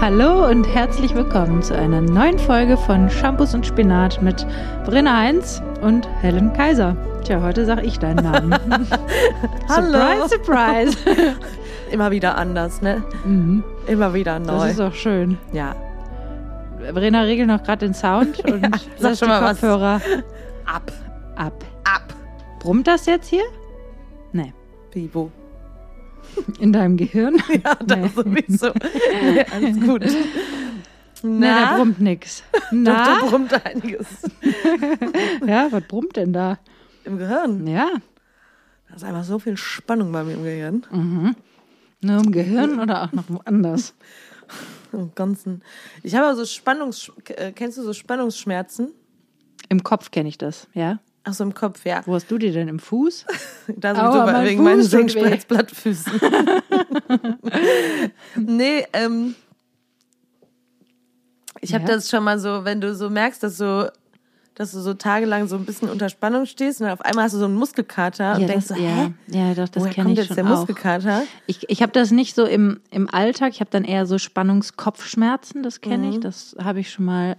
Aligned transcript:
Hallo 0.00 0.46
und 0.48 0.64
herzlich 0.64 1.14
willkommen 1.14 1.62
zu 1.62 1.76
einer 1.76 2.00
neuen 2.00 2.38
Folge 2.38 2.76
von 2.76 3.10
Shampoos 3.10 3.54
und 3.54 3.66
Spinat 3.66 4.22
mit 4.22 4.46
Brenner 4.84 5.16
Heinz 5.18 5.60
und 5.82 6.08
Helen 6.20 6.52
Kaiser. 6.52 6.96
Tja, 7.24 7.42
heute 7.42 7.64
sag 7.66 7.82
ich 7.84 7.98
deinen 7.98 8.24
Namen. 8.24 8.54
Hallo. 9.68 10.26
Surprise, 10.28 10.28
surprise. 10.28 10.98
Immer 11.90 12.10
wieder 12.10 12.36
anders, 12.36 12.80
ne? 12.80 13.02
mhm, 13.24 13.64
Immer 13.86 14.14
wieder 14.14 14.38
neu. 14.38 14.46
das 14.46 14.72
ist 14.72 14.80
auch 14.80 14.94
schön. 14.94 15.38
ja. 15.52 15.74
Brenner 16.94 17.26
regelt 17.26 17.48
noch 17.48 17.62
gerade 17.64 17.86
den 17.86 17.94
Sound 17.94 18.38
und 18.44 18.62
Ja, 18.62 18.70
sag 18.98 19.10
lässt 19.10 19.18
schon 19.18 19.28
die 19.28 19.34
mal 19.34 19.42
was. 19.42 19.60
Kopfhörer 19.60 20.00
Ab. 20.64 20.92
ab. 21.34 21.64
Ab. 21.84 22.14
Brummt 22.60 22.86
das 22.86 23.06
jetzt 23.06 23.26
hier? 23.28 23.42
Nee. 24.32 24.52
Pivo. 24.92 25.30
In 26.60 26.72
deinem 26.72 26.96
Gehirn? 26.96 27.36
Ja, 27.64 27.74
das 27.74 27.98
Nee. 27.98 28.08
sowieso. 28.14 28.72
Nee, 29.22 29.44
alles 29.50 29.80
gut. 29.80 30.02
Nee, 31.22 31.40
da 31.48 31.70
Na? 31.72 31.76
brummt 31.76 32.00
nix. 32.00 32.44
Doch, 32.52 32.60
Na? 32.72 33.20
da 33.20 33.26
brummt 33.26 33.66
einiges. 33.66 34.06
Ja, 35.46 35.66
was 35.70 35.82
brummt 35.84 36.16
denn 36.16 36.32
da? 36.32 36.58
Im 37.04 37.18
Gehirn. 37.18 37.66
Ja. 37.66 37.88
Da 38.88 38.94
ist 38.96 39.04
einfach 39.04 39.24
so 39.24 39.38
viel 39.38 39.56
Spannung 39.56 40.12
bei 40.12 40.22
mir 40.24 40.34
im 40.34 40.44
Gehirn. 40.44 40.86
Mhm. 40.92 41.36
Nur 42.00 42.18
im 42.24 42.30
Gehirn 42.32 42.78
oder 42.78 43.04
auch 43.04 43.12
noch 43.12 43.28
woanders? 43.28 43.94
Im 44.92 45.12
Ganzen. 45.14 45.62
Ich 46.02 46.14
habe 46.14 46.34
so 46.36 46.44
Spannungs... 46.44 47.10
Äh, 47.36 47.52
kennst 47.52 47.76
du 47.78 47.82
so 47.82 47.92
Spannungsschmerzen? 47.92 48.92
Im 49.68 49.82
Kopf 49.82 50.10
kenne 50.10 50.28
ich 50.28 50.38
das, 50.38 50.68
ja. 50.72 51.00
Ach 51.24 51.34
so, 51.34 51.44
im 51.44 51.52
Kopf, 51.54 51.84
ja. 51.84 52.00
Wo 52.06 52.14
hast 52.14 52.30
du 52.30 52.38
die 52.38 52.50
denn? 52.52 52.68
Im 52.68 52.78
Fuß? 52.78 53.26
Da 53.76 53.92
Aua, 53.92 54.12
sowieso 54.12 54.32
mein 54.32 54.46
wegen 54.46 54.64
meinen 54.64 54.80
Fuß. 54.80 54.90
Senkspreiz-Blattfüßen. 54.90 56.12
nee, 58.36 58.86
ähm. 58.92 59.34
Ich 61.60 61.74
habe 61.74 61.84
Ja. 61.84 61.94
das 61.96 62.08
schon 62.08 62.22
mal 62.24 62.38
so, 62.38 62.64
wenn 62.64 62.80
du 62.80 62.94
so 62.94 63.10
merkst, 63.10 63.42
dass 63.42 63.56
so 63.56 63.86
dass 64.54 64.72
du 64.72 64.80
so 64.80 64.92
tagelang 64.92 65.46
so 65.46 65.54
ein 65.54 65.64
bisschen 65.64 65.88
unter 65.88 66.08
Spannung 66.08 66.44
stehst 66.44 66.80
und 66.80 66.86
dann 66.86 66.94
auf 66.94 67.00
einmal 67.04 67.24
hast 67.26 67.32
du 67.34 67.38
so 67.38 67.44
einen 67.44 67.54
Muskelkater 67.54 68.34
und 68.34 68.40
denkst 68.48 68.66
das, 68.66 68.76
so, 68.76 68.82
ja, 68.82 68.90
hä? 68.90 69.12
ja, 69.28 69.54
doch, 69.54 69.68
das 69.68 69.84
kenne 69.90 70.10
ich 70.10 70.18
jetzt 70.18 70.26
schon 70.28 70.34
der 70.36 70.46
auch. 70.46 70.48
Muskelkater? 70.50 71.22
Ich, 71.46 71.70
ich 71.70 71.80
habe 71.80 71.92
das 71.92 72.10
nicht 72.10 72.34
so 72.34 72.44
im, 72.44 72.80
im 72.90 73.08
Alltag, 73.08 73.52
ich 73.52 73.60
habe 73.60 73.70
dann 73.70 73.84
eher 73.84 74.04
so 74.04 74.18
Spannungskopfschmerzen, 74.18 75.62
das 75.62 75.80
kenne 75.80 76.06
Mhm. 76.08 76.12
ich, 76.14 76.18
das 76.20 76.56
habe 76.60 76.80
ich 76.80 76.90
schon 76.90 77.04
mal, 77.04 77.36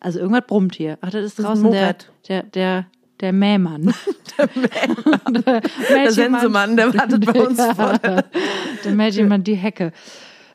also 0.00 0.18
irgendwas 0.18 0.46
brummt 0.46 0.74
hier. 0.74 0.96
Ach, 1.02 1.10
das 1.10 1.22
ist 1.26 1.38
ist 1.38 1.44
draußen 1.44 1.70
der, 1.70 1.80
Murat. 1.82 2.10
der, 2.28 2.42
der, 2.44 2.86
der 3.22 3.32
Mähmann. 3.32 3.94
Der 4.38 4.48
Mähmann. 4.54 5.44
der, 5.44 5.60
Der 5.90 6.12
Sensemann, 6.12 6.76
der 6.76 6.94
wartet 6.94 7.26
bei 7.26 7.42
uns 7.42 7.60
vor 7.60 7.98
der 7.98 9.08
jemand 9.10 9.46
die 9.46 9.56
Hecke. 9.56 9.92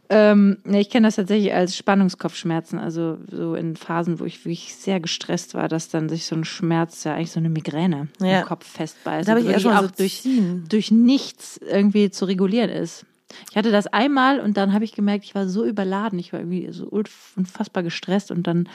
Ähm, 0.10 0.58
ich 0.64 0.90
kenne 0.90 1.08
das 1.08 1.16
tatsächlich 1.18 1.54
als 1.54 1.76
Spannungskopfschmerzen, 1.78 2.80
also 2.80 3.18
so 3.30 3.56
in 3.56 3.76
Phasen, 3.76 4.20
wo 4.20 4.26
ich 4.26 4.44
wirklich 4.46 4.74
sehr 4.76 5.00
gestresst 5.00 5.54
war, 5.54 5.68
dass 5.68 5.90
dann 5.90 6.08
sich 6.10 6.26
so 6.26 6.36
ein 6.36 6.46
Schmerz, 6.46 7.04
ja 7.04 7.14
eigentlich 7.14 7.32
so 7.32 7.40
eine 7.40 7.50
Migräne 7.50 8.08
Ja. 8.22 8.40
im 8.40 8.46
Kopf 8.46 8.66
festbeißt. 8.66 9.28
Da 9.28 9.32
habe 9.34 9.42
ich 9.42 9.48
erst 9.48 9.66
wirklich 9.66 9.82
mal 9.82 9.88
so 9.88 9.94
durch, 9.98 10.22
ziehen. 10.22 10.66
durch 10.70 10.92
nichts 10.92 11.58
irgendwie 11.70 12.10
zu 12.10 12.26
regulieren 12.26 12.70
ist. 12.70 13.06
Ich 13.52 13.58
hatte 13.58 13.72
das 13.72 13.88
einmal 13.88 14.40
und 14.40 14.56
dann 14.56 14.74
habe 14.74 14.86
ich 14.86 14.94
gemerkt, 14.94 15.26
ich 15.26 15.36
war 15.36 15.48
so 15.50 15.66
überladen, 15.66 16.18
ich 16.18 16.32
war 16.32 16.40
irgendwie 16.40 16.72
so 16.72 16.86
unfassbar 16.88 17.84
gestresst 17.84 18.32
und 18.32 18.48
dann 18.48 18.70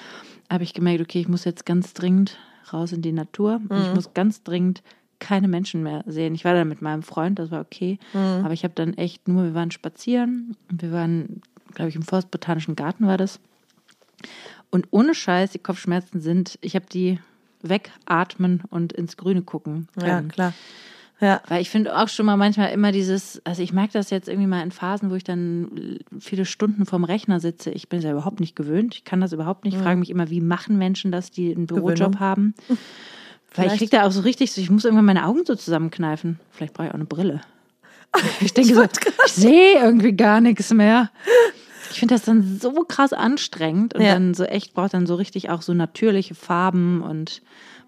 habe 0.50 0.64
ich 0.64 0.74
gemerkt, 0.74 1.00
okay, 1.00 1.20
ich 1.20 1.28
muss 1.28 1.44
jetzt 1.44 1.64
ganz 1.64 1.94
dringend 1.94 2.38
raus 2.72 2.92
in 2.92 3.02
die 3.02 3.12
Natur 3.12 3.60
und 3.68 3.72
Mhm. 3.72 3.82
ich 3.82 3.92
muss 3.92 4.14
ganz 4.14 4.42
dringend 4.42 4.82
keine 5.18 5.46
Menschen 5.48 5.82
mehr 5.84 6.02
sehen. 6.06 6.34
Ich 6.34 6.44
war 6.44 6.52
dann 6.54 6.68
mit 6.68 6.82
meinem 6.82 7.02
Freund, 7.02 7.38
das 7.38 7.50
war 7.50 7.60
okay, 7.60 7.98
Mhm. 8.12 8.44
aber 8.44 8.52
ich 8.54 8.64
habe 8.64 8.74
dann 8.74 8.94
echt 8.94 9.28
nur, 9.28 9.44
wir 9.44 9.54
waren 9.54 9.70
spazieren 9.70 10.56
wir 10.68 10.90
waren, 10.92 11.42
glaube 11.74 11.88
ich, 11.90 11.96
im 11.96 12.02
Forstbotanischen 12.02 12.74
Garten 12.76 13.06
war 13.06 13.16
das. 13.16 13.38
Und 14.70 14.88
ohne 14.90 15.14
Scheiß, 15.14 15.52
die 15.52 15.58
Kopfschmerzen 15.58 16.20
sind, 16.20 16.58
ich 16.60 16.74
habe 16.74 16.86
die 16.90 17.18
wegatmen 17.62 18.62
und 18.70 18.92
ins 18.92 19.16
Grüne 19.16 19.42
gucken. 19.42 19.88
Ja, 19.96 20.16
können. 20.16 20.28
klar. 20.28 20.52
Ja. 21.22 21.40
Weil 21.48 21.62
ich 21.62 21.70
finde 21.70 21.96
auch 21.96 22.08
schon 22.08 22.26
mal 22.26 22.36
manchmal 22.36 22.72
immer 22.72 22.92
dieses, 22.92 23.40
also 23.46 23.62
ich 23.62 23.72
merke 23.72 23.92
das 23.94 24.10
jetzt 24.10 24.28
irgendwie 24.28 24.48
mal 24.48 24.62
in 24.62 24.72
Phasen, 24.72 25.10
wo 25.10 25.14
ich 25.14 25.24
dann 25.24 26.00
viele 26.18 26.44
Stunden 26.44 26.84
vorm 26.84 27.04
Rechner 27.04 27.38
sitze. 27.40 27.70
Ich 27.70 27.88
bin 27.88 28.00
es 28.00 28.04
ja 28.04 28.10
überhaupt 28.10 28.40
nicht 28.40 28.56
gewöhnt. 28.56 28.94
Ich 28.96 29.04
kann 29.04 29.20
das 29.20 29.32
überhaupt 29.32 29.64
nicht. 29.64 29.76
Ich 29.76 29.80
frage 29.82 29.98
mich 30.00 30.10
immer, 30.10 30.28
wie 30.30 30.40
machen 30.40 30.76
Menschen 30.78 31.12
das, 31.12 31.30
die 31.30 31.54
einen 31.54 31.66
Bürojob 31.66 31.94
Gewöhnung. 31.96 32.20
haben? 32.20 32.54
Weil 32.68 32.76
ich 32.76 33.54
Vielleicht- 33.54 33.78
kriege 33.78 33.90
da 33.98 34.06
auch 34.06 34.10
so 34.12 34.20
richtig, 34.22 34.52
so, 34.52 34.60
ich 34.60 34.70
muss 34.70 34.84
irgendwann 34.84 35.04
meine 35.04 35.26
Augen 35.26 35.42
so 35.46 35.54
zusammenkneifen. 35.54 36.40
Vielleicht 36.50 36.74
brauche 36.74 36.86
ich 36.88 36.90
auch 36.90 36.96
eine 36.96 37.04
Brille. 37.06 37.40
Ich 38.40 38.52
denke 38.52 38.74
so, 38.74 38.82
ich 38.82 39.32
sehe 39.32 39.78
irgendwie 39.82 40.12
gar 40.12 40.40
nichts 40.42 40.72
mehr. 40.74 41.10
Ich 41.92 41.98
finde 42.00 42.14
das 42.14 42.24
dann 42.24 42.58
so 42.60 42.72
krass 42.86 43.12
anstrengend 43.12 43.94
und 43.94 44.02
Ja. 44.02 44.14
dann 44.14 44.34
so 44.34 44.44
echt 44.44 44.74
braucht 44.74 44.92
dann 44.94 45.06
so 45.06 45.14
richtig 45.14 45.48
auch 45.50 45.62
so 45.62 45.72
natürliche 45.72 46.34
Farben 46.34 47.00
und 47.02 47.40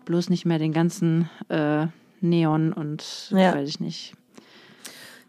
bloß 0.07 0.31
nicht 0.31 0.45
mehr 0.47 0.59
den 0.59 0.73
ganzen 0.73 1.29
äh, 1.49 1.87
Neon 2.25 2.73
und 2.73 3.31
Ja. 3.31 3.55
weiß 3.55 3.69
ich 3.69 3.81
nicht, 3.81 4.15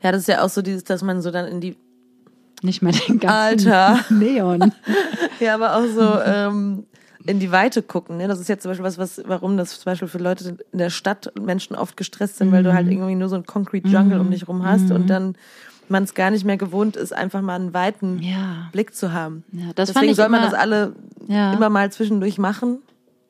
Ja, 0.02 0.12
das 0.12 0.22
ist 0.22 0.28
ja 0.28 0.44
auch 0.44 0.50
so 0.50 0.62
dieses, 0.62 0.84
dass 0.84 1.02
man 1.04 1.22
so 1.22 1.32
dann 1.32 1.46
in 1.48 1.62
die 1.62 1.78
nicht 2.62 2.82
mehr 2.82 2.94
den 2.94 3.20
ganzen 3.20 3.70
Alter. 3.70 4.00
Neon. 4.10 4.72
Ja, 5.40 5.56
aber 5.56 5.76
auch 5.76 5.86
so 5.88 6.20
ähm, 6.22 6.86
in 7.26 7.40
die 7.40 7.52
Weite 7.52 7.82
gucken. 7.82 8.18
Ne? 8.18 8.28
Das 8.30 8.40
ist 8.40 8.48
jetzt 8.48 8.62
zum 8.64 8.72
Beispiel 8.72 8.86
was, 8.86 8.98
was, 8.98 9.22
warum 9.26 9.58
das 9.58 9.72
zum 9.80 9.86
Beispiel 9.86 10.08
für 10.08 10.18
Leute 10.20 10.58
in 10.72 10.78
der 10.78 10.90
Stadt 10.90 11.28
und 11.28 11.46
Menschen 11.46 11.76
oft 11.76 11.98
gestresst 11.98 12.38
sind, 12.38 12.52
weil 12.52 12.64
du 12.64 12.70
Mhm. 12.72 12.76
halt 12.76 12.88
irgendwie 12.88 13.16
nur 13.16 13.28
so 13.30 13.36
einen 13.36 13.46
Concrete 13.46 13.88
Jungle 13.90 14.20
um 14.20 14.32
dich 14.32 14.48
rum 14.48 14.64
hast 14.64 14.92
und 14.92 15.08
dann 15.10 15.36
man 15.90 16.04
es 16.04 16.14
gar 16.14 16.32
nicht 16.32 16.46
mehr 16.46 16.58
gewohnt 16.58 16.96
ist, 16.96 17.12
einfach 17.14 17.42
mal 17.42 17.56
einen 17.56 17.74
weiten 17.74 18.20
Ja, 18.22 18.70
Blick 18.72 18.96
zu 18.96 19.12
haben. 19.12 19.44
ja 19.52 19.74
Deswegen 19.76 20.14
soll 20.16 20.30
man 20.30 20.42
immer, 20.42 20.50
das 20.52 20.60
alle 20.60 20.96
Ja. 21.28 21.52
immer 21.54 21.70
mal 21.70 21.92
zwischendurch 21.92 22.38
machen. 22.38 22.80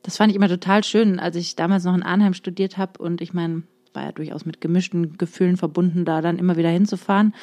Das 0.06 0.18
fand 0.18 0.30
ich 0.30 0.36
immer 0.36 0.48
total 0.48 0.84
schön, 0.84 1.20
als 1.20 1.36
ich 1.36 1.56
damals 1.56 1.84
noch 1.84 1.96
in 1.96 2.04
Arnheim 2.04 2.36
studiert 2.36 2.78
habe 2.78 3.02
und 3.02 3.22
ich 3.22 3.34
meine, 3.34 3.64
war 3.94 4.04
ja 4.04 4.12
durchaus 4.12 4.46
mit 4.46 4.62
gemischten 4.62 5.18
Gefühlen 5.18 5.58
verbunden, 5.58 6.06
da 6.06 6.22
dann 6.22 6.38
immer 6.38 6.58
wieder 6.58 6.70
hinzufahren, 6.70 7.34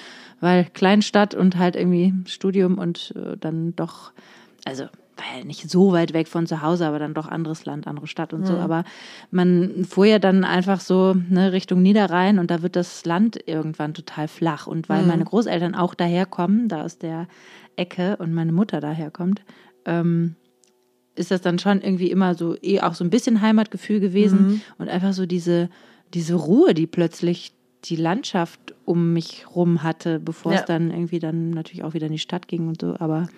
weil 0.41 0.67
Kleinstadt 0.73 1.35
und 1.35 1.59
halt 1.59 1.75
irgendwie 1.75 2.15
Studium 2.27 2.79
und 2.79 3.15
äh, 3.17 3.37
dann 3.37 3.75
doch, 3.75 4.13
also 4.65 4.85
war 5.17 5.39
ja 5.39 5.45
nicht 5.45 5.69
so 5.69 5.93
weit 5.93 6.13
weg 6.13 6.29
von 6.29 6.47
zu 6.47 6.63
Hause, 6.63 6.87
aber 6.87 7.01
dann 7.01 7.15
doch 7.15 7.27
anderes 7.27 7.65
Land, 7.65 7.89
andere 7.89 8.07
Stadt 8.07 8.33
und 8.33 8.47
so. 8.47 8.55
Aber 8.57 8.85
man 9.31 9.85
fuhr 9.85 10.07
ja 10.07 10.19
dann 10.19 10.45
einfach 10.45 10.81
so 10.81 11.15
ne, 11.15 11.53
Richtung 11.53 11.83
Niederrhein 11.83 12.39
und 12.39 12.51
da 12.51 12.63
wird 12.63 12.77
das 12.77 13.05
Land 13.05 13.39
irgendwann 13.47 13.93
total 13.93 14.29
flach. 14.29 14.67
Und 14.67 14.89
weil 14.89 15.03
meine 15.05 15.25
Großeltern 15.25 15.75
auch 15.75 15.95
daherkommen, 15.95 16.69
da 16.69 16.83
aus 16.83 16.99
der 16.99 17.27
Ecke 17.77 18.17
und 18.17 18.33
meine 18.33 18.53
Mutter 18.53 18.81
daherkommt, 18.81 19.43
ähm, 19.85 20.37
ist 21.15 21.31
das 21.31 21.41
dann 21.43 21.59
schon 21.59 21.81
irgendwie 21.83 22.11
immer 22.11 22.35
so 22.35 22.57
eh 22.63 22.81
auch 22.81 22.95
so 22.95 23.05
ein 23.05 23.11
bisschen 23.11 23.41
Heimatgefühl 23.43 24.01
gewesen 24.01 24.63
und 24.79 24.89
einfach 24.89 25.13
so 25.13 25.27
diese, 25.27 25.69
diese 26.15 26.35
Ruhe, 26.35 26.75
die 26.75 26.87
plötzlich 26.87 27.53
die 27.85 27.97
Landschaft 27.97 28.75
um 28.85 29.13
mich 29.13 29.45
rum 29.55 29.83
hatte, 29.83 30.21
bevor 30.21 30.53
Ja. 30.53 30.61
es 30.61 30.65
dann 30.65 30.91
irgendwie 30.91 31.19
dann 31.19 31.51
natürlich 31.51 31.83
auch 31.85 31.95
wieder 31.95 32.07
in 32.07 32.13
die 32.13 32.19
Stadt 32.19 32.47
ging 32.49 32.69
und 32.69 32.81
so. 32.81 32.95
Aber 32.99 33.29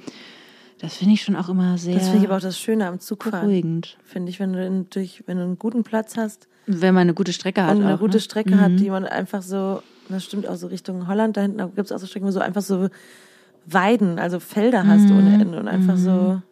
das 0.81 0.97
finde 0.97 1.15
ich 1.15 1.23
schon 1.23 1.35
auch 1.35 1.49
immer 1.49 1.79
sehr 1.79 1.95
Das 1.95 2.05
finde 2.09 2.19
ich 2.19 2.25
aber 2.27 2.37
auch 2.37 2.43
das 2.43 2.59
Schöne 2.59 2.87
am 2.87 3.01
Zugfahren. 3.01 3.41
beruhigend. 3.47 3.97
Finde 4.05 4.31
ich, 4.31 4.39
wenn 4.41 4.53
du 4.53 4.87
durch, 4.91 5.25
wenn 5.27 5.39
du 5.39 5.45
einen 5.45 5.59
guten 5.59 5.83
Platz 5.83 6.17
hast 6.19 6.47
Wenn 6.67 6.95
man 6.95 7.03
eine 7.03 7.15
gute 7.15 7.33
Strecke 7.33 7.65
hat. 7.65 7.77
und 7.77 7.83
eine 7.85 7.95
auch, 7.95 8.01
gute 8.01 8.19
ne? 8.19 8.21
Strecke 8.21 8.61
hat, 8.61 8.79
die 8.79 8.91
man 8.91 9.05
einfach 9.07 9.41
so, 9.43 9.83
das 10.11 10.25
stimmt 10.25 10.47
auch 10.47 10.57
so 10.57 10.67
Richtung 10.67 11.09
Holland, 11.09 11.37
da 11.39 11.41
hinten 11.41 11.59
gibt 11.75 11.87
es 11.87 11.93
auch 11.93 11.99
so 11.99 12.07
Strecken, 12.07 12.25
wo 12.27 12.29
du 12.29 12.35
so 12.35 12.41
einfach 12.41 12.63
so 12.63 12.89
Weiden, 13.67 14.19
also 14.19 14.41
Felder 14.41 14.87
hast 14.87 15.11
ohne 15.11 15.41
Ende 15.41 15.59
und 15.59 15.69
einfach 15.69 15.97
so 15.97 16.43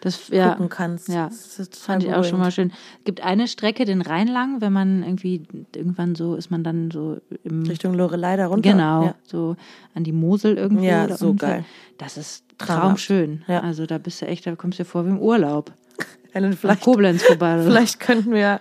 Das 0.00 0.28
ja, 0.28 0.50
gucken 0.50 0.68
kannst. 0.68 1.08
Ja, 1.08 1.26
Das 1.28 1.56
total 1.56 1.68
fand 1.72 2.04
ich 2.04 2.14
auch 2.14 2.24
schon 2.24 2.38
mal 2.38 2.50
schön. 2.50 2.70
Es 2.98 3.04
gibt 3.04 3.22
eine 3.24 3.48
Strecke, 3.48 3.84
den 3.84 4.02
Rhein 4.02 4.28
lang, 4.28 4.60
wenn 4.60 4.72
man 4.72 5.02
irgendwie, 5.02 5.42
irgendwann 5.74 6.14
so 6.14 6.34
ist 6.34 6.50
man 6.50 6.62
dann 6.62 6.90
so 6.90 7.18
im 7.44 7.62
Richtung 7.64 7.94
Lorelei 7.94 8.36
da 8.36 8.46
runter. 8.46 8.70
Genau, 8.72 9.04
Ja. 9.04 9.14
so 9.24 9.56
an 9.94 10.04
die 10.04 10.12
Mosel 10.12 10.56
irgendwo. 10.56 10.84
Ja, 10.84 11.08
so 11.16 11.26
unten. 11.30 11.38
geil. 11.38 11.64
Das 11.98 12.16
ist 12.16 12.44
traumschön. 12.58 13.42
Ja. 13.48 13.60
Also 13.60 13.86
da 13.86 13.98
bist 13.98 14.20
du 14.22 14.26
echt, 14.26 14.46
da 14.46 14.54
kommst 14.56 14.78
du 14.78 14.82
dir 14.84 14.88
vor 14.88 15.04
wie 15.06 15.10
im 15.10 15.18
Urlaub. 15.18 15.72
Nach 16.40 16.58
vielleicht, 16.58 16.82
Koblenz 16.82 17.22
vorbei. 17.22 17.54
oder 17.54 17.64
vielleicht 17.64 18.00
könnten 18.00 18.32
wir, 18.32 18.60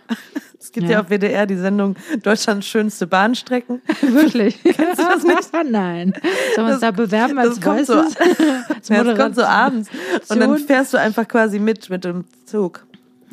es 0.60 0.72
gibt 0.72 0.88
ja. 0.88 0.94
Ja. 0.94 1.02
auf 1.02 1.10
WDR 1.10 1.46
die 1.46 1.56
Sendung 1.58 1.96
Deutschlands 2.24 2.68
schönste 2.68 3.08
Bahnstrecken. 3.08 3.82
Wirklich. 4.02 4.62
Kennst 4.64 5.00
du 5.00 5.04
das 5.04 5.24
nicht? 5.28 5.52
Nein. 5.70 6.14
Sollen 6.56 6.68
wir 6.68 6.74
uns 6.74 6.82
da 6.82 6.92
bewerben 6.92 7.38
als 7.38 7.56
das 7.56 7.62
kommt 7.62 7.86
so? 7.86 7.94
Als 7.94 8.90
ja, 8.90 9.04
das 9.04 9.18
kommt 9.18 9.36
so 9.36 9.44
abends. 9.44 9.90
Und 10.30 10.40
dann 10.40 10.58
fährst 10.58 10.94
du 10.94 10.98
einfach 10.98 11.28
quasi 11.28 11.60
mit, 11.60 11.90
mit 11.90 12.04
dem 12.04 12.26
Zug. 12.46 12.86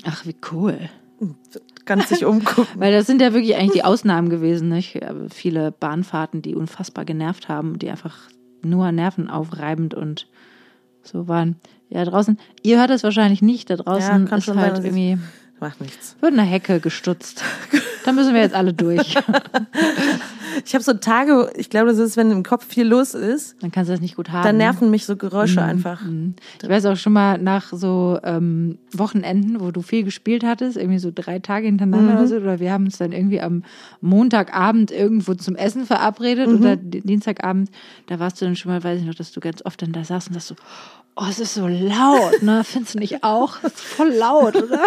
Ach, 0.05 0.27
wie 0.27 0.37
cool. 0.53 0.79
Kannst 1.85 2.11
dich 2.11 2.25
umgucken. 2.25 2.81
Weil 2.81 2.93
das 2.93 3.07
sind 3.07 3.21
ja 3.21 3.33
wirklich 3.33 3.57
eigentlich 3.57 3.73
die 3.73 3.85
Ausnahmen 3.85 4.29
gewesen, 4.29 4.69
nicht? 4.69 5.01
Viele 5.33 5.73
Bahnfahrten, 5.73 6.43
die 6.43 6.55
unfassbar 6.55 7.05
genervt 7.05 7.49
haben, 7.49 7.79
die 7.79 7.91
einfach 7.91 8.17
nur 8.63 8.93
nervenaufreibend 8.93 9.95
und 9.95 10.27
so 11.03 11.29
waren. 11.29 11.57
Ja, 11.93 12.05
draußen, 12.07 12.39
ihr 12.63 12.79
hört 12.79 12.91
es 12.91 13.03
wahrscheinlich 13.05 13.43
nicht, 13.43 13.69
da 13.69 13.77
draußen 13.77 14.27
Ja, 14.27 14.37
ist 14.37 14.49
halt 14.49 14.79
irgendwie, 14.85 15.19
Macht 15.61 15.81
nichts. 15.81 16.17
wird 16.21 16.33
eine 16.33 16.43
Hecke 16.43 16.81
gestutzt. 16.81 17.45
Da 18.05 18.13
müssen 18.13 18.35
wir 18.35 18.41
jetzt 18.41 18.55
alle 18.55 18.73
durch. 18.73 19.15
Ich 20.67 20.75
habe 20.75 20.85
so 20.85 20.93
Tage, 20.93 21.51
ich 21.57 21.71
glaube, 21.71 21.89
das 21.89 21.99
ist, 21.99 22.17
wenn 22.19 22.31
im 22.31 22.43
Kopf 22.43 22.67
viel 22.67 22.87
los 22.87 23.15
ist, 23.15 23.57
Dann 23.63 23.73
kannst 23.73 23.89
du 23.89 23.95
das 23.95 24.03
nicht 24.03 24.17
gut 24.17 24.31
haben. 24.31 24.45
dann 24.45 24.57
ne? 24.59 24.65
nerven 24.65 24.91
mich 24.91 25.07
so 25.07 25.17
Geräusche 25.17 25.63
einfach. 25.63 26.03
Mhm. 26.03 26.35
Ich 26.63 26.69
weiß 26.69 26.85
auch 26.87 26.97
schon 26.97 27.15
mal 27.15 27.39
nach 27.39 27.73
so 27.73 28.19
ähm, 28.23 28.79
Wochenenden, 28.93 29.61
wo 29.61 29.71
du 29.71 29.81
viel 29.81 30.05
gespielt 30.05 30.45
hattest, 30.45 30.77
irgendwie 30.77 30.99
so 30.99 31.11
drei 31.15 31.39
Tage 31.39 31.67
hintereinander 31.67 32.15
oder 32.19 32.27
so, 32.27 32.37
oder 32.37 32.61
wir 32.61 32.71
haben 32.71 32.85
uns 32.85 32.99
dann 32.99 33.13
irgendwie 33.13 33.41
am 33.41 33.65
Montagabend 34.03 34.91
irgendwo 34.91 35.35
zum 35.35 35.57
Essen 35.57 35.87
verabredet 35.87 36.49
oder 36.49 36.77
di- 36.77 37.01
Dienstagabend, 37.01 37.71
da 38.09 38.19
warst 38.19 38.41
du 38.41 38.45
dann 38.45 38.55
schon 38.57 38.71
mal, 38.73 38.85
weiß 38.85 39.01
ich 39.01 39.07
noch, 39.07 39.15
dass 39.15 39.33
du 39.33 39.41
ganz 39.41 39.65
oft 39.65 39.81
dann 39.81 39.93
da 39.93 40.05
saßt 40.05 40.29
und 40.29 40.35
sagst 40.35 40.49
so, 40.49 40.55
oh, 41.17 41.25
es 41.29 41.39
ist 41.39 41.55
so 41.55 41.67
laut, 41.67 42.43
ne? 42.43 42.63
Findest 42.65 42.95
du 42.95 42.99
nicht 42.99 43.23
auch? 43.25 43.57
Es 43.63 43.73
ist 43.73 43.81
voll 43.81 44.11
laut, 44.11 44.57
oder? 44.57 44.81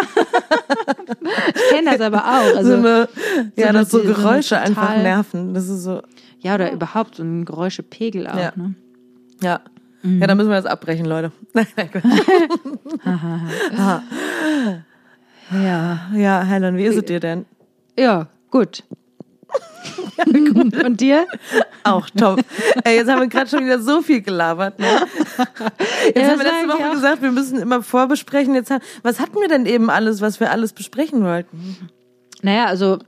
ich 1.54 1.68
kenne 1.70 1.90
das 1.92 2.00
aber 2.00 2.24
auch. 2.24 2.56
Also, 2.56 2.70
so 2.70 2.76
eine, 2.76 3.05
ja, 3.56 3.68
eine- 3.68 3.78
dass 3.80 3.90
so 3.90 3.98
so 3.98 4.04
Geräusche 4.04 4.58
einfach 4.58 4.82
total- 4.88 5.02
nerven. 5.02 5.54
Das 5.54 5.68
ist 5.68 5.82
so, 5.82 6.02
ja, 6.40 6.54
oder 6.54 6.72
überhaupt 6.72 7.16
so 7.16 7.22
ein 7.22 7.44
Geräuschepegel 7.44 8.26
auch, 8.26 8.36
Ja. 8.38 8.52
ne? 8.56 8.74
ja. 9.42 9.60
Mhm. 10.02 10.20
Ja, 10.20 10.26
dann 10.26 10.36
müssen 10.36 10.50
wir 10.50 10.56
jetzt 10.56 10.66
abbrechen, 10.68 11.06
Leute. 11.06 11.32
Nein, 11.52 11.66
nein, 11.76 11.90
Quatsch. 11.90 12.04
Ja. 15.52 16.00
ja, 16.12 16.42
Helen, 16.42 16.76
wie 16.76 16.84
ist 16.84 16.96
es 16.96 17.04
dir 17.04 17.20
denn? 17.20 17.46
Ja, 17.96 18.26
gut. 18.50 18.82
und 20.84 21.00
dir? 21.00 21.26
Auch 21.84 22.10
top. 22.10 22.40
Ey, 22.82 22.96
jetzt 22.96 23.08
haben 23.08 23.20
wir 23.20 23.28
gerade 23.28 23.48
schon 23.48 23.64
wieder 23.64 23.80
so 23.80 24.02
viel 24.02 24.22
gelabert. 24.22 24.78
Ne? 24.80 24.86
Jetzt 26.06 26.16
Ja, 26.16 26.22
haben 26.30 26.38
wir 26.40 26.44
das 26.44 26.52
letzte 26.52 26.68
Woche 26.68 26.90
gesagt, 26.94 27.22
wir 27.22 27.30
müssen 27.30 27.58
immer 27.60 27.80
vorbesprechen. 27.82 28.54
Jetzt 28.56 28.72
was 29.04 29.20
hatten 29.20 29.36
wir 29.40 29.46
denn 29.48 29.66
eben 29.66 29.88
alles, 29.88 30.20
was 30.20 30.40
wir 30.40 30.50
alles 30.50 30.72
besprechen 30.72 31.22
wollten? 31.22 31.88
Naja, 32.46 32.66
also 32.66 32.98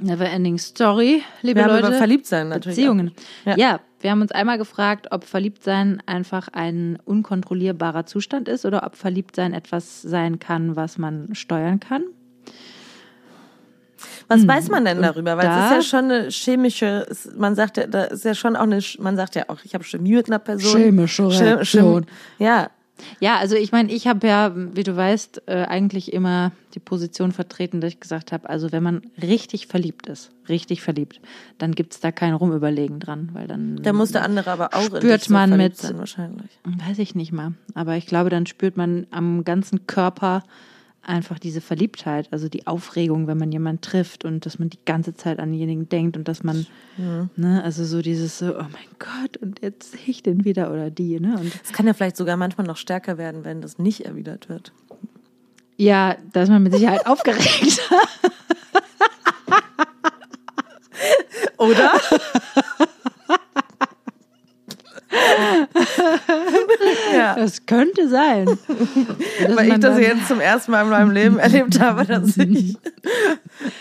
Neverending 0.00 0.58
Story, 0.58 1.22
liebe 1.42 1.60
Wir 1.60 1.64
haben 1.64 1.74
Leute. 1.74 1.86
über 1.88 1.96
Verliebtsein 1.96 2.48
natürlich. 2.48 2.76
Beziehungen. 2.78 3.12
Ja. 3.44 3.56
Ja. 3.56 3.80
wir 4.00 4.10
haben 4.10 4.22
uns 4.22 4.32
einmal 4.32 4.58
gefragt, 4.58 5.08
ob 5.12 5.24
Verliebtsein 5.24 6.02
einfach 6.06 6.48
ein 6.52 6.98
unkontrollierbarer 7.04 8.06
Zustand 8.06 8.48
ist 8.48 8.64
oder 8.66 8.84
ob 8.84 8.96
Verliebtsein 8.96 9.52
etwas 9.54 10.02
sein 10.02 10.38
kann, 10.38 10.74
was 10.74 10.98
man 10.98 11.34
steuern 11.34 11.78
kann. 11.80 12.02
Was 14.28 14.46
weiß 14.48 14.68
man 14.70 14.84
denn 14.84 15.02
darüber? 15.02 15.36
Weil 15.36 15.46
es 15.46 15.54
da- 15.54 15.66
ist 15.66 15.74
ja 15.74 15.82
schon 15.82 16.10
eine 16.10 16.28
chemische, 16.30 17.06
es- 17.10 17.30
man 17.36 17.54
sagt 17.54 17.76
ja, 17.76 17.86
da 17.86 18.04
ist 18.04 18.24
ja 18.24 18.34
schon 18.34 18.56
auch 18.56 18.62
eine, 18.62 18.80
man 18.98 19.16
sagt 19.16 19.34
ja 19.34 19.44
auch, 19.48 19.58
ich 19.64 19.74
habe 19.74 19.84
Chemie 19.84 20.14
mit 20.14 20.28
einer 20.28 20.38
Person. 20.38 20.80
Chemische 20.80 21.24
Chem- 21.24 21.42
Reaktion. 21.56 22.04
Chem- 22.38 22.44
Ja, 22.46 22.70
Ja, 23.20 23.38
also 23.38 23.56
ich 23.56 23.72
meine, 23.72 23.92
ich 23.92 24.06
habe 24.06 24.26
ja, 24.26 24.52
wie 24.54 24.82
du 24.82 24.96
weißt, 24.96 25.42
äh, 25.46 25.64
eigentlich 25.64 26.12
immer 26.12 26.52
die 26.74 26.80
Position 26.80 27.32
vertreten, 27.32 27.80
dass 27.80 27.92
ich 27.92 28.00
gesagt 28.00 28.32
habe, 28.32 28.48
also 28.48 28.72
wenn 28.72 28.82
man 28.82 29.02
richtig 29.20 29.66
verliebt 29.66 30.06
ist, 30.06 30.30
richtig 30.48 30.82
verliebt, 30.82 31.20
dann 31.58 31.72
gibt's 31.72 32.00
da 32.00 32.12
kein 32.12 32.34
Rumüberlegen 32.34 33.00
dran, 33.00 33.30
weil 33.32 33.46
dann 33.46 33.82
da 33.82 33.92
muss 33.92 34.12
der 34.12 34.24
andere 34.24 34.50
aber 34.50 34.74
auch 34.74 34.82
Spürt 34.84 35.24
so 35.24 35.32
man 35.32 35.56
mit- 35.56 35.76
sein 35.76 35.98
wahrscheinlich. 35.98 36.50
Weiß 36.86 36.98
ich 36.98 37.14
nicht 37.14 37.32
mal. 37.32 37.52
Aber 37.74 37.96
ich 37.96 38.06
glaube, 38.06 38.30
dann 38.30 38.46
spürt 38.46 38.76
man 38.76 39.06
am 39.10 39.44
ganzen 39.44 39.86
Körper 39.86 40.42
einfach 41.02 41.38
diese 41.38 41.60
Verliebtheit, 41.60 42.28
also 42.30 42.48
die 42.48 42.66
Aufregung, 42.66 43.26
wenn 43.26 43.38
man 43.38 43.50
jemanden 43.50 43.80
trifft 43.80 44.24
und 44.24 44.44
dass 44.46 44.58
man 44.58 44.68
die 44.70 44.78
ganze 44.84 45.14
Zeit 45.14 45.38
an 45.38 45.50
denjenigen 45.50 45.88
denkt 45.88 46.16
und 46.16 46.28
dass 46.28 46.42
man, 46.44 46.66
ne, 47.36 47.62
also 47.64 47.84
so 47.84 48.02
dieses 48.02 48.38
so, 48.38 48.54
oh 48.56 48.62
mein 48.70 48.88
Gott, 48.98 49.36
und 49.38 49.60
jetzt 49.62 49.92
sehe 49.92 50.00
ich 50.06 50.22
den 50.22 50.44
wieder 50.44 50.70
oder 50.72 50.90
die, 50.90 51.18
ne? 51.18 51.36
Und 51.38 51.52
Es 51.64 51.72
kann 51.72 51.86
ja 51.86 51.94
vielleicht 51.94 52.16
sogar 52.16 52.36
manchmal 52.36 52.66
noch 52.66 52.76
stärker 52.76 53.16
werden, 53.18 53.44
wenn 53.44 53.60
das 53.62 53.78
nicht 53.78 54.02
erwidert 54.02 54.48
wird. 54.48 54.72
ja, 55.76 56.16
da 56.32 56.42
ist 56.42 56.50
man 56.50 56.62
mit 56.62 56.74
Sicherheit 56.74 57.06
aufgeregt. 57.06 57.80
Oder? 61.56 61.92
ja. 67.14 67.34
Das 67.36 67.66
könnte 67.66 68.08
sein. 68.08 68.46
Dass 69.46 69.56
Weil 69.56 69.68
ich 69.72 69.78
das 69.78 69.98
jetzt 69.98 70.28
zum 70.28 70.40
ersten 70.40 70.72
Mal 70.72 70.82
in 70.84 70.88
meinem 70.90 71.10
Leben 71.10 71.38
erlebt 71.40 71.78
habe, 71.80 72.04
dass 72.04 72.36
ich. 72.36 72.76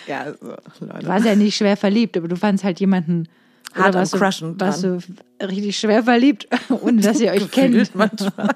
ja, 0.07 0.33
so, 0.39 0.85
Leute. 0.85 0.99
Du 0.99 1.07
warst 1.07 1.25
ja 1.25 1.35
nicht 1.35 1.55
schwer 1.55 1.77
verliebt, 1.77 2.17
aber 2.17 2.27
du 2.27 2.35
fandst 2.35 2.63
halt 2.63 2.79
jemanden 2.79 3.27
Hart 3.73 3.95
am 3.95 4.03
du, 4.03 4.17
Crushen 4.17 4.59
warst 4.59 4.83
du 4.83 4.99
richtig 5.41 5.77
schwer 5.79 6.03
verliebt, 6.03 6.47
ohne 6.69 7.01
dass 7.01 7.19
ihr 7.19 7.31
euch 7.31 7.49
kennt. 7.51 7.93
Manchmal. 7.95 8.49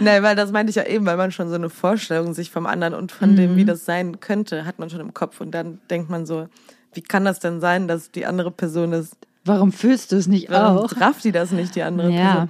Nein, 0.00 0.22
weil 0.22 0.36
das 0.36 0.52
meinte 0.52 0.70
ich 0.70 0.76
ja 0.76 0.86
eben, 0.86 1.04
weil 1.06 1.16
man 1.16 1.32
schon 1.32 1.48
so 1.48 1.54
eine 1.54 1.68
Vorstellung 1.70 2.32
sich 2.34 2.50
vom 2.50 2.66
anderen 2.66 2.94
und 2.94 3.12
von 3.12 3.36
dem, 3.36 3.52
Mhm. 3.52 3.56
wie 3.56 3.64
das 3.64 3.84
sein 3.84 4.20
könnte, 4.20 4.64
hat 4.64 4.78
man 4.78 4.88
schon 4.90 5.00
im 5.00 5.12
Kopf. 5.14 5.40
Und 5.40 5.50
dann 5.52 5.80
denkt 5.90 6.08
man 6.10 6.26
so, 6.26 6.48
wie 6.92 7.02
kann 7.02 7.24
das 7.24 7.40
denn 7.40 7.60
sein, 7.60 7.88
dass 7.88 8.10
die 8.10 8.24
andere 8.26 8.50
Person 8.50 8.92
das, 8.92 9.10
Warum 9.44 9.72
fühlst 9.72 10.12
du 10.12 10.16
es 10.16 10.26
nicht 10.26 10.50
warum 10.50 10.78
auch? 10.84 11.00
rafft 11.00 11.24
die 11.24 11.32
das 11.32 11.50
nicht, 11.52 11.74
die 11.76 11.82
andere 11.82 12.10
Ja. 12.10 12.32
Person? 12.32 12.48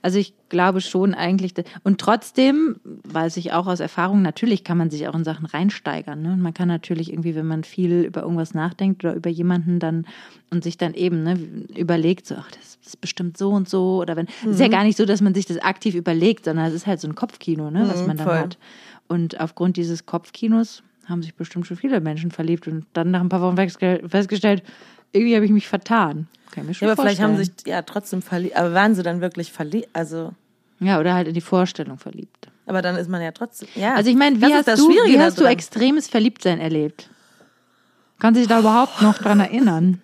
Also 0.00 0.18
ich 0.18 0.32
glaube 0.48 0.80
schon 0.80 1.12
eigentlich. 1.14 1.52
Und 1.82 2.00
trotzdem 2.00 2.76
weiß 3.04 3.36
ich 3.36 3.52
auch 3.52 3.66
aus 3.66 3.80
Erfahrung, 3.80 4.22
natürlich 4.22 4.64
kann 4.64 4.78
man 4.78 4.88
sich 4.90 5.06
auch 5.08 5.14
in 5.14 5.24
Sachen 5.24 5.44
reinsteigern. 5.44 6.22
Ne? 6.22 6.32
Und 6.32 6.40
Man 6.40 6.54
kann 6.54 6.68
natürlich 6.68 7.12
irgendwie, 7.12 7.34
wenn 7.34 7.46
man 7.46 7.64
viel 7.64 8.02
über 8.04 8.22
irgendwas 8.22 8.54
nachdenkt 8.54 9.04
oder 9.04 9.14
über 9.14 9.28
jemanden 9.28 9.78
dann 9.80 10.06
und 10.50 10.62
sich 10.64 10.78
dann 10.78 10.94
eben 10.94 11.24
ne, 11.24 11.34
überlegt, 11.76 12.26
so, 12.26 12.36
ach, 12.38 12.50
das 12.52 12.78
ist 12.86 13.00
bestimmt 13.00 13.36
so 13.36 13.50
und 13.50 13.68
so. 13.68 14.00
Oder 14.00 14.16
wenn, 14.16 14.28
es 14.44 14.52
ist 14.52 14.60
ja 14.60 14.68
gar 14.68 14.84
nicht 14.84 14.96
so, 14.96 15.04
dass 15.04 15.20
man 15.20 15.34
sich 15.34 15.44
das 15.46 15.58
aktiv 15.58 15.94
überlegt, 15.94 16.44
sondern 16.46 16.66
es 16.66 16.72
ist 16.74 16.86
halt 16.86 17.00
so 17.00 17.08
ein 17.08 17.14
Kopfkino, 17.16 17.70
ne, 17.70 17.86
was 17.88 18.00
Mhm, 18.02 18.06
man 18.06 18.16
dann 18.16 18.26
voll. 18.26 18.38
hat. 18.38 18.58
Und 19.08 19.40
aufgrund 19.40 19.76
dieses 19.76 20.06
Kopfkinos 20.06 20.82
haben 21.06 21.22
sich 21.22 21.34
bestimmt 21.34 21.66
schon 21.66 21.76
viele 21.76 22.00
Menschen 22.00 22.30
verliebt 22.30 22.66
und 22.68 22.86
dann 22.94 23.10
nach 23.10 23.20
ein 23.20 23.28
paar 23.28 23.42
Wochen 23.42 23.56
festgestell- 23.56 24.08
festgestellt, 24.08 24.62
irgendwie 25.16 25.34
habe 25.36 25.44
ich 25.44 25.50
mich 25.52 25.68
vertan. 25.68 26.28
Kann 26.52 26.66
mir 26.66 26.74
schon 26.74 26.86
Ja, 26.88 26.92
aber 26.92 27.02
vielleicht 27.02 27.20
haben 27.20 27.34
vorstellen. 27.36 27.58
sich 27.58 27.66
ja 27.66 27.82
trotzdem 27.82 28.22
verliebt. 28.22 28.56
Aber 28.56 28.72
waren 28.74 28.94
sie 28.94 29.02
dann 29.02 29.20
wirklich 29.20 29.52
verliebt? 29.52 29.88
Also, 29.92 30.32
Ja, 30.78 31.00
oder 31.00 31.14
halt 31.14 31.28
in 31.28 31.34
die 31.34 31.40
Vorstellung 31.40 31.98
verliebt. 31.98 32.48
aber 32.66 32.82
dann 32.82 32.96
ist 32.96 33.08
man 33.08 33.22
ja 33.22 33.32
trotzdem. 33.32 33.68
Ja. 33.74 33.94
Also 33.94 34.10
ich 34.10 34.16
meine, 34.16 34.40
wie 34.40 34.52
hast, 34.54 34.68
du, 34.68 34.88
wie 34.88 35.20
hast 35.20 35.38
du 35.40 35.44
extremes 35.44 36.08
Verliebtsein 36.08 36.60
erlebt? 36.60 37.08
Kannst 38.18 38.36
du 38.36 38.40
dich 38.40 38.48
da 38.48 38.60
überhaupt 38.60 39.02
noch 39.02 39.18
dran 39.18 39.40
erinnern? 39.40 40.00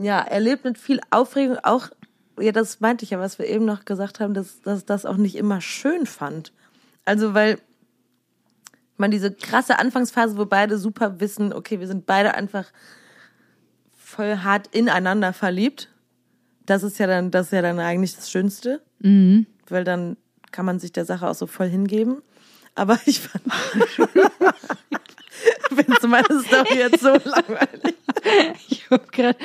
Ja, 0.00 0.20
er 0.20 0.40
lebt 0.40 0.64
mit 0.64 0.78
viel 0.78 1.00
Aufregung, 1.10 1.58
auch, 1.62 1.88
ja, 2.38 2.52
das 2.52 2.80
meinte 2.80 3.04
ich 3.04 3.10
ja, 3.10 3.18
was 3.18 3.38
wir 3.38 3.46
eben 3.46 3.64
noch 3.64 3.84
gesagt 3.84 4.20
haben, 4.20 4.34
dass, 4.34 4.60
dass 4.62 4.84
das 4.84 5.06
auch 5.06 5.16
nicht 5.16 5.36
immer 5.36 5.60
schön 5.60 6.06
fand. 6.06 6.52
Also, 7.04 7.32
weil 7.34 7.58
man 8.98 9.10
diese 9.10 9.30
krasse 9.32 9.78
Anfangsphase, 9.78 10.36
wo 10.38 10.46
beide 10.46 10.78
super 10.78 11.20
wissen, 11.20 11.52
okay, 11.52 11.80
wir 11.80 11.86
sind 11.86 12.06
beide 12.06 12.34
einfach 12.34 12.64
voll 14.16 14.38
hart 14.38 14.68
ineinander 14.68 15.32
verliebt. 15.32 15.88
Das 16.64 16.82
ist 16.82 16.98
ja 16.98 17.06
dann, 17.06 17.30
das 17.30 17.46
ist 17.46 17.52
ja 17.52 17.62
dann 17.62 17.78
eigentlich 17.78 18.16
das 18.16 18.30
Schönste. 18.30 18.80
Mhm. 19.00 19.46
Weil 19.68 19.84
dann 19.84 20.16
kann 20.50 20.64
man 20.64 20.80
sich 20.80 20.92
der 20.92 21.04
Sache 21.04 21.28
auch 21.28 21.34
so 21.34 21.46
voll 21.46 21.68
hingeben. 21.68 22.22
Aber 22.74 22.98
ich 23.06 23.20
fand, 23.20 23.44
findest 25.74 26.02
du 26.02 26.08
meine 26.08 26.24
Story 26.24 26.78
jetzt 26.78 27.00
so 27.00 27.08
langweilig? 27.08 27.94
Ich 28.68 28.90
habe 28.90 29.04
gerade 29.12 29.38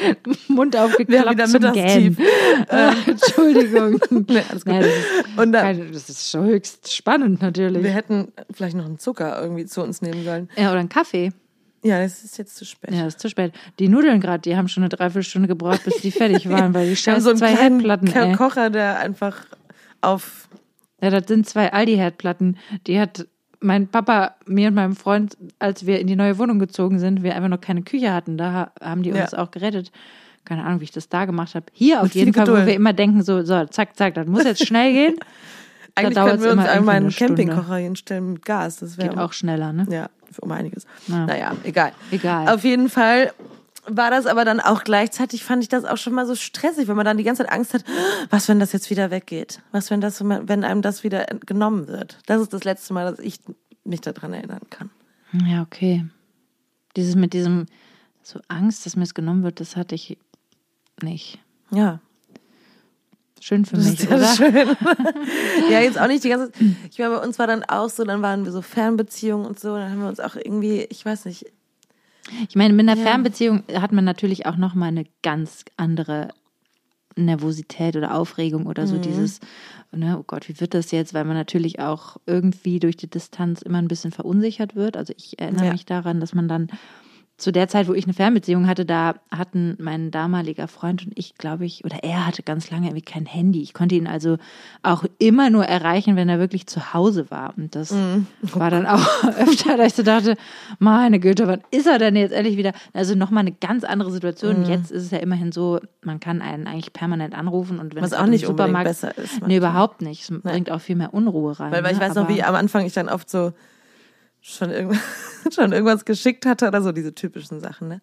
Mund 0.47 0.75
aufgeklappt 0.75 1.29
wieder 1.29 1.47
zum. 1.47 1.73
Gähnen. 1.73 2.17
Äh, 2.69 2.91
Entschuldigung. 3.07 3.99
Nee, 4.09 4.43
alles 4.49 4.65
gut. 4.65 4.73
Nein, 4.73 4.81
das, 4.81 4.91
ist 4.91 5.37
Und 5.37 5.51
dann, 5.51 5.91
das 5.91 6.09
ist 6.09 6.29
schon 6.29 6.45
höchst 6.45 6.93
spannend 6.93 7.41
natürlich. 7.41 7.83
Wir 7.83 7.91
hätten 7.91 8.31
vielleicht 8.51 8.75
noch 8.75 8.85
einen 8.85 8.99
Zucker 8.99 9.41
irgendwie 9.41 9.65
zu 9.65 9.83
uns 9.83 10.01
nehmen 10.01 10.23
sollen. 10.23 10.49
Ja, 10.55 10.71
oder 10.71 10.79
einen 10.79 10.89
Kaffee. 10.89 11.31
Ja, 11.83 12.00
es 12.01 12.23
ist 12.23 12.38
jetzt 12.38 12.55
zu 12.55 12.65
spät. 12.65 12.93
Ja, 12.93 13.07
ist 13.07 13.19
zu 13.19 13.29
spät. 13.29 13.53
Die 13.79 13.88
Nudeln 13.88 14.19
gerade, 14.21 14.41
die 14.41 14.55
haben 14.55 14.67
schon 14.67 14.83
eine 14.83 14.89
Dreiviertelstunde 14.89 15.47
gebraucht, 15.47 15.83
bis 15.83 15.95
die 16.01 16.11
fertig 16.11 16.47
waren, 16.50 16.73
weil 16.73 16.88
die 16.89 16.95
scheiß 16.95 17.23
so 17.23 17.33
zwei 17.33 17.53
kleinen 17.53 17.79
Herdplatten, 17.79 18.07
ey. 18.13 18.33
Kocher, 18.35 18.69
der 18.69 19.00
einfach 19.00 19.45
auf. 20.01 20.47
Ja, 21.01 21.09
das 21.09 21.27
sind 21.27 21.47
zwei 21.47 21.73
Aldi-Herdplatten. 21.73 22.57
Die 22.85 23.00
hat 23.00 23.25
mein 23.59 23.88
Papa, 23.88 24.35
mir 24.45 24.67
und 24.67 24.75
meinem 24.75 24.95
Freund, 24.95 25.38
als 25.59 25.85
wir 25.85 26.00
in 26.00 26.07
die 26.07 26.15
neue 26.15 26.38
Wohnung 26.38 26.59
gezogen 26.59 27.00
sind, 27.00 27.23
wir 27.23 27.35
einfach 27.35 27.50
noch 27.50 27.61
keine 27.61 27.81
Küche 27.83 28.13
hatten, 28.13 28.38
da 28.38 28.51
ha- 28.53 28.71
haben 28.81 29.01
die 29.03 29.11
uns 29.11 29.31
Ja. 29.31 29.39
auch 29.39 29.50
gerettet. 29.51 29.91
Keine 30.45 30.63
Ahnung, 30.63 30.79
wie 30.79 30.85
ich 30.85 30.91
das 30.91 31.09
da 31.09 31.25
gemacht 31.25 31.53
habe. 31.53 31.67
Hier 31.71 32.01
auf 32.01 32.13
jeden 32.15 32.33
Fall, 32.33 32.47
wo 32.47 32.51
Geduld. 32.51 32.67
wir 32.67 32.73
immer 32.75 32.93
denken, 32.93 33.21
so, 33.23 33.43
so, 33.43 33.65
zack, 33.65 33.95
zack, 33.95 34.15
das 34.15 34.25
muss 34.27 34.43
jetzt 34.43 34.65
schnell 34.65 34.91
gehen. 34.93 35.15
Eigentlich 35.95 36.15
können 36.15 36.41
wir 36.43 36.51
uns 36.53 36.65
einmal 36.65 36.95
einen. 36.95 37.09
Campingkocher 37.11 37.75
hinstellen 37.75 38.33
mit 38.33 38.45
Gas. 38.45 38.77
Das 38.77 38.97
Geht 38.97 39.11
wäre 39.11 39.23
auch 39.23 39.33
schneller, 39.33 39.73
ne? 39.73 39.85
Ja, 39.91 40.09
um 40.39 40.51
einiges. 40.51 40.85
Ja. 41.07 41.25
Naja, 41.25 41.55
egal. 41.63 41.93
Egal. 42.11 42.50
Auf 42.50 42.63
jeden 42.63 42.89
Fall 42.89 43.33
war 43.85 44.11
das 44.11 44.25
aber 44.27 44.45
dann 44.45 44.59
auch 44.59 44.83
gleichzeitig, 44.83 45.43
fand 45.43 45.63
ich 45.63 45.69
das 45.69 45.85
auch 45.85 45.97
schon 45.97 46.13
mal 46.13 46.27
so 46.27 46.35
stressig, 46.35 46.88
wenn 46.88 46.95
man 46.95 47.05
dann 47.05 47.17
die 47.17 47.23
ganze 47.23 47.43
Zeit 47.43 47.51
Angst 47.51 47.73
hat, 47.73 47.83
was, 48.29 48.47
wenn 48.47 48.59
das 48.59 48.73
jetzt 48.73 48.89
wieder 48.89 49.09
weggeht? 49.11 49.61
Was, 49.71 49.89
wenn 49.89 50.01
das, 50.01 50.23
wenn 50.23 50.63
einem 50.63 50.81
das 50.81 51.03
wieder 51.03 51.25
genommen 51.45 51.88
wird? 51.88 52.19
Das 52.27 52.41
ist 52.41 52.53
das 52.53 52.63
letzte 52.63 52.93
Mal, 52.93 53.09
dass 53.09 53.19
ich 53.19 53.39
mich 53.83 54.01
daran 54.01 54.33
erinnern 54.33 54.61
kann. 54.69 54.91
Ja, 55.45 55.61
okay. 55.61 56.05
Dieses 56.95 57.15
mit 57.15 57.33
diesem, 57.33 57.65
so 58.21 58.39
Angst, 58.47 58.85
dass 58.85 58.95
mir 58.95 59.03
es 59.03 59.13
genommen 59.13 59.43
wird, 59.43 59.59
das 59.59 59.75
hatte 59.75 59.95
ich 59.95 60.17
nicht. 61.01 61.39
Ja. 61.71 62.00
Schön 63.41 63.65
für 63.65 63.77
mich, 63.77 64.00
ja 64.03 64.15
oder? 64.15 64.27
schön. 64.36 64.53
ja, 65.71 65.79
jetzt 65.81 66.00
auch 66.00 66.07
nicht 66.07 66.24
die 66.24 66.29
ganze 66.29 66.51
Zeit. 66.51 66.62
Ich 66.91 67.00
meine, 67.00 67.15
bei 67.15 67.24
uns 67.24 67.39
war 67.39 67.48
dann 67.48 67.63
auch 67.63 67.89
so, 67.89 68.03
dann 68.03 68.21
waren 68.21 68.45
wir 68.45 68.51
so 68.51 68.62
Fernbeziehungen 68.62 69.45
und 69.45 69.60
so, 69.60 69.75
dann 69.75 69.89
haben 69.91 70.00
wir 70.01 70.07
uns 70.07 70.19
auch 70.19 70.36
irgendwie, 70.36 70.81
ich 70.89 71.03
weiß 71.05 71.25
nicht, 71.25 71.45
Ich 72.48 72.55
meine, 72.55 72.74
mit 72.74 72.88
einer 72.88 73.01
Fernbeziehung 73.01 73.63
hat 73.74 73.91
man 73.91 74.05
natürlich 74.05 74.45
auch 74.45 74.55
nochmal 74.57 74.89
eine 74.89 75.05
ganz 75.24 75.65
andere 75.75 76.29
Nervosität 77.15 77.95
oder 77.98 78.15
Aufregung 78.15 78.67
oder 78.67 78.88
so 78.88 78.98
dieses, 78.98 79.39
ne, 79.91 80.17
oh 80.17 80.24
Gott, 80.25 80.48
wie 80.48 80.60
wird 80.62 80.74
das 80.74 80.91
jetzt? 80.91 81.13
Weil 81.13 81.25
man 81.25 81.36
natürlich 81.36 81.79
auch 81.79 82.17
irgendwie 82.25 82.79
durch 82.79 82.95
die 82.95 83.10
Distanz 83.10 83.62
immer 83.62 83.79
ein 83.79 83.88
bisschen 83.89 84.12
verunsichert 84.12 84.75
wird. 84.75 84.95
Also 84.95 85.13
ich 85.17 85.39
erinnere 85.39 85.65
Ja. 85.65 85.71
mich 85.71 85.86
daran, 85.86 86.19
dass 86.21 86.33
man 86.33 86.48
dann 86.48 86.67
zu 87.41 87.51
der 87.51 87.67
Zeit, 87.67 87.88
wo 87.88 87.93
ich 87.93 88.05
eine 88.05 88.13
Fernbeziehung 88.13 88.67
hatte, 88.67 88.86
da 88.86 89.15
hatten 89.31 89.75
mein 89.79 90.12
damaliger 90.12 90.67
Freund 90.67 91.05
und 91.05 91.13
ich, 91.15 91.36
glaube 91.36 91.65
ich, 91.65 91.83
oder 91.83 92.03
er 92.03 92.27
hatte 92.27 92.43
ganz 92.43 92.69
lange 92.69 92.88
irgendwie 92.88 93.01
kein 93.01 93.25
Handy. 93.25 93.62
Ich 93.62 93.74
konnte 93.74 93.95
ihn 93.95 94.07
also 94.07 94.38
auch 94.83 95.03
immer 95.17 95.50
nur 95.50 95.65
erreichen, 95.65 96.15
wenn 96.15 96.29
er 96.29 96.39
wirklich 96.39 96.67
zu 96.67 96.93
Hause 96.93 97.31
war. 97.31 97.53
Und 97.57 97.75
das 97.75 97.93
war 98.41 98.69
dann 98.69 98.86
auch 98.86 99.24
öfter, 99.38 99.75
dass 99.75 99.88
ich 99.88 99.93
so 99.95 100.03
dachte, 100.03 100.36
meine 100.79 101.19
Güte, 101.19 101.48
wann 101.48 101.62
ist 101.71 101.88
er 101.88 101.98
denn 101.98 102.15
jetzt 102.15 102.31
endlich 102.31 102.57
wieder? 102.57 102.74
Also 102.93 103.15
nochmal 103.15 103.41
eine 103.41 103.53
ganz 103.53 103.83
andere 103.83 104.12
Situation. 104.12 104.57
Und 104.57 104.67
Jetzt 104.67 104.91
ist 104.91 105.03
es 105.03 105.12
ja 105.12 105.17
immerhin 105.17 105.51
so, 105.51 105.79
man 106.03 106.19
kann 106.19 106.41
einen 106.41 106.67
eigentlich 106.67 106.93
permanent 106.93 107.36
anrufen 107.36 107.79
und 107.79 107.95
wenn 107.95 108.03
Was 108.03 108.12
es 108.12 108.17
auch 108.17 108.25
im 108.25 108.29
nicht 108.29 108.45
unbedingt 108.45 108.69
Supermarkt 108.69 108.88
besser 108.88 109.17
ist, 109.17 109.33
Nee, 109.33 109.39
manchmal. 109.39 109.57
überhaupt 109.57 110.01
nicht. 110.01 110.29
Es 110.29 110.41
bringt 110.41 110.69
auch 110.71 110.79
viel 110.81 110.95
mehr 110.95 111.13
Unruhe 111.13 111.60
rein. 111.60 111.71
Weil, 111.71 111.83
weil 111.83 111.93
ich 111.93 112.00
ne? 112.00 112.05
weiß 112.07 112.15
noch, 112.15 112.29
wie 112.29 112.43
am 112.43 112.55
Anfang 112.55 112.86
ich 112.86 112.93
dann 112.93 113.10
oft 113.10 113.29
so 113.29 113.51
schon, 114.41 114.71
irgend 114.71 114.98
schon 115.53 115.71
irgendwas 115.71 116.05
geschickt 116.05 116.45
hatte 116.45 116.67
oder 116.67 116.81
so, 116.81 116.91
diese 116.91 117.13
typischen 117.13 117.60
Sachen, 117.60 117.88
ne? 117.88 118.01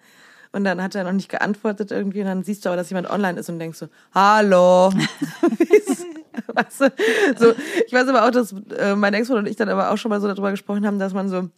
Und 0.51 0.65
dann 0.65 0.83
hat 0.83 0.95
er 0.95 1.05
noch 1.05 1.13
nicht 1.13 1.29
geantwortet 1.29 1.91
irgendwie 1.91 2.21
und 2.21 2.27
dann 2.27 2.43
siehst 2.43 2.65
du 2.65 2.71
aber, 2.71 2.77
dass 2.77 2.89
jemand 2.89 3.11
online 3.11 3.39
ist 3.39 3.51
und 3.51 3.59
denkst 3.59 3.79
so, 3.79 3.89
hallo. 4.15 4.91
weißt 6.55 6.81
du? 6.81 6.93
so, 7.39 7.55
ich 7.87 7.93
weiß 7.93 8.09
aber 8.09 8.25
auch, 8.27 8.31
dass 8.31 8.55
äh, 8.79 8.97
mein 8.97 9.13
Ex-Freund 9.13 9.41
und 9.41 9.47
ich 9.47 9.57
dann 9.57 9.69
aber 9.69 9.91
auch 9.91 9.99
schon 9.99 10.09
mal 10.09 10.23
so 10.23 10.27
darüber 10.27 10.51
gesprochen 10.51 10.87
haben, 10.87 10.99
dass 10.99 11.13
man 11.13 11.29
so 11.29 11.51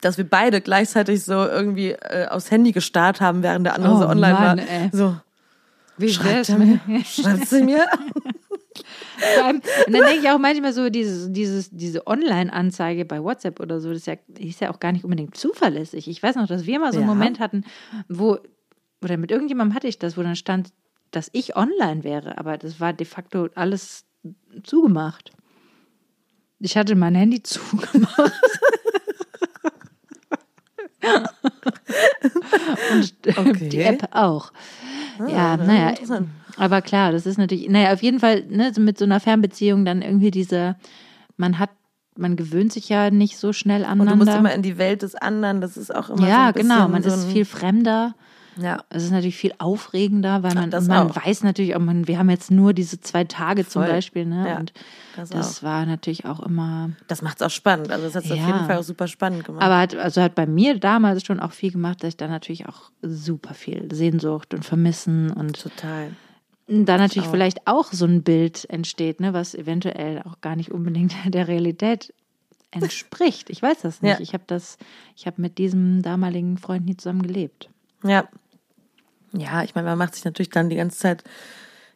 dass 0.00 0.16
wir 0.18 0.28
beide 0.28 0.60
gleichzeitig 0.60 1.24
so 1.24 1.46
irgendwie 1.46 1.90
äh, 1.90 2.26
aufs 2.28 2.50
Handy 2.50 2.72
gestarrt 2.72 3.20
haben, 3.20 3.42
während 3.42 3.66
der 3.66 3.74
andere 3.74 3.94
Oh 3.94 3.98
so 3.98 4.08
online 4.08 4.34
Mann, 4.34 4.58
war. 4.58 4.68
ey. 4.68 4.90
So, 4.92 5.16
Wie 5.96 6.08
schreibt 6.10 6.48
er 6.48 6.58
mir? 6.58 6.80
Schreibt 7.04 7.48
sie 7.48 7.62
mir? 7.62 7.86
Und 9.48 9.64
dann 9.86 9.92
denke 9.92 10.20
ich 10.20 10.28
auch 10.30 10.38
manchmal 10.38 10.72
so, 10.72 10.90
dieses, 10.90 11.30
dieses, 11.32 11.70
diese 11.70 12.06
Online-Anzeige 12.06 13.04
bei 13.04 13.22
WhatsApp 13.22 13.60
oder 13.60 13.80
so, 13.80 13.88
das 13.90 13.98
ist 13.98 14.06
ja, 14.06 14.14
ist 14.38 14.60
ja 14.60 14.70
auch 14.72 14.80
gar 14.80 14.92
nicht 14.92 15.04
unbedingt 15.04 15.36
zuverlässig. 15.36 16.08
Ich 16.08 16.22
weiß 16.22 16.36
noch, 16.36 16.46
dass 16.46 16.66
wir 16.66 16.78
mal 16.80 16.92
so 16.92 16.98
einen 16.98 17.08
Ja. 17.08 17.14
Moment 17.14 17.38
hatten, 17.40 17.64
wo, 18.08 18.38
oder 19.02 19.16
mit 19.16 19.30
irgendjemandem 19.30 19.74
hatte 19.74 19.86
ich 19.88 19.98
das, 19.98 20.16
wo 20.16 20.22
dann 20.22 20.36
stand, 20.36 20.70
dass 21.10 21.28
ich 21.32 21.54
online 21.56 22.02
wäre, 22.04 22.38
aber 22.38 22.58
das 22.58 22.80
war 22.80 22.92
de 22.92 23.06
facto 23.06 23.48
alles 23.54 24.04
zugemacht. 24.64 25.30
Ich 26.58 26.76
hatte 26.76 26.94
mein 26.96 27.14
Handy 27.14 27.42
zugemacht. 27.42 28.32
Und 32.92 33.14
Okay. 33.36 33.68
die 33.68 33.80
App 33.80 34.08
auch. 34.12 34.52
ja, 35.28 35.52
Ah, 35.52 35.56
naja. 35.56 35.94
Aber 36.56 36.82
klar, 36.82 37.12
das 37.12 37.26
ist 37.26 37.38
natürlich, 37.38 37.68
naja, 37.68 37.92
auf 37.92 38.02
jeden 38.02 38.20
Fall, 38.20 38.44
ne, 38.48 38.72
so 38.74 38.80
mit 38.80 38.98
so 38.98 39.04
einer 39.04 39.20
Fernbeziehung 39.20 39.84
dann 39.84 40.02
irgendwie 40.02 40.30
diese, 40.30 40.76
man 41.36 41.58
hat, 41.58 41.70
man 42.16 42.36
gewöhnt 42.36 42.72
sich 42.72 42.88
ja 42.88 43.10
nicht 43.10 43.38
so 43.38 43.52
schnell 43.52 43.82
Und 43.82 43.88
aneinander. 43.88 44.12
du 44.12 44.24
musst 44.30 44.36
immer 44.38 44.54
in 44.54 44.62
die 44.62 44.78
Welt 44.78 45.02
des 45.02 45.14
anderen, 45.16 45.60
das 45.60 45.76
ist 45.76 45.94
auch 45.94 46.10
immer 46.10 46.18
so 46.18 46.26
ja, 46.26 46.46
ein 46.48 46.52
bisschen 46.52 46.68
genau, 46.68 46.88
man 46.88 47.02
so 47.02 47.08
ist 47.08 47.26
viel 47.26 47.44
fremder. 47.44 48.14
ja, 48.56 48.84
Es 48.88 49.02
ist 49.02 49.10
natürlich 49.10 49.36
viel 49.36 49.52
aufregender, 49.58 50.44
weil 50.44 50.54
man, 50.54 50.70
das 50.70 50.86
man 50.86 51.10
auch. 51.10 51.16
weiß 51.16 51.42
natürlich 51.42 51.74
auch, 51.74 51.80
man, 51.80 52.06
wir 52.06 52.18
haben 52.18 52.30
jetzt 52.30 52.52
nur 52.52 52.72
diese 52.72 53.00
zwei 53.00 53.24
Tage 53.24 53.66
zum 53.66 53.82
Voll. 53.82 53.90
Beispiel, 53.90 54.26
ne? 54.26 54.48
Ja, 54.48 54.58
und 54.58 54.72
das 55.16 55.30
das, 55.30 55.62
war 55.64 55.86
natürlich 55.86 56.24
auch 56.24 56.38
immer. 56.38 56.90
Das 57.08 57.20
macht's 57.20 57.42
auch 57.42 57.50
spannend. 57.50 57.90
Also 57.90 58.04
das 58.04 58.14
hat 58.14 58.24
auf 58.30 58.38
Ja. 58.38 58.46
jeden 58.46 58.64
Fall 58.64 58.76
auch 58.78 58.82
super 58.84 59.08
spannend 59.08 59.44
gemacht. 59.44 59.64
Aber 59.64 59.78
hat, 59.78 59.96
also 59.96 60.22
hat 60.22 60.36
bei 60.36 60.46
mir 60.46 60.78
damals 60.78 61.24
schon 61.24 61.40
auch 61.40 61.50
viel 61.52 61.72
gemacht, 61.72 62.02
dass 62.04 62.10
ich 62.10 62.16
da 62.16 62.28
natürlich 62.28 62.68
auch 62.68 62.90
super 63.02 63.54
viel 63.54 63.92
Sehnsucht 63.92 64.54
und 64.54 64.64
Vermissen 64.64 65.30
und 65.32 65.60
Total. 65.60 66.12
Da 66.66 66.96
natürlich 66.96 67.28
auch. 67.28 67.32
vielleicht 67.32 67.66
auch 67.66 67.92
so 67.92 68.06
ein 68.06 68.22
Bild 68.22 68.68
entsteht, 68.70 69.20
ne, 69.20 69.32
was 69.32 69.54
eventuell 69.54 70.22
auch 70.22 70.40
gar 70.40 70.56
nicht 70.56 70.70
unbedingt 70.70 71.14
der 71.26 71.48
Realität 71.48 72.12
entspricht. 72.70 73.50
Ich 73.50 73.62
weiß 73.62 73.82
das 73.82 74.02
nicht. 74.02 74.18
Ja. 74.18 74.20
Ich 74.20 74.34
habe 74.34 74.44
das, 74.46 74.78
ich 75.16 75.26
habe 75.26 75.40
mit 75.40 75.58
diesem 75.58 76.02
damaligen 76.02 76.58
Freund 76.58 76.86
nie 76.86 76.96
zusammen 76.96 77.22
gelebt. 77.22 77.68
Ja. 78.02 78.28
Ja, 79.32 79.62
ich 79.64 79.74
meine, 79.74 79.88
man 79.88 79.98
macht 79.98 80.14
sich 80.14 80.24
natürlich 80.24 80.50
dann 80.50 80.70
die 80.70 80.76
ganze 80.76 80.98
Zeit, 80.98 81.24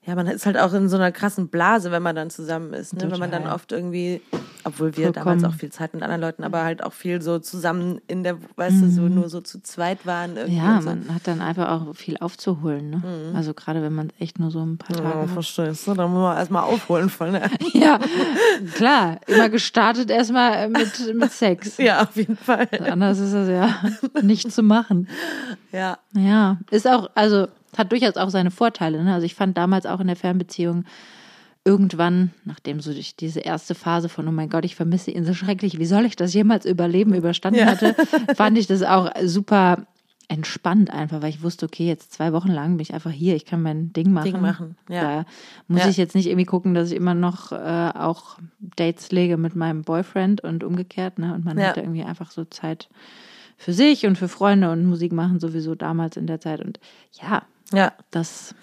ja, 0.09 0.15
man 0.15 0.27
ist 0.27 0.47
halt 0.47 0.57
auch 0.57 0.73
in 0.73 0.89
so 0.89 0.97
einer 0.97 1.13
krassen 1.13 1.49
Blase, 1.49 1.91
wenn 1.91 2.03
man 2.03 2.17
dann 2.17 2.31
zusammen 2.31 2.73
ist. 2.73 2.95
Ne? 2.95 3.11
Wenn 3.11 3.19
man 3.21 3.31
dann 3.31 3.47
oft 3.47 3.73
irgendwie, 3.73 4.23
obwohl 4.65 4.97
wir 4.97 5.05
Vollkommen. 5.13 5.39
damals 5.41 5.45
auch 5.45 5.53
viel 5.59 5.71
Zeit 5.71 5.93
mit 5.93 6.03
anderen 6.03 6.23
Leuten, 6.23 6.45
aber 6.45 6.65
halt 6.65 6.83
auch 6.83 6.95
viel 6.95 7.21
so 7.21 7.39
zusammen 7.41 8.01
in 8.09 8.25
der, 8.25 8.39
weißt 8.57 8.81
du, 8.81 8.89
so 8.91 9.03
nur 9.03 9.29
so 9.29 9.43
zu 9.43 9.63
zweit 9.63 10.07
waren. 10.07 10.39
Irgendwie 10.39 10.59
Mhm. 10.61 10.65
Ja, 10.67 10.81
so. 10.81 10.89
man 10.89 11.15
hat 11.15 11.27
dann 11.29 11.43
einfach 11.43 11.69
auch 11.69 11.95
viel 11.95 12.17
aufzuholen. 12.17 12.89
Ne? 12.89 13.03
Also 13.35 13.53
gerade 13.53 13.83
wenn 13.83 13.93
man 13.95 14.11
echt 14.19 14.39
nur 14.39 14.51
so 14.51 14.65
ein 14.65 14.79
paar 14.79 14.97
Ja, 14.97 15.03
Tage 15.03 15.21
hat. 15.21 15.31
verstehst 15.31 15.87
du? 15.87 15.93
Da 15.93 16.09
muss 16.09 16.19
man 16.23 16.37
erstmal 16.39 16.63
aufholen 16.63 17.11
voll, 17.11 17.31
ne? 17.33 17.43
Ja, 17.75 17.99
klar. 18.75 19.19
Immer 19.27 19.51
gestartet 19.51 20.11
erstmal 20.11 20.71
mit, 20.71 21.15
mit 21.15 21.33
Sex. 21.33 21.77
Ja, 21.79 22.01
auf 22.03 22.17
jeden 22.17 22.37
Fall. 22.39 22.67
Anders 22.91 23.19
ist 23.19 23.35
das 23.35 23.49
ja 23.49 23.75
nicht 24.23 24.51
zu 24.53 24.63
machen. 24.63 25.07
Ja. 25.71 25.99
Ja, 26.15 26.57
ist 26.71 26.89
auch, 26.89 27.11
also 27.15 27.49
hat 27.77 27.93
durchaus 27.93 28.17
auch 28.17 28.31
seine 28.31 28.51
Vorteile. 28.51 29.03
Ne? 29.05 29.13
Also 29.15 29.27
ich 29.27 29.35
fand 29.35 29.57
damals 29.59 29.87
auch 29.87 30.01
in 30.01 30.07
der 30.07 30.17
Fernbeziehung 30.17 30.85
irgendwann, 31.65 32.33
nachdem 32.45 32.81
so 32.81 32.91
ich 32.91 33.17
diese 33.17 33.41
erste 33.41 33.75
Phase 33.75 34.09
von, 34.09 34.27
oh 34.27 34.33
mein 34.33 34.49
Gott, 34.49 34.65
ich 34.65 34.75
vermisse 34.77 35.11
ihn 35.11 35.25
so 35.25 35.35
schrecklich, 35.35 35.79
wie 35.79 35.85
soll 35.87 36.07
ich 36.07 36.17
das 36.17 36.33
jemals 36.33 36.65
überleben, 36.65 37.15
überstanden 37.15 37.61
Ja. 37.61 37.67
hatte, 37.67 37.95
fand 38.35 38.57
ich 38.57 38.67
das 38.67 38.83
auch 38.83 39.11
super 39.25 39.87
entspannt 40.29 40.91
einfach, 40.93 41.23
weil 41.23 41.31
ich 41.31 41.43
wusste, 41.43 41.67
okay, 41.67 41.87
jetzt 41.87 42.13
zwei 42.13 42.33
Wochen 42.35 42.49
lang 42.51 42.73
bin 42.77 42.81
ich 42.83 42.93
einfach 42.95 43.11
hier, 43.11 43.35
ich 43.35 43.47
kann 43.47 43.63
mein 43.63 43.93
Ding 43.95 44.13
machen. 44.13 44.33
Ding 44.33 44.41
machen, 44.41 44.77
ja. 44.91 45.01
Da 45.23 45.27
muss 45.69 45.85
Ja. 45.85 45.89
ich 45.89 45.97
jetzt 45.97 46.15
nicht 46.15 46.27
irgendwie 46.27 46.45
gucken, 46.45 46.75
dass 46.75 46.91
ich 46.91 46.97
immer 46.97 47.15
noch 47.15 47.51
äh, 47.53 47.91
auch 47.95 48.39
Dates 48.77 49.11
lege 49.11 49.37
mit 49.39 49.57
meinem 49.57 49.83
Boyfriend 49.83 50.43
und 50.43 50.65
umgekehrt, 50.65 51.19
ne? 51.19 51.35
Und 51.35 51.45
man 51.47 51.57
Ja. 51.59 51.69
hat 51.69 51.79
da 51.79 51.81
irgendwie 51.81 52.03
einfach 52.05 52.31
so 52.31 52.45
Zeit 52.45 52.89
für 53.57 53.73
sich 53.73 54.05
und 54.07 54.17
für 54.17 54.29
Freunde 54.29 54.71
und 54.71 54.85
Musik 54.85 55.13
machen 55.13 55.41
sowieso 55.41 55.75
damals 55.75 56.19
in 56.19 56.27
der 56.27 56.41
Zeit. 56.41 56.61
Und 56.61 56.79
ja, 57.23 57.43
Ja. 57.73 57.93
das 58.11 58.55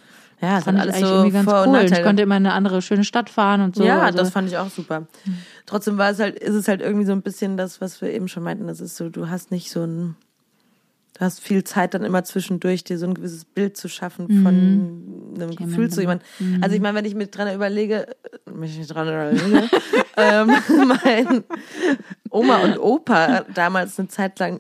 Ja, 0.42 0.58
es 0.58 0.66
fand 0.66 0.80
alles 0.80 0.96
eigentlich 0.96 1.08
so 1.08 1.14
irgendwie 1.16 1.32
ganz 1.32 1.50
cool. 1.50 1.86
Ich 1.86 2.04
konnte 2.04 2.24
immer 2.24 2.38
in 2.38 2.46
eine 2.46 2.54
andere 2.54 2.82
schöne 2.82 3.04
Stadt 3.04 3.30
fahren 3.30 3.62
und 3.62 3.76
so. 3.76 3.84
Ja, 3.84 4.02
also, 4.02 4.18
das 4.18 4.32
fand 4.32 4.50
ich 4.50 4.58
auch 4.58 4.70
super. 4.70 5.08
Trotzdem 5.66 5.98
war 5.98 6.10
es 6.12 6.20
halt, 6.20 6.38
ist 6.38 6.54
es 6.56 6.68
halt 6.68 6.82
irgendwie 6.82 7.06
so 7.06 7.14
ein 7.14 7.22
bisschen 7.22 7.58
das, 7.58 7.82
was 7.82 8.02
wir 8.02 8.12
eben 8.12 8.28
schon 8.28 8.44
meinten. 8.44 8.68
Das 8.68 8.80
ist 8.80 8.96
so, 8.98 9.10
du 9.10 9.30
hast 9.30 9.52
nicht 9.52 9.72
so 9.72 9.84
ein, 9.84 10.16
du 11.14 11.22
hast 11.22 11.40
viel 11.40 11.64
Zeit 11.64 11.94
dann 11.94 12.04
immer 12.04 12.24
zwischendurch, 12.24 12.84
dir 12.84 12.98
so 12.98 13.06
ein 13.08 13.14
gewisses 13.14 13.46
Bild 13.46 13.78
zu 13.78 13.88
schaffen 13.88 14.28
von 14.44 15.34
einem 15.36 15.56
Gefühl 15.56 15.90
zu 15.90 16.02
jemandem. 16.02 16.28
Also 16.62 16.76
ich 16.76 16.82
meine, 16.82 16.98
wenn 16.98 17.06
ich 17.06 17.16
mir 17.16 17.28
dran 17.28 17.54
überlege, 17.54 18.08
äh, 18.08 18.52
mich 18.52 18.78
nicht 18.78 18.94
dran 18.94 19.08
überlege, 19.08 19.70
ähm, 20.18 20.52
mein 21.06 21.44
Oma 22.30 22.58
und 22.58 22.78
Opa 22.78 23.46
damals 23.54 23.98
eine 23.98 24.10
Zeit 24.10 24.38
lang, 24.40 24.60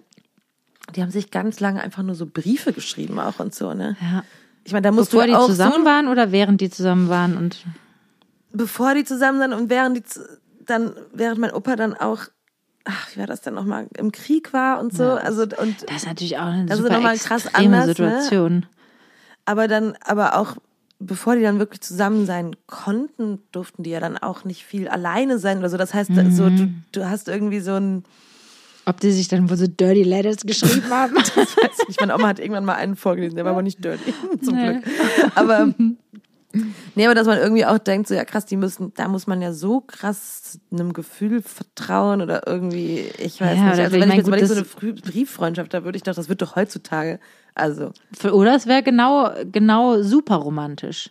die 0.95 1.01
haben 1.01 1.11
sich 1.11 1.31
ganz 1.31 1.59
lange 1.59 1.81
einfach 1.81 2.03
nur 2.03 2.15
so 2.15 2.25
Briefe 2.25 2.73
geschrieben 2.73 3.19
auch 3.19 3.39
und 3.39 3.53
so, 3.55 3.73
ne? 3.73 3.95
ja. 4.01 4.23
Ich 4.67 4.71
meine, 4.71 4.81
da 4.81 4.91
musst 4.91 5.11
Bevor 5.11 5.25
du 5.25 5.31
die 5.31 5.35
auch 5.35 5.45
zusammen 5.45 5.81
so 5.81 5.85
waren 5.85 6.07
oder 6.07 6.31
während 6.31 6.59
die 6.59 6.71
zusammen 6.71 7.07
waren 7.07 7.37
und 7.37 7.63
bevor 8.51 8.95
die 8.95 9.03
zusammen 9.03 9.39
sind 9.39 9.53
und 9.53 9.69
während 9.69 9.97
die 9.97 10.03
dann 10.65 10.95
während 11.13 11.39
mein 11.39 11.51
Opa 11.51 11.75
dann 11.75 11.93
auch 11.93 12.23
ach 12.83 13.09
wie 13.13 13.19
war 13.19 13.27
das 13.27 13.41
dann 13.41 13.53
nochmal 13.53 13.87
im 13.97 14.11
Krieg 14.11 14.53
war 14.53 14.79
und 14.79 14.91
so 14.93 15.03
Ja. 15.03 15.15
also 15.17 15.43
und 15.43 15.83
das 15.87 15.97
ist 15.97 16.07
natürlich 16.07 16.37
auch 16.37 16.45
eine 16.45 16.65
Das 16.65 16.79
ist 16.79 16.83
super 16.83 16.95
nochmal 16.95 17.17
krass 17.17 17.45
extreme 17.45 17.77
anders, 17.77 17.85
ne? 17.85 17.93
Situation. 17.93 18.65
aber 19.45 19.67
dann 19.67 19.95
aber 20.03 20.37
auch 20.39 20.55
bevor 20.99 21.35
die 21.35 21.43
dann 21.43 21.59
wirklich 21.59 21.81
zusammen 21.81 22.25
sein 22.25 22.55
konnten 22.65 23.43
durften 23.51 23.83
die 23.83 23.91
ja 23.91 23.99
dann 23.99 24.17
auch 24.17 24.45
nicht 24.45 24.65
viel 24.65 24.87
alleine 24.87 25.37
sein 25.37 25.59
oder 25.59 25.69
so 25.69 25.77
das 25.77 25.93
heißt 25.93 26.11
so 26.29 26.49
du, 26.49 26.73
du 26.91 27.07
hast 27.07 27.27
irgendwie 27.27 27.59
so 27.59 27.73
ein 27.75 28.03
Ob 28.85 28.99
die 28.99 29.11
sich 29.11 29.27
dann 29.27 29.49
wohl 29.49 29.57
so 29.57 29.65
Dirty 29.67 30.03
Letters 30.03 30.37
geschrieben 30.45 30.89
haben. 30.89 31.15
weiß 31.15 31.87
nicht, 31.87 31.99
meine 31.99 32.13
Oma 32.15 32.27
hat 32.27 32.39
irgendwann 32.39 32.65
mal 32.65 32.75
einen 32.75 32.95
vorgelesen, 32.95 33.35
der 33.35 33.45
war 33.45 33.53
aber 33.53 33.61
nicht 33.63 33.83
dirty, 33.83 34.13
zum 34.43 34.55
Nee. 34.55 34.73
Glück. 34.73 34.83
Aber, 35.35 35.73
nee, 36.95 37.05
aber 37.05 37.15
dass 37.15 37.27
man 37.27 37.37
irgendwie 37.39 37.65
auch 37.65 37.77
denkt, 37.79 38.07
so, 38.07 38.13
ja 38.13 38.23
krass, 38.25 38.45
die 38.45 38.57
müssen, 38.57 38.93
da 38.95 39.07
muss 39.07 39.27
man 39.27 39.41
ja 39.41 39.53
so 39.53 39.81
krass 39.81 40.59
einem 40.71 40.93
Gefühl 40.93 41.41
vertrauen 41.41 42.21
oder 42.21 42.47
irgendwie, 42.47 43.09
ich 43.17 43.41
weiß 43.41 43.57
Ja, 43.57 43.63
nicht. 43.71 43.79
Also 43.79 43.95
ich 43.95 44.01
wenn 44.01 44.09
ich 44.09 44.15
jetzt 44.17 44.27
überlege, 44.27 44.47
so 44.47 44.55
das- 44.55 44.77
eine 44.81 44.93
Brieffreundschaft, 44.93 45.73
da 45.73 45.83
würde 45.83 45.97
ich 45.97 46.03
doch, 46.03 46.13
das 46.15 46.29
wird 46.29 46.41
doch 46.41 46.55
heutzutage, 46.55 47.19
also, 47.55 47.91
Oder 48.31 48.55
es 48.55 48.67
wäre 48.67 48.83
genau, 48.83 49.31
genau 49.51 50.01
super 50.01 50.35
romantisch. 50.35 51.09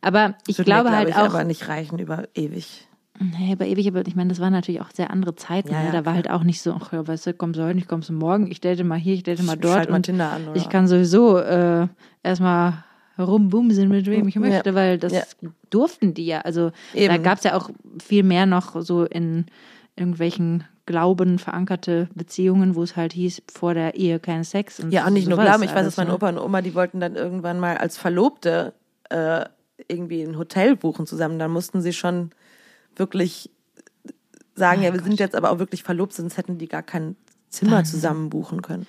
Aber 0.00 0.34
ich 0.46 0.56
glaube 0.56 0.90
mir, 0.90 0.96
halt 0.96 1.08
ich, 1.10 1.14
auch, 1.16 1.20
aber 1.26 1.44
nicht 1.44 1.68
reichen 1.68 1.98
über 1.98 2.24
ewig. 2.34 2.88
Nee, 3.22 3.54
bei 3.54 3.68
ewig, 3.68 3.86
aber 3.88 4.06
ich 4.06 4.16
meine, 4.16 4.28
das 4.30 4.40
waren 4.40 4.52
natürlich 4.52 4.80
auch 4.80 4.90
sehr 4.90 5.10
andere 5.10 5.34
Zeiten. 5.34 5.70
Ja, 5.70 5.80
ne? 5.80 5.86
ja, 5.86 5.92
da 5.92 6.04
war 6.04 6.14
halt 6.14 6.28
auch 6.30 6.42
nicht 6.42 6.60
so, 6.60 6.72
ach 6.72 6.92
ja, 6.92 7.06
weißt 7.06 7.26
du, 7.26 7.34
kommst 7.34 7.58
du 7.58 7.64
heute 7.64 7.74
nicht, 7.74 7.88
kommst 7.88 8.08
du 8.08 8.12
morgen, 8.12 8.50
ich 8.50 8.60
date 8.60 8.84
mal 8.84 8.98
hier, 8.98 9.14
ich 9.14 9.22
date 9.22 9.42
mal 9.42 9.56
dort. 9.56 9.74
Schalt 9.74 9.90
mal 9.90 9.96
und 9.96 10.02
Tinder 10.04 10.30
an, 10.30 10.48
oder? 10.48 10.56
ich 10.56 10.68
kann 10.68 10.88
sowieso 10.88 11.38
äh, 11.38 11.88
erstmal 12.22 12.84
rumbumsen, 13.18 13.88
mit 13.88 14.06
wem 14.06 14.28
ich 14.28 14.34
Ja. 14.34 14.40
möchte, 14.40 14.74
weil 14.74 14.98
das 14.98 15.12
Ja. 15.12 15.22
durften 15.70 16.14
die 16.14 16.26
ja. 16.26 16.40
Also 16.40 16.70
da 16.94 16.98
Eben. 16.98 17.22
gab 17.22 17.38
es 17.38 17.44
ja 17.44 17.54
auch 17.56 17.70
viel 18.02 18.22
mehr 18.22 18.46
noch 18.46 18.80
so 18.80 19.04
in, 19.04 19.46
irgendwelchen 19.96 20.64
Glauben 20.86 21.38
verankerte 21.38 22.08
Beziehungen, 22.14 22.74
wo 22.74 22.82
es 22.82 22.96
halt 22.96 23.12
hieß, 23.12 23.42
vor 23.52 23.74
der 23.74 23.94
Ehe 23.94 24.18
kein 24.18 24.42
Sex. 24.42 24.80
Und 24.80 24.90
Ja, 24.92 25.06
und 25.06 25.12
nicht 25.12 25.28
nur 25.28 25.38
Glauben. 25.38 25.62
Ich 25.62 25.74
weiß, 25.74 25.84
dass 25.84 25.96
meine 25.96 26.10
ne? 26.10 26.16
Opa 26.16 26.28
und 26.30 26.38
Oma, 26.38 26.60
die 26.60 26.74
wollten 26.74 26.98
dann 26.98 27.14
irgendwann 27.14 27.60
mal 27.60 27.76
als 27.76 27.96
Verlobte 27.96 28.72
äh, 29.10 29.44
irgendwie 29.88 30.22
ein 30.22 30.38
Hotel 30.38 30.76
buchen 30.76 31.06
zusammen. 31.06 31.38
Dann 31.38 31.50
mussten 31.52 31.82
sie 31.82 31.92
schon 31.92 32.30
wirklich 32.96 33.50
sagen, 34.54 34.82
Oh 34.82 34.84
ja, 34.84 34.92
wir 34.94 35.02
sind 35.02 35.18
jetzt 35.18 35.34
aber 35.34 35.50
auch 35.50 35.58
wirklich 35.58 35.82
verlobt, 35.82 36.12
sonst 36.12 36.36
hätten 36.36 36.58
die 36.58 36.68
gar 36.68 36.82
kein 36.82 37.16
Zimmer 37.48 37.84
zusammen 37.84 38.30
buchen 38.30 38.62
können. 38.62 38.86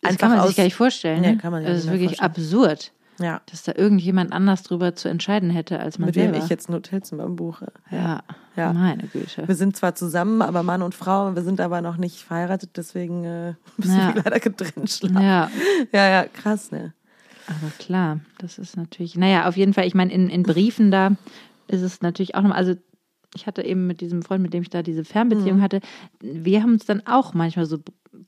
Das 0.00 0.16
kann 0.18 0.30
man 0.30 0.40
aus- 0.40 0.48
sich 0.48 0.56
gar 0.56 0.64
nicht 0.64 0.74
vorstellen. 0.74 1.20
Ne? 1.22 1.38
man 1.42 1.62
sich 1.62 1.66
das 1.72 1.84
nicht 1.84 1.84
ist 1.86 1.90
wirklich 2.00 2.18
vorstellen. 2.18 2.30
absurd, 2.30 2.92
Ja, 3.20 3.40
dass 3.50 3.62
da 3.62 3.72
irgendjemand 3.76 4.32
anders 4.32 4.62
drüber 4.64 4.94
zu 4.96 5.08
entscheiden 5.08 5.50
hätte, 5.50 5.78
als 5.78 5.98
man 5.98 6.06
mit 6.06 6.14
selber. 6.16 6.38
ich 6.38 6.48
jetzt 6.48 6.68
ein 6.68 6.74
Hotelzimmer 6.74 7.28
buche. 7.28 7.72
ja. 7.90 8.22
Ja. 8.54 8.74
meine 8.74 9.04
Güte. 9.06 9.48
Wir 9.48 9.54
sind 9.54 9.78
zwar 9.78 9.94
zusammen, 9.94 10.42
aber 10.42 10.62
Mann 10.62 10.82
und 10.82 10.94
Frau, 10.94 11.34
wir 11.34 11.40
sind 11.42 11.58
aber 11.58 11.80
noch 11.80 11.96
nicht 11.96 12.18
verheiratet, 12.22 12.72
deswegen 12.76 13.24
äh, 13.24 13.54
müssen 13.78 13.96
Ja. 13.98 14.14
wir 14.14 14.22
leider 14.22 14.40
getrennt 14.40 14.90
schlafen. 14.90 15.22
Ja, 15.22 15.50
Ja, 15.90 16.08
ja, 16.10 16.24
krass, 16.26 16.70
ne? 16.70 16.92
aber 17.46 17.70
klar, 17.78 18.20
das 18.38 18.58
ist 18.58 18.76
natürlich, 18.76 19.16
naja, 19.16 19.48
auf 19.48 19.56
jeden 19.56 19.72
Fall, 19.72 19.86
ich 19.86 19.94
meine, 19.94 20.12
in, 20.12 20.28
in 20.28 20.42
Briefen 20.42 20.90
da 20.90 21.12
ist 21.66 21.80
es 21.80 22.02
natürlich 22.02 22.34
auch 22.34 22.42
nochmal, 22.42 22.58
also 22.58 22.74
ich 23.34 23.46
hatte 23.46 23.62
eben 23.64 23.86
mit 23.86 24.00
diesem 24.00 24.22
Freund, 24.22 24.42
mit 24.42 24.52
dem 24.54 24.62
ich 24.62 24.70
da 24.70 24.82
diese 24.82 25.04
Fernbeziehung 25.04 25.58
Mhm. 25.58 25.62
hatte, 25.62 25.80
wir 26.20 26.62
haben 26.62 26.72
uns 26.74 26.84
dann 26.84 27.02
auch 27.06 27.32
manchmal 27.34 27.66
so, 27.66 27.78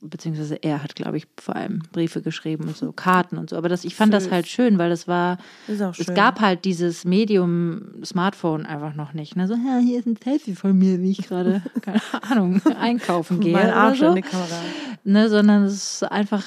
beziehungsweise 0.01 0.55
er 0.63 0.81
hat, 0.83 0.95
glaube 0.95 1.17
ich, 1.17 1.27
vor 1.39 1.55
allem 1.55 1.79
Briefe 1.91 2.21
geschrieben 2.21 2.63
und 2.67 2.75
so 2.75 2.91
Karten 2.95 3.37
und 3.37 3.49
so, 3.51 3.55
aber 3.55 3.69
das, 3.69 3.85
ich 3.85 3.95
fand 3.95 4.13
das 4.13 4.23
Süß. 4.23 4.31
halt 4.31 4.47
schön, 4.47 4.77
weil 4.79 4.89
das 4.89 5.07
war, 5.07 5.37
es 5.67 6.13
gab 6.13 6.39
halt 6.41 6.65
dieses 6.65 7.05
Medium 7.05 8.03
Smartphone 8.03 8.65
einfach 8.65 8.95
noch 8.95 9.13
nicht. 9.13 9.35
Ne? 9.35 9.47
So, 9.47 9.53
ja, 9.53 9.77
hier 9.77 9.99
ist 9.99 10.07
ein 10.07 10.17
Selfie 10.21 10.55
von 10.55 10.77
mir, 10.77 11.01
wie 11.01 11.11
ich 11.11 11.27
gerade, 11.27 11.61
keine 11.81 12.01
Ahnung, 12.23 12.61
einkaufen 12.79 13.39
gehe. 13.39 13.53
mein 13.53 13.67
oder 13.67 13.75
Arsch 13.75 13.99
so. 13.99 14.07
in 14.07 14.15
die 14.15 14.21
Kamera. 14.23 14.61
ne, 15.03 15.29
sondern 15.29 15.63
es 15.63 15.73
ist 16.01 16.03
einfach, 16.11 16.43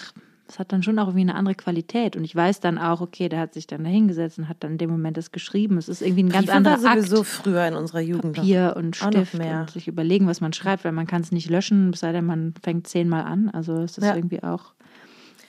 es 0.49 0.59
hat 0.59 0.73
dann 0.73 0.83
schon 0.83 0.99
auch 0.99 1.09
irgendwie 1.09 1.21
eine 1.21 1.35
andere 1.35 1.55
Qualität. 1.55 2.17
Und 2.17 2.25
ich 2.25 2.35
weiß 2.35 2.61
dann 2.61 2.79
auch, 2.79 3.01
okay, 3.03 3.29
der 3.29 3.41
hat 3.41 3.53
sich 3.55 3.67
dann 3.67 3.85
da 3.85 3.91
hingesetzt 3.91 4.39
und 4.39 4.49
hat 4.49 4.57
dann 4.61 4.73
in 4.73 4.79
dem 4.79 4.91
Moment 4.91 5.17
das 5.17 5.31
geschrieben. 5.31 5.77
Es 5.77 5.89
ist 5.89 6.01
irgendwie 6.01 6.23
ein 6.25 6.29
ganz 6.31 6.47
Briefe 6.47 6.57
anderer 6.57 6.83
war 6.83 6.97
sowieso 6.97 7.19
Akt. 7.21 7.27
früher 7.27 7.67
in 7.67 7.75
unserer 7.75 8.01
Jugend. 8.01 8.37
Papier 8.37 8.75
und 8.77 8.97
Stift 8.97 9.35
und 9.35 9.71
sich 9.71 9.89
überlegen, 9.89 10.27
was 10.27 10.41
man 10.41 10.53
schreibt, 10.53 10.85
weil 10.85 10.93
man 10.93 11.07
kann 11.07 11.21
es 11.23 11.33
nicht 11.33 11.51
löschen, 11.51 11.91
es 11.93 12.01
sei 12.01 12.13
denn, 12.13 12.25
man 12.25 12.55
fängt 12.63 12.87
zehnmal 12.87 13.25
an. 13.25 13.51
Also 13.51 13.75
es 13.79 13.99
ist 13.99 14.05
Ja. 14.05 14.17
irgendwie 14.17 14.43
auch, 14.43 14.73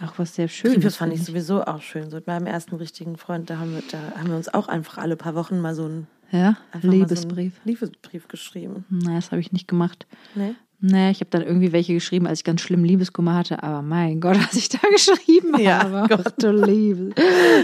auch 0.03 0.13
was 0.17 0.35
sehr 0.35 0.47
Schönes. 0.49 0.75
Briefe 0.75 0.91
fand 0.91 1.13
ich 1.13 1.23
sowieso 1.23 1.63
auch 1.63 1.81
schön. 1.81 2.09
So 2.09 2.17
mit 2.17 2.27
meinem 2.27 2.45
ersten 2.45 2.75
richtigen 2.75 3.15
Freund, 3.17 3.49
da 3.49 3.57
haben 3.59 3.73
wir, 3.73 3.83
da 3.91 3.97
haben 4.19 4.27
wir 4.29 4.35
uns 4.35 4.53
auch 4.53 4.67
einfach 4.67 4.97
alle 4.97 5.15
paar 5.15 5.35
Wochen 5.35 5.59
mal 5.61 5.75
so 5.75 5.85
einen 5.85 6.07
Ja, 6.31 6.57
Liebesbrief. 6.81 7.53
So 7.55 7.61
einen 7.61 7.75
Liebesbrief 7.75 8.27
geschrieben. 8.27 8.85
Nein, 8.89 9.15
das 9.15 9.31
habe 9.31 9.39
ich 9.39 9.51
nicht 9.53 9.67
gemacht. 9.67 10.07
Nee? 10.35 10.55
Nee, 10.81 11.12
ich 11.12 11.19
habe 11.19 11.29
dann 11.29 11.41
irgendwie 11.41 11.74
welche 11.74 11.93
geschrieben, 11.93 12.25
als 12.25 12.39
ich 12.39 12.43
ganz 12.45 12.62
schlimm 12.62 12.83
Liebeskummer 12.86 13.36
hatte. 13.36 13.62
Aber 13.63 13.81
mein 13.81 14.21
Gott, 14.21 14.38
was 14.48 14.53
ich 14.53 14.69
da 14.69 14.77
geschrieben 14.91 15.59
Ja, 15.59 15.83
habe. 15.83 16.07
Gott. 16.15 16.33
Du 16.41 16.51
Liebe. 16.51 17.09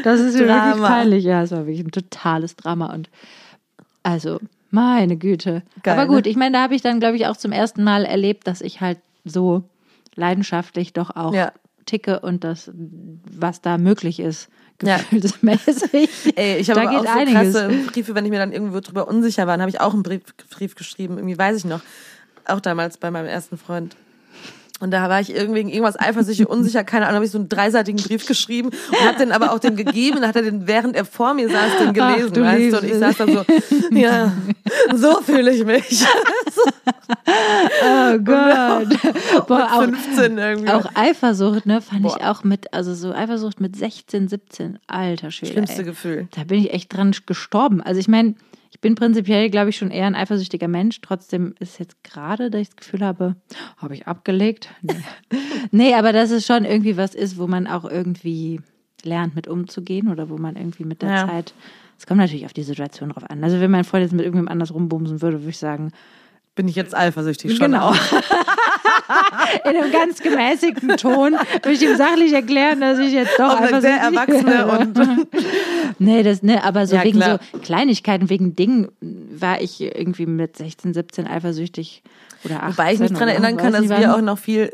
Das 0.03 0.19
ist 0.19 0.33
mir 0.33 0.41
wirklich 0.47 0.73
Drama. 0.73 0.87
peinlich. 0.87 1.23
Ja, 1.23 1.43
es 1.43 1.51
war 1.51 1.59
wirklich 1.65 1.85
ein 1.85 1.91
totales 1.91 2.55
Drama. 2.57 2.93
Und 2.93 3.09
also, 4.03 4.39
meine 4.69 5.15
Güte. 5.15 5.63
Geil, 5.83 5.97
Aber 5.97 6.07
gut, 6.13 6.25
ne? 6.25 6.31
ich 6.31 6.35
meine, 6.35 6.57
da 6.57 6.63
habe 6.63 6.75
ich 6.75 6.81
dann, 6.81 6.99
glaube 6.99 7.15
ich, 7.15 7.27
auch 7.27 7.37
zum 7.37 7.51
ersten 7.53 7.83
Mal 7.83 8.03
erlebt, 8.05 8.47
dass 8.47 8.59
ich 8.61 8.81
halt 8.81 8.97
so 9.23 9.63
leidenschaftlich 10.15 10.91
doch 10.93 11.15
auch 11.15 11.33
Ja. 11.33 11.51
ticke 11.85 12.19
und 12.19 12.43
das, 12.43 12.69
was 12.73 13.61
da 13.61 13.77
möglich 13.77 14.19
ist, 14.19 14.49
Ja. 14.83 14.97
gefühlsmäßig. 14.97 16.09
Ey, 16.35 16.57
ich 16.57 16.69
habe 16.69 16.89
auch 16.89 17.03
so 17.03 17.07
einiges. 17.09 17.53
krasse 17.53 17.69
Briefe, 17.91 18.13
wenn 18.15 18.25
ich 18.25 18.31
mir 18.31 18.39
dann 18.39 18.51
irgendwo 18.51 18.79
drüber 18.81 19.07
unsicher 19.07 19.47
war, 19.47 19.53
dann 19.53 19.61
habe 19.61 19.69
ich 19.71 19.79
auch 19.79 19.93
einen 19.93 20.03
Brief, 20.03 20.21
Brief 20.49 20.75
geschrieben. 20.75 21.17
Irgendwie 21.17 21.37
weiß 21.37 21.57
ich 21.59 21.65
noch. 21.65 21.79
Auch 22.47 22.59
damals 22.59 22.97
bei 22.97 23.11
meinem 23.11 23.27
ersten 23.27 23.57
Freund. 23.57 23.95
Und 24.81 24.91
da 24.91 25.07
war 25.09 25.21
ich 25.21 25.33
irgendwie 25.33 25.61
irgendwas 25.61 25.97
eifersüchtig, 25.97 26.49
unsicher, 26.49 26.83
keine 26.83 27.05
Ahnung, 27.05 27.15
habe 27.15 27.25
ich 27.25 27.31
so 27.31 27.37
einen 27.37 27.47
dreiseitigen 27.47 28.01
Brief 28.03 28.25
geschrieben 28.25 28.71
und 28.89 29.07
habe 29.07 29.17
den 29.17 29.31
aber 29.31 29.53
auch 29.53 29.59
dem 29.59 29.77
gegeben 29.77 30.17
und 30.17 30.27
hat 30.27 30.35
er 30.35 30.41
den, 30.41 30.67
während 30.67 30.97
er 30.97 31.05
vor 31.05 31.33
mir 31.33 31.49
saß, 31.49 31.77
den 31.79 31.93
gelesen, 31.93 32.27
Ach, 32.27 32.33
du 32.33 32.41
weißt 32.41 32.73
du? 32.73 32.77
Und 32.79 32.83
ich 32.83 32.95
saß 32.95 33.17
dann 33.17 33.31
so, 33.31 33.45
ja, 33.91 34.33
so 34.93 35.21
fühle 35.21 35.51
ich 35.51 35.65
mich. 35.65 36.05
Oh 37.27 38.17
Gott. 38.19 39.47
Boah, 39.47 39.69
auch, 39.71 39.83
15 39.83 40.37
irgendwie. 40.37 40.71
Auch 40.71 40.85
Eifersucht, 40.93 41.65
ne, 41.65 41.81
fand 41.81 42.05
ich 42.05 42.13
Boah. 42.13 42.31
auch 42.31 42.43
mit, 42.43 42.73
also 42.73 42.93
so 42.93 43.13
Eifersucht 43.13 43.59
mit 43.59 43.75
16, 43.75 44.27
17, 44.27 44.79
alter 44.87 45.31
Schwede. 45.31 45.53
Schlimmste 45.53 45.79
ey. 45.79 45.85
Gefühl. 45.85 46.27
Da 46.35 46.43
bin 46.43 46.59
ich 46.59 46.73
echt 46.73 46.95
dran 46.95 47.15
gestorben. 47.25 47.81
Also 47.81 47.99
ich 47.99 48.07
meine, 48.07 48.29
ich 48.29 48.35
bin 48.85 48.93
prinzipiell, 48.93 49.49
glaube 49.49 49.71
ich, 49.71 49.77
schon 49.77 49.89
eher 49.89 50.05
ein 50.05 50.13
eifersüchtiger 50.13 50.67
Mensch. 50.67 51.01
Trotzdem 51.01 51.55
ist 51.59 51.79
jetzt 51.79 52.03
gerade, 52.03 52.51
dass 52.51 52.61
ich 52.61 52.67
das 52.69 52.75
Gefühl 52.75 53.03
habe, 53.03 53.35
habe 53.77 53.95
ich 53.95 54.05
abgelegt? 54.05 54.69
Nee. 54.83 54.93
nee, 55.71 55.95
aber 55.95 56.13
dass 56.13 56.29
es 56.29 56.45
schon 56.45 56.65
irgendwie 56.65 56.95
was 56.95 57.15
ist, 57.15 57.39
wo 57.39 57.47
man 57.47 57.65
auch 57.65 57.85
irgendwie 57.85 58.61
lernt, 59.01 59.33
mit 59.35 59.47
umzugehen 59.47 60.07
oder 60.09 60.29
wo 60.29 60.37
man 60.37 60.55
irgendwie 60.55 60.83
mit 60.83 61.01
der 61.01 61.09
Ja. 61.09 61.27
Zeit. 61.27 61.55
Es 61.97 62.05
kommt 62.05 62.19
natürlich 62.19 62.45
auf 62.45 62.53
die 62.53 62.61
Situation 62.61 63.09
drauf 63.09 63.27
an. 63.27 63.43
Also 63.43 63.59
wenn 63.59 63.71
mein 63.71 63.85
Freund 63.85 64.03
jetzt 64.03 64.11
mit 64.11 64.21
irgendjemand 64.23 64.51
anders 64.51 64.71
rumbumsen 64.71 65.19
würde, 65.19 65.39
würde 65.39 65.49
ich 65.49 65.57
sagen, 65.57 65.91
Bin 66.55 66.67
ich 66.69 66.75
jetzt 66.75 66.95
eifersüchtig 66.95 67.57
schon 67.57 67.71
Genau. 67.71 67.91
in 69.65 69.75
einem 69.77 69.91
ganz 69.91 70.19
gemäßigten 70.21 70.95
Ton 70.97 71.33
würde 71.33 71.71
ich 71.71 71.81
ihm 71.81 71.95
sachlich 71.97 72.33
erklären, 72.33 72.81
dass 72.81 72.97
ich 72.99 73.11
jetzt 73.13 73.37
doch 73.37 73.59
einfach 73.59 73.81
sehr 73.81 73.97
erwachsene 73.97 74.65
und 74.67 74.97
Nee, 75.99 76.23
das, 76.23 76.43
ne, 76.43 76.63
aber 76.63 76.87
so 76.87 76.95
Ja, 76.95 77.03
wegen 77.03 77.19
klar. 77.19 77.39
so 77.53 77.59
Kleinigkeiten, 77.59 78.29
wegen 78.29 78.55
Dingen 78.55 78.89
war 79.01 79.61
ich 79.61 79.81
irgendwie 79.81 80.25
mit 80.25 80.57
16, 80.57 80.93
17 80.93 81.27
eifersüchtig 81.27 82.03
oder 82.43 82.63
18. 82.63 82.77
Wobei 82.77 82.93
ich 82.93 82.99
mich 82.99 83.11
daran 83.11 83.27
erinnern 83.29 83.57
kann, 83.57 83.73
dass 83.73 83.89
wir 83.89 84.15
auch 84.15 84.21
noch 84.21 84.37
viel, 84.37 84.71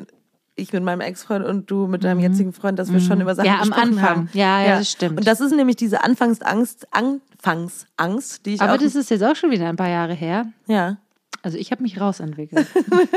ich 0.55 0.73
mit 0.73 0.83
meinem 0.83 1.01
Ex-Freund 1.01 1.45
und 1.45 1.69
du 1.69 1.87
mit 1.87 2.03
deinem 2.03 2.19
jetzigen 2.19 2.53
Freund, 2.53 2.77
dass 2.79 2.91
wir 2.91 2.99
schon 2.99 3.21
über 3.21 3.33
Sachen 3.35 3.49
Mhm. 3.49 3.53
Ja, 3.55 3.61
am 3.61 3.69
gesprochen 3.69 3.89
Anfang. 3.89 4.09
haben. 4.09 4.29
Ja, 4.33 4.61
ja, 4.63 4.77
das 4.79 4.91
stimmt. 4.91 5.17
Und 5.19 5.27
das 5.27 5.41
ist 5.41 5.55
nämlich 5.55 5.75
diese 5.77 6.03
Anfangsangst, 6.03 6.87
Anfangsangst, 6.91 8.45
die 8.45 8.53
ich 8.55 8.61
Aber 8.61 8.77
das 8.77 8.95
ist 8.95 9.09
jetzt 9.09 9.23
auch 9.23 9.35
schon 9.35 9.51
wieder 9.51 9.67
ein 9.67 9.75
paar 9.75 9.89
Jahre 9.89 10.13
her. 10.13 10.45
ja, 10.67 10.97
Also 11.43 11.57
ich 11.57 11.71
habe 11.71 11.81
mich 11.81 11.99
rausentwickelt. 11.99 12.67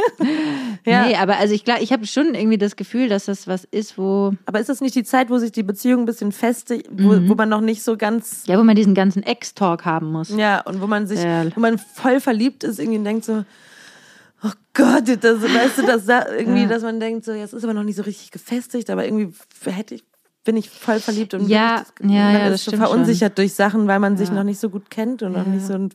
ja. 0.87 1.07
Nee, 1.07 1.17
aber 1.17 1.37
also 1.37 1.55
ich 1.55 1.65
glaube, 1.65 1.83
ich 1.83 1.93
habe 1.93 2.07
schon 2.07 2.35
irgendwie 2.35 2.57
das 2.59 2.77
Gefühl, 2.77 3.09
dass 3.09 3.27
das 3.27 3.47
was 3.47 3.65
ist, 3.65 3.99
wo 3.99 4.33
Aber 4.47 4.61
ist 4.61 4.69
das 4.69 4.81
nicht 4.81 4.95
die 4.95 5.05
Zeit, 5.05 5.31
wo 5.31 5.39
sich 5.39 5.53
die 5.53 5.63
Beziehung 5.63 6.01
ein 6.03 6.07
bisschen 6.07 6.33
festigt, 6.33 6.89
wo, 6.91 7.13
Mhm. 7.13 7.29
wo 7.29 7.35
man 7.35 7.49
noch 7.49 7.61
nicht 7.61 7.83
so 7.83 7.97
ganz, 7.97 8.45
ja, 8.47 8.59
wo 8.59 8.63
man 8.65 8.77
diesen 8.77 8.95
ganzen 8.95 9.23
Ex-Talk 9.23 9.85
haben 9.85 10.11
muss. 10.13 10.31
ja, 10.31 10.61
und 10.63 10.81
wo 10.81 10.87
man 10.87 11.07
sich, 11.07 11.23
Ja. 11.23 11.45
wo 11.55 11.61
man 11.61 11.79
voll 11.79 12.21
verliebt 12.21 12.65
ist, 12.65 12.79
irgendwie 12.79 13.03
denkt 13.03 13.25
so, 13.27 13.45
oh 14.43 14.51
Gott, 14.73 15.05
das, 15.23 15.43
weißt 15.43 15.79
du, 15.79 15.83
das 15.87 16.07
da 16.07 16.27
irgendwie, 16.33 16.63
Ja. 16.63 16.69
dass 16.69 16.83
man 16.83 17.01
denkt 17.01 17.25
so, 17.27 17.33
jetzt 17.33 17.53
ist 17.53 17.65
aber 17.65 17.75
noch 17.75 17.85
nicht 17.85 17.97
so 17.97 18.03
richtig 18.03 18.31
gefestigt, 18.31 18.89
aber 18.91 19.05
irgendwie 19.05 19.35
hätte 19.67 19.97
ich, 19.97 20.05
bin 20.45 20.57
ich 20.57 20.69
voll 20.71 21.01
verliebt 21.01 21.35
und 21.35 21.49
Ja, 21.49 21.85
ich, 22.01 22.11
ja, 22.11 22.23
man 22.25 22.35
ja, 22.35 22.47
ist 22.49 22.67
das 22.67 22.73
so 22.73 22.77
verunsichert 22.79 23.37
durch 23.39 23.55
Sachen, 23.55 23.87
weil 23.87 23.99
man 24.01 24.17
sich 24.17 24.29
Ja. 24.29 24.35
noch 24.35 24.45
nicht 24.45 24.61
so 24.61 24.69
gut 24.71 24.91
kennt 24.91 25.23
und 25.23 25.33
noch 25.33 25.47
nicht 25.47 25.65
so 25.67 25.75
ein 25.75 25.91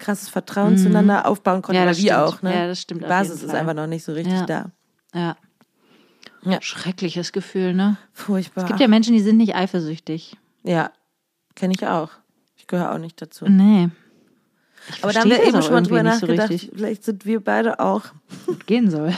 krasses 0.00 0.28
Vertrauen 0.28 0.76
zueinander 0.76 1.26
aufbauen 1.26 1.62
konnte. 1.62 1.78
Ja, 1.78 1.86
das 1.86 1.98
wie 1.98 2.02
stimmt. 2.02 2.16
auch, 2.18 2.42
ne? 2.42 2.54
Ja, 2.54 2.66
das 2.66 2.80
stimmt 2.80 3.02
Die 3.02 3.06
Basis 3.06 3.42
ist 3.42 3.54
einfach 3.54 3.74
noch 3.74 3.86
nicht 3.86 4.04
so 4.04 4.12
richtig 4.12 4.34
Ja. 4.34 4.46
da. 4.46 4.70
Ja. 5.14 5.36
Ja. 6.42 6.60
Schreckliches 6.62 7.32
Gefühl, 7.32 7.74
ne? 7.74 7.96
Furchtbar. 8.12 8.64
Es 8.64 8.68
gibt 8.68 8.80
ja 8.80 8.88
Menschen, 8.88 9.12
die 9.12 9.20
sind 9.20 9.36
nicht 9.36 9.54
eifersüchtig. 9.54 10.36
ja, 10.62 10.90
kenne 11.54 11.74
ich 11.76 11.86
auch. 11.86 12.10
Ich 12.56 12.66
gehöre 12.66 12.92
auch 12.92 12.98
nicht 12.98 13.20
dazu. 13.20 13.46
Nee. 13.46 13.90
Ich 14.96 15.02
Aber 15.04 15.12
da 15.12 15.20
haben 15.20 15.30
wir 15.30 15.42
eben 15.44 15.62
schon 15.62 15.72
mal 15.72 15.82
drüber 15.82 15.98
so 15.98 16.02
nachgedacht, 16.04 16.50
richtig, 16.50 16.70
vielleicht 16.74 17.04
sind 17.04 17.24
wir 17.26 17.40
beide 17.40 17.80
auch 17.80 18.02
gehen 18.66 18.90
soll. 18.90 19.14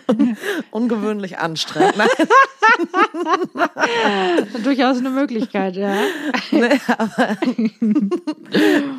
ungewöhnlich 0.70 1.38
anstrengend. 1.38 1.94
Durchaus 4.64 4.98
eine 4.98 5.10
Möglichkeit, 5.10 5.76
ja. 5.76 5.94
ne, 6.50 6.80
aber, 6.88 7.36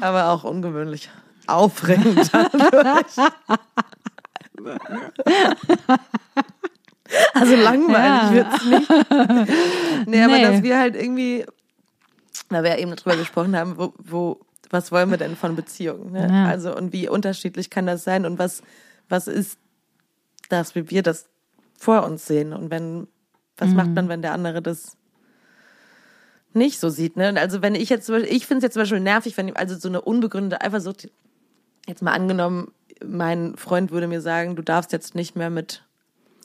aber 0.01 0.29
auch 0.29 0.43
ungewöhnlich 0.43 1.09
aufregend. 1.47 2.29
also 7.33 7.55
langweilig 7.55 7.95
Ja. 7.97 8.33
wird's 8.33 8.65
nicht. 8.65 8.89
Nee, 10.07 10.23
aber 10.23 10.33
Nee. 10.37 10.41
dass 10.43 10.63
wir 10.63 10.77
halt 10.79 10.95
irgendwie, 10.95 11.45
weil 12.49 12.63
wir 12.63 12.71
ja 12.71 12.77
eben 12.77 12.95
darüber 12.95 13.15
gesprochen 13.17 13.55
haben, 13.55 13.77
wo, 13.77 13.93
wo 13.97 14.39
was 14.69 14.91
wollen 14.91 15.09
wir 15.09 15.17
denn 15.17 15.35
von 15.35 15.55
Beziehungen? 15.55 16.11
Ne? 16.11 16.27
Ja. 16.29 16.45
Also 16.47 16.75
und 16.75 16.93
wie 16.93 17.07
unterschiedlich 17.09 17.69
kann 17.69 17.85
das 17.87 18.03
sein 18.03 18.25
und 18.25 18.37
was, 18.39 18.61
was 19.09 19.27
ist 19.27 19.57
das, 20.49 20.75
wie 20.75 20.89
wir 20.89 21.03
das 21.03 21.25
vor 21.77 22.03
uns 22.05 22.25
sehen 22.25 22.53
und 22.53 22.69
wenn, 22.71 23.07
was 23.57 23.69
macht 23.71 23.89
man, 23.93 24.09
wenn 24.09 24.21
der 24.21 24.33
andere 24.33 24.61
das 24.61 24.97
nicht 26.53 26.79
so 26.79 26.89
sieht, 26.89 27.17
ne? 27.17 27.33
Also 27.37 27.61
wenn 27.61 27.75
ich 27.75 27.89
jetzt, 27.89 28.05
zum 28.05 28.15
Beispiel- 28.15 28.35
ich 28.35 28.47
finde 28.47 28.59
es 28.59 28.63
jetzt 28.63 28.73
zum 28.73 28.81
Beispiel 28.81 28.99
nervig, 28.99 29.37
wenn 29.37 29.55
also 29.55 29.77
so 29.77 29.87
eine 29.89 30.01
unbegründete 30.01 30.61
Eifersucht, 30.61 31.09
jetzt 31.87 32.01
mal 32.01 32.13
angenommen, 32.13 32.71
mein 33.05 33.55
Freund 33.57 33.91
würde 33.91 34.07
mir 34.07 34.21
sagen, 34.21 34.55
du 34.55 34.63
darfst 34.63 34.91
jetzt 34.91 35.13
nicht 35.13 35.35
mehr 35.35 35.49
mit 35.49 35.83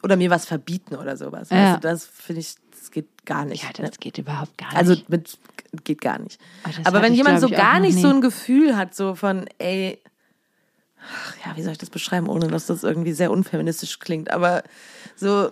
oder 0.02 0.16
mir 0.16 0.30
was 0.30 0.44
verbieten 0.44 0.96
oder 0.96 1.16
sowas. 1.16 1.48
Ja. 1.50 1.74
Du, 1.74 1.80
das 1.80 2.04
finde 2.04 2.40
ich, 2.40 2.56
das 2.82 2.90
geht 2.90 3.06
gar 3.24 3.44
nicht. 3.44 3.62
Ja, 3.62 3.68
ne? 3.68 3.88
das 3.88 3.98
geht 4.00 4.18
überhaupt 4.18 4.58
gar 4.58 4.68
nicht. 4.68 4.76
Also 4.76 4.96
mit 5.08 5.38
geht 5.84 6.00
gar 6.00 6.18
nicht. 6.18 6.38
Oh, 6.66 6.70
Aber 6.84 7.00
wenn 7.00 7.12
ich, 7.12 7.18
jemand 7.18 7.40
so 7.40 7.46
ich, 7.46 7.54
gar 7.54 7.78
nicht 7.80 7.96
so 7.98 8.08
ein 8.08 8.20
Gefühl 8.20 8.76
hat, 8.76 8.94
so 8.94 9.14
von, 9.14 9.46
ey, 9.58 9.98
ach 11.00 11.34
ja, 11.46 11.56
wie 11.56 11.62
soll 11.62 11.72
ich 11.72 11.78
das 11.78 11.90
beschreiben, 11.90 12.28
ohne 12.28 12.48
dass 12.48 12.66
das 12.66 12.82
irgendwie 12.82 13.12
sehr 13.12 13.30
unfeministisch 13.30 13.98
klingt, 14.00 14.30
aber 14.30 14.62
so. 15.16 15.50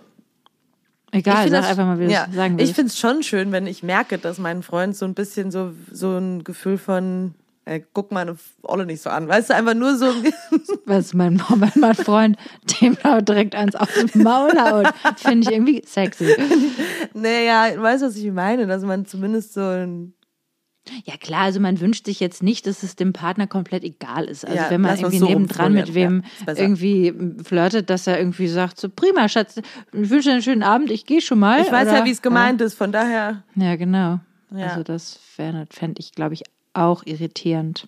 Egal, 1.13 1.43
find 1.43 1.51
sag 1.51 1.61
das- 1.61 1.69
einfach 1.71 1.85
mal, 1.85 1.99
wie 1.99 2.05
du 2.05 2.11
ja, 2.11 2.27
es 2.29 2.35
sagen 2.35 2.53
Ich 2.55 2.59
willst. 2.59 2.75
finde 2.75 2.89
es 2.89 2.99
schon 2.99 3.23
schön, 3.23 3.51
wenn 3.51 3.67
ich 3.67 3.83
merke, 3.83 4.17
dass 4.17 4.37
mein 4.37 4.63
Freund 4.63 4.95
so 4.95 5.05
ein 5.05 5.13
bisschen 5.13 5.51
so, 5.51 5.73
so 5.91 6.17
ein 6.17 6.43
Gefühl 6.43 6.77
von, 6.77 7.33
äh, 7.65 7.81
guck 7.93 8.11
meine 8.11 8.35
Olle 8.63 8.85
nicht 8.85 9.01
so 9.01 9.09
an, 9.09 9.27
weißt 9.27 9.49
du, 9.51 9.55
einfach 9.55 9.73
nur 9.75 9.95
so, 9.95 10.05
Was 10.85 11.13
mein, 11.13 11.41
mein, 11.55 11.71
mein 11.75 11.95
Freund 11.95 12.37
dem 12.81 12.97
da 13.03 13.21
direkt 13.21 13.55
ans 13.55 13.75
auf 13.75 13.89
den 13.93 14.23
Maul 14.23 14.51
haut, 14.59 14.87
finde 15.17 15.47
ich 15.47 15.53
irgendwie 15.53 15.81
sexy. 15.85 16.35
naja, 17.13 17.81
weißt 17.81 18.03
du, 18.03 18.07
was 18.07 18.15
ich 18.15 18.31
meine, 18.31 18.67
dass 18.67 18.83
man 18.83 19.05
zumindest 19.05 19.53
so 19.53 19.61
ein, 19.61 20.13
Ja 21.05 21.15
klar, 21.17 21.41
also 21.43 21.59
man 21.59 21.79
wünscht 21.79 22.05
sich 22.05 22.19
jetzt 22.19 22.41
nicht, 22.41 22.65
dass 22.65 22.81
es 22.83 22.95
dem 22.95 23.13
Partner 23.13 23.45
komplett 23.47 23.83
egal 23.83 24.25
ist. 24.25 24.43
Also 24.43 24.57
Ja, 24.57 24.69
wenn 24.71 24.81
man 24.81 24.97
irgendwie 24.97 25.19
so 25.19 25.27
nebendran 25.27 25.73
mit 25.73 25.93
wem 25.93 26.23
Ja, 26.47 26.53
irgendwie 26.55 27.13
flirtet, 27.43 27.89
dass 27.91 28.07
er 28.07 28.17
irgendwie 28.17 28.47
sagt, 28.47 28.79
so 28.79 28.89
prima, 28.89 29.29
Schatz, 29.29 29.57
ich 29.57 30.09
wünsche 30.09 30.29
dir 30.29 30.33
einen 30.33 30.41
schönen 30.41 30.63
Abend, 30.63 30.89
ich 30.89 31.05
gehe 31.05 31.21
schon 31.21 31.39
mal. 31.39 31.61
ich 31.61 31.71
weiß 31.71 31.87
oder? 31.87 31.99
ja, 31.99 32.05
wie 32.05 32.11
es 32.11 32.21
gemeint 32.23 32.59
ist, 32.61 32.73
von 32.73 32.91
daher, 32.91 33.43
Ja, 33.55 33.75
genau. 33.75 34.19
Ja. 34.53 34.67
Also 34.67 34.83
das 34.83 35.17
fände 35.23 35.67
ich, 35.99 36.11
glaube 36.13 36.33
ich, 36.33 36.43
auch 36.73 37.03
irritierend. 37.05 37.87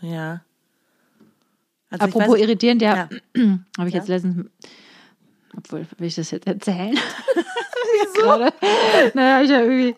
ja. 0.00 0.42
Also 1.88 2.04
Apropos 2.06 2.34
weiß- 2.34 2.40
irritierend, 2.40 2.82
ja, 2.82 2.96
Ja. 2.96 3.08
habe 3.78 3.88
ich 3.88 3.94
Ja. 3.94 4.00
jetzt 4.00 4.08
letztens, 4.08 4.46
obwohl, 5.56 5.86
will 5.98 6.08
ich 6.08 6.16
das 6.16 6.32
jetzt 6.32 6.46
erzählen? 6.48 6.98
Wieso? 8.14 8.50
naja, 9.14 9.42
ich 9.42 9.50
habe 9.52 9.64
irgendwie, 9.72 9.94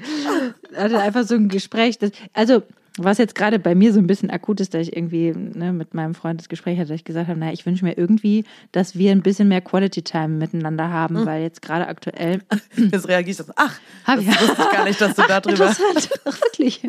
hatte 0.77 1.01
einfach 1.01 1.25
so 1.25 1.35
ein 1.35 1.49
Gespräch, 1.49 1.97
das, 1.99 2.11
also, 2.35 2.63
was 3.05 3.19
jetzt 3.19 3.35
gerade 3.35 3.59
bei 3.59 3.75
mir 3.75 3.93
so 3.93 3.99
ein 3.99 4.07
bisschen 4.07 4.31
akut 4.31 4.61
ist, 4.61 4.75
da 4.75 4.79
ich 4.79 4.97
irgendwie 4.97 5.33
ne, 5.33 5.73
mit 5.73 5.95
meinem 5.95 6.15
Freund 6.15 6.41
das 6.41 6.49
Gespräch 6.49 6.79
hatte, 6.79 6.89
dass 6.89 6.97
ich 6.97 7.05
gesagt 7.05 7.29
habe, 7.29 7.39
naja, 7.39 7.53
ich 7.53 7.65
wünsche 7.67 7.85
mir 7.85 7.97
irgendwie, 7.97 8.45
dass 8.73 8.97
wir 8.97 9.13
ein 9.13 9.23
bisschen 9.23 9.49
mehr 9.49 9.61
Quality 9.61 10.03
Time 10.03 10.29
miteinander 10.29 10.91
haben, 10.91 11.25
weil 11.27 11.43
jetzt 11.43 11.63
gerade 11.63 11.87
aktuell 11.89 12.41
Jetzt 12.77 13.09
reagiere 13.09 13.31
ich 13.31 13.37
das. 13.37 13.51
Ach, 13.57 13.79
Hab 14.05 14.17
das 14.17 14.25
ich- 14.27 14.41
wusste 14.41 14.63
ich 14.63 14.71
gar 14.77 14.85
nicht, 14.85 15.01
dass 15.01 15.15
du 15.15 15.23
da 15.29 15.41
drüber. 15.43 15.69
Interessant, 15.69 16.11
Ach, 16.25 16.41
wirklich. 16.43 16.83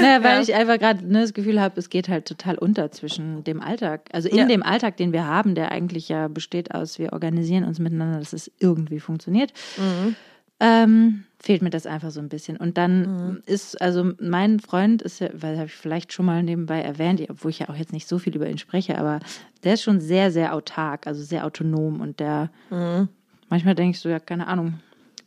naja, 0.00 0.22
weil 0.24 0.36
Ja. 0.36 0.40
ich 0.42 0.54
einfach 0.54 0.78
gerade 0.78 1.04
ne, 1.06 1.20
das 1.22 1.34
Gefühl 1.34 1.60
habe, 1.60 1.78
es 1.78 1.90
geht 1.90 2.08
halt 2.08 2.26
total 2.26 2.56
unter 2.58 2.90
zwischen 2.90 3.44
dem 3.44 3.60
Alltag. 3.60 4.08
Also 4.12 4.28
in 4.28 4.36
Ja. 4.38 4.44
dem 4.46 4.62
Alltag, 4.62 4.96
den 4.96 5.12
wir 5.12 5.26
haben, 5.26 5.54
der 5.54 5.70
eigentlich 5.72 6.08
ja 6.08 6.28
besteht 6.28 6.74
aus, 6.74 6.98
wir 6.98 7.12
organisieren 7.12 7.64
uns 7.64 7.78
miteinander, 7.78 8.18
dass 8.18 8.32
es 8.32 8.50
irgendwie 8.58 9.00
funktioniert, 9.00 9.52
Mhm. 9.76 10.16
ähm, 10.60 11.24
fehlt 11.48 11.62
mir 11.62 11.70
das 11.70 11.86
einfach 11.86 12.10
so 12.10 12.20
ein 12.20 12.28
bisschen. 12.28 12.58
Und 12.58 12.76
dann 12.76 13.00
Mhm. 13.30 13.42
ist, 13.46 13.80
also 13.80 14.12
mein 14.20 14.60
Freund 14.60 15.00
ist 15.00 15.18
ja, 15.18 15.30
weil 15.32 15.56
habe 15.56 15.64
ich 15.68 15.72
vielleicht 15.72 16.12
schon 16.12 16.26
mal 16.26 16.42
nebenbei 16.42 16.82
erwähnt, 16.82 17.22
obwohl 17.30 17.50
ich 17.50 17.60
ja 17.60 17.70
auch 17.70 17.74
jetzt 17.74 17.94
nicht 17.94 18.06
so 18.06 18.18
viel 18.18 18.36
über 18.36 18.46
ihn 18.50 18.58
spreche, 18.58 18.98
aber 18.98 19.20
der 19.64 19.72
ist 19.72 19.82
schon 19.82 19.98
sehr, 19.98 20.30
sehr 20.30 20.54
autark, 20.54 21.06
also 21.06 21.22
sehr 21.22 21.46
autonom 21.46 22.02
und 22.02 22.20
der 22.20 22.50
Mhm. 22.70 23.08
manchmal 23.48 23.74
denke 23.74 23.92
ich 23.96 24.00
so, 24.00 24.10
ja, 24.10 24.18
keine 24.20 24.46
Ahnung, 24.46 24.74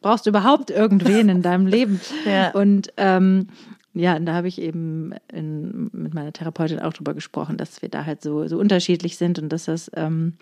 brauchst 0.03 0.27
du 0.27 0.29
überhaupt 0.29 0.69
irgendwen 0.69 1.27
in 1.27 1.41
deinem 1.41 1.65
Leben? 1.65 1.99
Ja. 2.23 2.51
Und 2.51 2.93
ähm, 2.97 3.47
ja, 3.95 4.15
und 4.15 4.27
da 4.27 4.34
habe 4.36 4.47
ich 4.47 4.62
eben 4.62 5.13
in, 5.34 5.89
mit 5.91 6.13
meiner 6.13 6.31
Therapeutin 6.34 6.79
auch 6.81 6.93
drüber 6.93 7.15
gesprochen, 7.15 7.57
dass 7.57 7.81
wir 7.81 7.89
da 7.89 8.05
halt 8.05 8.21
so, 8.21 8.47
so 8.47 8.60
unterschiedlich 8.60 9.17
sind 9.17 9.39
und 9.39 9.49
dass 9.49 9.65
das, 9.65 9.89
ähm, 9.95 10.34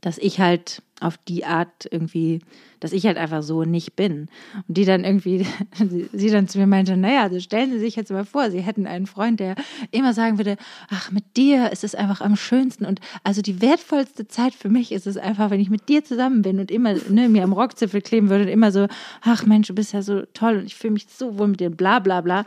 dass 0.00 0.18
ich 0.18 0.40
halt 0.40 0.82
auf 1.00 1.16
die 1.16 1.44
Art 1.44 1.86
irgendwie, 1.90 2.40
dass 2.80 2.92
ich 2.92 3.06
halt 3.06 3.16
einfach 3.18 3.42
so 3.42 3.64
nicht 3.64 3.94
bin. 3.94 4.28
Und 4.66 4.76
die 4.76 4.84
dann 4.84 5.04
irgendwie, 5.04 5.46
sie, 6.12 6.30
dann 6.30 6.48
zu 6.48 6.58
mir 6.58 6.66
meinte, 6.66 6.96
naja, 6.96 7.22
also 7.22 7.38
stellen 7.40 7.70
Sie 7.70 7.78
sich 7.78 7.96
jetzt 7.96 8.10
mal 8.10 8.24
vor, 8.24 8.50
Sie 8.50 8.60
hätten 8.60 8.86
einen 8.86 9.06
Freund, 9.06 9.40
der 9.40 9.54
immer 9.90 10.12
sagen 10.12 10.38
würde, 10.38 10.56
ach, 10.90 11.10
mit 11.10 11.36
dir 11.36 11.70
ist 11.70 11.84
es 11.84 11.94
einfach 11.94 12.20
am 12.20 12.36
schönsten 12.36 12.84
und 12.84 13.00
also 13.22 13.42
die 13.42 13.60
wertvollste 13.60 14.26
Zeit 14.28 14.54
für 14.54 14.68
mich 14.68 14.92
ist 14.92 15.06
es 15.06 15.16
einfach, 15.16 15.50
wenn 15.50 15.60
ich 15.60 15.70
mit 15.70 15.88
dir 15.88 16.04
zusammen 16.04 16.42
bin 16.42 16.58
und 16.58 16.70
immer 16.70 16.94
ne, 17.08 17.28
mir 17.28 17.44
am 17.44 17.52
Rockzipfel 17.52 18.02
kleben 18.02 18.28
würde 18.28 18.44
und 18.44 18.50
immer 18.50 18.72
so, 18.72 18.88
ach 19.22 19.46
Mensch, 19.46 19.68
du 19.68 19.74
bist 19.74 19.92
ja 19.92 20.02
so 20.02 20.22
toll 20.34 20.58
und 20.58 20.66
ich 20.66 20.74
fühle 20.74 20.94
mich 20.94 21.06
so 21.08 21.38
wohl 21.38 21.48
mit 21.48 21.60
dir, 21.60 21.70
bla 21.70 21.98
bla 22.00 22.20
bla. 22.20 22.44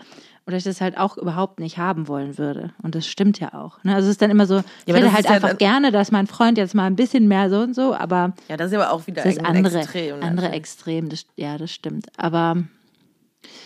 Oder 0.51 0.57
ich 0.57 0.65
das 0.65 0.81
halt 0.81 0.97
auch 0.97 1.17
überhaupt 1.17 1.61
nicht 1.61 1.77
haben 1.77 2.09
wollen 2.09 2.37
würde. 2.37 2.73
Und 2.83 2.93
das 2.93 3.07
stimmt 3.07 3.39
ja 3.39 3.53
auch. 3.53 3.81
Ne? 3.85 3.95
Also 3.95 4.07
es 4.07 4.11
ist 4.15 4.21
dann 4.21 4.29
immer 4.29 4.45
so, 4.45 4.59
ich 4.85 4.93
aber 4.93 4.97
hätte 4.97 5.05
das 5.05 5.13
halt 5.13 5.25
ja 5.25 5.31
einfach 5.31 5.47
dann- 5.49 5.57
gerne, 5.59 5.91
dass 5.91 6.11
mein 6.11 6.27
Freund 6.27 6.57
jetzt 6.57 6.75
mal 6.75 6.85
ein 6.87 6.97
bisschen 6.97 7.29
mehr 7.29 7.49
so 7.49 7.61
und 7.61 7.73
so, 7.73 7.95
aber 7.95 8.33
Ja, 8.49 8.57
das 8.57 8.71
ist 8.71 8.77
aber 8.77 8.91
auch 8.91 9.07
wieder 9.07 9.23
das 9.23 9.37
andere, 9.37 9.79
Extrem. 9.79 10.19
ne? 10.19 10.25
andere 10.25 10.49
Extrem, 10.49 11.07
das, 11.07 11.25
ja, 11.37 11.57
das 11.57 11.71
stimmt. 11.71 12.07
Aber, 12.17 12.57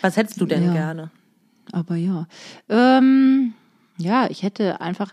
Was 0.02 0.16
hättest 0.16 0.40
du 0.40 0.46
denn 0.46 0.64
Ja. 0.66 0.74
gerne? 0.74 1.10
aber 1.72 1.96
ja. 1.96 2.28
Ähm, 2.70 3.54
ja, 3.98 4.28
ich 4.30 4.44
hätte 4.44 4.80
einfach, 4.80 5.12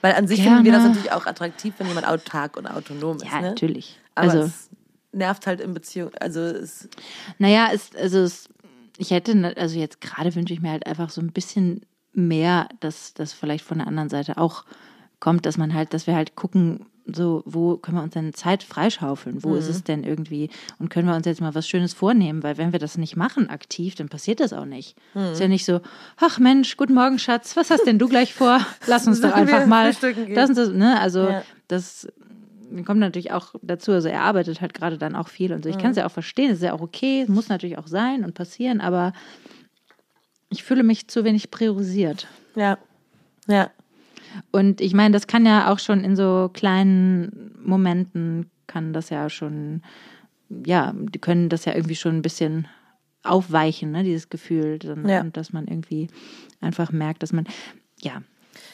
Weil 0.00 0.14
an 0.14 0.26
sich 0.26 0.42
finden 0.42 0.64
wir 0.64 0.72
das 0.72 0.80
Gerne. 0.80 0.94
natürlich 0.94 1.12
auch 1.12 1.26
attraktiv, 1.26 1.74
wenn 1.78 1.86
jemand 1.88 2.08
autark 2.08 2.56
und 2.56 2.66
autonom 2.66 3.16
ist. 3.18 3.24
ja, 3.30 3.42
ne? 3.42 3.48
natürlich. 3.50 3.98
Aber 4.14 4.30
also, 4.30 4.44
es 4.46 4.70
nervt 5.12 5.46
halt 5.46 5.60
in 5.60 5.74
Beziehung. 5.74 6.10
Also 6.18 6.40
es, 6.40 6.88
naja, 7.38 7.68
es, 7.74 7.90
also 7.94 8.20
es, 8.20 8.48
ich 8.98 9.10
hätte, 9.10 9.34
ne- 9.34 9.56
also 9.56 9.78
jetzt 9.78 10.00
gerade 10.00 10.34
wünsche 10.34 10.54
ich 10.54 10.60
mir 10.60 10.70
halt 10.70 10.86
einfach 10.86 11.10
so 11.10 11.20
ein 11.20 11.32
bisschen 11.32 11.84
mehr, 12.12 12.68
dass 12.80 13.14
das 13.14 13.32
vielleicht 13.32 13.64
von 13.64 13.78
der 13.78 13.86
anderen 13.86 14.08
Seite 14.08 14.38
auch 14.38 14.64
kommt, 15.20 15.46
dass 15.46 15.56
man 15.58 15.74
halt, 15.74 15.94
dass 15.94 16.06
wir 16.06 16.14
halt 16.14 16.36
gucken, 16.36 16.86
so, 17.06 17.42
wo 17.44 17.76
können 17.76 17.98
wir 17.98 18.02
uns 18.02 18.14
denn 18.14 18.32
Zeit 18.32 18.62
freischaufeln? 18.62 19.42
Wo 19.44 19.56
ist 19.56 19.68
es 19.68 19.84
denn 19.84 20.04
irgendwie? 20.04 20.48
Und 20.78 20.88
können 20.88 21.06
wir 21.06 21.14
uns 21.14 21.26
jetzt 21.26 21.42
mal 21.42 21.54
was 21.54 21.68
Schönes 21.68 21.92
vornehmen? 21.92 22.42
Weil 22.42 22.56
wenn 22.56 22.72
wir 22.72 22.78
das 22.78 22.96
nicht 22.96 23.14
machen 23.14 23.50
aktiv, 23.50 23.94
dann 23.94 24.08
passiert 24.08 24.40
das 24.40 24.54
auch 24.54 24.64
nicht. 24.64 24.96
Ist 25.32 25.40
ja 25.40 25.48
nicht 25.48 25.66
so, 25.66 25.80
ach 26.16 26.38
Mensch, 26.38 26.78
guten 26.78 26.94
Morgen, 26.94 27.18
Schatz, 27.18 27.56
was 27.56 27.70
hast 27.70 27.86
denn 27.86 27.98
du 27.98 28.08
gleich 28.08 28.32
vor? 28.32 28.58
Lass 28.86 29.06
uns 29.06 29.20
doch 29.20 29.32
einfach 29.32 29.66
mal, 29.66 29.92
lass 30.34 30.48
uns 30.48 30.56
das, 30.58 30.70
ne? 30.70 30.98
Also 30.98 31.28
Ja. 31.28 31.42
das 31.68 32.08
kommt 32.82 33.00
natürlich 33.00 33.30
auch 33.30 33.54
dazu, 33.62 33.92
also 33.92 34.08
er 34.08 34.22
arbeitet 34.22 34.60
halt 34.60 34.74
gerade 34.74 34.98
dann 34.98 35.14
auch 35.14 35.28
viel 35.28 35.52
und 35.52 35.62
so. 35.62 35.70
Ich 35.70 35.78
kann 35.78 35.92
es 35.92 35.96
ja 35.96 36.06
auch 36.06 36.10
verstehen, 36.10 36.50
es 36.50 36.58
ist 36.58 36.64
ja 36.64 36.72
auch 36.72 36.80
okay, 36.80 37.24
muss 37.28 37.48
natürlich 37.48 37.78
auch 37.78 37.86
sein 37.86 38.24
und 38.24 38.34
passieren, 38.34 38.80
aber 38.80 39.12
ich 40.50 40.64
fühle 40.64 40.82
mich 40.82 41.08
zu 41.08 41.24
wenig 41.24 41.50
priorisiert. 41.50 42.26
ja. 42.56 42.78
Ja. 43.46 43.70
Und 44.50 44.80
ich 44.80 44.94
meine, 44.94 45.12
das 45.12 45.26
kann 45.28 45.46
ja 45.46 45.70
auch 45.72 45.78
schon 45.78 46.02
in 46.02 46.16
so 46.16 46.50
kleinen 46.52 47.54
Momenten, 47.64 48.50
kann 48.66 48.92
das 48.92 49.10
ja 49.10 49.30
schon, 49.30 49.82
ja, 50.66 50.92
die 50.96 51.18
können 51.20 51.48
das 51.48 51.66
ja 51.66 51.74
irgendwie 51.74 51.94
schon 51.94 52.16
ein 52.16 52.22
bisschen 52.22 52.66
aufweichen, 53.22 53.92
ne, 53.92 54.02
dieses 54.02 54.30
Gefühl. 54.30 54.78
Dann, 54.78 55.08
Ja. 55.08 55.20
Und 55.20 55.36
dass 55.36 55.52
man 55.52 55.68
irgendwie 55.68 56.08
einfach 56.60 56.90
merkt, 56.90 57.22
dass 57.22 57.32
man, 57.32 57.46
ja. 58.00 58.22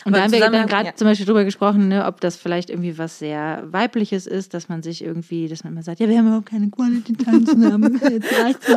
Und 0.05 0.17
da 0.17 0.23
haben 0.23 0.33
wir 0.33 0.41
dann 0.41 0.67
gerade 0.67 0.87
ja. 0.87 0.95
zum 0.95 1.07
Beispiel 1.07 1.27
drüber 1.27 1.45
gesprochen, 1.45 1.89
ne, 1.89 2.07
ob 2.07 2.21
das 2.21 2.37
vielleicht 2.37 2.71
irgendwie 2.71 2.97
was 2.99 3.19
sehr 3.19 3.63
Weibliches 3.67 4.27
ist, 4.27 4.55
dass 4.55 4.69
man 4.69 4.83
sich 4.83 5.05
irgendwie, 5.05 5.49
dass 5.49 5.63
man 5.65 5.73
immer 5.73 5.83
sagt, 5.83 6.01
ja, 6.01 6.09
wir 6.09 6.19
haben 6.19 6.27
überhaupt 6.27 6.47
keine 6.47 6.71
Quality 6.71 7.13
Time 7.13 7.45
zusammen. 7.45 8.01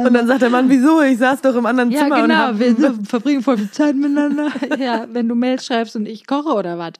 Und 0.05 0.13
dann 0.13 0.27
sagt 0.27 0.41
der 0.41 0.49
Mann, 0.49 0.69
wieso? 0.69 1.01
Ich 1.01 1.17
saß 1.17 1.41
doch 1.41 1.55
im 1.55 1.65
anderen 1.65 1.91
Ja, 1.91 2.03
Zimmer 2.03 2.15
und 2.15 2.21
genau. 2.23 2.35
hab, 2.35 2.59
Wir 2.59 2.75
so 2.77 2.93
verbringen 3.03 3.41
voll 3.41 3.57
viel 3.57 3.71
Zeit 3.71 3.95
miteinander. 3.95 4.51
Ja, 4.79 5.07
wenn 5.11 5.29
du 5.29 5.35
Mails 5.35 5.65
schreibst 5.65 5.95
und 5.95 6.07
ich 6.07 6.25
koche 6.27 6.53
oder 6.53 6.77
was. 6.77 6.93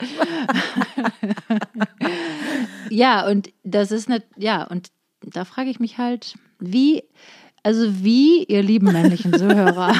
ja, 2.89 3.28
und 3.28 3.52
das 3.63 3.92
ist 3.92 4.10
nicht, 4.10 4.24
ja, 4.38 4.63
und 4.63 4.89
da 5.22 5.46
frage 5.46 5.70
ich 5.70 5.80
mich 5.80 5.98
halt, 5.98 6.36
wie, 6.60 7.04
also 7.63 8.04
wie, 8.04 8.44
ihr 8.44 8.62
lieben 8.62 8.92
männlichen 8.92 9.34
Zuhörer, 9.34 9.94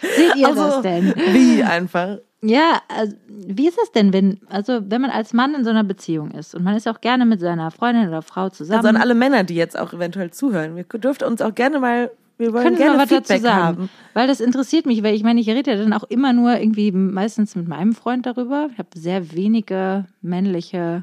seht 0.00 0.36
ihr 0.36 0.48
das 0.48 0.58
Also, 0.58 0.82
denn? 0.82 1.14
Wie 1.32 1.62
einfach. 1.62 2.18
Ja, 2.48 2.80
also, 2.88 3.14
wie 3.28 3.66
ist 3.66 3.76
das 3.76 3.90
denn, 3.90 4.12
wenn, 4.12 4.40
also 4.48 4.80
wenn 4.88 5.00
man 5.00 5.10
als 5.10 5.32
Mann 5.32 5.54
in 5.54 5.64
so 5.64 5.70
einer 5.70 5.82
Beziehung 5.82 6.30
ist 6.30 6.54
und 6.54 6.62
man 6.62 6.76
ist 6.76 6.86
auch 6.86 7.00
gerne 7.00 7.26
mit 7.26 7.40
seiner 7.40 7.70
Freundin 7.72 8.08
oder 8.08 8.22
Frau 8.22 8.50
zusammen. 8.50 8.78
Also 8.78 8.88
an 8.88 8.96
alle 8.96 9.14
Männer, 9.14 9.42
die 9.42 9.56
jetzt 9.56 9.76
auch 9.78 9.92
eventuell 9.92 10.30
zuhören. 10.30 10.76
Wir 10.76 10.84
dürft 10.84 11.24
uns 11.24 11.42
auch 11.42 11.54
gerne 11.54 11.80
mal, 11.80 12.10
wir 12.38 12.52
wollen 12.52 12.64
Können 12.64 12.76
gerne 12.76 12.96
mal 12.96 13.02
was 13.02 13.08
Feedback 13.08 13.42
dazu 13.42 13.42
sagen? 13.42 13.62
haben. 13.62 13.90
Weil 14.14 14.28
das 14.28 14.40
interessiert 14.40 14.86
mich, 14.86 15.02
weil 15.02 15.14
ich 15.14 15.24
meine, 15.24 15.40
ich 15.40 15.48
rede 15.48 15.72
ja 15.72 15.76
dann 15.76 15.92
auch 15.92 16.04
immer 16.04 16.32
nur 16.32 16.56
irgendwie 16.58 16.92
meistens 16.92 17.56
mit 17.56 17.66
meinem 17.66 17.94
Freund 17.94 18.26
darüber. 18.26 18.68
Ich 18.72 18.78
habe 18.78 18.90
sehr 18.94 19.32
wenige 19.32 20.04
männliche, 20.22 21.02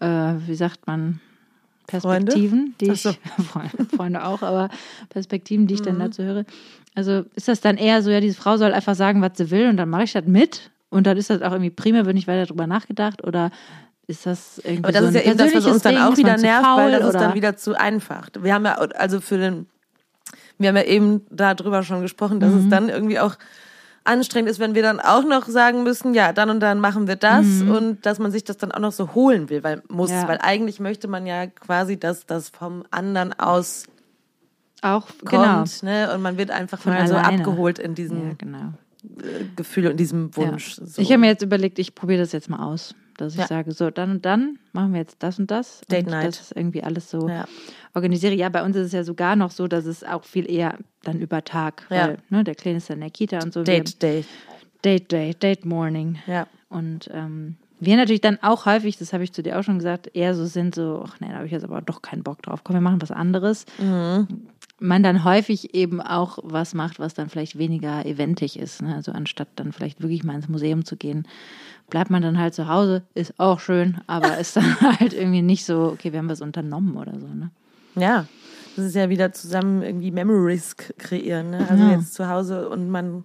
äh, 0.00 0.06
wie 0.46 0.56
sagt 0.56 0.86
man, 0.86 1.20
Perspektiven, 1.86 2.74
die 2.80 2.90
Ach 2.90 2.94
ich, 2.94 3.02
so. 3.02 3.12
Freunde, 3.44 3.84
Freunde 3.94 4.24
auch, 4.24 4.42
aber 4.42 4.68
Perspektiven, 5.10 5.66
die 5.66 5.74
ich 5.74 5.80
Mhm. 5.80 5.84
dann 5.84 5.98
dazu 6.00 6.22
höre. 6.22 6.44
Also 6.94 7.24
ist 7.34 7.48
das 7.48 7.60
dann 7.60 7.76
eher 7.76 8.02
so, 8.02 8.10
ja, 8.10 8.20
diese 8.20 8.36
Frau 8.40 8.56
soll 8.56 8.72
einfach 8.72 8.94
sagen, 8.94 9.20
was 9.20 9.32
sie 9.36 9.50
will 9.50 9.68
und 9.68 9.76
dann 9.76 9.88
mache 9.90 10.04
ich 10.04 10.12
das 10.12 10.24
mit 10.26 10.70
und 10.90 11.06
dann 11.06 11.16
ist 11.16 11.30
das 11.30 11.42
auch 11.42 11.52
irgendwie 11.52 11.70
prima, 11.70 12.04
wird 12.04 12.14
nicht 12.14 12.28
weiter 12.28 12.46
drüber 12.46 12.66
nachgedacht 12.66 13.24
oder 13.24 13.50
ist 14.06 14.26
das 14.26 14.58
irgendwie 14.58 14.84
Aber 14.84 14.92
das 14.92 15.00
so 15.02 15.08
ist 15.08 15.16
ein 15.16 15.22
ja 15.24 15.30
eben 15.30 15.38
das, 15.38 15.54
was 15.54 15.66
uns 15.66 15.82
dann 15.82 15.94
Ding? 15.94 16.02
auch 16.04 16.16
wieder 16.16 16.36
nervt, 16.36 16.66
weil 16.76 16.92
das 16.92 17.04
ist 17.06 17.14
dann 17.14 17.34
wieder 17.34 17.56
zu 17.56 17.74
einfach. 17.78 18.28
Wir 18.38 18.54
haben 18.54 18.64
ja, 18.64 18.74
also 18.74 19.20
für 19.20 19.38
den, 19.38 19.66
wir 20.58 20.68
haben 20.68 20.76
ja 20.76 20.82
eben 20.84 21.22
darüber 21.30 21.82
schon 21.82 22.00
gesprochen, 22.02 22.38
dass 22.38 22.52
Mhm. 22.52 22.58
es 22.60 22.68
dann 22.68 22.88
irgendwie 22.90 23.18
auch 23.18 23.34
anstrengend 24.04 24.50
ist, 24.50 24.58
wenn 24.60 24.74
wir 24.74 24.82
dann 24.82 25.00
auch 25.00 25.24
noch 25.24 25.46
sagen 25.48 25.82
müssen, 25.82 26.14
ja, 26.14 26.32
dann 26.32 26.50
und 26.50 26.60
dann 26.60 26.78
machen 26.78 27.06
wir 27.08 27.16
das 27.16 27.46
und 27.62 28.04
dass 28.04 28.18
man 28.18 28.30
sich 28.30 28.44
das 28.44 28.58
dann 28.58 28.70
auch 28.72 28.78
noch 28.80 28.92
so 28.92 29.14
holen 29.14 29.48
will, 29.50 29.64
weil 29.64 29.82
muss, 29.88 30.10
Mhm. 30.10 30.16
Ja. 30.16 30.28
weil 30.28 30.38
eigentlich 30.42 30.78
möchte 30.78 31.08
man 31.08 31.26
ja 31.26 31.46
quasi, 31.46 31.98
dass 31.98 32.26
das 32.26 32.50
vom 32.50 32.84
anderen 32.90 33.32
aus 33.38 33.84
auch, 34.82 35.06
genau. 35.24 35.54
kommt, 35.58 35.82
ne? 35.82 36.12
Und 36.14 36.20
man 36.20 36.36
wird 36.36 36.50
einfach 36.50 36.84
mal 36.84 37.06
so 37.08 37.14
abgeholt 37.14 37.78
in 37.78 37.94
diesen, 37.94 38.28
Ja, 38.28 38.34
genau. 38.36 38.72
Gefühl 39.56 39.86
und 39.88 39.96
diesem 39.98 40.34
Wunsch. 40.36 40.78
Ja. 40.78 40.86
So. 40.86 41.00
Ich 41.02 41.10
habe 41.10 41.18
mir 41.20 41.26
jetzt 41.28 41.42
überlegt, 41.42 41.78
ich 41.78 41.94
probiere 41.94 42.20
das 42.20 42.32
jetzt 42.32 42.48
mal 42.50 42.62
aus. 42.62 42.94
Dass 43.16 43.34
ich 43.34 43.40
Ja. 43.40 43.46
sage, 43.46 43.72
so, 43.72 43.90
dann 43.90 44.10
und 44.10 44.24
dann 44.26 44.58
machen 44.72 44.92
wir 44.92 45.00
jetzt 45.00 45.22
das 45.22 45.38
und 45.38 45.50
das. 45.50 45.80
Date 45.90 46.06
und 46.06 46.12
Night. 46.12 46.28
Das 46.28 46.40
ist 46.40 46.56
irgendwie 46.56 46.82
alles 46.82 47.10
so 47.10 47.28
Ja. 47.28 47.44
organisiere. 47.94 48.34
Ja, 48.34 48.48
bei 48.48 48.62
uns 48.64 48.76
ist 48.76 48.86
es 48.86 48.92
ja 48.92 49.04
sogar 49.04 49.36
noch 49.36 49.50
so, 49.50 49.68
dass 49.68 49.84
es 49.86 50.02
auch 50.04 50.24
viel 50.24 50.50
eher 50.50 50.78
dann 51.02 51.20
über 51.20 51.44
Tag, 51.44 51.86
Ja. 51.90 52.08
weil 52.08 52.18
ne, 52.30 52.44
der 52.44 52.54
Kleine 52.54 52.78
ist 52.78 52.90
dann 52.90 52.96
in 52.96 53.00
der 53.02 53.10
Kita 53.10 53.38
und 53.42 53.52
so. 53.52 53.60
Wir- 53.60 53.64
Date, 53.84 54.02
Date. 54.02 54.26
Date 54.84 55.12
Day, 55.12 55.34
Date 55.34 55.64
Morning. 55.64 56.18
Ja. 56.26 56.46
Und 56.68 57.08
ähm, 57.12 57.56
wir 57.86 57.96
natürlich 57.96 58.20
dann 58.20 58.38
auch 58.42 58.66
häufig, 58.66 58.96
das 58.98 59.12
habe 59.12 59.24
ich 59.24 59.32
zu 59.32 59.42
dir 59.42 59.58
auch 59.58 59.62
schon 59.62 59.78
gesagt, 59.78 60.10
eher 60.14 60.34
so 60.34 60.44
sind 60.44 60.74
so, 60.74 61.04
ach 61.06 61.20
nee, 61.20 61.28
da 61.28 61.34
habe 61.36 61.46
ich 61.46 61.52
jetzt 61.52 61.64
aber 61.64 61.80
doch 61.80 62.02
keinen 62.02 62.22
Bock 62.22 62.42
drauf. 62.42 62.62
Komm, 62.64 62.74
wir 62.76 62.80
machen 62.80 63.02
was 63.02 63.10
anderes. 63.10 63.66
Mhm. 63.78 64.26
Man 64.80 65.02
dann 65.02 65.24
häufig 65.24 65.74
eben 65.74 66.00
auch 66.00 66.38
was 66.42 66.74
macht, 66.74 66.98
was 66.98 67.14
dann 67.14 67.28
vielleicht 67.28 67.56
weniger 67.58 68.04
eventig 68.06 68.58
ist. 68.58 68.82
Ne? 68.82 68.94
Also 68.94 69.12
anstatt 69.12 69.48
dann 69.56 69.72
vielleicht 69.72 70.02
wirklich 70.02 70.24
mal 70.24 70.34
ins 70.34 70.48
Museum 70.48 70.84
zu 70.84 70.96
gehen, 70.96 71.26
bleibt 71.90 72.10
man 72.10 72.22
dann 72.22 72.38
halt 72.38 72.54
zu 72.54 72.68
Hause, 72.68 73.02
ist 73.14 73.38
auch 73.38 73.60
schön, 73.60 73.98
aber 74.06 74.36
ist 74.38 74.56
dann 74.56 74.80
halt 74.80 75.12
irgendwie 75.12 75.42
nicht 75.42 75.64
so, 75.64 75.90
okay, 75.92 76.12
wir 76.12 76.18
haben 76.18 76.28
was 76.28 76.40
unternommen 76.40 76.96
oder 76.96 77.18
so. 77.18 77.26
Ne? 77.28 77.50
Ja. 77.96 78.26
Das 78.76 78.84
ist 78.86 78.96
ja 78.96 79.08
wieder 79.08 79.32
zusammen 79.32 79.82
irgendwie 79.82 80.10
Memories 80.10 80.76
kreieren. 80.98 81.50
Ne? 81.50 81.66
Also 81.70 81.84
Ja. 81.84 81.92
jetzt 81.92 82.12
zu 82.14 82.28
Hause 82.28 82.68
und 82.68 82.90
man. 82.90 83.22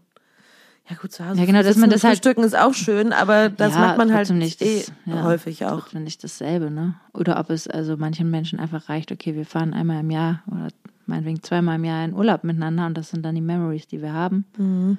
Ja 0.89 0.95
gut, 0.95 1.11
zu 1.11 1.23
Hause. 1.27 1.39
Ja, 1.39 1.45
genau, 1.45 1.61
dass 1.61 1.77
man 1.77 1.89
das 1.91 2.03
halt- 2.03 2.25
ist 2.25 2.57
auch 2.57 2.73
schön, 2.73 3.13
aber 3.13 3.49
das 3.49 3.75
Ja, 3.75 3.79
macht 3.79 3.97
man 3.99 4.11
halt 4.13 4.29
nicht. 4.31 4.61
eh 4.61 4.79
Das- 4.79 4.91
ja. 5.05 5.23
häufig 5.23 5.63
auch. 5.65 5.81
Trotzdem 5.81 6.03
nicht 6.03 6.23
dasselbe, 6.23 6.71
ne? 6.71 6.95
Oder 7.13 7.39
ob 7.39 7.49
es 7.51 7.67
also 7.67 7.95
manchen 7.95 8.29
Menschen 8.31 8.59
einfach 8.59 8.89
reicht, 8.89 9.11
okay, 9.11 9.35
wir 9.35 9.45
fahren 9.45 9.73
einmal 9.73 9.99
im 9.99 10.09
Jahr 10.09 10.41
oder 10.47 10.69
meinetwegen 11.05 11.43
zweimal 11.43 11.75
im 11.75 11.85
Jahr 11.85 12.03
in 12.05 12.13
Urlaub 12.13 12.43
miteinander 12.43 12.87
und 12.87 12.97
das 12.97 13.09
sind 13.09 13.23
dann 13.23 13.35
die 13.35 13.41
Memories, 13.41 13.87
die 13.87 14.01
wir 14.01 14.13
haben. 14.13 14.97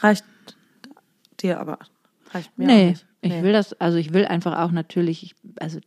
Reicht 0.00 0.24
dir 1.40 1.60
aber. 1.60 1.78
Reicht 2.32 2.56
mir 2.58 2.66
nee, 2.66 2.88
nicht. 2.90 3.06
ich 3.20 3.42
will 3.42 3.52
das, 3.52 3.74
also 3.80 3.98
ich 3.98 4.12
will 4.12 4.24
einfach 4.24 4.58
auch 4.58 4.72
natürlich, 4.72 5.22
ich, 5.22 5.34
also 5.60 5.78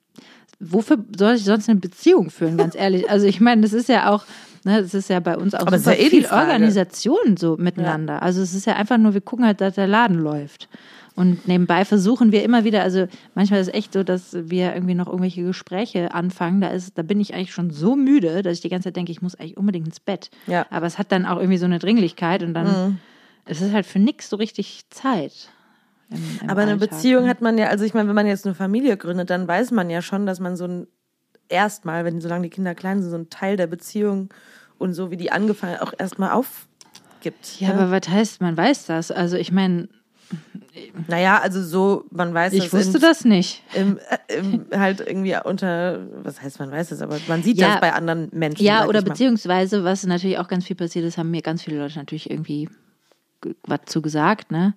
wofür 0.59 0.97
soll 1.17 1.35
ich 1.35 1.43
sonst 1.43 1.69
eine 1.69 1.79
Beziehung 1.79 2.29
führen, 2.29 2.57
ganz 2.57 2.75
ehrlich? 2.75 3.05
Also 3.09 3.27
ich 3.27 3.39
meine, 3.39 3.61
das 3.61 3.73
ist 3.73 3.89
ja 3.89 4.11
auch, 4.11 4.25
ne, 4.63 4.81
das 4.81 4.93
ist 4.93 5.09
ja 5.09 5.19
bei 5.19 5.37
uns 5.37 5.53
auch 5.53 5.67
Aber 5.67 5.77
super 5.77 5.97
ja 5.97 6.05
eh 6.05 6.09
viel. 6.09 6.25
Organisation 6.25 7.37
so 7.37 7.57
miteinander. 7.57 8.21
Also 8.21 8.41
es 8.41 8.53
ist 8.53 8.65
ja 8.65 8.75
einfach 8.75 8.97
nur, 8.97 9.13
wir 9.13 9.21
gucken 9.21 9.45
halt, 9.45 9.61
dass 9.61 9.75
der 9.75 9.87
Laden 9.87 10.19
läuft. 10.19 10.67
Und 11.15 11.47
nebenbei 11.47 11.85
versuchen 11.85 12.33
wir 12.33 12.43
immer 12.43 12.65
wieder, 12.65 12.81
also 12.81 13.07
manchmal 13.35 13.61
ist 13.61 13.69
es 13.69 13.73
echt 13.73 13.93
so, 13.93 14.03
dass 14.03 14.33
wir 14.33 14.73
irgendwie 14.73 14.95
noch 14.95 15.07
irgendwelche 15.07 15.43
Gespräche 15.43 16.13
anfangen. 16.13 16.59
Da 16.59 16.67
ist, 16.67 16.97
da 16.97 17.03
bin 17.03 17.21
ich 17.21 17.33
eigentlich 17.33 17.53
schon 17.53 17.71
so 17.71 17.95
müde, 17.95 18.41
dass 18.41 18.55
ich 18.55 18.61
die 18.61 18.69
ganze 18.69 18.89
Zeit 18.89 18.97
denke, 18.97 19.13
ich 19.13 19.21
muss 19.21 19.35
eigentlich 19.35 19.55
unbedingt 19.55 19.87
ins 19.87 20.01
Bett. 20.01 20.29
Ja. 20.45 20.65
Aber 20.71 20.87
es 20.87 20.97
hat 20.97 21.13
dann 21.13 21.25
auch 21.25 21.37
irgendwie 21.37 21.57
so 21.57 21.65
eine 21.65 21.79
Dringlichkeit 21.79 22.43
und 22.43 22.53
dann 22.53 22.99
es 23.45 23.61
ist 23.61 23.73
halt 23.73 23.85
für 23.85 23.99
nix 23.99 24.29
so 24.29 24.35
richtig 24.35 24.83
Zeit. 24.89 25.49
Im- 26.09 26.39
im 26.43 26.49
Aber 26.49 26.61
eine 26.61 26.71
Alltag, 26.73 26.89
Beziehung 26.91 27.23
ne? 27.23 27.29
hat 27.29 27.41
man 27.41 27.57
ja, 27.57 27.67
also 27.67 27.83
ich 27.85 27.93
meine, 27.93 28.07
wenn 28.07 28.15
man 28.15 28.27
jetzt 28.27 28.45
eine 28.45 28.55
Familie 28.55 28.97
gründet, 28.97 29.29
dann 29.29 29.47
weiß 29.47 29.71
man 29.71 29.89
ja 29.89 30.01
schon, 30.01 30.25
dass 30.25 30.39
man 30.39 30.55
so 30.55 30.65
ein 30.65 30.87
erstmal, 31.49 32.05
wenn 32.05 32.21
solange 32.21 32.43
die 32.43 32.49
Kinder 32.49 32.73
klein 32.75 33.01
sind, 33.01 33.11
so 33.11 33.17
ein 33.17 33.29
Teil 33.29 33.55
der 33.57 33.67
Beziehung 33.67 34.29
und 34.77 34.93
so 34.93 35.11
wie 35.11 35.17
die 35.17 35.31
angefangen 35.31 35.77
auch 35.79 35.93
erstmal 35.97 36.31
aufgibt. 36.31 37.59
Ja, 37.59 37.69
aber 37.73 37.91
was 37.91 38.09
heißt, 38.09 38.41
man 38.41 38.57
weiß 38.57 38.85
das? 38.87 39.11
Also 39.11 39.37
ich 39.37 39.51
meine, 39.51 39.87
naja, 41.07 41.39
also 41.39 41.61
so, 41.63 42.05
man 42.09 42.33
weiß 42.33 42.53
ich 42.53 42.63
das 42.63 42.73
wusste 42.73 42.97
in, 42.97 43.01
das 43.01 43.25
nicht. 43.25 43.61
Im, 43.73 43.99
äh, 44.27 44.37
im, 44.37 44.65
halt 44.75 44.99
irgendwie 45.01 45.35
unter, 45.43 46.07
was 46.23 46.41
heißt, 46.41 46.59
man 46.59 46.71
weiß 46.71 46.91
es, 46.91 47.01
aber 47.01 47.19
man 47.27 47.43
sieht 47.43 47.57
Ja. 47.57 47.73
das 47.73 47.81
bei 47.81 47.93
anderen 47.93 48.29
Menschen. 48.31 48.65
Ja, 48.65 48.85
oder 48.87 49.01
beziehungsweise, 49.01 49.83
was 49.83 50.05
natürlich 50.05 50.37
auch 50.39 50.47
ganz 50.47 50.65
viel 50.65 50.75
passiert 50.75 51.05
ist, 51.05 51.17
haben 51.17 51.31
mir 51.31 51.41
ganz 51.41 51.61
viele 51.63 51.77
Leute 51.77 51.97
natürlich 51.99 52.29
irgendwie 52.29 52.69
ge- 53.41 53.55
was 53.63 53.81
zu 53.85 54.01
gesagt, 54.01 54.51
ne? 54.51 54.73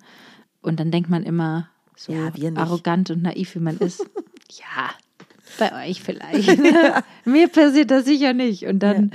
Und 0.69 0.79
dann 0.81 0.91
denkt 0.91 1.11
man 1.11 1.23
immer 1.23 1.69
so 1.97 2.13
Ja, 2.13 2.31
arrogant 2.55 3.11
und 3.11 3.23
naiv, 3.23 3.55
wie 3.55 3.61
man 3.61 3.79
ist. 3.79 4.01
ja, 4.53 4.91
bei 5.59 5.89
euch 5.89 6.03
vielleicht. 6.03 6.59
mir 7.25 7.49
passiert 7.49 7.91
das 7.91 8.05
sicher 8.05 8.33
nicht. 8.33 8.65
Und 8.67 8.79
dann 8.81 9.11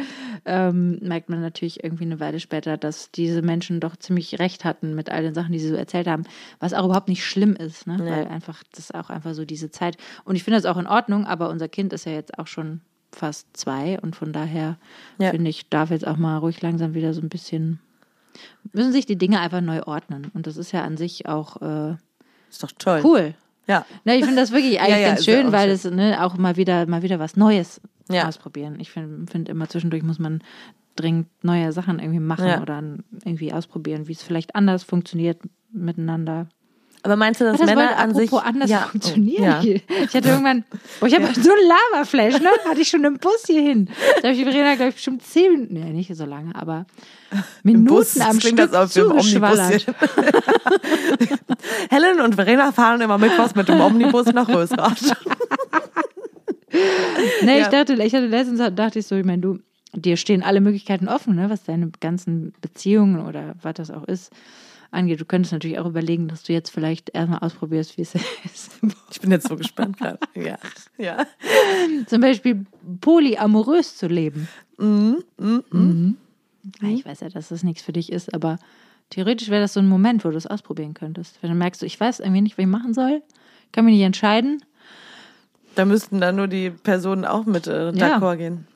ähm, 0.46 1.00
merkt 1.02 1.30
man 1.30 1.39
natürlich 1.42 1.84
irgendwie 1.84 2.04
eine 2.04 2.20
Weile 2.20 2.39
später, 2.39 2.76
dass 2.78 3.12
diese 3.12 3.42
Menschen 3.42 3.80
doch 3.80 3.96
ziemlich 3.96 4.39
recht 4.39 4.66
hatten 4.66 4.94
mit 4.96 5.10
all 5.10 5.24
den 5.24 5.34
Sachen, 5.34 5.54
die 5.54 5.60
sie 5.60 5.70
so 5.70 5.76
erzählt 5.76 6.08
haben, 6.08 6.24
was 6.60 6.74
auch 6.74 6.86
überhaupt 6.86 7.08
nicht 7.08 7.24
schlimm 7.26 7.56
ist, 7.56 7.88
ne? 7.88 7.98
Weil 8.00 8.28
einfach, 8.28 8.62
das 8.72 8.86
ist 8.86 8.96
auch 8.96 9.10
einfach 9.10 9.34
so 9.34 9.46
diese 9.46 9.72
Zeit. 9.72 9.96
Und 10.26 10.36
ich 10.36 10.44
finde 10.44 10.60
das 10.60 10.66
auch 10.66 10.78
in 10.78 10.88
Ordnung, 10.88 11.26
aber 11.26 11.50
unser 11.50 11.70
Kind 11.70 11.94
ist 11.94 12.06
ja 12.06 12.12
jetzt 12.12 12.38
auch 12.38 12.48
schon 12.48 12.82
fast 13.13 13.48
zwei 13.56 14.00
und 14.02 14.16
von 14.16 14.34
daher 14.34 14.78
Ja. 15.20 15.30
finde 15.30 15.50
ich, 15.50 15.70
darf 15.70 15.92
jetzt 15.92 16.06
auch 16.08 16.18
mal 16.18 16.38
ruhig 16.39 16.62
langsam 16.62 16.94
wieder 16.96 17.13
so 17.13 17.22
ein 17.22 17.30
bisschen, 17.30 17.80
müssen 18.72 18.91
sich 18.91 19.06
die 19.06 19.17
Dinge 19.17 19.39
einfach 19.39 19.62
neu 19.62 19.82
ordnen. 19.84 20.32
Und 20.34 20.48
das 20.48 20.58
ist 20.58 20.72
ja 20.72 20.84
an 20.84 20.98
sich 20.98 21.28
auch 21.28 21.62
äh, 21.62 21.96
Ist 22.50 22.63
doch 22.63 22.72
toll. 22.78 23.02
cool. 23.04 23.34
Ja. 23.67 23.86
Ne, 24.04 24.15
ich 24.17 24.26
finde 24.26 24.41
das 24.41 24.52
wirklich 24.52 24.80
eigentlich 24.82 25.02
ja, 25.02 25.08
ganz 25.10 25.26
ja 25.26 25.34
schön, 25.34 25.48
auch 25.48 25.52
weil 25.52 25.78
schön. 25.78 25.93
es 25.93 25.96
ne, 25.98 26.24
auch 26.24 26.38
mal 26.38 26.58
wieder, 26.58 26.86
mal 26.88 27.02
wieder 27.02 27.19
was 27.19 27.36
Neues 27.38 27.80
Ja. 28.10 28.28
ausprobieren. 28.28 28.78
Ich 28.80 28.91
finde 28.91 29.32
find 29.32 29.48
immer 29.50 29.69
zwischendurch 29.69 30.04
muss 30.04 30.19
man 30.19 30.41
dringend 30.96 31.28
neue 31.43 31.72
Sachen 31.72 32.00
irgendwie 32.00 32.19
machen 32.19 32.62
oder 32.62 32.84
irgendwie 33.26 33.52
ausprobieren, 33.54 34.08
wie 34.08 34.12
es 34.12 34.22
vielleicht 34.22 34.56
anders 34.56 34.84
funktioniert 34.84 35.39
miteinander. 35.72 36.48
Aber 37.06 37.18
meinst 37.18 37.42
du, 37.42 37.46
dass 37.46 37.58
Das 37.58 37.66
Männer 37.66 37.98
an 37.98 38.16
sich 38.16 38.32
anders 38.32 38.70
ja, 38.70 38.88
funktionieren. 38.89 39.44
Ja. 39.44 39.62
Ich 39.62 40.13
hatte 40.13 40.30
irgendwann, 40.30 40.63
oh, 41.02 41.06
ich 41.06 41.13
habe 41.13 41.28
so 41.34 41.52
ein 41.52 41.68
Lavaflash, 41.94 42.39
ne? 42.39 42.50
Hatte 42.66 42.80
ich 42.80 42.88
schon 42.88 43.04
im 43.04 43.18
Bus 43.18 43.44
hierhin. 43.46 43.89
Da 44.22 44.30
habe 44.30 44.38
ich 44.38 44.44
Verena, 44.44 44.76
glaube 44.76 44.89
ich, 44.89 44.96
bestimmt 44.96 45.22
zehn 45.22 45.52
Minuten, 45.52 45.74
nee, 45.74 45.92
nicht 45.92 46.16
so 46.16 46.24
lange, 46.26 46.56
aber 46.56 46.86
Minuten 47.62 47.86
Bus 47.86 48.18
am 48.22 48.39
Stück 48.39 48.56
das 48.56 48.72
Omnibus 48.72 48.94
zugeschwallert. 48.94 49.86
Helen 51.89 52.22
und 52.22 52.36
Verena 52.36 52.72
fahren 52.72 53.02
immer 53.02 53.18
mittwochs 53.18 53.54
mit 53.56 53.68
dem 53.68 53.82
Omnibus 53.82 54.28
nach 54.28 54.48
Rösrath. 54.48 55.16
Nee, 57.42 57.60
ich 57.60 57.66
Ja. 57.66 57.70
dachte, 57.70 57.94
ich 58.02 58.13
hatte 58.16 58.26
letztens 58.28 58.60
dachte 58.76 59.00
ich 59.00 59.08
so, 59.08 59.16
ich 59.16 59.26
meine, 59.26 59.42
du, 59.42 59.60
dir 59.94 60.18
stehen 60.18 60.42
alle 60.42 60.62
Möglichkeiten 60.62 61.08
offen, 61.08 61.36
ne, 61.36 61.50
was 61.50 61.63
deine 61.63 61.92
ganzen 62.00 62.54
Beziehungen 62.62 63.26
oder 63.28 63.56
was 63.62 63.74
das 63.76 63.92
auch 63.92 64.06
ist, 64.06 64.32
angeht. 64.93 65.19
Du 65.19 65.25
könntest 65.25 65.51
natürlich 65.53 65.79
auch 65.79 65.86
überlegen, 65.86 66.27
dass 66.27 66.43
du 66.43 66.53
jetzt 66.53 66.69
vielleicht 66.69 67.10
erstmal 67.10 67.39
ausprobierst, 67.39 67.97
wie 67.97 68.01
es 68.03 68.15
ist. 68.45 68.71
Ich 69.12 69.21
bin 69.21 69.32
jetzt 69.32 69.47
so 69.47 69.56
gespannt 69.56 69.97
gerade. 69.97 70.19
Ja. 70.36 70.58
ja. 70.97 71.25
Zum 72.08 72.21
Beispiel 72.21 72.65
polyamorös 73.01 73.97
zu 73.97 74.08
leben. 74.08 74.47
Mhm. 74.77 76.17
Ja, 76.82 76.89
ich 76.89 77.06
weiß 77.06 77.19
ja, 77.21 77.29
dass 77.29 77.49
das 77.49 77.63
nichts 77.63 77.84
für 77.84 77.91
dich 77.93 78.12
ist, 78.12 78.34
aber 78.34 78.58
theoretisch 79.10 79.49
wäre 79.49 79.62
das 79.62 79.73
so 79.73 79.79
ein 79.79 79.88
Moment, 79.88 80.23
wo 80.25 80.29
du 80.29 80.38
es 80.38 80.47
ausprobieren 80.47 80.93
könntest. 80.93 81.38
Wenn 81.41 81.49
du 81.49 81.56
merkst, 81.56 81.82
so, 81.82 81.86
ich 81.86 81.99
weiß 81.99 82.19
irgendwie 82.19 82.41
nicht, 82.41 82.58
was 82.58 82.63
ich 82.63 82.69
machen 82.69 82.93
soll, 82.93 83.21
kann 83.71 83.86
mich 83.86 83.95
nicht 83.95 84.06
entscheiden. 84.06 84.63
Da 85.75 85.86
müssten 85.86 86.21
dann 86.21 86.36
nur 86.36 86.47
die 86.47 86.69
Personen 86.69 87.25
auch 87.25 87.45
mit 87.45 87.67
äh, 87.67 87.91
Ja. 87.91 88.17
d'accord 88.19 88.38
gehen. 88.38 88.67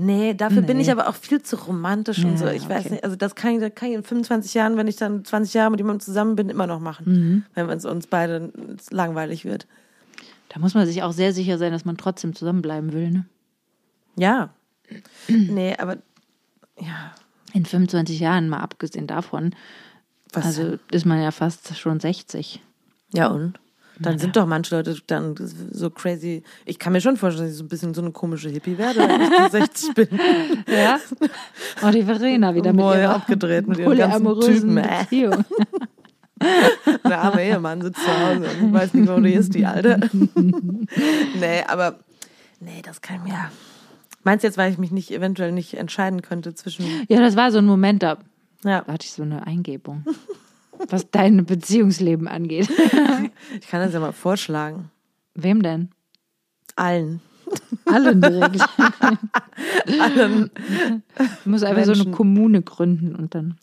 Nee, 0.00 0.34
dafür 0.34 0.62
bin 0.62 0.76
Nee. 0.78 0.84
ich 0.84 0.90
aber 0.90 1.08
auch 1.08 1.14
viel 1.14 1.42
zu 1.42 1.56
romantisch 1.56 2.24
und 2.24 2.32
Ja, 2.32 2.36
so. 2.38 2.46
Ich 2.48 2.68
weiß 2.68 2.80
okay. 2.86 2.90
nicht, 2.94 3.04
also 3.04 3.16
das 3.16 3.34
kann 3.34 3.52
ich, 3.54 3.60
das 3.60 3.74
kann 3.74 3.90
ich 3.90 3.94
in 3.96 4.02
25 4.02 4.54
Jahren, 4.54 4.76
wenn 4.76 4.88
ich 4.88 4.96
dann 4.96 5.24
20 5.24 5.52
Jahre 5.54 5.70
mit 5.70 5.80
jemandem 5.80 6.00
zusammen 6.00 6.36
bin, 6.36 6.48
immer 6.48 6.66
noch 6.66 6.80
machen. 6.80 7.04
Mhm. 7.06 7.44
Wenn 7.54 7.68
es 7.70 7.84
uns 7.84 8.06
beide 8.06 8.52
langweilig 8.90 9.44
wird. 9.44 9.66
Da 10.48 10.58
muss 10.58 10.74
man 10.74 10.86
sich 10.86 11.02
auch 11.02 11.12
sehr 11.12 11.32
sicher 11.32 11.58
sein, 11.58 11.72
dass 11.72 11.84
man 11.84 11.96
trotzdem 11.96 12.34
zusammenbleiben 12.34 12.92
will. 12.92 13.10
Ne? 13.10 13.26
Ja. 14.16 14.50
nee, 15.28 15.76
aber 15.78 15.96
ja. 16.78 17.12
In 17.52 17.66
25 17.66 18.20
Jahren, 18.20 18.48
mal 18.48 18.60
abgesehen 18.60 19.06
davon, 19.08 19.54
Was 20.32 20.46
also 20.46 20.78
ist 20.92 21.04
man 21.04 21.20
ja 21.20 21.30
fast 21.32 21.76
schon 21.76 21.98
60. 22.00 22.62
Ja, 23.12 23.26
und? 23.28 23.58
Dann 24.02 24.18
sind 24.18 24.36
doch 24.36 24.46
manche 24.46 24.76
Leute 24.76 24.96
dann 25.06 25.34
so 25.70 25.90
crazy. 25.90 26.42
Ich 26.64 26.78
kann 26.78 26.92
mir 26.92 27.00
schon 27.00 27.16
vorstellen, 27.16 27.46
dass 27.46 27.52
ich 27.52 27.58
so 27.58 27.64
ein 27.64 27.68
bisschen 27.68 27.92
so 27.92 28.00
eine 28.00 28.12
komische 28.12 28.48
Hippie 28.48 28.78
werde, 28.78 29.00
wenn 29.00 29.20
ich 29.20 29.28
so 29.28 29.48
60 29.48 29.94
bin. 29.94 30.08
Ja. 30.66 30.98
Oh, 31.82 31.90
die 31.90 32.02
Verena 32.02 32.54
wieder 32.54 32.72
mit 32.72 32.84
ihrer 32.84 33.14
abgedreht 33.16 33.68
mit 33.68 33.78
ihren 33.78 33.96
ganzen 33.96 34.40
Typen, 34.40 34.76
äh. 34.78 35.00
Beziehung. 35.02 35.44
Der 37.04 37.20
arme 37.20 37.44
Ehemann 37.44 37.82
sitzt 37.82 38.00
zu 38.00 38.08
Hause 38.08 38.48
und 38.62 38.72
weiß 38.72 38.94
nicht, 38.94 39.10
wo 39.10 39.20
die 39.20 39.34
ist, 39.34 39.54
die 39.54 39.66
Alte. 39.66 40.00
nee, 40.34 41.62
aber 41.68 41.98
nee, 42.60 42.80
das 42.82 43.02
kann 43.02 43.16
ich 43.16 43.30
mir. 43.30 43.50
Meinst 44.24 44.42
du 44.42 44.48
jetzt, 44.48 44.56
weil 44.56 44.72
ich 44.72 44.78
mich 44.78 44.90
nicht 44.90 45.10
eventuell 45.10 45.52
nicht 45.52 45.74
entscheiden 45.74 46.22
könnte 46.22 46.54
zwischen. 46.54 46.86
Ja, 47.08 47.20
das 47.20 47.36
war 47.36 47.50
so 47.52 47.58
ein 47.58 47.66
Moment, 47.66 48.02
da 48.02 48.16
Ja, 48.64 48.80
da 48.80 48.92
hatte 48.94 49.04
ich 49.04 49.12
so 49.12 49.22
eine 49.22 49.46
Eingebung, 49.46 50.04
was 50.88 51.10
dein 51.10 51.44
Beziehungsleben 51.44 52.28
angeht. 52.28 52.68
ich 53.60 53.68
kann 53.68 53.80
das 53.82 53.92
ja 53.92 54.00
mal 54.00 54.12
vorschlagen. 54.12 54.90
Wem 55.34 55.62
denn? 55.62 55.90
Allen. 56.76 57.20
Allen 57.86 58.20
direkt. 58.20 58.60
Allen. 60.00 60.50
Du 61.44 61.50
musst 61.50 61.64
einfach 61.64 61.84
so 61.84 61.92
eine 61.92 61.98
Menschen. 62.02 62.12
Kommune 62.12 62.62
gründen 62.62 63.14
und 63.16 63.34
dann. 63.34 63.56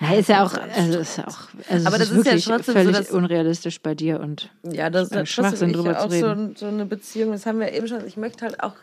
Ja, 0.00 0.14
ist 0.14 0.28
ja 0.28 0.44
auch, 0.44 0.54
also 0.74 0.98
ist 0.98 1.18
ja 1.18 1.26
auch, 1.28 1.38
also 1.70 1.86
Aber 1.86 1.98
das 1.98 2.10
ist 2.10 2.26
ist 2.26 2.46
ja 2.46 2.56
trotzdem 2.56 2.74
so, 2.74 2.80
völlig 2.80 2.96
dass- 2.96 3.10
unrealistisch 3.10 3.80
bei 3.80 3.94
dir 3.94 4.20
und 4.20 4.50
Ja, 4.70 4.88
das 4.90 5.10
Äh, 5.12 5.22
ist 5.22 5.30
Schwachsinn 5.30 5.72
drüber 5.72 5.98
auch 6.00 6.08
zu 6.08 6.18
so, 6.18 6.26
reden. 6.26 6.40
ein- 6.50 6.56
so 6.56 6.66
eine 6.66 6.86
Beziehung, 6.86 7.32
das 7.32 7.44
haben 7.46 7.60
wir 7.60 7.72
eben 7.72 7.86
schon. 7.88 8.06
Ich 8.06 8.16
möchte 8.16 8.44
halt 8.44 8.62
auch 8.62 8.74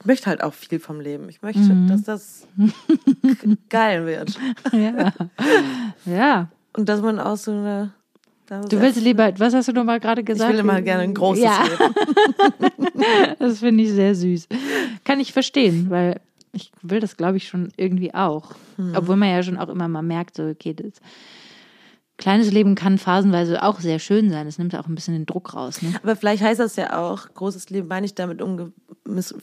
ich 0.00 0.06
möchte 0.06 0.26
halt 0.26 0.44
auch 0.44 0.54
viel 0.54 0.78
vom 0.78 1.00
Leben. 1.00 1.28
Ich 1.28 1.42
möchte, 1.42 1.58
Mhm. 1.60 1.88
dass 1.88 2.02
das 2.04 2.46
geil 3.68 4.06
wird. 4.06 4.38
Ja. 4.72 5.12
ja. 6.04 6.48
Und 6.78 6.88
dass 6.88 7.02
man 7.02 7.18
auch 7.18 7.36
so 7.36 7.50
eine. 7.50 7.92
Du 8.46 8.80
willst 8.80 9.00
lieber, 9.00 9.32
was 9.38 9.52
hast 9.52 9.66
du 9.66 9.72
noch 9.72 9.82
mal 9.82 9.98
gerade 9.98 10.20
Ich 10.20 10.26
gesagt? 10.26 10.52
will 10.52 10.60
immer 10.60 10.80
gerne 10.80 11.02
ein 11.02 11.12
großes 11.12 11.42
Ja. 11.42 11.64
Leben. 11.64 11.94
Das 13.40 13.58
finde 13.58 13.82
ich 13.82 13.90
sehr 13.90 14.14
süß. 14.14 14.46
Kann 15.04 15.18
ich 15.18 15.32
verstehen, 15.32 15.90
weil 15.90 16.20
ich 16.52 16.70
will 16.80 17.00
das, 17.00 17.16
glaube 17.16 17.36
ich, 17.36 17.48
schon 17.48 17.72
irgendwie 17.76 18.14
auch. 18.14 18.52
Hm. 18.76 18.92
Obwohl 18.96 19.16
man 19.16 19.28
ja 19.28 19.42
schon 19.42 19.58
auch 19.58 19.68
immer 19.68 19.88
mal 19.88 20.02
merkt, 20.02 20.36
so, 20.36 20.44
okay, 20.44 20.72
das 20.72 20.92
kleines 22.16 22.50
Leben 22.52 22.74
kann 22.76 22.96
phasenweise 22.96 23.62
auch 23.62 23.80
sehr 23.80 23.98
schön 23.98 24.30
sein. 24.30 24.46
Es 24.46 24.58
nimmt 24.58 24.74
auch 24.76 24.86
ein 24.86 24.94
bisschen 24.94 25.14
den 25.14 25.26
Druck 25.26 25.54
raus. 25.54 25.82
Ne? 25.82 25.94
Aber 26.02 26.14
vielleicht 26.16 26.42
heißt 26.42 26.60
das 26.60 26.76
ja 26.76 26.96
auch, 26.98 27.34
großes 27.34 27.70
Leben 27.70 27.88
meine 27.88 28.06
ich 28.06 28.14
damit 28.14 28.40
umge 28.40 28.72
miss, 29.04 29.34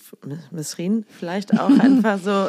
missrien, 0.51 1.05
vielleicht 1.09 1.59
auch 1.59 1.79
einfach 1.79 2.17
so 2.17 2.47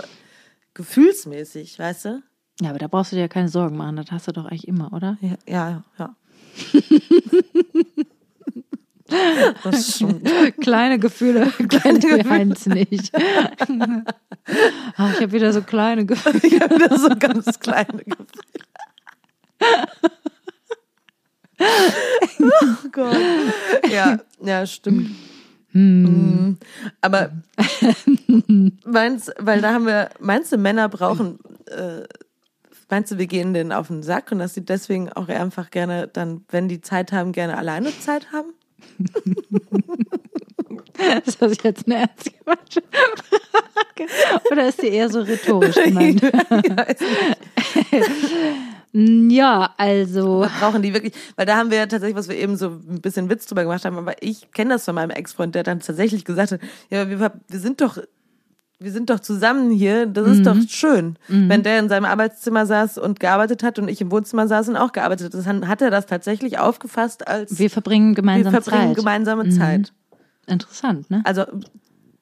gefühlsmäßig, 0.75 1.77
weißt 1.79 2.05
du? 2.07 2.23
Ja, 2.61 2.71
aber 2.71 2.79
da 2.79 2.89
brauchst 2.89 3.13
du 3.13 3.17
dir 3.17 3.23
ja 3.23 3.29
keine 3.29 3.49
Sorgen 3.49 3.77
machen. 3.77 3.97
Das 3.97 4.11
hast 4.11 4.29
du 4.29 4.33
doch 4.33 4.47
eigentlich 4.47 4.67
immer, 4.67 4.93
oder? 4.93 5.19
Ja, 5.21 5.37
ja. 5.47 5.85
ja. 5.99 6.17
das 9.63 9.97
stimmt. 9.97 10.27
Kleine 10.61 10.99
Gefühle, 10.99 11.47
kleine 11.69 11.99
Geheimnis 11.99 12.67
nicht. 12.67 13.13
Ach, 14.97 15.13
ich 15.15 15.21
habe 15.21 15.33
wieder 15.33 15.53
so 15.53 15.63
kleine 15.63 16.07
Gefühle. 16.07 16.41
Ich 16.43 16.61
habe 16.61 16.79
da 16.79 16.97
so 16.99 17.11
ganz 17.19 17.61
kleine 17.61 18.05
Gefühle. 18.05 18.27
oh 22.41 22.89
Gott. 22.91 23.17
Ja, 23.91 24.19
ja, 24.43 24.67
stimmt. 24.67 25.11
Mm. 25.73 26.57
Aber 27.03 27.33
meinst, 28.85 29.33
weil 29.39 29.61
da 29.61 29.75
haben 29.75 29.87
wir, 29.87 30.09
meinst 30.21 30.53
du, 30.53 30.57
Männer 30.57 30.89
brauchen, 30.89 31.39
äh, 31.67 32.05
meinst 32.89 33.11
du, 33.11 33.19
wir 33.19 33.27
gehen 33.27 33.55
denen 33.55 33.73
auf 33.73 33.89
den 33.89 34.03
Sack 34.03 34.33
und 34.33 34.39
dass 34.39 34.55
sie 34.55 34.65
deswegen 34.65 35.13
auch 35.13 35.29
einfach 35.29 35.71
gerne 35.71 36.09
dann, 36.09 36.45
wenn 36.49 36.69
die 36.69 36.81
Zeit 36.81 37.13
haben, 37.13 37.33
gerne 37.33 37.57
alleine 37.57 37.97
Zeit 37.99 38.33
haben? 38.33 38.53
Ist 41.27 41.43
das 41.43 41.63
jetzt 41.63 41.87
eine 41.87 41.97
ernst 41.97 42.31
gemeinte 42.39 42.83
Frage? 43.97 44.11
Oder 44.51 44.69
ist 44.69 44.83
die 44.83 44.89
eher 44.89 45.09
so 45.09 45.21
rhetorisch 45.21 45.77
gemeint? 45.77 46.23
Ja, 48.99 49.75
also. 49.77 50.47
brauchen 50.59 50.81
die 50.81 50.95
wirklich, 50.95 51.13
weil 51.35 51.45
da 51.45 51.59
haben 51.59 51.71
wir 51.71 51.77
ja 51.77 51.87
tatsächlich, 51.87 52.17
was 52.17 52.31
wir 52.31 52.37
eben 52.37 52.57
so 52.57 52.69
ein 52.69 53.03
bisschen 53.03 53.29
Witz 53.29 53.45
drüber 53.45 53.63
gemacht 53.63 53.85
haben, 53.85 53.99
aber 53.99 54.15
ich 54.23 54.51
kenne 54.53 54.73
das 54.73 54.87
von 54.87 54.95
meinem 54.95 55.11
Ex-Freund, 55.11 55.55
der 55.55 55.65
dann 55.65 55.81
tatsächlich 55.81 56.25
gesagt 56.25 56.53
hat, 56.53 56.61
ja, 56.89 57.07
wir, 57.11 57.21
wir 57.21 57.59
sind 57.59 57.83
doch, 57.83 57.99
wir 58.79 58.93
sind 58.93 59.09
doch 59.09 59.21
zusammen 59.21 59.71
hier, 59.71 60.07
das 60.07 60.29
ist 60.29 60.47
doch 60.47 60.57
schön. 60.69 61.19
Wenn 61.29 61.63
der 61.63 61.79
in 61.79 61.89
seinem 61.89 62.05
Arbeitszimmer 62.05 62.67
saß 62.67 62.99
und 62.99 63.21
gearbeitet 63.21 63.63
hat 63.63 63.79
und 63.79 63.89
ich 63.89 64.01
im 64.01 64.11
Wohnzimmer 64.11 64.49
saß 64.49 64.69
und 64.69 64.77
auch 64.77 64.93
gearbeitet 64.93 65.35
hat, 65.35 65.47
hat 65.47 65.69
hat 65.69 65.83
er 65.83 65.91
das 65.91 66.07
tatsächlich 66.07 66.59
aufgefasst 66.59 67.27
als 67.27 67.59
Wir 67.59 67.71
verbringen 67.71 68.15
gemeinsam 68.15 68.53
wir 68.53 68.63
verbringen 68.63 68.89
Zeit. 68.89 68.97
gemeinsame 68.97 69.49
Zeit. 69.49 69.93
Interessant, 70.47 71.11
ne? 71.11 71.23
Also, 71.25 71.45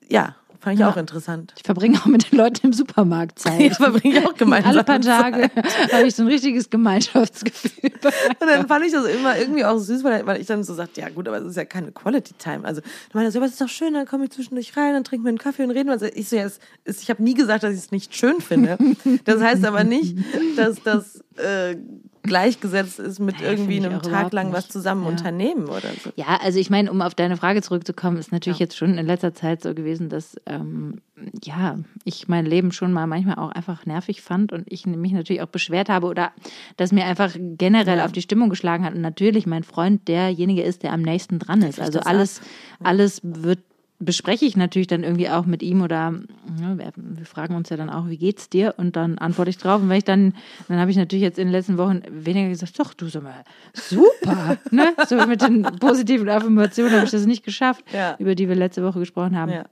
ja, 0.09 0.37
fand 0.65 0.75
ich 0.75 0.81
Ja. 0.81 0.91
auch 0.91 0.97
interessant. 0.97 1.53
Ich 1.57 1.63
verbringe 1.63 1.99
auch 2.01 2.07
mit 2.07 2.31
den 2.33 2.39
Leuten 2.39 2.67
im 2.67 2.73
Supermarkt 2.73 3.39
Zeit. 3.39 3.61
Ich 3.61 3.75
verbringe 3.77 4.27
auch 4.29 4.35
gemeinsam 4.35 4.73
Alle 4.73 4.83
paar. 4.85 5.01
Tage 5.01 5.51
habe 5.93 6.07
ich 6.07 6.15
so 6.15 6.23
ein 6.23 6.29
richtiges 6.29 6.69
Gemeinschaftsgefühl. 6.71 7.93
Und 8.41 8.47
dann 8.49 8.67
fand 8.67 8.85
ich 8.85 8.93
das 8.93 9.05
immer 9.07 9.39
irgendwie 9.39 9.65
auch 9.65 9.79
süß, 9.79 10.03
weil 10.05 10.27
weil 10.27 10.41
ich 10.41 10.47
dann 10.47 10.65
so 10.65 10.75
sagte, 10.75 11.01
ja 11.01 11.09
gut, 11.11 11.29
aber 11.29 11.39
es 11.39 11.45
ist 11.47 11.57
ja 11.57 11.65
keine 11.65 11.93
Quality 11.93 12.35
Time. 12.39 12.65
Also, 12.65 12.81
du 12.81 13.19
meinst, 13.19 13.37
aber 13.37 13.47
es 13.47 13.53
ist 13.53 13.61
doch 13.61 13.69
schön, 13.69 13.95
dann 13.95 14.07
komme 14.07 14.25
ich 14.25 14.31
zwischendurch 14.31 14.77
rein, 14.77 14.95
dann 14.95 15.05
trinken 15.05 15.25
wir 15.25 15.29
einen 15.31 15.39
Kaffee 15.39 15.63
und 15.65 15.71
reden. 15.71 15.91
Also 15.91 16.07
ich 16.07 16.29
so, 16.29 16.37
ja, 16.37 16.45
es 16.45 16.59
ist, 16.85 17.03
ich 17.03 17.11
habe 17.11 17.23
nie 17.23 17.35
gesagt, 17.35 17.63
dass 17.63 17.73
ich 17.73 17.79
es 17.79 17.91
nicht 17.93 18.15
schön 18.17 18.41
finde. 18.41 18.79
Das 19.25 19.41
heißt 19.43 19.65
aber 19.65 19.85
nicht, 19.85 20.17
dass 20.57 20.83
das 20.83 21.23
äh, 21.37 21.77
gleichgesetzt 22.23 22.99
ist 22.99 23.19
mit 23.21 23.41
Ja, 23.41 23.51
irgendwie 23.51 23.85
einem 23.85 24.01
Tag 24.01 24.33
lang 24.33 24.53
was 24.53 24.69
zusammen 24.69 25.03
Ja. 25.03 25.09
unternehmen 25.11 25.67
oder 25.69 25.91
so. 26.03 26.11
Ja, 26.17 26.39
also 26.43 26.59
ich 26.59 26.71
meine, 26.71 26.91
um 26.91 27.03
auf 27.03 27.15
deine 27.15 27.37
Frage 27.37 27.61
zurückzukommen, 27.63 28.17
ist 28.17 28.33
natürlich 28.33 28.59
jetzt 28.59 28.77
schon 28.77 28.97
in 28.97 29.07
letzter 29.07 29.35
Zeit 29.35 29.63
so 29.63 29.75
gewesen, 29.75 30.09
dass 30.09 30.37
ähm, 30.47 31.01
ja 31.45 31.79
ich 32.05 32.29
mein 32.29 32.47
Leben 32.47 32.73
schon 32.73 32.93
mal 32.93 33.07
manchmal 33.07 33.37
auch 33.37 33.51
einfach 33.51 33.85
nervig 33.87 34.23
fand 34.23 34.53
und 34.53 34.65
ich 34.73 34.87
mich 34.87 35.13
natürlich 35.13 35.43
auch 35.43 35.47
beschwert 35.49 35.89
habe 35.89 36.07
oder 36.07 36.33
dass 36.77 36.93
mir 36.93 37.05
einfach 37.05 37.35
generell 37.39 38.01
auf 38.01 38.13
die 38.13 38.23
Stimmung 38.23 38.49
geschlagen 38.49 38.85
hat 38.85 38.95
und 38.95 39.03
natürlich 39.03 39.47
mein 39.47 39.63
Freund 39.63 40.09
derjenige 40.09 40.63
ist, 40.63 40.83
der 40.83 40.93
am 40.93 41.03
nächsten 41.03 41.39
dran 41.39 41.63
ist. 41.63 41.81
Also 41.81 42.01
alles, 42.01 42.41
alles 42.83 43.21
wird 43.23 43.61
bespreche 44.01 44.45
ich 44.45 44.57
natürlich 44.57 44.89
dann 44.89 45.05
irgendwie 45.05 45.29
auch 45.31 45.47
mit 45.47 45.63
ihm 45.63 45.81
oder 45.83 46.13
ja, 46.61 46.77
wir, 46.79 46.93
wir 46.97 47.25
fragen 47.27 47.55
uns 47.55 47.71
ja 47.71 47.77
dann 47.77 47.89
auch, 47.91 48.09
wie 48.09 48.19
geht's 48.19 48.49
dir? 48.51 48.75
Und 48.77 48.97
dann 48.97 49.19
antworte 49.19 49.51
ich 49.51 49.57
drauf. 49.59 49.81
Und 49.81 49.89
wenn 49.89 49.99
ich 49.99 50.05
dann, 50.05 50.35
dann 50.69 50.79
habe 50.79 50.91
ich 50.91 50.97
natürlich 50.97 51.23
jetzt 51.23 51.39
in 51.39 51.47
den 51.47 51.53
letzten 51.53 51.79
Wochen 51.79 52.03
weniger 52.11 52.49
gesagt, 52.49 52.79
doch, 52.79 52.93
du 52.93 53.09
sag 53.09 53.23
mal, 53.23 53.45
super, 53.73 54.59
ne? 54.71 54.95
So 55.09 55.17
mit 55.27 55.43
den 55.43 55.63
positiven 55.63 56.29
Affirmationen 56.29 56.93
habe 56.93 57.05
ich 57.05 57.11
das 57.13 57.27
nicht 57.27 57.45
geschafft, 57.45 57.85
Ja. 57.93 58.17
über 58.19 58.35
die 58.35 58.49
wir 58.49 58.57
letzte 58.57 58.83
Woche 58.85 58.99
gesprochen 58.99 59.37
haben. 59.39 59.53
Ja. 59.53 59.65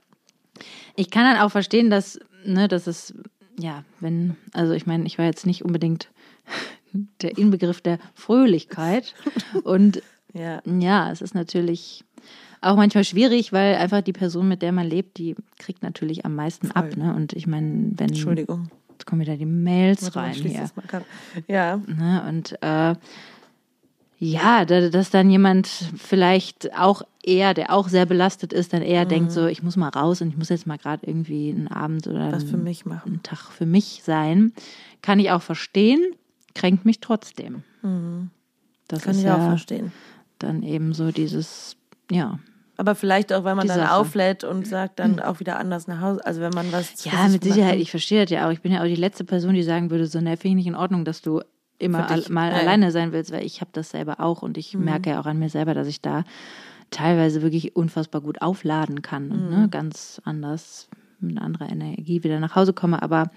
Ich 0.95 1.09
kann 1.11 1.23
dann 1.25 1.41
auch 1.43 1.49
verstehen, 1.51 1.89
dass, 1.89 2.19
ne, 2.45 2.67
dass 2.67 2.87
es, 2.87 3.13
ja, 3.59 3.83
wenn, 3.99 4.35
also 4.53 4.73
ich 4.73 4.85
meine, 4.85 5.05
ich 5.05 5.17
war 5.17 5.25
jetzt 5.25 5.45
nicht 5.45 5.63
unbedingt 5.65 6.09
der 7.21 7.37
Inbegriff 7.37 7.81
der 7.81 7.99
Fröhlichkeit. 8.13 9.13
Und 9.63 10.01
Ja. 10.33 10.61
ja, 10.65 11.11
es 11.11 11.21
ist 11.21 11.35
natürlich 11.35 12.03
auch 12.63 12.75
manchmal 12.75 13.03
schwierig, 13.03 13.53
weil 13.53 13.75
einfach 13.75 14.01
die 14.01 14.13
Person, 14.13 14.47
mit 14.47 14.61
der 14.61 14.71
man 14.71 14.87
lebt, 14.87 15.17
die 15.17 15.35
kriegt 15.57 15.83
natürlich 15.83 16.25
am 16.25 16.35
meisten 16.35 16.71
ab. 16.71 16.95
Ne? 16.95 17.13
Und 17.13 17.33
ich 17.33 17.47
meine, 17.47 17.91
wenn. 17.95 18.09
Entschuldigung. 18.09 18.69
Jetzt 18.91 19.05
kommen 19.05 19.21
wieder 19.21 19.35
die 19.37 19.45
Mails 19.45 20.03
Warte 20.15 20.19
rein 20.19 20.33
hier. 20.33 20.69
Ja. 21.47 21.77
Ne? 21.87 22.23
Und 22.27 22.53
äh, 22.61 22.95
ja, 24.19 24.63
da, 24.63 24.89
dass 24.89 25.09
dann 25.09 25.29
jemand 25.29 25.67
vielleicht 25.67 26.77
auch 26.77 27.01
eher, 27.23 27.53
der 27.53 27.73
auch 27.73 27.89
sehr 27.89 28.05
belastet 28.05 28.53
ist, 28.53 28.71
dann 28.71 28.81
eher 28.81 29.05
denkt 29.05 29.31
so, 29.31 29.47
ich 29.47 29.63
muss 29.63 29.75
mal 29.75 29.89
raus 29.89 30.21
und 30.21 30.29
ich 30.29 30.37
muss 30.37 30.49
jetzt 30.49 30.67
mal 30.67 30.77
gerade 30.77 31.05
irgendwie 31.05 31.49
einen 31.49 31.67
Abend 31.67 32.07
oder 32.07 32.31
Was 32.31 32.43
für 32.43 32.53
einen, 32.53 32.63
mich 32.63 32.85
machen. 32.85 33.13
einen 33.13 33.23
Tag 33.23 33.51
für 33.51 33.65
mich 33.65 34.01
sein. 34.05 34.53
Kann 35.01 35.19
ich 35.19 35.31
auch 35.31 35.41
verstehen, 35.41 36.01
kränkt 36.55 36.85
mich 36.85 37.01
trotzdem. 37.01 37.63
Das 38.87 39.01
Kann 39.01 39.17
ich 39.17 39.23
ja 39.23 39.35
auch 39.35 39.49
verstehen. 39.49 39.91
dann 40.39 40.63
eben 40.63 40.93
so 40.93 41.11
dieses, 41.11 41.75
ja, 42.09 42.39
Aber 42.77 42.95
vielleicht 42.95 43.31
auch, 43.31 43.43
weil 43.43 43.55
man 43.55 43.67
dann 43.67 43.79
Sache. 43.81 43.95
auflädt 43.95 44.43
und 44.43 44.67
sagt, 44.67 44.99
dann 44.99 45.19
auch 45.19 45.39
wieder 45.39 45.59
anders 45.59 45.87
nach 45.87 46.01
Hause. 46.01 46.25
Also 46.25 46.41
wenn 46.41 46.53
man 46.53 46.71
was. 46.71 47.03
Ja, 47.05 47.27
mit 47.27 47.43
Sicherheit. 47.43 47.79
Ich 47.79 47.91
verstehe 47.91 48.23
das 48.23 48.31
ja 48.31 48.47
auch. 48.47 48.51
Ich 48.51 48.61
bin 48.61 48.71
ja 48.71 48.81
auch 48.81 48.85
die 48.87 48.95
letzte 48.95 49.23
Person, 49.23 49.53
die 49.53 49.61
sagen 49.63 49.91
würde, 49.91 50.07
so, 50.07 50.19
ne, 50.19 50.37
finde 50.37 50.47
ich 50.49 50.55
nicht 50.55 50.67
in 50.67 50.75
Ordnung, 50.75 51.05
dass 51.05 51.21
du 51.21 51.41
immer 51.77 52.09
al 52.09 52.23
mal 52.29 52.51
Ja, 52.51 52.57
alleine 52.57 52.91
sein 52.91 53.11
willst, 53.11 53.31
weil 53.31 53.45
ich 53.45 53.61
habe 53.61 53.69
das 53.73 53.91
selber 53.91 54.19
auch 54.19 54.41
und 54.41 54.57
ich 54.57 54.73
Mhm. 54.75 54.85
merke 54.85 55.11
ja 55.11 55.19
auch 55.19 55.25
an 55.25 55.37
mir 55.37 55.49
selber, 55.49 55.73
dass 55.73 55.87
ich 55.87 56.01
da 56.01 56.23
teilweise 56.91 57.41
wirklich 57.41 57.75
unfassbar 57.75 58.21
gut 58.21 58.41
aufladen 58.41 59.01
kann 59.01 59.31
und 59.31 59.49
Mhm. 59.49 59.55
ne, 59.61 59.69
ganz 59.69 60.21
anders 60.25 60.87
mit 61.19 61.37
anderer 61.39 61.69
Energie 61.69 62.23
wieder 62.23 62.39
nach 62.39 62.55
Hause 62.55 62.73
komme. 62.73 63.01
Aber 63.01 63.29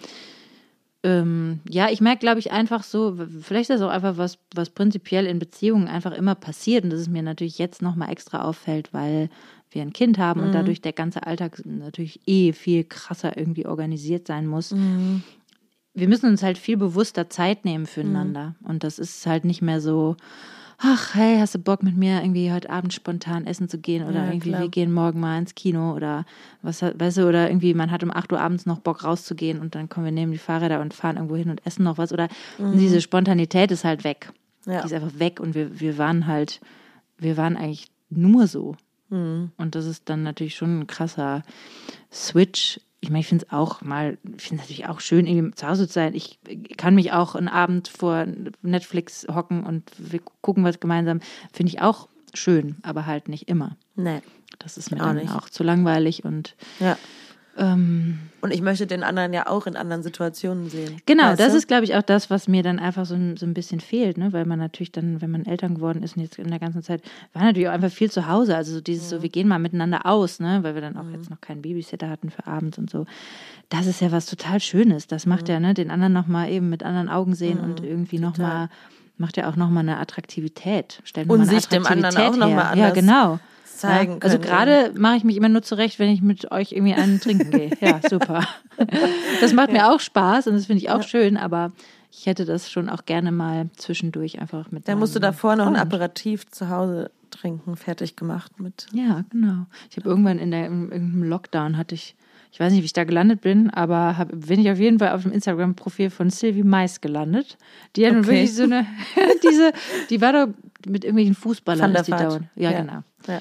ähm, 1.06 1.60
ja, 1.68 1.88
ich 1.88 2.00
merke, 2.00 2.18
glaube 2.18 2.40
ich, 2.40 2.50
einfach 2.50 2.82
so, 2.82 3.16
vielleicht 3.40 3.70
ist 3.70 3.80
das 3.80 3.82
auch 3.82 3.92
einfach 3.92 4.18
was, 4.18 4.38
was 4.54 4.70
prinzipiell 4.70 5.24
in 5.26 5.38
Beziehungen 5.38 5.86
einfach 5.86 6.10
immer 6.10 6.34
passiert 6.34 6.82
und 6.82 6.90
dass 6.90 6.98
es 6.98 7.08
mir 7.08 7.22
natürlich 7.22 7.58
jetzt 7.58 7.80
nochmal 7.80 8.10
extra 8.10 8.42
auffällt, 8.42 8.92
weil 8.92 9.30
wir 9.70 9.82
ein 9.82 9.92
Kind 9.92 10.18
haben 10.18 10.40
und 10.40 10.52
dadurch 10.52 10.80
der 10.80 10.92
ganze 10.92 11.24
Alltag 11.26 11.62
natürlich 11.64 12.20
eh 12.26 12.52
viel 12.52 12.82
krasser 12.84 13.36
irgendwie 13.36 13.66
organisiert 13.66 14.26
sein 14.26 14.46
muss. 14.46 14.72
Wir 15.94 16.08
müssen 16.08 16.28
uns 16.28 16.42
halt 16.42 16.58
viel 16.58 16.76
bewusster 16.76 17.30
Zeit 17.30 17.64
nehmen 17.64 17.86
füreinander 17.86 18.56
und 18.64 18.82
das 18.82 18.98
ist 18.98 19.26
halt 19.26 19.44
nicht 19.44 19.62
mehr 19.62 19.80
so, 19.80 20.16
ach, 20.78 21.14
hey, 21.14 21.38
hast 21.38 21.54
du 21.54 21.58
Bock 21.58 21.82
mit 21.82 21.96
mir 21.96 22.20
irgendwie 22.20 22.52
heute 22.52 22.70
Abend 22.70 22.92
spontan 22.92 23.46
essen 23.46 23.68
zu 23.68 23.78
gehen 23.78 24.06
oder 24.06 24.24
Ja, 24.24 24.26
irgendwie 24.26 24.50
klar. 24.50 24.62
wir 24.62 24.68
gehen 24.68 24.92
morgen 24.92 25.20
mal 25.20 25.38
ins 25.38 25.54
Kino 25.54 25.94
oder 25.94 26.24
was, 26.62 26.82
weißt 26.82 27.18
du, 27.18 27.28
oder 27.28 27.48
irgendwie 27.48 27.74
man 27.74 27.90
hat 27.90 28.02
um 28.02 28.10
8 28.10 28.32
Uhr 28.32 28.40
abends 28.40 28.66
noch 28.66 28.80
Bock 28.80 29.04
rauszugehen 29.04 29.60
und 29.60 29.74
dann 29.74 29.88
kommen 29.88 30.06
wir 30.06 30.12
nehmen 30.12 30.32
die 30.32 30.38
Fahrräder 30.38 30.80
und 30.80 30.94
fahren 30.94 31.16
irgendwo 31.16 31.36
hin 31.36 31.50
und 31.50 31.64
essen 31.66 31.84
noch 31.84 31.98
was 31.98 32.12
oder 32.12 32.28
diese 32.58 33.00
Spontanität 33.00 33.70
ist 33.70 33.84
halt 33.84 34.04
weg. 34.04 34.32
Ja. 34.66 34.80
Die 34.80 34.86
ist 34.86 34.92
einfach 34.92 35.18
weg 35.18 35.40
und 35.40 35.54
wir, 35.54 35.80
wir 35.80 35.96
waren 35.98 36.26
halt, 36.26 36.60
wir 37.18 37.36
waren 37.36 37.56
eigentlich 37.56 37.88
nur 38.10 38.46
so. 38.46 38.76
Und 39.08 39.52
das 39.58 39.86
ist 39.86 40.08
dann 40.08 40.24
natürlich 40.24 40.56
schon 40.56 40.80
ein 40.80 40.86
krasser 40.88 41.44
Switch. 42.12 42.80
Ich 43.06 43.10
meine, 43.10 43.20
ich 43.20 43.28
finde 43.28 43.46
es 43.46 43.52
auch 43.52 43.82
mal, 43.82 44.18
ich 44.36 44.42
finde 44.42 44.62
es 44.62 44.68
natürlich 44.68 44.88
auch 44.88 44.98
schön, 44.98 45.28
irgendwie 45.28 45.54
zu 45.54 45.68
Hause 45.68 45.86
zu 45.86 45.92
sein. 45.94 46.12
Ich 46.12 46.40
kann 46.76 46.96
mich 46.96 47.12
auch 47.12 47.36
einen 47.36 47.46
Abend 47.46 47.86
vor 47.86 48.26
Netflix 48.62 49.28
hocken 49.32 49.62
und 49.64 49.84
wir 49.96 50.18
gucken 50.40 50.64
was 50.64 50.80
gemeinsam. 50.80 51.20
Finde 51.52 51.72
ich 51.72 51.80
auch 51.80 52.08
schön, 52.34 52.78
aber 52.82 53.06
halt 53.06 53.28
nicht 53.28 53.48
immer. 53.48 53.76
Nee. 53.94 54.22
Das 54.58 54.76
ist 54.76 54.90
mir 54.90 55.00
Auch 55.00 55.06
dann 55.06 55.16
nicht. 55.18 55.32
auch 55.32 55.48
zu 55.48 55.62
langweilig 55.62 56.24
und 56.24 56.56
Ja. 56.80 56.98
Ähm, 57.58 58.18
Und 58.42 58.52
ich 58.52 58.60
möchte 58.60 58.86
den 58.86 59.02
anderen 59.02 59.32
ja 59.32 59.46
auch 59.46 59.66
in 59.66 59.76
anderen 59.76 60.02
Situationen 60.02 60.68
sehen. 60.68 61.00
Genau, 61.06 61.24
Weißt 61.24 61.40
das 61.40 61.52
du? 61.52 61.58
ist, 61.58 61.68
glaube 61.68 61.84
ich, 61.84 61.94
auch 61.94 62.02
das, 62.02 62.28
was 62.30 62.48
mir 62.48 62.62
dann 62.62 62.78
einfach 62.78 63.06
so 63.06 63.14
ein, 63.14 63.36
so 63.36 63.46
ein 63.46 63.54
bisschen 63.54 63.80
fehlt, 63.80 64.18
ne? 64.18 64.32
weil 64.32 64.44
man 64.44 64.58
natürlich 64.58 64.92
dann, 64.92 65.20
wenn 65.22 65.30
man 65.30 65.46
Eltern 65.46 65.76
geworden 65.76 66.02
ist 66.02 66.16
und 66.16 66.22
jetzt 66.22 66.38
in 66.38 66.50
der 66.50 66.58
ganzen 66.58 66.82
Zeit, 66.82 67.02
war 67.32 67.42
natürlich 67.42 67.68
auch 67.68 67.72
einfach 67.72 67.90
viel 67.90 68.10
zu 68.10 68.28
Hause. 68.28 68.56
Also 68.56 68.74
so 68.74 68.80
dieses 68.80 69.08
so, 69.08 69.22
wir 69.22 69.30
gehen 69.30 69.48
mal 69.48 69.58
miteinander 69.58 70.06
aus, 70.06 70.38
ne? 70.38 70.58
weil 70.62 70.74
wir 70.74 70.82
dann 70.82 70.96
auch 70.96 71.08
jetzt 71.10 71.30
noch 71.30 71.40
keinen 71.40 71.62
Babysitter 71.62 72.08
hatten 72.10 72.30
für 72.30 72.46
abends 72.46 72.78
und 72.78 72.90
so. 72.90 73.06
Das 73.68 73.86
ist 73.86 74.00
ja 74.00 74.12
was 74.12 74.26
total 74.26 74.60
Schönes. 74.60 75.06
Das 75.06 75.26
macht 75.26 75.48
ja 75.48 75.58
ne, 75.58 75.74
den 75.74 75.90
anderen 75.90 76.12
nochmal 76.12 76.50
eben 76.50 76.68
mit 76.68 76.82
anderen 76.82 77.08
Augen 77.08 77.34
sehen 77.34 77.58
und 77.58 77.82
irgendwie 77.82 78.18
nochmal, 78.18 78.68
macht 79.18 79.36
ja 79.36 79.48
auch 79.48 79.56
nochmal 79.56 79.82
eine 79.82 79.98
Attraktivität. 79.98 81.00
Stellt 81.04 81.28
Und 81.28 81.46
sich 81.46 81.66
dem 81.68 81.86
anderen 81.86 82.16
auch 82.16 82.36
noch 82.36 82.50
mal 82.50 82.74
her. 82.74 82.92
Ja, 82.92 82.92
anders 82.92 83.40
zeigen 83.76 84.12
Ja, 84.14 84.18
also 84.20 84.38
gerade 84.38 84.92
mache 84.96 85.16
ich 85.16 85.24
mich 85.24 85.36
immer 85.36 85.48
nur 85.48 85.62
zurecht, 85.62 85.98
wenn 85.98 86.10
ich 86.10 86.22
mit 86.22 86.50
euch 86.50 86.72
irgendwie 86.72 86.94
einen 86.94 87.20
trinken 87.20 87.50
gehe. 87.50 87.70
Ja, 87.80 88.00
super. 88.08 88.46
Das 89.40 89.52
macht 89.52 89.72
mir 89.72 89.90
auch 89.92 90.00
Spaß 90.00 90.46
und 90.48 90.54
das 90.54 90.66
finde 90.66 90.82
ich 90.82 90.90
auch 90.90 91.02
schön, 91.02 91.36
aber 91.36 91.72
ich 92.10 92.26
hätte 92.26 92.44
das 92.44 92.70
schon 92.70 92.88
auch 92.88 93.04
gerne 93.04 93.32
mal 93.32 93.68
zwischendurch 93.76 94.40
einfach 94.40 94.70
mit. 94.70 94.88
Dann 94.88 94.98
musst 94.98 95.14
du 95.14 95.20
davor 95.20 95.56
noch 95.56 95.66
ein. 95.66 95.76
Aperitif 95.76 96.46
zu 96.50 96.70
Hause 96.70 97.10
trinken, 97.30 97.76
fertig 97.76 98.16
gemacht 98.16 98.58
mit. 98.60 98.86
Ja, 98.92 99.24
genau. 99.30 99.66
Ich 99.90 99.96
habe 99.96 100.08
irgendwann 100.08 100.38
in 100.38 100.50
der 100.50 100.66
im, 100.66 100.90
im 100.92 101.22
Lockdown 101.24 101.76
hatte 101.76 101.94
ich, 101.94 102.14
ich 102.52 102.60
weiß 102.60 102.72
nicht, 102.72 102.80
wie 102.82 102.86
ich 102.86 102.92
da 102.94 103.04
gelandet 103.04 103.42
bin, 103.42 103.68
aber 103.68 104.16
hab, 104.16 104.28
bin 104.30 104.60
ich 104.60 104.70
auf 104.70 104.78
jeden 104.78 104.98
Fall 104.98 105.10
auf 105.12 105.22
dem 105.24 105.32
Instagram-Profil 105.32 106.08
von 106.08 106.30
Sylvie 106.30 106.62
Mais 106.62 107.00
gelandet. 107.02 107.58
Die 107.96 108.06
hat 108.06 108.12
Okay. 108.14 108.26
wirklich 108.26 108.54
so 108.54 108.62
eine, 108.62 108.86
diese, 109.42 109.72
die 110.08 110.20
war 110.22 110.32
doch 110.32 110.46
mit 110.88 111.04
irgendwelchen 111.04 111.34
Fußballern 111.34 111.92
die 111.92 112.12
Vaart. 112.12 112.22
dauernd. 112.22 112.46
Ja, 112.54 112.70
Ja. 112.70 112.80
genau. 112.80 113.02
Ja. 113.26 113.40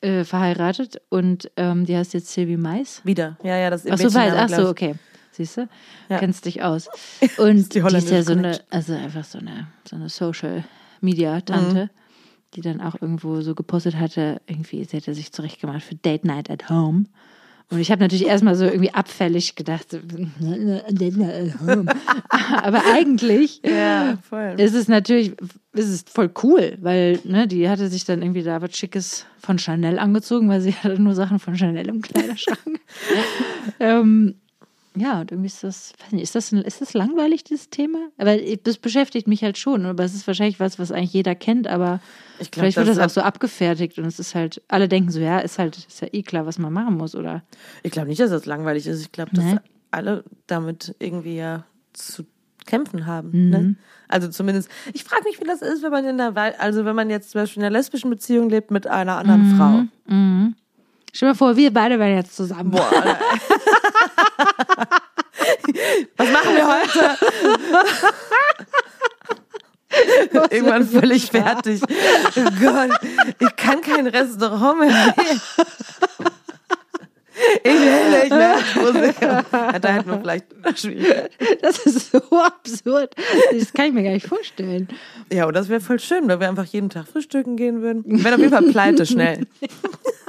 Äh, 0.00 0.22
verheiratet 0.22 1.00
und 1.08 1.50
ähm, 1.56 1.84
die 1.84 1.96
heißt 1.96 2.14
jetzt 2.14 2.28
Sylvie 2.32 2.56
Mais. 2.56 3.00
Wieder. 3.04 3.36
Ja, 3.42 3.56
ja, 3.56 3.68
das 3.68 3.84
ist 3.84 3.92
Ach 3.92 3.98
so, 3.98 4.14
weiß, 4.14 4.32
ach 4.36 4.48
so, 4.48 4.68
okay. 4.68 4.94
Siehst 5.32 5.56
du? 5.56 5.68
Ja. 6.08 6.18
Kennst 6.18 6.44
dich 6.44 6.62
aus. 6.62 6.88
Und 7.38 7.74
die 7.74 7.80
die, 7.80 7.96
ist 7.96 8.10
ja 8.10 8.22
so 8.22 8.32
eine, 8.32 8.60
also 8.70 8.92
einfach 8.94 9.24
so 9.24 9.38
eine, 9.38 9.66
so 9.88 9.96
eine 9.96 10.08
Social 10.08 10.64
Media 11.00 11.40
Tante, 11.40 11.84
Mhm. 11.86 11.90
die 12.54 12.60
dann 12.60 12.80
auch 12.80 12.94
irgendwo 13.00 13.40
so 13.40 13.54
gepostet 13.56 13.96
hatte, 13.96 14.40
irgendwie, 14.46 14.84
sie 14.84 14.96
hätte 14.98 15.14
sich 15.14 15.32
zurechtgemacht 15.32 15.82
für 15.82 15.96
Date 15.96 16.24
Night 16.24 16.48
at 16.48 16.70
Home. 16.70 17.04
Und 17.70 17.80
ich 17.80 17.90
habe 17.90 18.00
natürlich 18.00 18.26
erstmal 18.26 18.54
so 18.54 18.64
irgendwie 18.64 18.94
abfällig 18.94 19.54
gedacht. 19.54 19.88
Aber 22.62 22.82
eigentlich 22.94 23.60
Ja, 24.58 24.64
ist 24.64 24.74
es 24.74 24.88
natürlich, 24.88 25.34
ist 25.74 25.88
es 25.88 26.04
voll 26.10 26.30
cool, 26.42 26.78
weil 26.80 27.20
ne, 27.24 27.46
die 27.46 27.68
hatte 27.68 27.88
sich 27.88 28.06
dann 28.06 28.22
irgendwie 28.22 28.42
da 28.42 28.62
was 28.62 28.74
Schickes 28.74 29.26
von 29.38 29.58
Chanel 29.58 29.98
angezogen, 29.98 30.48
weil 30.48 30.62
sie 30.62 30.72
hatte 30.72 31.00
nur 31.00 31.14
Sachen 31.14 31.38
von 31.38 31.56
Chanel 31.56 31.88
im 31.88 32.00
Kleiderschrank. 32.00 32.80
ähm, 33.80 34.36
ja, 35.00 35.20
und 35.20 35.30
irgendwie 35.32 35.46
ist 35.46 35.64
das, 35.64 35.92
weiß 36.02 36.12
nicht, 36.12 36.22
ist 36.22 36.34
das, 36.34 36.52
ist 36.52 36.80
das 36.80 36.94
langweilig, 36.94 37.44
dieses 37.44 37.70
Thema? 37.70 37.98
Aber 38.18 38.36
das 38.64 38.78
beschäftigt 38.78 39.26
mich 39.28 39.42
halt 39.42 39.56
schon. 39.58 39.86
Aber 39.86 40.04
es 40.04 40.14
ist 40.14 40.26
wahrscheinlich 40.26 40.60
was, 40.60 40.78
was 40.78 40.92
eigentlich 40.92 41.12
jeder 41.12 41.34
kennt, 41.34 41.66
aber 41.66 42.00
Ich 42.38 42.50
glaub, 42.50 42.62
vielleicht 42.62 42.76
wird 42.76 42.88
das 42.88 42.96
das 42.96 43.06
auch 43.06 43.14
so 43.14 43.20
abgefertigt 43.22 43.98
und 43.98 44.04
es 44.06 44.18
ist 44.18 44.34
halt, 44.34 44.62
alle 44.68 44.88
denken 44.88 45.10
so, 45.10 45.20
ja, 45.20 45.38
ist 45.38 45.58
halt, 45.58 45.76
ist 45.78 46.00
ja 46.00 46.08
eh 46.12 46.22
klar, 46.22 46.46
was 46.46 46.58
man 46.58 46.72
machen 46.72 46.96
muss, 46.96 47.14
oder? 47.14 47.42
Ich 47.82 47.90
glaube 47.92 48.08
nicht, 48.08 48.20
dass 48.20 48.30
das 48.30 48.46
langweilig 48.46 48.86
ist. 48.86 49.00
Ich 49.00 49.12
glaube, 49.12 49.30
dass 49.34 49.44
Nee. 49.44 49.58
alle 49.90 50.24
damit 50.46 50.94
irgendwie 50.98 51.36
ja 51.36 51.64
zu 51.92 52.24
kämpfen 52.66 53.06
haben. 53.06 53.30
Mhm. 53.32 53.50
Ne? 53.50 53.76
Also 54.08 54.28
zumindest, 54.28 54.68
ich 54.92 55.04
frage 55.04 55.24
mich, 55.24 55.40
wie 55.40 55.44
das 55.44 55.62
ist, 55.62 55.82
wenn 55.82 55.90
man 55.90 56.04
in 56.04 56.18
der 56.18 56.34
also 56.60 56.84
wenn 56.84 56.94
man 56.96 57.08
jetzt 57.08 57.30
zum 57.30 57.40
Beispiel 57.40 57.62
in 57.62 57.66
einer 57.66 57.76
lesbischen 57.78 58.10
Beziehung 58.10 58.50
lebt 58.50 58.70
mit 58.70 58.86
einer 58.86 59.16
anderen 59.16 59.52
Mhm. 59.52 59.56
Frau. 59.56 59.82
Stell 61.12 61.28
dir 61.28 61.32
mal 61.32 61.38
vor, 61.38 61.56
wir 61.56 61.72
beide 61.72 61.98
wären 61.98 62.16
jetzt 62.16 62.36
zusammen. 62.36 62.70
Boah. 62.70 62.90
Was 66.16 66.30
machen 66.30 66.54
wir 66.54 66.66
heute? 66.66 67.18
Irgendwann 70.50 70.86
völlig 70.86 71.30
fertig. 71.30 71.80
Oh 72.36 72.44
Gott, 72.60 72.90
ich 73.38 73.56
kann 73.56 73.80
kein 73.80 74.06
Restaurant 74.06 74.80
mehr. 74.80 75.14
Ich 77.62 77.72
will 77.72 78.10
nicht 78.10 78.30
mehr 78.30 78.58
Musiker. 78.74 79.44
Ja, 79.52 79.78
da 79.78 79.88
hätten 79.88 80.10
wir 80.10 80.18
vielleicht 80.20 80.46
Schwierigkeiten. 80.74 81.34
Das 81.62 81.78
ist 81.78 82.10
so 82.10 82.20
absurd. 82.32 83.14
Das 83.52 83.72
kann 83.72 83.86
ich 83.86 83.92
mir 83.92 84.02
gar 84.02 84.10
nicht 84.10 84.26
vorstellen. 84.26 84.88
Ja, 85.32 85.46
und 85.46 85.54
das 85.54 85.68
wäre 85.68 85.80
voll 85.80 86.00
schön, 86.00 86.28
wenn 86.28 86.40
wir 86.40 86.48
einfach 86.48 86.64
jeden 86.64 86.90
Tag 86.90 87.06
frühstücken 87.06 87.56
gehen 87.56 87.80
würden. 87.80 88.04
Wir 88.06 88.24
wären 88.24 88.34
auf 88.34 88.40
jeden 88.40 88.52
Fall 88.52 88.64
pleite 88.64 89.06
schnell. 89.06 89.46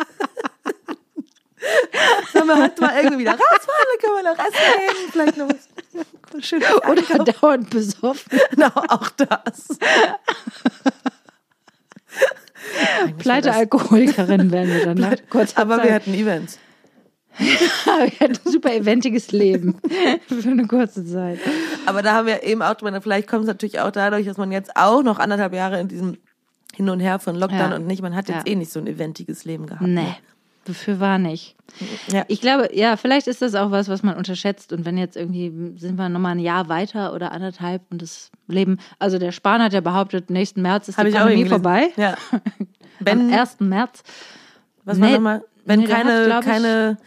Sollen 2.34 2.48
wir 2.48 2.58
heute 2.64 2.82
mal 2.82 2.96
irgendwie 2.98 3.20
wieder 3.20 3.32
rausfahren, 3.32 3.86
dann 3.92 4.00
können 4.02 4.16
wir 4.16 4.32
noch 4.34 4.40
essen 4.40 4.78
gehen, 4.78 5.12
vielleicht 5.12 5.38
noch 5.38 5.50
was 5.50 6.46
schön 6.46 6.62
Oder 6.90 7.24
dauernd 7.26 7.70
besoffen. 7.70 8.40
Genau, 8.52 8.68
auch 8.88 9.10
das. 9.10 9.78
Pleite 13.18 13.54
Alkoholikerin 13.54 14.52
werden 14.52 14.74
wir 14.74 14.86
dann 14.86 14.98
nach 14.98 15.16
kurzer 15.30 15.60
Aber 15.60 15.78
wir 15.78 15.84
Zeit. 15.84 15.94
hatten 15.94 16.14
Events. 16.14 16.60
wir 17.40 18.20
hatten 18.20 18.38
ein 18.46 18.52
super 18.52 18.74
eventiges 18.74 19.32
Leben 19.32 19.80
für 20.28 20.50
eine 20.50 20.68
kurze 20.68 21.06
Zeit. 21.06 21.40
Aber 21.86 22.02
da 22.02 22.14
haben 22.14 22.28
wir 22.28 22.44
eben 22.44 22.62
auch 22.62 22.74
drüber, 22.76 23.02
vielleicht 23.02 23.28
kommt 23.30 23.44
es 23.44 23.48
natürlich 23.48 23.80
auch 23.80 23.92
dadurch, 23.92 24.26
dass 24.26 24.38
man 24.38 24.52
jetzt 24.52 24.76
auch 24.76 25.04
noch 25.04 25.20
anderthalb 25.20 25.54
Jahre 25.54 25.80
in 25.80 25.88
diesem 25.88 26.18
Hin 26.76 26.90
und 26.90 27.00
Her 27.00 27.20
von 27.20 27.36
Lockdown 27.36 27.72
Ja. 27.72 27.76
und 27.76 27.88
nicht, 27.88 28.02
man 28.02 28.16
hat 28.16 28.28
jetzt 28.30 28.46
Ja. 28.48 28.52
eh 28.54 28.56
nicht 28.56 28.72
so 28.72 28.80
ein 28.80 28.88
eventiges 28.88 29.46
Leben 29.46 29.68
gehabt. 29.68 29.82
Nee, 29.84 30.16
dafür 30.66 31.00
war 31.00 31.18
nicht. 31.18 31.56
Ja. 32.12 32.26
Ich 32.28 32.42
glaube, 32.42 32.70
ja, 32.74 32.98
vielleicht 32.98 33.28
ist 33.28 33.42
das 33.42 33.56
auch 33.56 33.72
was, 33.72 33.90
was 33.90 34.02
man 34.04 34.18
unterschätzt. 34.18 34.74
Und 34.74 34.86
wenn 34.86 34.98
jetzt 34.98 35.16
irgendwie 35.16 35.78
sind 35.78 35.98
wir 35.98 36.10
nochmal 36.10 36.34
ein 36.34 36.40
Jahr 36.40 36.68
weiter 36.70 37.14
oder 37.14 37.32
anderthalb 37.32 37.84
und 37.92 38.02
das 38.02 38.32
Leben, 38.48 38.80
also 38.98 39.20
der 39.20 39.32
Spahn 39.32 39.62
hat 39.62 39.74
ja 39.74 39.82
behauptet, 39.82 40.30
nächsten 40.30 40.62
März 40.62 40.88
ist 40.90 40.98
Hab 40.98 41.06
die 41.06 41.12
Pandemie 41.12 41.46
vorbei. 41.46 41.90
Ja. 41.96 42.16
Am 42.32 42.40
Wenn, 43.00 43.34
1. 43.34 43.60
März. 43.60 44.04
was 44.84 45.00
war 45.00 45.08
Nee, 45.08 45.14
nochmal? 45.14 45.44
Wenn 45.66 45.82
nee, 45.82 45.86
keine, 45.88 46.34
hat, 46.34 46.44
keine 46.44 46.98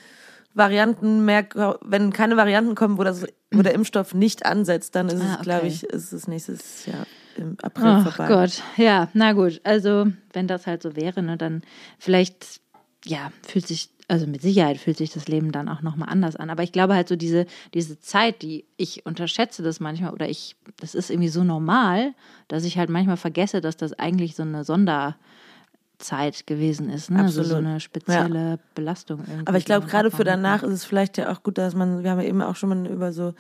Varianten 0.55 1.25
mehr, 1.25 1.47
wenn 1.83 2.13
keine 2.13 2.37
Varianten 2.37 2.75
kommen, 2.75 2.99
wo, 2.99 3.05
das, 3.05 3.25
wo 3.51 3.63
der 3.63 3.75
Impfstoff 3.75 4.15
nicht 4.15 4.47
ansetzt, 4.47 4.95
dann 4.95 5.09
ist 5.09 5.21
Ah, 5.23 5.37
es, 5.39 5.43
glaube 5.43 5.61
okay. 5.67 5.69
ich, 5.69 5.85
ist 5.85 6.13
es 6.13 6.29
nächstes 6.29 6.87
Jahr 6.87 7.07
im 7.37 7.57
April 7.63 7.85
Ach 7.87 8.13
vorbei. 8.13 8.29
Gott, 8.29 8.63
ja, 8.77 9.09
na 9.15 9.33
gut. 9.33 9.61
Also, 9.65 10.07
wenn 10.33 10.47
das 10.47 10.67
halt 10.67 10.83
so 10.83 10.95
wäre, 10.97 11.23
ne, 11.23 11.37
dann 11.37 11.63
vielleicht, 11.99 12.61
ja, 13.05 13.33
fühlt 13.47 13.67
sich, 13.67 13.89
also 14.09 14.27
mit 14.27 14.43
Sicherheit 14.43 14.79
fühlt 14.79 14.97
sich 14.99 15.11
das 15.13 15.27
Leben 15.29 15.51
dann 15.53 15.69
auch 15.69 15.83
nochmal 15.83 16.09
anders 16.09 16.37
an. 16.37 16.51
Aber 16.51 16.63
ich 16.63 16.73
glaube 16.73 16.95
halt 16.95 17.09
so 17.09 17.17
diese, 17.17 17.47
diese 17.75 17.99
Zeit, 18.01 18.43
die 18.43 18.65
ich 18.77 19.05
unterschätze 19.07 19.63
das 19.63 19.81
manchmal 19.81 20.13
oder 20.13 20.29
ich, 20.29 20.57
das 20.81 20.95
ist 20.95 21.11
irgendwie 21.11 21.29
so 21.29 21.43
normal, 21.45 22.15
dass 22.49 22.65
ich 22.65 22.79
halt 22.79 22.91
manchmal 22.91 23.17
vergesse, 23.17 23.61
dass 23.61 23.77
das 23.77 23.93
eigentlich 23.99 24.37
so 24.37 24.43
eine 24.43 24.65
Sonderzeit 24.65 26.47
gewesen 26.47 26.91
ist, 26.91 27.11
ne? 27.11 27.21
Also 27.23 27.43
so 27.43 27.55
Absolut. 27.55 27.67
eine 27.67 27.81
spezielle 27.81 28.59
Belastung 28.75 29.21
irgendwie. 29.21 29.47
Aber 29.47 29.59
ich 29.59 29.65
glaube, 29.65 29.87
gerade 29.87 30.11
für 30.11 30.25
danach 30.25 30.63
ist 30.63 30.73
es 30.73 30.85
vielleicht 30.85 31.19
ja 31.19 31.33
auch 31.33 31.43
gut, 31.43 31.59
dass 31.59 31.75
man, 31.75 32.03
wir 32.03 32.11
haben 32.11 32.21
ja 32.21 32.27
eben 32.29 32.43
auch 32.43 32.57
schon 32.57 32.69
mal 32.69 32.87
über 32.87 33.13
so 33.13 33.35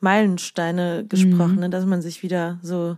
Meilensteine 0.00 1.04
gesprochen, 1.08 1.54
Mhm. 1.54 1.60
ne, 1.60 1.70
dass 1.70 1.86
man 1.86 2.02
sich 2.02 2.22
wieder 2.22 2.58
so, 2.62 2.96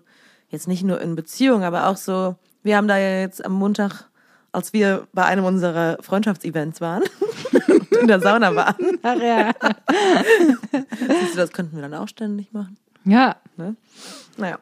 jetzt 0.49 0.69
nicht 0.69 0.83
nur 0.85 1.01
in 1.01 1.17
Beziehung, 1.17 1.63
aber 1.63 1.89
auch 1.89 1.97
so, 1.97 2.37
wir 2.63 2.77
haben 2.77 2.89
da 2.89 2.99
ja 2.99 3.21
jetzt 3.21 3.45
am 3.45 3.53
Montag, 3.53 4.09
als 4.55 4.73
wir 4.73 5.07
bei 5.13 5.25
einem 5.25 5.45
unserer 5.45 5.99
Freundschaftsevents 6.01 6.81
waren, 6.81 7.03
in 8.01 8.07
der 8.09 8.21
Sauna 8.21 8.55
waren, 8.55 8.99
Ach 9.03 9.17
ja. 9.21 9.53
siehst 11.21 11.35
du, 11.35 11.37
das 11.37 11.53
könnten 11.53 11.77
wir 11.77 11.83
dann 11.83 11.95
auch 11.95 12.09
ständig 12.09 12.53
machen. 12.53 12.77
ja, 13.05 13.37
Ne? 13.57 13.77
Naja. 14.37 14.59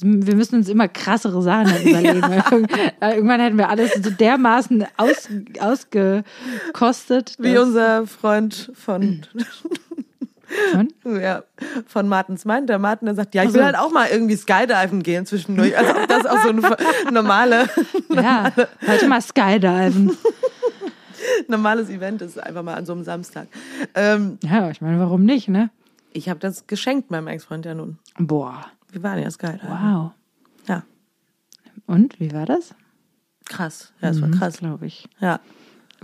Wir 0.00 0.34
müssen 0.36 0.56
uns 0.56 0.68
immer 0.68 0.86
krassere 0.88 1.40
Sachen 1.40 1.66
dann 1.72 1.82
überlegen. 1.82 2.22
weil 2.28 2.42
irgend- 2.50 2.70
Irgendwann 3.00 3.40
hätten 3.40 3.56
wir 3.58 3.68
alles 3.70 3.92
so 3.94 4.10
dermaßen 4.10 4.84
aus, 4.98 5.28
ausgekostet. 5.60 7.36
Wie 7.38 7.56
unser 7.56 8.06
Freund 8.06 8.70
von, 8.74 9.22
Von? 10.72 10.88
ja, 11.20 11.42
von 11.86 12.08
Martens 12.08 12.44
meint, 12.44 12.68
der 12.68 12.78
Martin, 12.78 13.06
der 13.06 13.14
sagt, 13.14 13.34
ja, 13.34 13.42
ich 13.44 13.52
will 13.52 13.64
halt 13.64 13.76
auch 13.76 13.90
mal 13.92 14.08
irgendwie 14.08 14.36
Skydiven 14.36 15.02
gehen 15.02 15.26
zwischendurch. 15.26 15.76
Also 15.76 15.92
ob 15.92 16.06
das 16.08 16.26
auch 16.26 16.38
so 16.42 16.48
eine 16.50 16.76
normale, 17.12 17.68
Ja, 18.10 18.52
heute 18.86 19.08
mal 19.08 19.20
Skydiven. 19.20 20.16
normales 21.48 21.88
Event 21.90 22.22
ist, 22.22 22.38
einfach 22.42 22.62
mal 22.62 22.74
an 22.74 22.86
so 22.86 22.92
einem 22.92 23.04
Samstag. 23.04 23.48
Ähm, 23.94 24.38
Ja, 24.42 24.70
ich 24.70 24.80
meine, 24.80 24.98
warum 24.98 25.24
nicht, 25.24 25.48
ne? 25.48 25.70
ich 26.16 26.28
habe 26.28 26.38
das 26.38 26.66
geschenkt 26.68 27.10
meinem 27.10 27.26
Ex-Freund 27.26 27.66
ja 27.66 27.74
nun. 27.74 27.98
Boah, 28.18 28.66
Wir 28.92 29.02
waren 29.02 29.20
ja 29.20 29.30
Skydiven. 29.30 29.68
wow. 29.68 30.12
Ja, 30.68 30.82
Und, 31.86 32.20
wie 32.20 32.32
war 32.32 32.46
das? 32.46 32.74
krass. 33.46 33.92
Ja, 34.00 34.08
es 34.10 34.22
war 34.22 34.30
krass. 34.30 34.58
Glaube 34.58 34.86
ich. 34.86 35.06
Ja. 35.20 35.38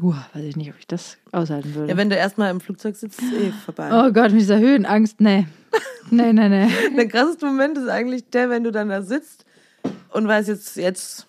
Uh, 0.03 0.15
weiß 0.33 0.45
ich 0.45 0.57
nicht, 0.57 0.71
ob 0.71 0.79
ich 0.79 0.87
das 0.87 1.19
aushalten 1.33 1.75
würde. 1.75 1.91
ja, 1.91 1.97
wenn 1.97 2.09
du 2.09 2.17
erstmal 2.17 2.51
im 2.51 2.61
Flugzeug 2.61 2.97
sitzt, 2.97 3.21
ist 3.21 3.33
eh 3.35 3.53
vorbei. 3.53 3.91
oh 3.93 4.11
Gott, 4.13 4.31
mit 4.33 4.41
dieser 4.41 4.59
Höhenangst, 4.59 5.21
nee. 5.21 5.47
Nee, 6.11 6.33
nee, 6.33 6.49
nee. 6.49 6.69
Der 6.97 7.07
krasseste 7.07 7.47
Moment 7.47 7.77
ist 7.79 7.89
eigentlich 7.89 8.29
der, 8.31 8.51
wenn 8.51 8.65
du 8.65 8.73
dann 8.73 8.89
da 8.89 9.03
sitzt 9.03 9.45
und 10.11 10.27
weißt, 10.27 10.49
jetzt, 10.49 10.77
jetzt, 10.77 11.27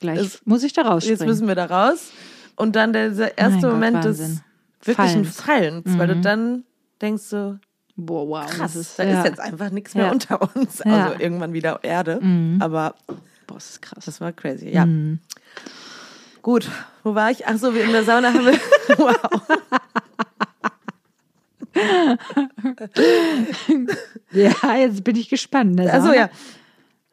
Gleich 0.00 0.18
Es- 0.20 0.40
muss 0.46 0.62
ich 0.62 0.72
da 0.72 0.82
rausspringen. 0.82 1.18
jetzt 1.18 1.26
müssen 1.26 1.48
wir 1.48 1.54
da 1.56 1.66
raus. 1.66 2.10
Und 2.56 2.74
dann 2.76 2.92
der, 2.92 3.08
erste 3.36 3.42
Mein 3.42 3.60
Gott, 3.60 3.70
Moment 3.72 3.96
Wahnsinn. 4.04 4.40
des 4.80 4.86
wirklichen 4.86 5.24
Fallens. 5.24 5.82
Fallens, 5.84 5.98
weil 5.98 6.06
du 6.08 6.20
dann 6.20 6.64
denkst 7.02 7.24
so, 7.24 7.58
Boah, 7.96 8.28
wow. 8.28 8.46
krass, 8.46 8.74
das 8.74 8.76
ist, 8.76 8.98
da 8.98 9.02
ja. 9.04 9.18
ist 9.20 9.26
jetzt 9.26 9.40
einfach 9.40 9.70
nichts 9.70 9.94
mehr 9.96 10.06
Ja. 10.06 10.12
unter 10.12 10.40
uns. 10.56 10.78
Ja. 10.84 11.08
Also 11.08 11.20
irgendwann 11.20 11.52
wieder 11.52 11.80
Erde. 11.82 12.20
Aber 12.60 12.94
Boah, 13.48 13.54
das 13.56 13.70
ist 13.70 13.82
krass. 13.82 14.04
das 14.06 14.20
war 14.20 14.32
crazy, 14.32 14.70
ja. 14.70 14.86
Gut, 16.42 16.70
wo 17.02 17.14
war 17.14 17.30
ich? 17.30 17.46
Ach 17.46 17.56
so, 17.56 17.74
wir 17.74 17.84
in 17.84 17.92
der 17.92 18.04
Sauna 18.04 18.32
haben 18.32 18.46
wir. 18.46 18.60
wow. 18.98 19.42
Ja, 24.32 24.76
jetzt 24.76 25.04
bin 25.04 25.16
ich 25.16 25.28
gespannt. 25.28 25.74
ne? 25.76 25.92
Also 25.92 26.12
ja. 26.12 26.30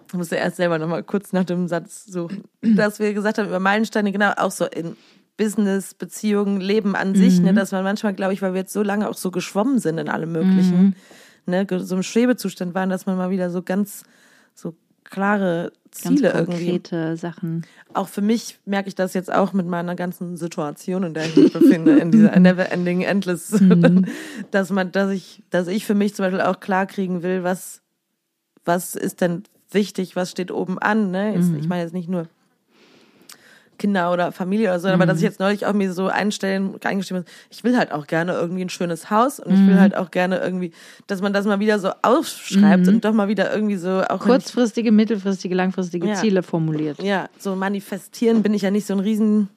Ich 0.08 0.14
musste 0.14 0.36
erst 0.36 0.58
selber 0.58 0.78
nochmal 0.80 1.04
kurz 1.04 1.34
nach 1.34 1.44
dem 1.44 1.68
Satz 1.68 2.06
suchen. 2.06 2.44
Dass 2.62 3.00
wir 3.00 3.14
gesagt 3.14 3.38
haben, 3.38 3.48
über 3.48 3.60
Meilensteine, 3.60 4.12
genau, 4.12 4.32
auch 4.38 4.52
so 4.52 4.66
in 4.66 4.96
Business, 5.38 5.94
Beziehungen, 5.94 6.62
Leben 6.62 6.96
an 6.96 7.16
sich, 7.16 7.40
ne, 7.42 7.54
dass 7.54 7.72
man 7.72 7.84
manchmal, 7.84 8.14
glaube 8.14 8.34
ich, 8.34 8.42
weil 8.42 8.54
wir 8.54 8.62
jetzt 8.62 8.72
so 8.74 8.82
lange 8.82 9.10
auch 9.10 9.16
so 9.16 9.32
geschwommen 9.32 9.80
sind 9.80 9.98
in 9.98 10.08
allem 10.08 10.32
Möglichen, 10.32 10.96
ne, 11.46 11.68
so 11.80 11.96
im 11.96 12.04
Schwebezustand 12.04 12.74
waren, 12.74 12.90
dass 12.90 13.06
man 13.06 13.18
mal 13.18 13.30
wieder 13.30 13.50
so 13.50 13.62
ganz, 13.62 14.04
so 14.54 14.76
klare 15.06 15.72
Ganz 16.04 16.18
Ziele 16.18 16.34
irgendwie. 16.34 16.52
konkrete 16.52 17.16
Sachen. 17.16 17.66
Auch 17.94 18.10
für 18.10 18.22
mich 18.22 18.60
merke 18.66 18.90
ich 18.90 18.96
das 18.96 19.14
jetzt 19.14 19.32
auch 19.32 19.54
mit 19.54 19.66
meiner 19.66 19.96
ganzen 19.96 20.36
Situation, 20.36 21.04
in 21.04 21.14
der 21.14 21.26
ich 21.26 21.36
mich 21.36 21.54
befinde, 21.54 21.98
in 21.98 22.12
dieser 22.12 22.38
never 22.40 22.72
ending 22.72 23.02
endless, 23.02 23.58
dass 24.52 24.72
man, 24.72 24.92
dass 24.92 25.12
ich, 25.12 25.44
dass 25.50 25.68
ich 25.68 25.86
für 25.86 25.96
mich 25.96 26.14
zum 26.16 26.26
Beispiel 26.26 26.42
auch 26.42 26.60
klar 26.60 26.86
kriegen 26.86 27.24
will, 27.24 27.44
was, 27.44 27.82
was 28.66 28.96
ist 28.96 29.22
denn 29.22 29.44
wichtig, 29.72 30.16
was 30.16 30.32
steht 30.32 30.52
oben 30.52 30.80
an, 30.80 31.12
ne? 31.12 31.34
Jetzt, 31.36 31.52
Ich 31.58 31.68
meine 31.68 31.84
jetzt 31.84 31.94
nicht 31.94 32.10
nur 32.10 32.28
Kinder 33.86 34.12
oder 34.12 34.32
Familie 34.32 34.70
oder 34.70 34.80
so, 34.80 34.88
aber 34.88 35.06
dass 35.06 35.18
ich 35.20 35.24
jetzt 35.24 35.40
neulich 35.40 35.68
auch 35.68 35.74
mir 35.74 35.94
so 35.94 36.08
einstellen, 36.08 36.76
eingestellt 36.84 37.20
habe, 37.22 37.32
ich 37.52 37.64
will 37.64 37.78
halt 37.78 37.92
auch 37.92 38.08
gerne 38.08 38.34
irgendwie 38.34 38.64
ein 38.66 38.70
schönes 38.70 39.12
Haus 39.12 39.40
und 39.40 39.54
ich 39.54 39.68
will 39.68 39.80
halt 39.80 39.96
auch 39.96 40.10
gerne 40.10 40.40
irgendwie, 40.40 40.72
dass 41.06 41.22
man 41.22 41.34
das 41.34 41.46
mal 41.46 41.60
wieder 41.60 41.78
so 41.78 41.92
aufschreibt 42.02 42.88
und 42.88 43.06
doch 43.06 43.14
mal 43.14 43.28
wieder 43.28 43.54
irgendwie 43.54 43.76
so 43.76 44.02
auch 44.10 44.22
Kurzfristige, 44.22 44.92
mittelfristige, 44.92 45.54
langfristige 45.54 46.08
Ja. 46.08 46.16
Ziele 46.16 46.42
formuliert. 46.42 46.98
ich, 47.00 47.06
ja, 47.06 47.30
so 47.38 47.56
manifestieren 47.56 48.42
bin 48.42 48.56
ich 48.56 48.64
ja 48.64 48.72
nicht 48.72 48.88
so 48.88 48.94
ein 48.96 49.00
riesen 49.00 49.50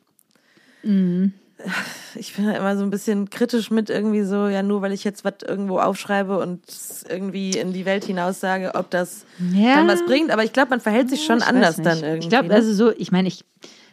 ich 2.14 2.35
bin 2.37 2.45
ja 2.45 2.53
immer 2.53 2.76
so 2.76 2.85
ein 2.85 2.91
bisschen 2.91 3.31
kritisch 3.31 3.70
mit 3.72 3.91
irgendwie 3.91 4.22
so, 4.22 4.47
ja, 4.47 4.62
nur 4.62 4.81
weil 4.81 4.93
ich 4.93 5.03
jetzt 5.03 5.24
was 5.24 5.35
irgendwo 5.45 5.79
aufschreibe 5.81 6.39
und 6.39 6.61
irgendwie 7.09 7.51
in 7.51 7.72
die 7.72 7.85
Welt 7.85 8.05
hinaus 8.05 8.39
sage, 8.39 8.72
ob 8.74 8.91
das 8.91 9.24
Ja. 9.53 9.74
dann 9.74 9.89
was 9.89 10.05
bringt. 10.05 10.31
Aber 10.31 10.45
ich 10.45 10.53
glaube, 10.53 10.70
man 10.70 10.81
verhält 10.81 11.11
sich 11.11 11.24
schon 11.24 11.39
Ich 11.39 11.43
weiß 11.43 11.49
anders 11.49 11.76
dann 11.76 11.99
irgendwie. 11.99 12.18
Ich 12.20 12.29
glaube, 12.29 12.47
ne? 12.49 12.55
also 12.55 12.72
so, 12.72 12.93
ich 12.97 13.11
meine, 13.11 13.26
ich 13.26 13.45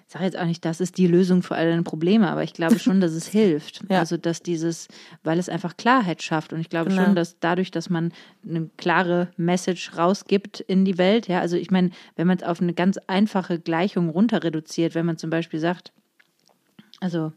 sage 0.07 0.25
jetzt 0.25 0.37
auch 0.37 0.45
nicht, 0.45 0.63
das 0.63 0.81
ist 0.81 0.97
die 0.97 1.07
Lösung 1.07 1.41
für 1.41 1.55
all 1.55 1.67
deine 1.67 1.81
Probleme, 1.83 2.29
aber 2.29 2.43
ich 2.43 2.53
glaube 2.53 2.77
schon, 2.79 3.01
dass 3.01 3.11
es 3.13 3.27
hilft. 3.27 3.81
Ja. 3.89 3.99
Also, 3.99 4.17
dass 4.17 4.41
dieses, 4.41 4.87
weil 5.23 5.39
es 5.39 5.49
einfach 5.49 5.77
Klarheit 5.77 6.21
schafft. 6.21 6.53
Und 6.53 6.59
ich 6.59 6.69
glaube 6.69 6.89
Genau. 6.91 7.03
schon, 7.03 7.15
dass 7.15 7.39
dadurch, 7.39 7.71
dass 7.71 7.89
man 7.89 8.13
eine 8.47 8.69
klare 8.77 9.29
Message 9.37 9.97
rausgibt 9.97 10.59
in 10.59 10.85
die 10.85 10.97
Welt, 10.99 11.27
ja, 11.27 11.39
also 11.39 11.57
ich 11.57 11.71
meine, 11.71 11.89
wenn 12.15 12.27
man 12.27 12.37
es 12.37 12.43
auf 12.43 12.61
eine 12.61 12.73
ganz 12.73 12.97
einfache 13.07 13.59
Gleichung 13.59 14.09
runter 14.09 14.43
reduziert, 14.43 14.93
wenn 14.95 15.05
man 15.07 15.17
zum 15.17 15.29
Beispiel 15.31 15.59
sagt, 15.59 15.91
also 16.99 17.33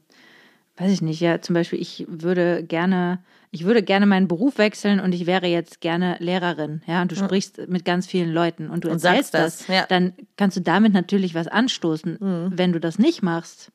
weiß 0.76 0.92
ich 0.92 1.02
nicht, 1.02 1.20
ja, 1.20 1.40
zum 1.40 1.54
Beispiel, 1.54 1.80
ich 1.80 2.04
würde 2.08 2.62
gerne, 2.62 3.18
ich 3.50 3.64
würde 3.64 3.82
gerne 3.82 4.06
meinen 4.06 4.28
Beruf 4.28 4.58
wechseln 4.58 5.00
und 5.00 5.14
ich 5.14 5.26
wäre 5.26 5.46
jetzt 5.46 5.80
gerne 5.80 6.16
Lehrerin, 6.18 6.82
ja, 6.86 7.02
und 7.02 7.10
du 7.10 7.16
sprichst 7.16 7.68
mit 7.68 7.84
ganz 7.84 8.06
vielen 8.06 8.32
Leuten 8.32 8.68
und 8.68 8.84
du 8.84 8.88
Und 8.88 9.02
erzählst 9.02 9.34
das, 9.34 9.58
das, 9.58 9.68
ja. 9.68 9.86
dann 9.86 10.12
kannst 10.36 10.56
du 10.56 10.60
damit 10.60 10.92
natürlich 10.92 11.34
was 11.34 11.48
anstoßen. 11.48 12.18
Wenn 12.52 12.72
du 12.72 12.80
das 12.80 12.98
nicht 12.98 13.22
machst, 13.22 13.70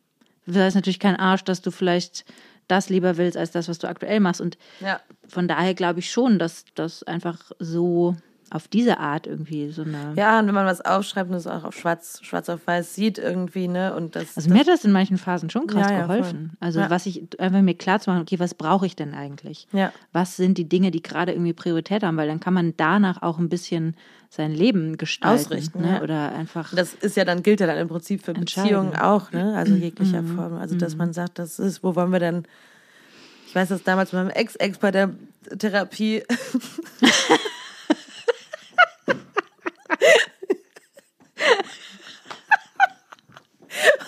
das 0.45 0.69
ist 0.69 0.75
natürlich 0.75 0.99
kein 0.99 1.15
Arsch, 1.15 1.43
dass 1.43 1.61
du 1.61 1.71
vielleicht 1.71 2.25
das 2.67 2.89
lieber 2.89 3.17
willst 3.17 3.37
als 3.37 3.51
das, 3.51 3.67
was 3.67 3.79
du 3.79 3.87
aktuell 3.87 4.19
machst. 4.19 4.41
Und 4.41 4.57
ja. 4.79 4.99
von 5.27 5.47
daher 5.47 5.73
glaube 5.73 5.99
ich 5.99 6.11
schon, 6.11 6.39
dass 6.39 6.65
das 6.75 7.03
einfach 7.03 7.51
so 7.59 8.15
auf 8.53 8.67
diese 8.67 8.99
Art 8.99 9.25
irgendwie 9.25 9.71
so 9.71 9.81
eine. 9.81 10.13
ja, 10.15 10.39
und 10.39 10.45
wenn 10.47 10.53
man 10.53 10.65
was 10.67 10.79
aufschreibt 10.79 11.29
und 11.29 11.35
es 11.35 11.47
auch 11.47 11.63
auf 11.63 11.75
schwarz, 11.75 12.19
schwarz 12.21 12.49
auf 12.49 12.59
weiß 12.67 12.93
sieht 12.93 13.17
irgendwie, 13.17 13.67
ne, 13.67 13.95
und 13.95 14.15
das, 14.15 14.37
Also 14.37 14.49
mir 14.51 14.59
hat 14.59 14.67
das 14.67 14.85
in 14.85 14.91
manchen 14.91 15.17
Phasen 15.17 15.49
schon 15.49 15.65
krass 15.65 15.89
Ja, 15.89 15.97
ja, 15.97 16.01
geholfen. 16.05 16.49
voll. 16.51 16.57
Also 16.59 16.79
Ja. 16.81 16.89
was 16.91 17.05
ich 17.07 17.23
einfach 17.39 17.61
mir 17.61 17.73
klar 17.73 17.99
zu 17.99 18.11
machen, 18.11 18.21
okay, 18.21 18.37
was 18.39 18.53
brauche 18.53 18.85
ich 18.85 18.95
denn 18.95 19.15
eigentlich? 19.15 19.67
Ja. 19.73 19.91
Was 20.11 20.35
sind 20.37 20.57
die 20.59 20.69
Dinge, 20.69 20.91
die 20.91 21.01
gerade 21.01 21.31
irgendwie 21.31 21.53
Priorität 21.53 22.03
haben? 22.03 22.15
Weil 22.15 22.27
dann 22.27 22.39
kann 22.39 22.53
man 22.53 22.75
danach 22.77 23.21
auch 23.23 23.39
ein 23.39 23.49
bisschen 23.49 23.95
sein 24.29 24.51
Leben 24.51 24.97
gestalten. 24.97 25.45
Ausrichten, 25.45 25.81
ne? 25.81 25.95
ja. 25.95 26.01
Oder 26.01 26.33
einfach. 26.33 26.73
das 26.75 26.93
ist 26.93 27.17
ja 27.17 27.25
dann, 27.25 27.41
gilt 27.43 27.59
ja 27.59 27.65
dann 27.67 27.77
im 27.77 27.87
Prinzip 27.87 28.23
für. 28.23 28.33
Beziehungen 28.33 28.95
auch, 28.95 29.31
ne, 29.31 29.55
also 29.55 29.73
jeglicher 29.75 30.21
Form. 30.23 30.53
Also, 30.57 30.75
dass 30.75 30.95
man 30.95 31.11
sagt, 31.13 31.39
das 31.39 31.57
ist, 31.59 31.83
wo 31.83 31.95
wollen 31.95 32.11
wir 32.11 32.19
denn, 32.19 32.43
ich 33.47 33.55
weiß 33.55 33.69
das 33.69 33.83
damals 33.83 34.11
mit 34.13 34.21
meinem 34.23 34.31
Ex-Ex 34.31 34.77
bei 34.77 34.91
der 34.91 35.09
Therapie, 35.59 36.23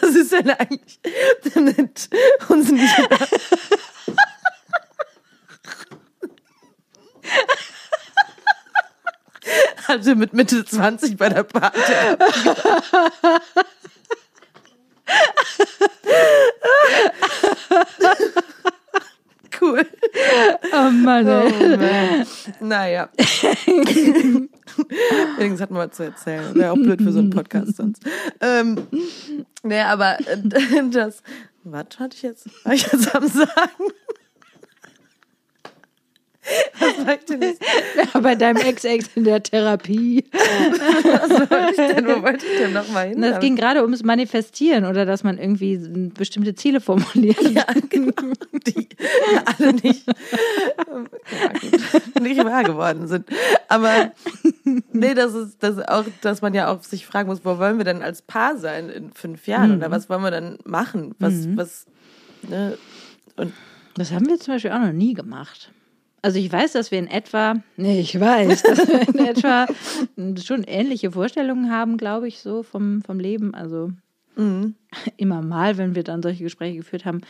Was 0.02 0.16
ist 0.16 0.32
denn 0.32 0.50
eigentlich 0.52 1.00
mit 1.56 2.10
uns 2.50 2.72
nicht? 2.72 3.10
Also 9.88 10.16
mit 10.16 10.34
Mitte 10.34 10.66
20 10.66 11.16
bei 11.18 11.30
der 11.30 11.44
Party. 11.44 11.80
cool. 19.62 19.86
oh 20.74 20.90
Mann, 20.92 21.28
ey. 21.28 21.54
Oh 21.54 21.78
Mann. 21.78 22.28
Naja. 22.60 23.10
Übrigens 25.36 25.62
hat 25.62 25.72
man 25.72 25.88
was 25.88 25.98
zu 25.98 26.04
erzählen. 26.04 26.54
Wäre 26.56 26.72
auch 26.72 26.76
blöd 26.76 27.02
für 27.02 27.12
so 27.12 27.20
einen 27.20 27.30
Podcast 27.30 27.78
sonst. 27.78 28.04
Ähm, 28.42 28.78
nee, 29.64 29.82
aber 29.82 30.20
äh, 30.20 30.38
das. 30.92 31.22
Was 31.64 31.86
hatte 31.98 32.16
ich 32.16 32.22
jetzt? 32.22 32.48
War 32.66 32.74
ich 32.74 32.92
jetzt 32.92 33.16
am 33.16 33.28
Sagen? 33.28 33.92
Was 36.80 37.06
war 37.06 37.16
ich 37.16 37.26
denn 37.26 37.42
jetzt? 37.42 37.62
Ja, 38.14 38.20
bei 38.20 38.36
deinem 38.36 38.58
Ex-Ex 38.58 39.10
in 39.16 39.24
der 39.24 39.42
Therapie. 39.42 40.26
Was 40.32 41.50
wollte 41.50 41.72
ich 41.72 41.96
denn? 41.96 42.08
Wo 42.08 42.22
wollte 42.22 42.46
ich 42.46 42.58
denn 42.60 42.74
nochmal 42.74 43.10
hin? 43.10 43.22
Das 43.22 43.40
ging 43.40 43.56
gerade 43.56 43.82
ums 43.82 44.04
Manifestieren 44.04 44.86
oder 44.86 45.06
dass 45.06 45.24
man 45.24 45.38
irgendwie 45.38 45.78
bestimmte 46.10 46.56
Ziele 46.56 46.82
formuliert. 46.82 47.42
ja, 47.42 47.66
genau. 47.90 48.12
Die 48.68 48.88
alle 49.46 49.74
nicht, 49.74 50.06
ja, 50.08 52.22
nicht 52.22 52.44
wahr 52.44 52.64
geworden 52.64 53.08
sind. 53.08 53.28
Aber 53.68 54.12
nee, 54.92 55.14
das 55.14 55.34
ist 55.34 55.58
das 55.62 55.80
auch, 55.88 56.06
dass 56.22 56.42
man 56.42 56.54
ja 56.54 56.72
auch 56.72 56.84
sich 56.84 57.06
fragen 57.06 57.30
muss, 57.30 57.44
wo 57.44 57.58
wollen 57.58 57.78
wir 57.78 57.86
denn 57.86 58.02
als 58.02 58.22
Paar 58.22 58.58
sein 58.58 58.90
in 58.90 59.12
fünf 59.14 59.48
Jahren? 59.48 59.78
Oder 59.78 59.92
was 59.92 60.10
wollen 60.10 60.22
wir 60.22 60.32
denn 60.32 60.58
machen? 60.64 61.16
Was, 61.20 61.48
was, 61.56 61.86
ne? 62.48 62.78
Und 63.38 63.54
Das 63.96 64.12
haben 64.12 64.28
wir 64.28 64.40
zum 64.40 64.56
Beispiel 64.56 64.72
auch 64.72 64.80
noch 64.80 64.94
nie 64.94 65.14
gemacht. 65.14 65.72
Also 66.26 66.40
ich 66.40 66.52
weiß, 66.52 66.72
dass 66.74 66.90
wir 66.90 66.98
in 66.98 67.06
etwa, 67.08 67.54
nee, 67.78 68.00
ich 68.00 68.20
weiß, 68.20 68.64
dass 68.64 68.88
wir 68.88 69.08
in 69.10 69.20
etwa 69.28 69.68
schon 70.44 70.64
ähnliche 70.64 71.12
Vorstellungen 71.12 71.70
haben, 71.70 71.98
glaube 71.98 72.28
ich, 72.28 72.40
so 72.40 72.64
vom, 72.64 73.04
vom 73.04 73.20
Leben. 73.20 73.54
Also 73.54 73.92
immer 75.18 75.42
mal, 75.44 75.78
wenn 75.78 75.94
wir 75.94 76.04
dann 76.04 76.24
solche 76.24 76.44
Gespräche 76.44 76.78
geführt 76.78 77.06
haben, 77.06 77.22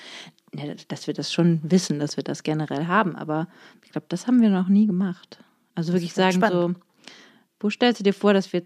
ne, 0.53 0.77
dass 0.87 1.07
wir 1.07 1.13
das 1.13 1.33
schon 1.33 1.59
wissen, 1.61 1.99
dass 1.99 2.15
wir 2.15 2.23
das 2.23 2.41
generell 2.43 2.87
haben. 2.87 3.17
Aber 3.17 3.47
ich 3.83 3.91
glaube, 3.91 4.07
das 4.09 4.27
haben 4.27 4.41
wir 4.41 4.49
noch 4.49 4.69
nie 4.69 4.87
gemacht. 4.87 5.43
Also 5.75 5.91
wirklich 5.91 6.13
sagen 6.13 6.39
so, 6.39 6.47
spannend. 6.47 6.77
wo 7.59 7.69
stellst 7.69 7.99
du 7.99 8.03
dir 8.05 8.13
vor, 8.13 8.33
dass 8.33 8.53
wir 8.53 8.63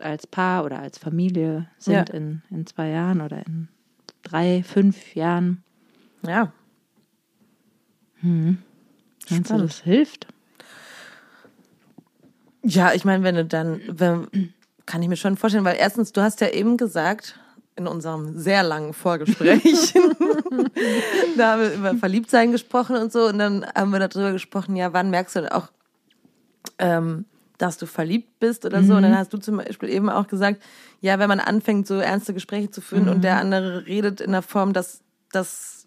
als 0.00 0.26
Paar 0.26 0.64
oder 0.64 0.78
als 0.78 0.96
Familie 0.96 1.68
sind 1.78 1.92
Ja. 2.08 2.14
in, 2.14 2.40
in 2.50 2.66
zwei 2.66 2.88
Jahren 2.88 3.20
oder 3.20 3.46
in 3.46 3.68
drei, 4.22 4.62
fünf 4.62 5.14
Jahren? 5.14 5.62
ja, 6.26 6.52
Meinst 9.30 9.50
du, 9.50 9.54
Spannend. 9.54 9.70
das 9.70 9.80
hilft? 9.80 10.26
Ja, 12.62 12.92
ich 12.92 13.04
meine, 13.04 13.22
wenn 13.24 13.34
du 13.34 13.44
dann, 13.44 13.80
wenn, 13.88 14.52
kann 14.86 15.02
ich 15.02 15.08
mir 15.08 15.16
schon 15.16 15.36
vorstellen, 15.36 15.64
weil 15.64 15.76
erstens, 15.78 16.12
du 16.12 16.20
hast 16.20 16.40
ja 16.40 16.48
eben 16.48 16.76
gesagt, 16.76 17.38
in 17.76 17.86
unserem 17.86 18.36
sehr 18.38 18.62
langen 18.62 18.92
Vorgespräch, 18.92 19.62
da 21.36 21.52
haben 21.52 21.62
wir 21.62 21.72
über 21.74 21.94
Verliebtsein 21.94 22.50
gesprochen 22.52 22.96
und 22.96 23.12
so, 23.12 23.26
und 23.26 23.38
dann 23.38 23.64
haben 23.74 23.90
wir 23.90 24.00
darüber 24.00 24.32
gesprochen, 24.32 24.76
ja, 24.76 24.92
wann 24.92 25.10
merkst 25.10 25.36
du 25.36 25.40
denn 25.40 25.52
auch, 25.52 25.68
ähm, 26.78 27.24
dass 27.58 27.76
du 27.76 27.86
verliebt 27.86 28.38
bist 28.38 28.64
oder 28.64 28.82
so. 28.84 28.94
Und 28.94 29.02
dann 29.02 29.18
hast 29.18 29.32
du 29.32 29.38
zum 29.38 29.56
Beispiel 29.56 29.88
eben 29.88 30.08
auch 30.08 30.28
gesagt, 30.28 30.62
ja, 31.00 31.18
wenn 31.18 31.28
man 31.28 31.40
anfängt, 31.40 31.86
so 31.86 31.94
ernste 31.96 32.32
Gespräche 32.32 32.70
zu 32.70 32.80
führen 32.80 33.08
und 33.08 33.22
der 33.22 33.38
andere 33.38 33.84
redet 33.84 34.20
in 34.20 34.32
der 34.32 34.42
Form, 34.42 34.72
dass, 34.72 35.00
dass 35.32 35.77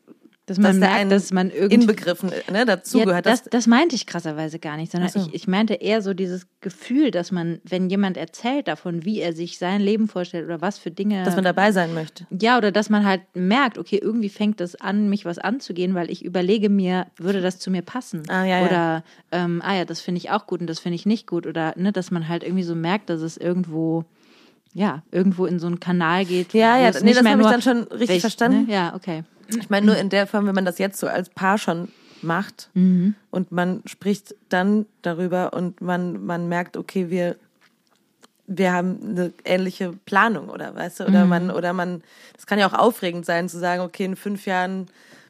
Dass 0.51 0.57
man 0.59 0.79
dass 0.79 0.89
merkt, 0.89 1.11
dass 1.11 1.31
man 1.31 1.49
irgendwie 1.49 1.75
inbegriffen 1.75 2.31
ne, 2.51 2.65
dazugehört. 2.65 3.25
Ja, 3.25 3.31
das, 3.31 3.43
das 3.43 3.67
meinte 3.67 3.95
ich 3.95 4.05
krasserweise 4.05 4.59
gar 4.59 4.77
nicht, 4.77 4.91
sondern 4.91 5.09
so. 5.09 5.19
ich, 5.19 5.33
ich 5.33 5.47
meinte 5.47 5.73
eher 5.75 6.01
so 6.01 6.13
dieses 6.13 6.47
Gefühl, 6.61 7.11
dass 7.11 7.31
man, 7.31 7.59
wenn 7.63 7.89
jemand 7.89 8.17
erzählt 8.17 8.67
davon, 8.67 9.05
wie 9.05 9.19
er 9.19 9.33
sich 9.33 9.57
sein 9.57 9.81
Leben 9.81 10.07
vorstellt 10.07 10.45
oder 10.45 10.61
was 10.61 10.77
für 10.77 10.91
Dinge. 10.91 11.23
dass 11.23 11.35
man 11.35 11.43
dabei 11.43 11.71
sein 11.71 11.93
möchte. 11.93 12.25
ja, 12.29 12.57
oder 12.57 12.71
dass 12.71 12.89
man 12.89 13.05
halt 13.05 13.21
merkt, 13.33 13.77
okay, 13.77 13.99
irgendwie 14.01 14.29
fängt 14.29 14.61
es 14.61 14.75
an, 14.79 15.09
mich 15.09 15.25
was 15.25 15.37
anzugehen, 15.39 15.95
weil 15.95 16.09
ich 16.11 16.23
überlege 16.25 16.69
mir, 16.69 17.07
würde 17.17 17.41
das 17.41 17.59
zu 17.59 17.71
mir 17.71 17.81
passen? 17.81 18.23
Ah, 18.29 18.43
ja, 18.43 18.59
ja. 18.59 18.65
oder, 18.65 19.03
ähm, 19.31 19.61
ah 19.63 19.75
ja, 19.75 19.85
das 19.85 20.01
finde 20.01 20.19
ich 20.19 20.29
auch 20.31 20.47
gut 20.47 20.61
und 20.61 20.67
das 20.67 20.79
finde 20.79 20.95
ich 20.95 21.05
nicht 21.05 21.27
gut. 21.27 21.47
Oder, 21.47 21.73
ne, 21.77 21.91
dass 21.91 22.11
man 22.11 22.27
halt 22.27 22.43
irgendwie 22.43 22.63
so 22.63 22.75
merkt, 22.75 23.09
dass 23.09 23.21
es 23.21 23.37
irgendwo, 23.37 24.05
ja, 24.73 25.03
irgendwo 25.11 25.45
in 25.45 25.59
so 25.59 25.67
einen 25.67 25.79
Kanal 25.79 26.25
geht. 26.25 26.53
Ja, 26.53 26.77
ja, 26.77 26.91
nee, 27.01 27.13
das 27.13 27.25
habe 27.25 27.41
ich 27.41 27.47
dann 27.47 27.61
schon 27.61 27.83
richtig 27.83 28.09
welch- 28.09 28.21
verstanden. 28.21 28.65
Ne? 28.67 28.73
Ja, 28.73 28.93
okay. 28.95 29.23
Ich 29.59 29.69
meine, 29.69 29.85
nur 29.85 29.97
in 29.97 30.09
der 30.09 30.27
Form, 30.27 30.45
wenn 30.47 30.55
man 30.55 30.65
das 30.65 30.77
jetzt 30.77 30.99
so 30.99 31.07
als 31.07 31.29
Paar 31.29 31.57
schon 31.57 31.89
macht 32.21 32.69
Mhm. 32.73 33.15
und 33.31 33.51
man 33.51 33.81
spricht 33.85 34.35
dann 34.49 34.85
darüber 35.01 35.53
und 35.53 35.81
man, 35.81 36.23
man 36.25 36.47
merkt, 36.47 36.77
okay, 36.77 37.09
wir, 37.09 37.35
wir 38.47 38.73
haben 38.73 38.99
eine 39.03 39.33
ähnliche 39.45 39.93
Planung 40.05 40.49
oder 40.49 40.75
weißt 40.75 40.99
du, 41.01 41.07
oder 41.07 41.23
Mhm. 41.23 41.29
man, 41.29 41.51
oder 41.51 41.73
man, 41.73 42.03
das 42.35 42.45
kann 42.45 42.59
ja 42.59 42.67
auch 42.67 42.73
aufregend 42.77 43.25
sein 43.25 43.49
zu 43.49 43.57
sagen, 43.59 43.81
okay, 43.81 44.05
in 44.05 44.15
fünf 44.15 44.45
Jahren 44.45 44.87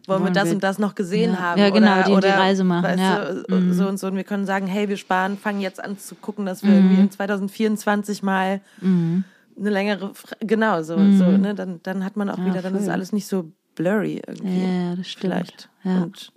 wollen 0.07 0.21
wir 0.21 0.25
Wollen 0.25 0.33
das 0.33 0.45
wir- 0.47 0.53
und 0.55 0.63
das 0.63 0.79
noch 0.79 0.95
gesehen 0.95 1.33
Ja. 1.33 1.39
haben. 1.39 1.59
Ja, 1.61 1.69
genau, 1.69 1.93
oder, 1.93 2.03
die 2.03 2.11
und 2.13 2.23
die 2.23 2.27
oder, 2.27 2.37
Reise 2.37 2.63
machen, 2.63 2.99
ja. 2.99 3.31
Mhm. 3.47 3.67
du, 3.67 3.73
so 3.73 3.87
und 3.87 3.97
so. 3.99 4.07
Und 4.07 4.15
wir 4.15 4.23
können 4.23 4.45
sagen, 4.47 4.65
hey, 4.67 4.89
wir 4.89 4.97
sparen, 4.97 5.37
fangen 5.37 5.61
jetzt 5.61 5.81
an 5.81 5.97
zu 5.97 6.15
gucken, 6.15 6.45
dass 6.45 6.63
wir 6.63 6.73
irgendwie 6.73 6.95
Mhm. 6.95 7.01
in 7.01 7.11
2024 7.11 8.23
mal 8.23 8.61
eine 9.57 9.69
längere, 9.69 10.11
genau, 10.39 10.81
so, 10.81 11.11
so, 11.11 11.37
ne, 11.37 11.53
dann, 11.53 11.79
dann 11.83 12.03
hat 12.03 12.17
man 12.17 12.29
auch 12.29 12.37
Mhm. 12.37 12.47
Ja, 12.47 12.51
wieder, 12.53 12.61
dann 12.63 12.75
ist 12.75 12.85
voll. 12.85 12.93
alles 12.93 13.11
nicht 13.13 13.27
so 13.27 13.51
blurry 13.81 14.21
irgendwie. 14.27 14.63
Ja, 14.63 14.95
das 14.95 15.07
stimmt. 15.09 15.33
Vielleicht. 15.33 15.69
Ja. 15.83 16.03
Und 16.03 16.31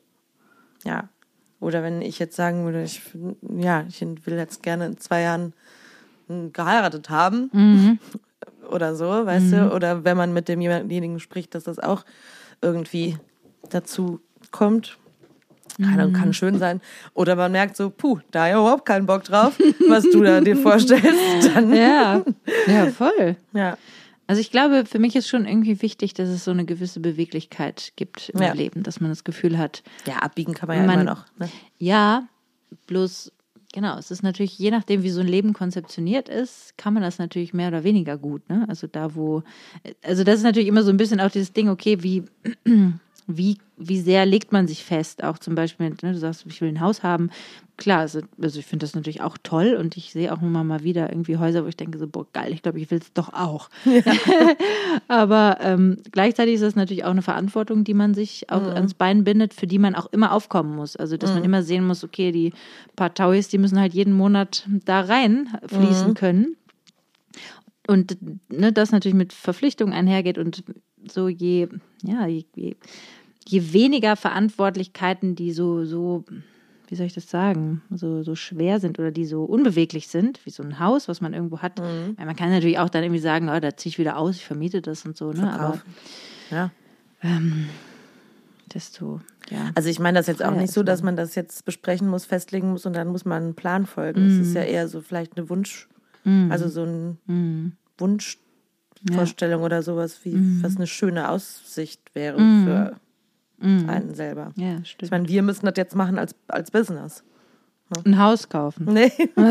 ja. 0.85 1.09
Oder 1.61 1.83
wenn 1.83 2.03
ich 2.03 2.19
jetzt 2.19 2.37
sagen 2.37 2.65
würde, 2.65 2.83
ich 2.83 3.01
ja, 3.59 3.85
ich 3.89 4.01
will 4.27 4.35
jetzt 4.37 4.63
gerne 4.63 4.87
in 4.87 4.99
zwei 4.99 5.23
Jahren 5.23 5.53
geheiratet 6.53 7.11
haben 7.11 7.51
Mhm. 7.53 7.99
oder 8.71 8.95
so, 8.95 9.05
weißt 9.27 9.53
du, 9.53 9.73
oder 9.75 10.05
wenn 10.05 10.17
man 10.17 10.33
mit 10.33 10.49
demjenigen 10.49 11.21
spricht, 11.21 11.55
dass 11.55 11.65
das 11.65 11.79
auch 11.79 12.05
irgendwie 12.63 13.17
dazu 13.71 14.21
kommt. 14.51 14.99
Keine 15.79 16.03
Ahnung, 16.03 16.13
Mhm. 16.13 16.17
kann 16.17 16.33
schön 16.35 16.59
sein. 16.59 16.81
Oder 17.15 17.35
man 17.37 17.51
merkt 17.51 17.77
so, 17.77 17.91
puh, 17.91 18.21
da 18.31 18.47
ja 18.49 18.61
überhaupt 18.61 18.85
keinen 18.87 19.07
Bock 19.07 19.25
drauf, 19.25 19.59
was 19.89 20.05
du 20.05 20.23
da 20.23 20.41
dir 20.41 20.57
vorstellst. 20.69 21.51
Dann, 21.55 21.75
Ja, 21.75 22.23
ja, 22.69 22.87
voll. 22.87 23.37
ja. 23.53 23.77
Also 24.27 24.41
ich 24.41 24.51
glaube, 24.51 24.85
für 24.87 24.99
mich 24.99 25.15
ist 25.17 25.29
schon 25.29 25.47
irgendwie 25.47 25.83
wichtig, 25.83 26.15
dass 26.15 26.29
es 26.29 26.45
so 26.45 26.51
eine 26.51 26.65
gewisse 26.65 27.01
Beweglichkeit 27.01 27.93
gibt 27.97 28.31
im 28.31 28.41
Ja. 28.43 28.53
Leben, 28.55 28.83
dass 28.83 29.01
man 29.01 29.11
das 29.11 29.25
Gefühl 29.25 29.59
hat, 29.59 29.83
ja, 30.07 30.17
abbiegen 30.19 30.55
kann 30.55 30.67
man 30.69 30.77
ja 30.79 30.83
Man- 30.85 31.01
immer 31.01 31.05
noch. 31.11 31.25
Ne? 31.39 31.49
ja, 31.79 32.27
bloß, 32.87 33.33
genau, 33.73 33.99
es 33.99 34.11
ist 34.11 34.23
natürlich, 34.23 34.59
je 34.59 34.71
nachdem, 34.71 35.03
wie 35.03 35.11
so 35.11 35.21
ein 35.21 35.27
Leben 35.29 35.53
konzeptioniert 35.53 36.29
ist, 36.29 36.77
kann 36.79 36.95
man 36.95 37.03
das 37.03 37.19
natürlich 37.19 37.53
mehr 37.53 37.69
oder 37.69 37.85
weniger 37.85 38.17
gut, 38.17 38.49
ne? 38.49 38.65
Also 38.69 38.87
da, 38.87 39.15
wo, 39.15 39.43
also 40.03 40.25
das 40.25 40.37
ist 40.37 40.43
natürlich 40.45 40.69
immer 40.69 40.83
so 40.83 40.91
ein 40.91 40.97
bisschen 40.97 41.21
auch 41.21 41.31
dieses 41.31 41.53
Ding, 41.53 41.69
okay, 41.69 42.03
wie, 42.03 42.25
wie, 43.27 43.59
wie 43.77 44.01
sehr 44.01 44.27
legt 44.27 44.53
man 44.53 44.69
sich 44.69 44.85
fest, 44.85 45.25
auch 45.25 45.39
zum 45.39 45.55
Beispiel, 45.55 45.91
ne, 45.91 46.13
du 46.13 46.19
sagst, 46.19 46.45
ich 46.47 46.61
will 46.61 46.69
ein 46.69 46.81
Haus 46.81 47.03
haben. 47.03 47.31
Klar, 47.77 48.01
also, 48.01 48.21
also 48.41 48.61
ich 48.61 48.67
finde 48.67 48.85
das 48.85 48.95
natürlich 48.95 49.23
auch 49.23 49.37
toll 49.43 49.77
und 49.81 49.97
ich 49.97 50.13
sehe 50.13 50.33
auch 50.33 50.43
immer 50.43 50.63
mal 50.63 50.85
wieder 50.85 51.11
irgendwie 51.11 51.39
Häuser, 51.39 51.65
wo 51.65 51.69
ich 51.69 51.77
denke 51.77 51.99
so, 51.99 52.07
boah, 52.07 52.27
geil, 52.33 52.53
ich 52.53 52.63
glaube, 52.63 52.79
ich 52.79 52.91
will 52.91 52.99
es 52.99 53.13
doch 53.15 53.33
auch. 53.33 53.69
Aber 55.09 55.59
ähm, 55.61 55.97
gleichzeitig 56.13 56.55
ist 56.55 56.63
das 56.63 56.77
natürlich 56.77 57.05
auch 57.05 57.11
eine 57.11 57.23
Verantwortung, 57.23 57.83
die 57.83 57.95
man 57.95 58.15
sich 58.15 58.51
auch 58.51 58.63
ans 58.75 58.95
Bein 58.95 59.25
bindet, 59.25 59.55
für 59.55 59.67
die 59.67 59.79
man 59.79 59.95
auch 59.95 60.07
immer 60.13 60.33
aufkommen 60.33 60.77
muss. 60.77 60.95
Also, 60.95 61.17
dass 61.17 61.35
man 61.35 61.45
immer 61.45 61.63
sehen 61.63 61.87
muss, 61.87 62.05
okay, 62.05 62.31
die 62.31 62.53
paar 62.95 63.13
Tauis, 63.13 63.49
die 63.49 63.59
müssen 63.59 63.81
halt 63.81 63.95
jeden 63.95 64.13
Monat 64.13 64.69
da 64.85 65.01
rein 65.01 65.49
fließen 65.67 66.15
können. 66.15 66.57
Und 67.87 68.17
ne, 68.51 68.73
das 68.73 68.93
natürlich 68.93 69.17
mit 69.17 69.33
Verpflichtungen 69.33 69.93
einhergeht 69.93 70.39
und 70.39 70.65
so 71.11 71.29
je, 71.29 71.69
ja, 72.03 72.27
je, 72.27 72.45
je, 72.55 72.77
je 73.47 73.73
weniger 73.73 74.17
Verantwortlichkeiten, 74.17 75.35
die 75.35 75.53
so, 75.53 75.85
so, 75.85 76.25
wie 76.89 76.95
soll 76.95 77.07
ich 77.07 77.15
das 77.15 77.29
sagen, 77.29 77.83
so, 77.91 78.23
so 78.23 78.35
schwer 78.35 78.81
sind 78.81 78.99
oder 78.99 79.11
die 79.11 79.27
so 79.27 79.45
unbeweglich 79.45 80.09
sind, 80.09 80.45
wie 80.47 80.51
so 80.51 80.63
ein 80.63 80.79
Haus, 80.79 81.09
was 81.09 81.21
man 81.21 81.35
irgendwo 81.35 81.59
hat. 81.59 81.81
Weil 81.81 82.27
Man 82.27 82.37
kann 82.37 82.51
natürlich 82.51 82.79
auch 82.79 82.89
dann 82.89 83.03
irgendwie 83.05 83.21
sagen, 83.21 83.51
oh, 83.51 83.61
da 83.61 83.77
ziehe 83.77 83.91
ich 83.91 83.99
wieder 83.99 84.17
aus, 84.17 84.37
ich 84.37 84.45
vermiete 84.45 84.81
das 84.81 85.05
und 85.05 85.17
so, 85.17 85.33
ne? 85.33 85.53
Aber 85.53 85.75
Verkaufen. 85.75 85.95
Ja. 86.51 86.71
desto, 88.73 89.21
ja. 89.51 89.71
Also 89.75 89.89
ich 89.89 89.99
meine 89.99 90.19
das 90.19 90.27
jetzt 90.27 90.43
auch 90.43 90.55
nicht 90.55 90.73
so, 90.73 90.83
dass 90.83 91.03
man 91.03 91.17
das 91.17 91.35
jetzt 91.35 91.65
besprechen 91.65 92.09
muss, 92.09 92.25
festlegen 92.25 92.71
muss 92.71 92.87
und 92.87 92.95
dann 92.95 93.09
muss 93.09 93.25
man 93.25 93.43
einen 93.43 93.55
Plan 93.55 93.87
folgen. 93.87 94.27
Es 94.27 94.49
ist 94.49 94.55
ja 94.55 94.63
eher 94.63 94.89
so 94.89 95.01
vielleicht 95.01 95.37
eine 95.37 95.49
Wunsch, 95.49 95.89
also 96.51 96.69
so 96.69 96.85
ein 96.85 97.77
Wunschvorstellung 97.99 99.63
oder 99.63 99.83
sowas, 99.83 100.21
wie 100.25 100.63
was 100.63 100.77
eine 100.77 100.87
schöne 100.87 101.29
Aussicht 101.29 102.01
wäre 102.15 102.39
für 102.39 102.97
einen 103.61 104.15
selber. 104.15 104.53
Ja, 104.57 104.79
Ich 104.83 104.91
stimmt. 104.93 105.11
meine, 105.13 105.29
wir 105.29 105.43
müssen 105.43 105.67
das 105.67 105.75
jetzt 105.77 105.95
machen 105.95 106.19
als, 106.19 106.35
als 106.49 106.71
Business. 106.71 107.23
Ein 108.05 108.19
Haus 108.19 108.49
kaufen. 108.49 108.87
Nee. 108.93 109.13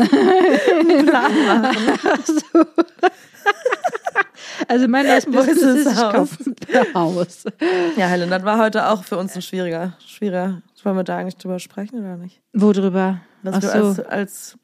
Also 4.68 4.86
mein 4.88 5.06
neues 5.06 5.26
Wo 5.26 5.40
ist 5.40 5.46
Business 5.46 5.86
ist, 5.86 5.92
ich 5.92 5.98
Haus? 5.98 6.12
kaufe 6.14 6.54
ein 6.72 6.94
Haus. 6.94 7.44
Ja, 7.96 8.06
Helen, 8.06 8.30
das 8.30 8.44
war 8.44 8.58
heute 8.58 8.88
auch 8.88 9.02
für 9.04 9.16
uns 9.18 9.34
ein 9.34 9.42
schwieriger, 9.42 9.94
schwieriger. 10.06 10.62
Wollen 10.84 10.96
wir 10.96 11.02
da 11.04 11.16
eigentlich 11.18 11.36
drüber 11.36 11.58
sprechen 11.58 11.98
oder 12.00 12.16
nicht? 12.16 12.40
Wo 12.52 12.72
drüber? 12.72 13.20
Was 13.42 13.54
Ach 13.56 13.60
du 13.60 13.66
so. 13.68 13.74
als, 13.74 14.00
als 14.00 14.58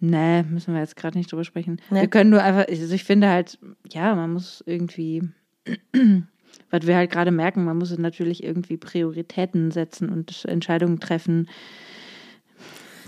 Nee, 0.00 0.42
müssen 0.42 0.74
wir 0.74 0.80
jetzt 0.80 0.96
gerade 0.96 1.16
nicht 1.16 1.30
drüber 1.32 1.44
sprechen. 1.44 1.80
Nee. 1.90 2.02
Wir 2.02 2.08
können 2.08 2.30
nur 2.30 2.42
einfach, 2.42 2.66
also 2.68 2.94
ich 2.94 3.04
finde 3.04 3.28
halt, 3.28 3.58
ja, 3.90 4.14
man 4.14 4.32
muss 4.32 4.62
irgendwie, 4.66 5.22
was 6.70 6.86
wir 6.86 6.96
halt 6.96 7.10
gerade 7.10 7.30
merken, 7.30 7.64
man 7.64 7.78
muss 7.78 7.96
natürlich 7.96 8.42
irgendwie 8.42 8.76
Prioritäten 8.76 9.70
setzen 9.70 10.10
und 10.10 10.44
Entscheidungen 10.46 11.00
treffen. 11.00 11.48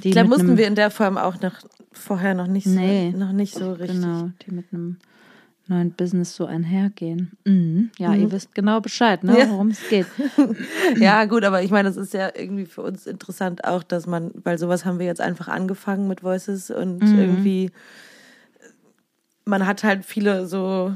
Die 0.03 0.12
mit 0.14 0.28
mussten 0.28 0.57
wir 0.57 0.66
in 0.66 0.74
der 0.74 0.91
Form 0.91 1.18
auch 1.18 1.41
noch 1.41 1.55
vorher 1.93 2.34
noch 2.34 2.47
nicht 2.47 2.64
so, 2.66 2.78
Nee. 2.78 3.11
noch 3.11 3.32
nicht 3.32 3.55
so 3.55 3.72
richtig. 3.72 4.01
Genau, 4.01 4.30
die 4.47 4.53
mit 4.53 4.66
einem 4.72 4.99
neuen 5.69 5.93
Business 5.93 6.35
so 6.37 6.47
einhergehen. 6.47 7.33
Mhm. 7.45 7.91
Ja, 7.99 8.14
ihr 8.14 8.31
wisst 8.31 8.55
genau 8.55 8.81
Bescheid, 8.81 9.25
ne, 9.25 9.39
Ja. 9.39 9.49
worum 9.49 9.69
es 9.69 9.89
geht. 9.89 10.07
Ja, 10.97 11.25
gut, 11.25 11.45
aber 11.45 11.62
ich 11.62 11.71
meine, 11.71 11.89
das 11.89 11.97
ist 11.97 12.14
ja 12.14 12.31
irgendwie 12.35 12.67
für 12.67 12.83
uns 12.83 13.07
interessant 13.07 13.64
auch, 13.64 13.83
dass 13.83 14.07
man, 14.07 14.31
weil 14.45 14.59
sowas 14.59 14.85
haben 14.85 14.99
wir 14.99 15.07
jetzt 15.07 15.21
einfach 15.21 15.49
angefangen 15.49 16.07
mit 16.09 16.23
Voices 16.23 16.71
und 16.71 17.03
Mhm. 17.03 17.14
irgendwie, 17.19 17.71
man 19.45 19.67
hat 19.67 19.85
halt 19.85 20.05
viele 20.05 20.47
so, 20.47 20.95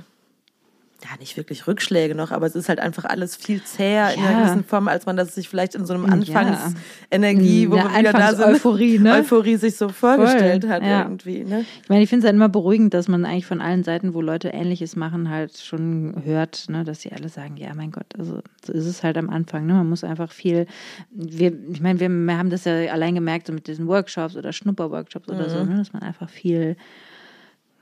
ja, 1.03 1.17
nicht 1.19 1.37
wirklich 1.37 1.67
Rückschläge 1.67 2.15
noch, 2.15 2.31
aber 2.31 2.47
es 2.47 2.55
ist 2.55 2.69
halt 2.69 2.79
einfach 2.81 3.05
alles 3.05 3.37
viel 3.37 3.63
zäher 3.63 4.13
in 4.15 4.21
einer 4.21 4.31
Ja. 4.33 4.43
gewissen 4.45 4.65
Form, 4.65 4.89
als 4.89 5.07
man 5.07 5.17
das 5.17 5.35
sich 5.35 5.49
vielleicht 5.49 5.75
in 5.75 5.87
so 5.87 5.95
einem 5.95 6.05
Ja. 6.05 6.11
Anfangsenergie, 6.13 7.71
wo 7.71 7.77
Ja, 7.77 7.85
wir 7.93 7.99
wieder 7.99 8.13
da 8.13 8.29
sind, 8.31 8.41
Anfangseuphorie, 8.41 8.99
ne? 8.99 9.13
Euphorie 9.15 9.57
sich 9.57 9.77
so 9.77 9.89
vorgestellt 9.89 10.67
hat 10.69 10.83
ja. 10.83 11.03
irgendwie, 11.03 11.45
ne? 11.45 11.65
Ich 11.83 11.89
meine, 11.89 12.03
ich 12.03 12.09
finde 12.09 12.25
es 12.25 12.29
halt 12.29 12.37
immer 12.37 12.49
beruhigend, 12.49 12.95
dass 12.95 13.09
man 13.09 13.25
eigentlich 13.25 13.47
von 13.47 13.61
allen 13.61 13.83
Seiten, 13.85 14.15
wo 14.15 14.21
Leute 14.21 14.49
Ähnliches 14.49 14.97
machen, 14.97 15.29
halt 15.31 15.57
schon 15.59 16.15
hört, 16.25 16.67
ne, 16.69 16.85
dass 16.85 17.01
sie 17.03 17.13
alle 17.13 17.29
sagen, 17.29 17.57
ja, 17.57 17.75
mein 17.75 17.91
Gott, 17.91 18.07
also 18.19 18.41
so 18.65 18.73
ist 18.73 18.87
es 18.87 19.03
halt 19.03 19.17
am 19.17 19.31
Anfang. 19.31 19.67
Ne? 19.67 19.75
Man 19.75 19.89
muss 19.89 20.05
einfach 20.05 20.31
viel, 20.33 20.67
wir, 21.11 21.53
ich 21.73 21.81
meine, 21.81 22.01
wir, 22.01 22.09
haben 22.39 22.51
das 22.51 22.65
ja 22.65 22.75
allein 22.93 23.15
gemerkt, 23.15 23.47
so 23.47 23.53
mit 23.53 23.67
diesen 23.67 23.87
Workshops 23.87 24.37
oder 24.37 24.53
Schnupperworkshops 24.53 25.29
oder 25.29 25.45
Mhm. 25.47 25.51
so, 25.51 25.65
ne, 25.65 25.77
dass 25.79 25.93
man 25.93 26.03
einfach 26.03 26.29
viel 26.29 26.77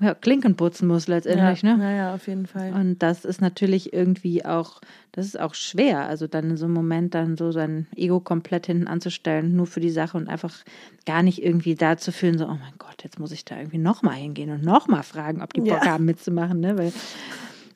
ja, 0.01 0.14
Klinken 0.14 0.55
putzen 0.57 0.86
muss 0.86 1.09
letztendlich, 1.09 1.62
ja, 1.62 1.76
ne? 1.76 1.82
ja, 1.82 1.90
ja, 1.90 2.14
auf 2.14 2.26
jeden 2.28 2.46
Fall. 2.46 2.72
Und 2.72 2.99
das 3.01 3.24
ist 3.24 3.40
natürlich 3.40 3.92
irgendwie 3.92 4.44
auch, 4.44 4.80
das 5.12 5.26
ist 5.26 5.38
auch 5.40 5.55
schwer, 5.55 6.07
also 6.07 6.26
dann 6.26 6.51
in 6.51 6.57
so 6.57 6.66
einem 6.66 6.74
Moment 6.74 7.14
dann 7.14 7.36
so 7.36 7.51
sein 7.51 7.86
Ego 7.96 8.20
komplett 8.20 8.66
hinten 8.66 8.86
anzustellen, 8.86 9.57
nur 9.57 9.66
für 9.66 9.80
die 9.80 9.90
Sache 9.90 10.16
und 10.16 10.28
einfach 10.28 10.55
gar 11.05 11.22
nicht 11.22 11.42
irgendwie 11.42 11.74
da 11.74 11.96
zu 11.96 12.12
fühlen, 12.12 12.38
so, 12.38 12.44
oh 12.46 12.49
mein 12.61 12.74
Gott, 12.78 13.03
jetzt 13.03 13.18
muss 13.18 13.32
ich 13.32 13.44
da 13.44 13.57
irgendwie 13.57 13.78
nochmal 13.78 14.14
hingehen 14.14 14.51
und 14.51 14.62
nochmal 14.62 15.03
fragen, 15.03 15.42
ob 15.42 15.53
die 15.53 15.61
Bock 15.62 15.84
Ja. 15.84 15.92
haben 15.92 16.05
mitzumachen, 16.05 16.61
ne? 16.61 16.78
Weil 16.78 16.92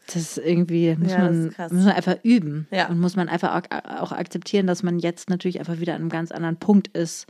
das 0.07 0.16
ist 0.16 0.38
irgendwie, 0.38 0.94
muss, 0.96 1.12
Ja, 1.12 1.18
man, 1.18 1.44
muss 1.44 1.84
man 1.84 1.88
einfach 1.88 2.16
üben. 2.22 2.66
Ja. 2.70 2.88
Und 2.88 2.98
muss 3.00 3.16
man 3.16 3.28
einfach 3.28 3.62
auch, 4.00 4.12
akzeptieren, 4.12 4.66
dass 4.66 4.82
man 4.82 4.98
jetzt 4.98 5.30
natürlich 5.30 5.59
einfach 5.61 5.78
wieder 5.78 5.94
an 5.94 6.03
einem 6.03 6.11
ganz 6.11 6.32
anderen 6.32 6.57
Punkt 6.57 6.88
ist, 6.88 7.26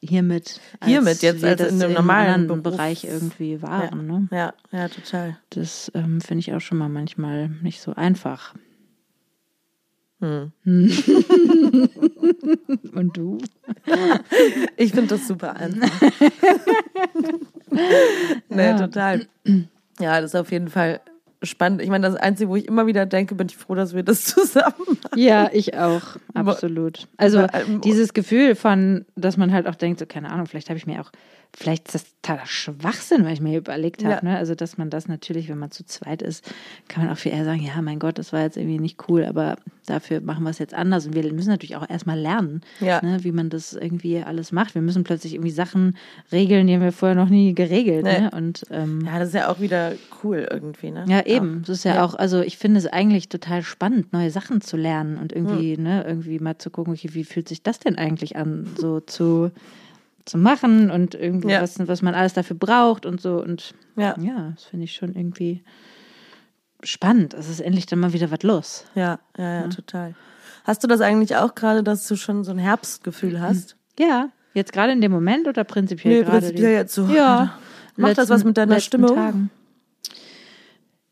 hiermit. 0.00 0.60
Hiermit 0.84 1.22
jetzt 1.22 1.44
als 1.44 1.60
in 1.60 1.82
einem 1.82 1.94
normalen 1.94 2.34
anderen 2.34 2.62
Beruf. 2.62 2.76
Bereich 2.76 3.04
irgendwie 3.04 3.54
ja. 3.54 3.62
waren, 3.62 4.06
ne? 4.06 4.28
ja, 4.30 4.54
ja, 4.72 4.88
total. 4.88 5.38
Das 5.50 5.92
ähm, 5.94 6.20
finde 6.20 6.40
ich 6.40 6.52
auch 6.52 6.60
schon 6.60 6.78
mal 6.78 6.88
manchmal 6.88 7.48
nicht 7.62 7.80
so 7.80 7.94
einfach. 7.94 8.54
Hm. 10.20 10.50
Und 12.92 13.16
du? 13.16 13.38
Ich 14.76 14.90
finde 14.90 15.14
das 15.14 15.28
super 15.28 15.54
einfach. 15.54 15.88
nee, 18.48 18.66
Ja. 18.66 18.76
total. 18.78 19.26
Ja, 20.00 20.20
das 20.20 20.32
ist 20.32 20.40
auf 20.40 20.50
jeden 20.50 20.68
Fall 20.68 21.00
spannend. 21.42 21.82
Ich 21.82 21.88
meine, 21.88 22.06
das 22.06 22.16
Einzige, 22.16 22.50
wo 22.50 22.56
ich 22.56 22.66
immer 22.66 22.86
wieder 22.86 23.06
denke, 23.06 23.34
bin 23.34 23.48
ich 23.48 23.56
froh, 23.56 23.74
dass 23.74 23.94
wir 23.94 24.02
das 24.02 24.24
zusammen 24.24 24.74
machen. 25.02 25.18
Ja, 25.18 25.50
ich 25.52 25.76
auch. 25.76 26.02
absolut. 26.34 27.06
Also 27.16 27.46
Ähm, 27.52 27.80
dieses 27.80 28.14
Gefühl 28.14 28.54
von, 28.54 29.04
dass 29.16 29.36
man 29.36 29.52
halt 29.52 29.66
auch 29.66 29.74
denkt, 29.76 30.00
so 30.00 30.06
keine 30.06 30.30
Ahnung, 30.30 30.46
vielleicht 30.46 30.68
habe 30.68 30.78
ich 30.78 30.86
mir 30.86 31.00
auch, 31.00 31.10
vielleicht 31.56 31.86
ist 31.86 31.94
das 31.94 32.04
totaler 32.22 32.46
Schwachsinn, 32.46 33.24
weil 33.24 33.32
ich 33.32 33.40
mir 33.40 33.56
überlegt 33.58 34.04
habe, 34.04 34.14
Ja. 34.14 34.22
ne? 34.32 34.36
Also 34.36 34.54
dass 34.54 34.76
man 34.78 34.90
das 34.90 35.08
natürlich, 35.08 35.48
wenn 35.48 35.58
man 35.58 35.70
zu 35.70 35.84
zweit 35.84 36.22
ist, 36.22 36.52
kann 36.88 37.04
man 37.04 37.12
auch 37.12 37.18
viel 37.18 37.32
eher 37.32 37.44
sagen, 37.44 37.62
ja, 37.62 37.80
mein 37.82 37.98
Gott, 37.98 38.18
das 38.18 38.32
war 38.32 38.42
jetzt 38.42 38.56
irgendwie 38.56 38.78
nicht 38.78 39.08
cool, 39.08 39.24
aber 39.24 39.56
dafür 39.86 40.20
machen 40.20 40.44
wir 40.44 40.50
es 40.50 40.58
jetzt 40.58 40.74
anders. 40.74 41.06
Und 41.06 41.14
wir 41.14 41.32
müssen 41.32 41.48
natürlich 41.48 41.76
auch 41.76 41.88
erstmal 41.88 42.18
lernen, 42.18 42.60
Ja. 42.80 43.00
ne? 43.02 43.24
wie 43.24 43.32
man 43.32 43.50
das 43.50 43.72
irgendwie 43.72 44.18
alles 44.22 44.52
macht. 44.52 44.74
Wir 44.74 44.82
müssen 44.82 45.04
plötzlich 45.04 45.34
irgendwie 45.34 45.50
Sachen 45.50 45.96
regeln, 46.30 46.66
die 46.66 46.74
haben 46.74 46.82
wir 46.82 46.92
vorher 46.92 47.16
noch 47.16 47.30
nie 47.30 47.54
geregelt. 47.54 48.04
Nee. 48.04 48.20
Ne? 48.20 48.30
Und 48.30 48.64
ähm, 48.70 49.00
Ja, 49.06 49.18
das 49.18 49.28
ist 49.28 49.34
ja 49.34 49.48
auch 49.50 49.60
wieder 49.60 49.92
cool 50.22 50.46
irgendwie, 50.50 50.90
ne? 50.90 51.06
ja, 51.08 51.24
eben. 51.24 51.62
Es 51.62 51.68
ist 51.70 51.84
ja, 51.84 51.94
Ja. 51.96 52.04
auch, 52.04 52.14
also 52.14 52.40
ich 52.40 52.58
finde 52.58 52.78
es 52.78 52.86
eigentlich 52.86 53.28
total 53.30 53.62
spannend, 53.62 54.12
neue 54.12 54.30
Sachen 54.30 54.60
zu 54.60 54.76
lernen 54.76 55.16
und 55.16 55.32
irgendwie, 55.32 55.76
Hm. 55.76 55.82
ne, 55.82 56.04
irgendwie 56.06 56.38
mal 56.38 56.58
zu 56.58 56.70
gucken, 56.70 56.92
okay, 56.92 57.08
wie 57.14 57.24
fühlt 57.24 57.48
sich 57.48 57.62
das 57.62 57.78
denn 57.78 57.96
eigentlich 57.96 58.36
an, 58.36 58.66
so 58.78 59.00
zu, 59.00 59.50
zu 60.28 60.38
machen 60.38 60.90
und 60.90 61.14
irgendwie, 61.14 61.50
Ja. 61.50 61.62
was, 61.62 61.78
was 61.88 62.02
man 62.02 62.14
alles 62.14 62.34
dafür 62.34 62.56
braucht 62.56 63.06
und 63.06 63.20
so. 63.20 63.42
Und 63.42 63.74
Ja. 63.96 64.14
ja, 64.20 64.50
das 64.54 64.64
finde 64.64 64.84
ich 64.84 64.94
schon 64.94 65.14
irgendwie 65.14 65.62
spannend. 66.82 67.34
Es 67.34 67.48
ist 67.48 67.60
endlich 67.60 67.86
dann 67.86 67.98
mal 67.98 68.12
wieder 68.12 68.30
was 68.30 68.42
los. 68.42 68.84
Ja, 68.94 69.18
ja, 69.36 69.62
ja, 69.62 69.68
total. 69.68 70.14
Hast 70.64 70.84
du 70.84 70.86
das 70.88 71.00
eigentlich 71.00 71.34
auch 71.36 71.54
gerade, 71.54 71.82
dass 71.82 72.06
du 72.06 72.16
schon 72.16 72.44
so 72.44 72.50
ein 72.52 72.58
Herbstgefühl 72.58 73.40
hast? 73.40 73.76
Ja, 73.98 74.28
jetzt 74.54 74.72
gerade 74.72 74.92
in 74.92 75.00
dem 75.00 75.10
Moment 75.12 75.48
oder 75.48 75.64
prinzipiell 75.64 76.18
Nee, 76.18 76.22
gerade? 76.24 76.38
prinzipiell 76.40 76.72
jetzt 76.72 76.94
so. 76.94 77.06
Ja. 77.06 77.58
Macht 77.96 78.18
das 78.18 78.28
was 78.28 78.44
mit 78.44 78.56
deiner 78.56 78.74
letzten 78.74 78.86
Stimmung? 78.98 79.14
Tagen. 79.16 79.50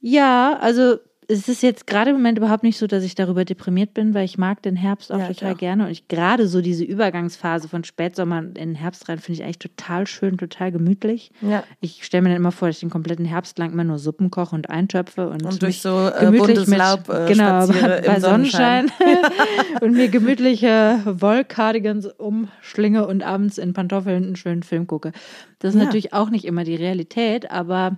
Ja, 0.00 0.56
also 0.60 0.98
es 1.28 1.48
ist 1.48 1.62
jetzt 1.62 1.86
gerade 1.86 2.10
im 2.10 2.16
Moment 2.16 2.38
überhaupt 2.38 2.62
nicht 2.62 2.78
so, 2.78 2.86
dass 2.86 3.02
ich 3.02 3.14
darüber 3.14 3.44
deprimiert 3.44 3.94
bin, 3.94 4.14
weil 4.14 4.24
ich 4.24 4.38
mag 4.38 4.62
den 4.62 4.76
Herbst 4.76 5.10
auch 5.12 5.18
Ja, 5.18 5.26
total 5.28 5.54
auch. 5.54 5.58
gerne. 5.58 5.84
Und 5.86 5.90
ich 5.90 6.06
gerade 6.08 6.46
so 6.46 6.60
diese 6.60 6.84
Übergangsphase 6.84 7.68
von 7.68 7.82
Spätsommer 7.84 8.38
in 8.38 8.54
den 8.54 8.74
Herbst 8.76 9.08
rein 9.08 9.18
finde 9.18 9.40
ich 9.40 9.44
eigentlich 9.44 9.58
total 9.58 10.06
schön, 10.06 10.38
total 10.38 10.70
gemütlich. 10.70 11.32
Ja. 11.40 11.64
Ich 11.80 12.04
stelle 12.04 12.22
mir 12.22 12.28
dann 12.28 12.36
immer 12.36 12.52
vor, 12.52 12.68
dass 12.68 12.76
ich 12.76 12.80
den 12.80 12.90
kompletten 12.90 13.24
Herbst 13.24 13.58
lang 13.58 13.72
immer 13.72 13.82
nur 13.84 13.98
Suppen 13.98 14.30
koche 14.30 14.54
und 14.54 14.70
einschöpfe 14.70 15.28
und, 15.28 15.42
Und 15.44 15.62
durch 15.62 15.80
so, 15.82 16.08
äh, 16.08 16.26
gemütlich 16.26 16.56
buntes 16.58 16.76
Laub, 16.76 17.08
äh, 17.08 17.26
genau, 17.26 17.66
bei, 17.66 18.02
bei 18.06 18.20
Sonnenschein. 18.20 18.88
Sonnenschein 18.98 19.32
und 19.80 19.92
mir 19.94 20.08
gemütliche 20.08 21.00
Wollcardigans 21.06 22.06
umschlinge 22.06 23.06
und 23.06 23.22
abends 23.24 23.58
in 23.58 23.72
Pantoffeln 23.72 24.22
einen 24.24 24.36
schönen 24.36 24.62
Film 24.62 24.86
gucke. 24.86 25.12
Das 25.58 25.74
ist 25.74 25.78
Ja. 25.80 25.86
natürlich 25.86 26.12
auch 26.12 26.30
nicht 26.30 26.44
immer 26.44 26.62
die 26.64 26.76
Realität, 26.76 27.50
aber 27.50 27.96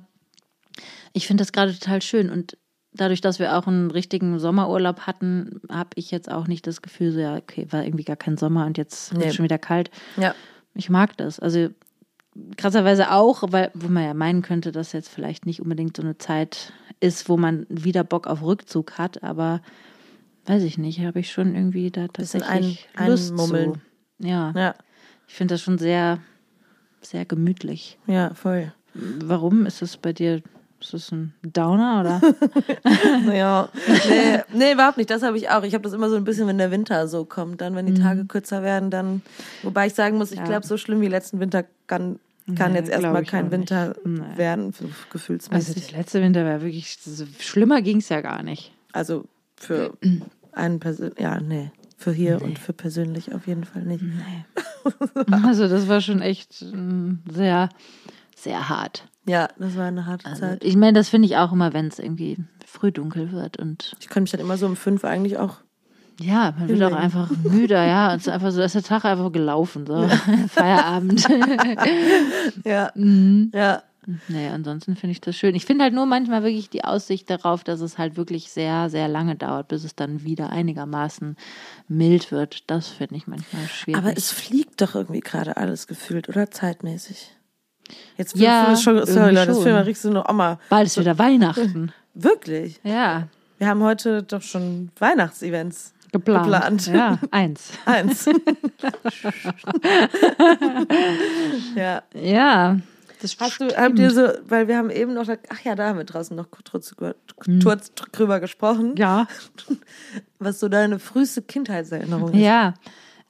ich 1.13 1.27
finde 1.27 1.43
das 1.43 1.53
gerade 1.53 1.73
total 1.79 2.01
schön 2.03 2.31
und 2.31 2.57
dadurch, 2.93 3.21
dass 3.21 3.39
wir 3.39 3.57
auch 3.57 3.67
einen 3.67 3.91
richtigen 3.91 4.39
Sommerurlaub 4.39 5.01
hatten, 5.01 5.61
habe 5.71 5.91
ich 5.95 6.11
jetzt 6.11 6.31
auch 6.31 6.47
nicht 6.47 6.67
das 6.67 6.83
Gefühl, 6.83 7.13
so 7.13 7.21
ja, 7.21 7.37
okay, 7.37 7.67
war 7.71 7.85
irgendwie 7.85 8.05
gar 8.05 8.17
kein 8.17 8.37
Sommer 8.37 8.67
und 8.67 8.79
jetzt 8.79 9.13
wird 9.15 9.27
Nee. 9.27 9.33
schon 9.33 9.45
wieder 9.45 9.59
kalt. 9.59 9.91
Ja. 10.17 10.35
Ich 10.75 10.91
mag 10.91 11.17
das. 11.17 11.39
Also 11.41 11.69
krasserweise 12.57 13.11
auch, 13.13 13.43
weil 13.51 13.71
wo 13.75 13.89
man 13.89 14.05
ja 14.05 14.15
meinen 14.15 14.43
könnte, 14.43 14.71
dass 14.73 14.93
jetzt 14.93 15.09
vielleicht 15.09 15.45
nicht 15.47 15.61
unbedingt 15.61 15.97
so 15.97 16.03
eine 16.03 16.19
Zeit 16.19 16.73
ist, 17.01 17.29
wo 17.29 17.37
man 17.37 17.67
wieder 17.69 18.05
Bock 18.05 18.27
auf 18.27 18.43
Rückzug 18.43 18.99
hat, 18.99 19.23
aber 19.23 19.61
weiß 20.47 20.63
ich 20.63 20.79
nicht, 20.79 21.01
habe 21.01 21.21
ich 21.21 21.31
schon 21.33 21.55
irgendwie 21.55 21.91
da 21.91 22.09
tatsächlich 22.09 22.89
ein- 22.97 23.11
Lust 23.11 23.31
einmummeln. 23.33 23.75
zu. 23.75 24.27
Ja, 24.29 24.53
Ja, 24.57 24.75
ich 25.29 25.35
finde 25.35 25.55
das 25.55 25.63
schon 25.63 25.79
sehr, 25.79 26.19
sehr 27.01 27.25
gemütlich. 27.25 27.99
ja, 28.07 28.33
voll. 28.35 28.73
Warum 28.95 29.67
ist 29.67 29.83
es 29.83 29.97
bei 29.97 30.13
dir? 30.13 30.43
Ist 30.81 30.95
das 30.95 31.11
ein 31.13 31.35
Downer 31.43 32.01
oder? 32.01 32.21
Ja, 33.35 33.69
nee, 34.09 34.41
nee, 34.53 34.73
überhaupt 34.73 34.97
nicht. 34.97 35.11
Das 35.11 35.23
habe 35.23 35.37
ich 35.37 35.51
auch. 35.51 35.63
Ich 35.65 35.75
habe 35.75 35.83
das 35.83 35.93
immer 35.93 36.09
so 36.09 36.17
ein 36.17 36.25
bisschen, 36.25 36.47
wenn 36.47 36.59
der 36.59 36.71
Winter 36.71 37.09
so 37.09 37.25
kommt. 37.25 37.61
Dann, 37.61 37.75
wenn 37.75 37.87
die 37.87 37.95
Tage 37.95 38.25
kürzer 38.25 38.63
werden, 38.63 38.91
dann. 38.91 39.23
Wobei 39.63 39.87
ich 39.89 39.95
sagen 39.95 40.19
muss, 40.19 40.31
ich 40.33 40.39
Ja. 40.39 40.45
glaube, 40.45 40.67
so 40.67 40.77
schlimm 40.77 41.01
wie 41.01 41.09
letzten 41.09 41.41
Winter 41.41 41.65
kann, 41.87 42.19
kann 42.57 42.73
Nee, 42.73 42.79
jetzt 42.79 42.91
erstmal 42.91 43.25
kein 43.25 43.51
Winter 43.51 43.89
nicht. 43.89 44.07
Nee. 44.07 44.37
werden, 44.39 44.67
Also 44.67 44.89
gefühlsmäßig. 45.11 45.89
der 45.89 45.99
letzte 45.99 46.23
Winter 46.23 46.45
war 46.45 46.63
wirklich 46.63 46.97
so, 47.01 47.25
schlimmer 47.41 47.83
ging 47.83 47.99
es 47.99 48.09
ja 48.09 48.21
gar 48.21 48.43
nicht. 48.43 48.73
Also 48.93 49.25
für 49.57 49.95
einen 50.53 50.79
Person, 50.81 51.11
ja, 51.19 51.41
nee. 51.41 51.71
Für 51.97 52.13
hier 52.13 52.41
und 52.43 52.61
für 52.61 52.73
persönlich 52.73 53.35
auf 53.35 53.49
jeden 53.49 53.65
Fall 53.65 53.83
nicht. 53.83 54.05
Also 55.43 55.67
das 55.69 55.89
war 55.89 56.01
schon 56.01 56.23
echt 56.23 56.63
mm, 56.63 57.15
sehr, 57.29 57.69
sehr 58.37 58.69
hart. 58.69 59.05
Ja, 59.29 59.49
das 59.59 59.77
war 59.77 59.87
eine 59.87 60.07
harte 60.07 60.27
Also, 60.27 60.41
Zeit. 60.41 60.65
ich 60.65 60.75
meine, 60.77 60.95
das 60.95 61.09
finde 61.09 61.27
ich 61.27 61.37
auch 61.37 61.53
immer, 61.53 61.73
wenn 61.73 61.87
es 61.89 61.99
irgendwie 61.99 62.39
früh 62.67 62.91
dunkel 62.93 63.31
wird 63.33 63.59
und 63.59 63.95
Ich 64.01 64.09
kann 64.09 64.23
mich 64.25 64.33
dann 64.33 64.41
immer 64.41 64.57
so 64.57 64.67
um 64.67 64.75
fünf 64.77 65.05
eigentlich 65.05 65.37
auch. 65.39 65.57
ja, 66.21 66.53
man 66.59 66.69
wird 66.69 66.83
auch 66.83 66.97
einfach 66.97 67.31
müder, 67.45 67.85
ja. 67.87 68.15
Es 68.15 68.23
ist 68.23 68.29
einfach 68.29 68.51
so, 68.51 68.59
da 68.59 68.65
ist 68.65 68.75
der 68.75 68.83
Tag 68.83 69.05
einfach 69.05 69.31
gelaufen, 69.33 69.87
so 69.87 70.09
Feierabend. 70.49 71.27
Ja. 72.65 72.91
Mhm. 72.95 73.51
Ja. 73.55 73.83
naja, 74.29 74.53
ansonsten 74.53 74.97
finde 74.97 75.13
ich 75.13 75.21
das 75.21 75.37
schön. 75.37 75.55
Ich 75.55 75.67
finde 75.67 75.85
halt 75.85 75.95
nur 75.95 76.07
manchmal 76.07 76.43
wirklich 76.43 76.71
die 76.71 76.85
Aussicht 76.85 77.29
darauf, 77.31 77.63
dass 77.65 77.81
es 77.81 77.99
halt 77.99 78.17
wirklich 78.17 78.51
sehr, 78.51 78.89
sehr 78.91 79.07
lange 79.09 79.37
dauert, 79.37 79.69
bis 79.69 79.85
es 79.85 79.95
dann 79.95 80.25
wieder 80.25 80.51
einigermaßen 80.51 81.37
mild 81.89 82.31
wird. 82.33 82.65
Das 82.71 82.89
finde 82.89 83.17
ich 83.17 83.27
manchmal 83.27 83.67
schwierig. 83.69 83.99
Aber 84.03 84.17
es 84.17 84.31
fliegt 84.31 84.81
doch 84.81 84.95
irgendwie 84.95 85.21
gerade 85.21 85.57
alles 85.57 85.87
gefühlt, 85.87 86.29
oder? 86.29 86.51
Zeitmäßig. 86.51 87.35
Jetzt 88.17 88.37
Ja, 88.37 88.77
schon, 88.77 89.05
sorry 89.07 89.33
Leute, 89.35 89.47
das 89.49 89.57
schon. 89.57 89.65
Film 89.65 89.77
riechst 89.79 90.05
du 90.05 90.11
noch 90.11 90.31
mal. 90.33 90.59
Bald 90.69 90.87
ist 90.87 90.99
wieder 90.99 91.19
Weihnachten. 91.19 91.93
Wirklich? 92.15 92.81
Ja, 92.83 93.29
Wir 93.59 93.67
haben 93.69 93.83
heute 93.83 94.23
doch 94.23 94.43
schon 94.43 94.91
Weihnachtsevents. 94.99 95.93
geplant. 96.13 96.45
Geplant. 96.45 96.87
Ja, 96.89 97.19
eins. 97.31 97.71
Eins. 97.87 98.27
ja. 101.77 102.03
Ja. 102.15 102.79
Das 103.21 103.37
Hast 103.41 103.61
du, 103.61 103.67
habt 103.77 103.99
ihr 103.99 104.11
so, 104.13 104.29
weil 104.49 104.69
wir 104.69 104.77
haben 104.77 104.91
eben 104.91 105.13
noch, 105.15 105.27
ach 105.29 105.61
ja, 105.65 105.75
da 105.75 105.89
haben 105.89 105.99
wir 105.99 106.05
draußen 106.05 106.37
noch 106.37 106.47
kurz, 106.53 106.95
kurz 106.95 107.93
drüber 108.13 108.39
gesprochen, 108.39 108.95
Ja. 108.97 109.27
was 110.39 110.61
so 110.61 110.69
deine 110.69 111.01
früheste 111.01 111.43
Kindheitserinnerung 111.43 112.33
ist. 112.33 112.39
Ja. 112.41 112.75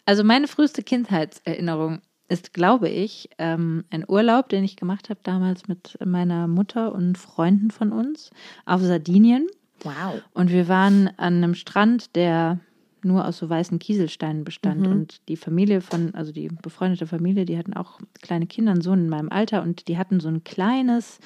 Also 0.04 0.24
meine 0.24 0.46
früheste 0.46 0.82
Kindheitserinnerung 0.82 2.00
ist, 2.28 2.52
glaube 2.52 2.88
ich, 2.88 3.30
ähm, 3.38 3.84
ein 3.90 4.04
Urlaub, 4.06 4.48
den 4.48 4.64
ich 4.64 4.76
gemacht 4.76 5.10
habe 5.10 5.20
damals 5.22 5.68
mit 5.68 5.98
meiner 6.04 6.46
Mutter 6.46 6.92
und 6.92 7.16
Freunden 7.16 7.70
von 7.70 7.92
uns 7.92 8.30
auf 8.66 8.82
Sardinien. 8.82 9.46
Wow. 9.82 10.22
Und 10.34 10.50
wir 10.50 10.68
waren 10.68 11.08
an 11.16 11.36
einem 11.36 11.54
Strand, 11.54 12.16
der 12.16 12.60
nur 13.02 13.26
aus 13.26 13.38
so 13.38 13.48
weißen 13.48 13.78
Kieselsteinen 13.78 14.44
bestand. 14.44 14.86
Und 14.86 15.28
die 15.28 15.36
Familie 15.36 15.80
von, 15.80 16.14
also 16.14 16.32
die 16.32 16.48
befreundete 16.48 17.06
Familie, 17.06 17.44
die 17.44 17.56
hatten 17.56 17.74
auch 17.74 18.00
kleine 18.20 18.46
Kinder, 18.46 18.72
einen 18.72 18.80
Sohn 18.80 19.00
in 19.00 19.08
meinem 19.08 19.30
Alter 19.30 19.62
und 19.62 19.88
die 19.88 19.96
hatten 19.96 20.20
so 20.20 20.28
ein 20.28 20.42
kleines, 20.42 21.20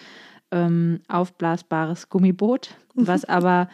ähm, 0.52 1.00
aufblasbares 1.08 2.08
Gummiboot, 2.08 2.76
was 2.94 3.24
aber 3.28 3.68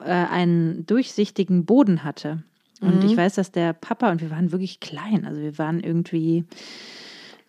äh, 0.00 0.04
einen 0.04 0.86
durchsichtigen 0.86 1.66
Boden 1.66 2.04
hatte. 2.04 2.44
Und 2.80 3.04
ich 3.04 3.16
weiß, 3.16 3.34
dass 3.34 3.52
der 3.52 3.72
Papa, 3.74 4.10
und 4.10 4.20
wir 4.20 4.30
waren 4.30 4.52
wirklich 4.52 4.80
klein, 4.80 5.26
also 5.26 5.40
wir 5.40 5.58
waren 5.58 5.80
irgendwie, 5.80 6.44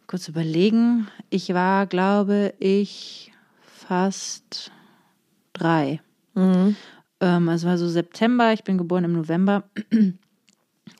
kurz 0.08 0.28
überlegen, 0.28 1.08
ich 1.30 1.54
war, 1.54 1.88
glaube 1.88 2.54
ich, 2.60 3.32
fast 3.62 4.72
drei. 5.54 6.02
Ähm, 7.22 7.48
also 7.48 7.68
war 7.68 7.78
so 7.78 7.88
September, 7.88 8.52
ich 8.52 8.64
bin 8.64 8.78
geboren 8.78 9.06
im 9.06 9.14
November. 9.14 9.64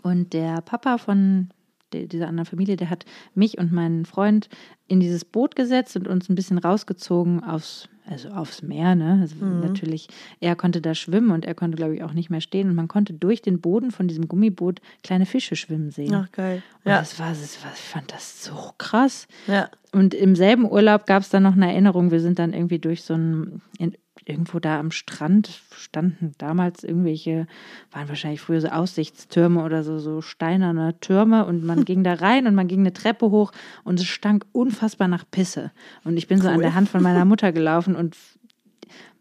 Und 0.04 0.34
der 0.34 0.62
Papa 0.62 0.98
von 0.98 1.50
dieser 1.94 2.28
anderen 2.28 2.46
Familie, 2.46 2.76
der 2.78 2.90
hat 2.90 3.06
mich 3.36 3.58
und 3.58 3.72
meinen 3.72 4.06
Freund 4.06 4.50
in 4.88 5.00
dieses 5.00 5.26
Boot 5.26 5.56
gesetzt 5.56 5.96
und 5.96 6.08
uns 6.08 6.30
ein 6.30 6.36
bisschen 6.36 6.58
rausgezogen 6.58 7.44
aufs, 7.44 7.88
also 8.10 8.30
aufs 8.30 8.62
Meer. 8.62 8.96
Ne? 8.96 9.20
Also 9.22 9.36
natürlich, 9.46 10.08
er 10.40 10.56
konnte 10.56 10.82
da 10.82 10.94
schwimmen 10.96 11.32
und 11.32 11.46
er 11.46 11.56
konnte, 11.56 11.78
glaube 11.78 11.96
ich, 11.96 12.04
auch 12.04 12.14
nicht 12.14 12.30
mehr 12.30 12.42
stehen. 12.42 12.70
Und 12.70 12.76
man 12.76 12.88
konnte 12.88 13.14
durch 13.14 13.42
den 13.42 13.62
Boden 13.62 13.92
von 13.92 14.08
diesem 14.08 14.28
Gummiboot 14.28 14.82
kleine 15.04 15.26
Fische 15.26 15.56
schwimmen 15.56 15.92
sehen. 15.92 16.14
Ach, 16.14 16.32
geil. 16.32 16.62
Und 16.84 16.92
Ja. 16.92 17.00
das 17.00 17.20
war, 17.20 17.30
das 17.30 17.64
war, 17.64 17.72
ich 17.74 17.80
fand 17.82 18.12
das 18.12 18.44
so 18.44 18.72
krass. 18.78 19.28
Ja. 19.48 19.70
Und 19.94 20.14
im 20.14 20.36
selben 20.36 20.70
Urlaub 20.70 21.06
gab 21.06 21.22
es 21.24 21.30
dann 21.30 21.44
noch 21.44 21.54
eine 21.54 21.72
Erinnerung. 21.72 22.12
Wir 22.12 22.20
sind 22.20 22.40
dann 22.40 22.54
irgendwie 22.54 22.80
durch 22.80 23.04
so 23.04 23.14
ein, 23.14 23.62
in, 23.78 23.96
irgendwo 24.32 24.60
da 24.60 24.80
am 24.80 24.90
Strand 24.92 25.62
standen 25.76 26.32
damals 26.38 26.84
irgendwelche, 26.84 27.46
waren 27.92 28.10
wahrscheinlich 28.10 28.42
früher 28.42 28.62
so 28.62 28.70
Aussichtstürme 28.70 29.64
oder 29.64 29.84
so, 29.84 30.00
so 30.00 30.22
steinerne 30.22 31.00
Türme 31.02 31.46
und 31.46 31.64
man 31.64 31.86
ging 31.86 32.04
da 32.04 32.14
rein 32.16 32.48
und 32.48 32.56
man 32.56 32.68
ging 32.68 32.80
eine 32.80 32.94
Treppe 32.94 33.30
hoch 33.30 33.52
und 33.84 34.00
es 34.00 34.08
stank 34.08 34.46
unfassbar 34.52 35.08
nach 35.08 35.26
Pisse. 35.30 35.72
Und 36.04 36.18
ich 36.18 36.28
bin 36.28 36.42
so 36.42 36.48
an 36.48 36.56
Cool. 36.56 36.62
der 36.64 36.74
Hand 36.74 36.90
von 36.90 37.04
meiner 37.04 37.26
Mutter 37.26 37.52
gelaufen 37.52 37.96
und 37.96 38.18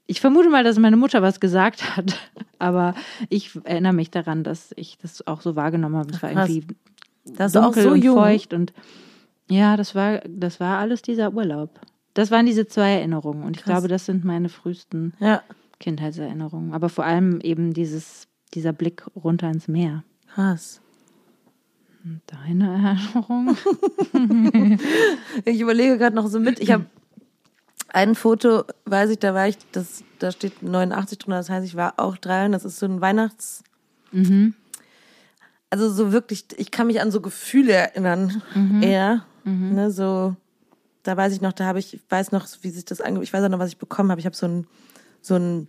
ich 0.06 0.20
vermute 0.20 0.50
mal, 0.50 0.64
dass 0.64 0.78
meine 0.78 0.96
Mutter 0.96 1.22
was 1.22 1.38
gesagt 1.38 1.96
hat, 1.96 2.18
aber 2.58 2.94
ich 3.28 3.58
erinnere 3.64 3.92
mich 3.92 4.10
daran, 4.10 4.42
dass 4.42 4.72
ich 4.76 4.98
das 4.98 5.26
auch 5.26 5.40
so 5.40 5.54
wahrgenommen 5.56 5.96
habe. 5.96 6.10
Es 6.12 6.22
war 6.22 6.30
krass. 6.30 6.48
irgendwie 6.48 6.74
Das 7.36 7.52
ist 7.52 7.56
auch 7.56 7.64
dunkel 7.66 7.82
so 7.84 7.90
und 7.90 8.04
jung. 8.04 8.16
feucht 8.16 8.52
und 8.54 8.72
ja, 9.48 9.76
das 9.76 9.94
war, 9.94 10.20
das 10.28 10.60
war 10.60 10.78
alles 10.78 11.02
dieser 11.02 11.32
Urlaub. 11.32 11.80
Das 12.14 12.30
waren 12.30 12.46
diese 12.46 12.66
zwei 12.66 12.92
Erinnerungen 12.94 13.44
und 13.44 13.56
ich 13.56 13.62
Krass. 13.62 13.72
glaube, 13.74 13.88
das 13.88 14.06
sind 14.06 14.24
meine 14.24 14.48
frühesten 14.48 15.14
Ja. 15.20 15.42
Kindheitserinnerungen. 15.78 16.72
Aber 16.74 16.88
vor 16.88 17.04
allem 17.04 17.40
eben 17.40 17.72
dieses, 17.72 18.26
dieser 18.54 18.72
Blick 18.72 19.04
runter 19.16 19.48
ins 19.50 19.68
Meer. 19.68 20.02
Krass. 20.34 20.80
Deine 22.26 22.96
Erinnerung? 23.14 23.56
Ich 25.44 25.60
überlege 25.60 25.98
gerade 25.98 26.16
noch 26.16 26.26
so 26.28 26.40
mit. 26.40 26.58
Ich 26.60 26.70
habe 26.70 26.86
ein 27.88 28.14
Foto, 28.14 28.64
weiß 28.86 29.10
ich, 29.10 29.18
da 29.18 29.34
war 29.34 29.48
ich, 29.48 29.56
das, 29.72 30.02
da 30.18 30.30
steht 30.32 30.62
89 30.62 31.18
drunter, 31.18 31.38
das 31.38 31.50
heißt, 31.50 31.66
ich 31.66 31.76
war 31.76 31.94
auch 31.98 32.16
drei 32.16 32.46
und 32.46 32.52
das 32.52 32.64
ist 32.64 32.78
so 32.78 32.86
ein 32.86 33.00
Weihnachts. 33.00 33.62
Also 35.70 35.90
so 35.90 36.12
wirklich, 36.12 36.46
ich 36.56 36.70
kann 36.70 36.86
mich 36.88 37.00
an 37.00 37.10
so 37.10 37.20
Gefühle 37.20 37.72
erinnern, 37.72 38.42
eher. 38.80 39.24
Ne, 39.44 39.90
so, 39.90 40.36
da 41.02 41.16
weiß 41.16 41.32
ich 41.32 41.40
noch, 41.40 41.52
da 41.52 41.64
habe 41.64 41.78
ich, 41.78 41.94
ich 41.94 42.00
weiß 42.08 42.32
noch, 42.32 42.46
wie 42.62 42.70
sich 42.70 42.84
das 42.84 43.00
ange, 43.00 43.22
ich 43.22 43.32
weiß 43.32 43.44
auch 43.44 43.48
noch, 43.48 43.58
was 43.58 43.68
ich 43.70 43.78
bekommen 43.78 44.10
habe. 44.10 44.20
Ich 44.20 44.26
habe 44.26 44.36
so 44.36 44.46
ein, 44.46 44.66
so 45.20 45.34
ein 45.36 45.68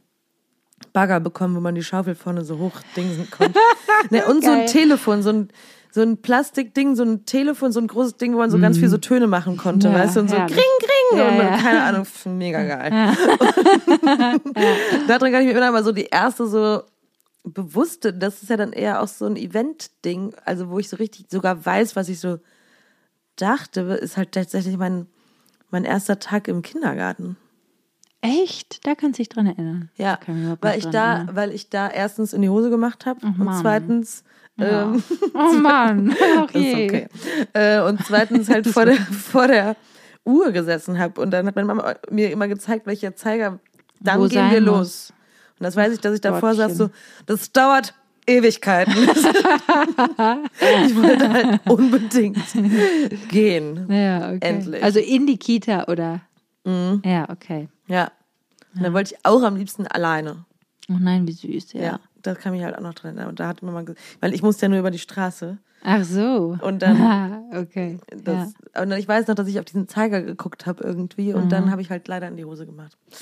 Bagger 0.94 1.20
bekommen, 1.20 1.56
wo 1.56 1.60
man 1.60 1.76
die 1.76 1.84
Schaufel 1.84 2.16
vorne 2.16 2.44
so 2.44 2.58
hoch 2.58 2.74
dingsen 2.96 3.30
konnte. 3.32 3.60
ne, 4.10 4.26
und 4.26 4.44
so 4.44 4.52
ein 4.52 4.60
Geil. 4.60 4.68
Telefon, 4.68 5.22
so 5.22 5.30
ein, 5.30 5.50
so 5.92 6.02
ein 6.02 6.18
Plastikding, 6.22 6.96
so 6.96 7.04
ein 7.04 7.26
Telefon, 7.26 7.72
so 7.72 7.80
ein 7.80 7.88
großes 7.88 8.18
Ding, 8.18 8.34
wo 8.34 8.38
man 8.38 8.50
so 8.50 8.58
ganz 8.60 8.78
viel 8.78 8.88
so 8.90 8.98
Töne 8.98 9.28
machen 9.28 9.58
konnte, 9.58 9.90
Ja, 9.90 9.94
weißt 9.94 10.16
du, 10.16 10.20
und 10.22 10.30
so 10.30 10.38
herrlich. 10.38 10.56
kring, 10.58 10.66
kring, 10.80 11.20
Ja, 11.20 11.28
und 11.30 11.38
ja. 11.38 11.58
keine 11.58 11.84
Ahnung, 11.84 12.06
pf, 12.06 12.26
mega 12.28 12.64
geil. 12.64 12.92
Daran 15.08 15.32
kann 15.32 15.42
ich 15.42 15.48
mich 15.48 15.56
erinnern, 15.56 15.70
aber 15.76 15.84
so 15.84 15.92
die 15.92 16.06
erste 16.06 16.48
so 16.48 16.84
bewusste, 17.44 18.14
das 18.14 18.42
ist 18.44 18.50
ja 18.50 18.58
dann 18.58 18.72
eher 18.74 19.02
auch 19.02 19.08
so 19.08 19.26
ein 19.26 19.36
Event-Ding, 19.36 20.34
also 20.46 20.70
wo 20.70 20.80
ich 20.80 20.90
so 20.90 20.98
richtig 20.98 21.26
sogar 21.30 21.66
weiß, 21.66 21.96
was 21.96 22.08
ich 22.10 22.20
so 22.20 22.38
dachte, 23.36 23.82
ist 23.82 24.18
halt 24.18 24.32
tatsächlich 24.34 24.78
mein, 24.78 25.08
mein 25.72 25.86
erster 25.86 26.20
Tag 26.20 26.48
im 26.48 26.62
Kindergarten. 26.62 27.38
Echt? 28.22 28.86
Da 28.86 28.94
kannst 28.94 29.18
du 29.18 29.22
dich 29.22 29.30
dran 29.30 29.48
erinnern. 29.48 29.90
Ja, 29.96 30.20
überhaupt 30.28 30.64
weil 30.64 30.78
ich 30.78 30.84
dran 30.84 30.92
da, 30.94 31.14
erinnern. 31.16 31.36
weil 31.36 31.52
ich 31.52 31.70
da 31.70 31.90
erstens 31.90 32.34
in 32.34 32.42
die 32.44 32.50
Hose 32.50 32.70
gemacht 32.70 33.06
habe 33.08 33.26
und 33.26 33.40
Mann. 33.40 33.60
zweitens 33.62 34.24
ähm, 34.60 35.02
Oh 35.34 35.54
Mann. 35.62 36.16
Okay. 36.42 37.08
Äh, 37.54 37.82
und 37.82 38.06
zweitens 38.06 38.48
halt 38.50 38.68
vor 38.68 38.86
der, 38.86 38.96
vor 38.98 39.48
der 39.48 39.76
Uhr 40.24 40.52
gesessen 40.52 41.00
habe. 41.00 41.20
Und 41.20 41.32
dann 41.32 41.48
hat 41.48 41.56
meine 41.56 41.66
Mama 41.68 41.96
mir 42.12 42.30
immer 42.32 42.48
gezeigt, 42.48 42.86
welcher 42.86 43.16
Zeiger, 43.16 43.60
dann 44.00 44.20
Wo 44.20 44.28
gehen 44.28 44.52
wir 44.52 44.62
muss. 44.62 44.70
los. 44.70 45.14
Und 45.60 45.64
das 45.64 45.76
weiß 45.76 45.94
ich, 45.94 46.00
dass 46.02 46.14
ich 46.14 46.22
davor 46.22 46.54
saß, 46.54 46.76
so, 46.78 46.86
Gottchen. 46.90 47.02
das 47.26 47.52
dauert 47.52 47.96
Ewigkeiten. 48.38 48.94
ich 49.04 50.96
wollte 50.96 51.30
halt 51.30 51.62
unbedingt 51.68 52.38
gehen. 53.30 53.88
Ja, 53.92 54.30
okay. 54.30 54.40
Endlich. 54.42 54.84
Also 54.84 55.00
in 55.00 55.28
die 55.28 55.38
Kita 55.38 55.86
oder? 55.86 56.22
Ja, 56.66 57.30
okay. 57.30 57.68
Ja. 57.88 58.12
Und 58.76 58.84
dann 58.84 58.94
wollte 58.94 59.14
ich 59.14 59.26
auch 59.26 59.42
am 59.44 59.56
liebsten 59.56 59.88
alleine. 59.88 60.46
Oh 60.90 60.98
nein, 61.00 61.28
wie 61.28 61.32
süß, 61.32 61.74
ja. 61.74 61.82
Ja. 61.82 62.00
Das 62.22 62.38
kann 62.40 62.54
mich 62.54 62.64
halt 62.64 62.76
auch 62.78 62.82
noch 62.82 62.94
dran 62.94 63.12
erinnern. 63.16 63.30
Und 63.30 63.40
da 63.40 63.48
hat 63.48 63.62
Mama 63.62 63.82
gesagt, 63.82 64.00
weil 64.20 64.34
ich 64.34 64.42
musste 64.42 64.66
ja 64.66 64.70
nur 64.70 64.80
über 64.80 64.92
die 64.92 65.00
Straße. 65.00 65.58
Ach 65.84 66.04
so. 66.04 66.58
Und 66.62 66.82
dann 66.84 67.02
Ah, 67.02 67.42
okay. 67.60 67.98
Das, 68.24 68.54
Und 68.80 68.90
dann, 68.90 69.00
ich 69.00 69.08
weiß 69.08 69.28
noch, 69.28 69.36
dass 69.36 69.48
ich 69.48 69.58
auf 69.58 69.66
diesen 69.66 69.88
Zeiger 69.88 70.22
geguckt 70.22 70.66
habe 70.68 70.84
irgendwie 70.84 71.34
und 71.34 71.52
dann 71.52 71.72
habe 71.72 71.82
ich 71.82 71.90
halt 71.90 72.08
leider 72.08 72.28
in 72.28 72.38
die 72.38 72.46
Hose 72.46 72.66
gemacht. 72.66 72.98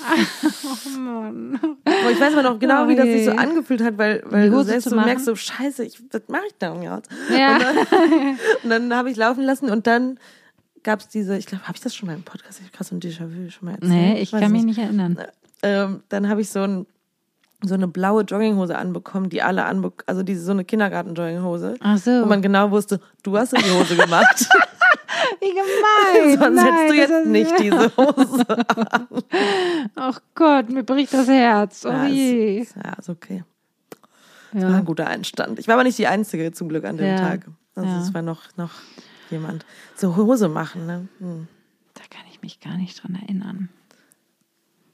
Oh 0.62 0.98
Mann. 0.98 1.58
Aber 1.84 2.10
ich 2.10 2.20
weiß 2.20 2.32
aber 2.34 2.42
noch 2.42 2.58
genau, 2.58 2.86
wie 2.88 2.96
das 2.96 3.06
sich 3.06 3.24
so 3.24 3.32
Oh 3.32 3.36
angefühlt 3.36 3.82
hat, 3.82 3.96
weil, 3.98 4.22
weil 4.26 4.50
du 4.50 4.62
selbst 4.62 4.88
so 4.88 4.96
merkst, 4.96 5.24
so 5.24 5.34
scheiße, 5.34 5.84
ich, 5.84 6.02
was 6.12 6.22
mache 6.28 6.42
ich 6.48 6.54
da 6.58 6.74
jetzt? 6.80 7.10
Ja. 7.30 7.58
Und 8.62 8.70
dann 8.70 8.94
habe 8.96 9.10
ich 9.10 9.16
laufen 9.16 9.42
lassen 9.42 9.70
und 9.70 9.86
dann 9.86 10.18
gab 10.82 11.00
es 11.00 11.08
diese, 11.08 11.36
ich 11.36 11.46
glaube, 11.46 11.64
habe 11.64 11.76
ich 11.76 11.82
das 11.82 11.94
schon 11.94 12.08
mal 12.08 12.14
im 12.14 12.22
Podcast, 12.22 12.58
ich 12.60 12.66
habe 12.66 12.76
krass 12.76 12.88
so 12.88 12.96
ein 12.96 13.00
Déjà-vu 13.00 13.50
schon 13.50 13.66
mal 13.66 13.74
erzählt. 13.74 13.90
Nee, 13.92 14.20
ich 14.20 14.32
weiß 14.32 14.40
kann 14.40 14.52
mich 14.52 14.64
nicht 14.64 14.78
erinnern. 14.78 15.18
Ähm, 15.62 16.02
dann 16.08 16.28
habe 16.28 16.40
ich 16.40 16.50
so 16.50 16.60
ein 16.60 16.86
so 17.62 17.74
eine 17.74 17.88
blaue 17.88 18.22
Jogginghose 18.22 18.76
anbekommen, 18.76 19.28
die 19.30 19.42
alle 19.42 19.64
anbekommen, 19.64 20.02
also 20.06 20.22
diese 20.22 20.42
so 20.42 20.52
eine 20.52 20.64
Kindergarten-Jogginghose. 20.64 21.74
Ach 21.80 21.98
so. 21.98 22.22
Wo 22.22 22.26
man 22.26 22.40
genau 22.42 22.70
wusste, 22.70 23.00
du 23.22 23.36
hast 23.36 23.52
die 23.52 23.70
Hose 23.70 23.96
gemacht. 23.96 24.48
Wie 25.40 25.50
gemein. 25.50 26.38
Sonst 26.38 26.56
Nein, 26.56 26.74
hättest 26.74 26.90
du 26.90 26.96
das 27.00 27.10
jetzt 27.10 27.26
nicht 27.26 27.58
diese 27.60 27.96
Hose. 27.96 28.46
Ach 29.94 30.20
Gott, 30.34 30.70
mir 30.70 30.82
bricht 30.84 31.12
das 31.12 31.28
Herz. 31.28 31.84
Oh 31.84 31.90
Ja, 31.90 32.06
je. 32.06 32.60
ist, 32.60 32.76
ja, 32.76 32.92
ist 32.98 33.08
okay. 33.10 33.44
War 34.52 34.64
ein 34.68 34.72
Ja. 34.72 34.80
guter 34.80 35.06
Einstand. 35.06 35.58
Ich 35.58 35.68
war 35.68 35.74
aber 35.74 35.84
nicht 35.84 35.98
die 35.98 36.06
Einzige 36.06 36.52
zum 36.52 36.68
Glück 36.68 36.84
an 36.84 36.96
dem 36.96 37.06
Ja. 37.06 37.16
Tag. 37.16 37.46
Also 37.74 37.88
Ja. 37.88 38.00
es 38.02 38.14
war 38.14 38.22
noch, 38.22 38.42
noch 38.56 38.72
jemand. 39.30 39.64
So 39.96 40.16
Hose 40.16 40.48
machen, 40.48 40.86
ne? 40.86 41.08
Hm. 41.18 41.46
Da 41.94 42.00
kann 42.10 42.24
ich 42.30 42.40
mich 42.42 42.60
gar 42.60 42.76
nicht 42.76 43.02
dran 43.02 43.14
erinnern. 43.22 43.68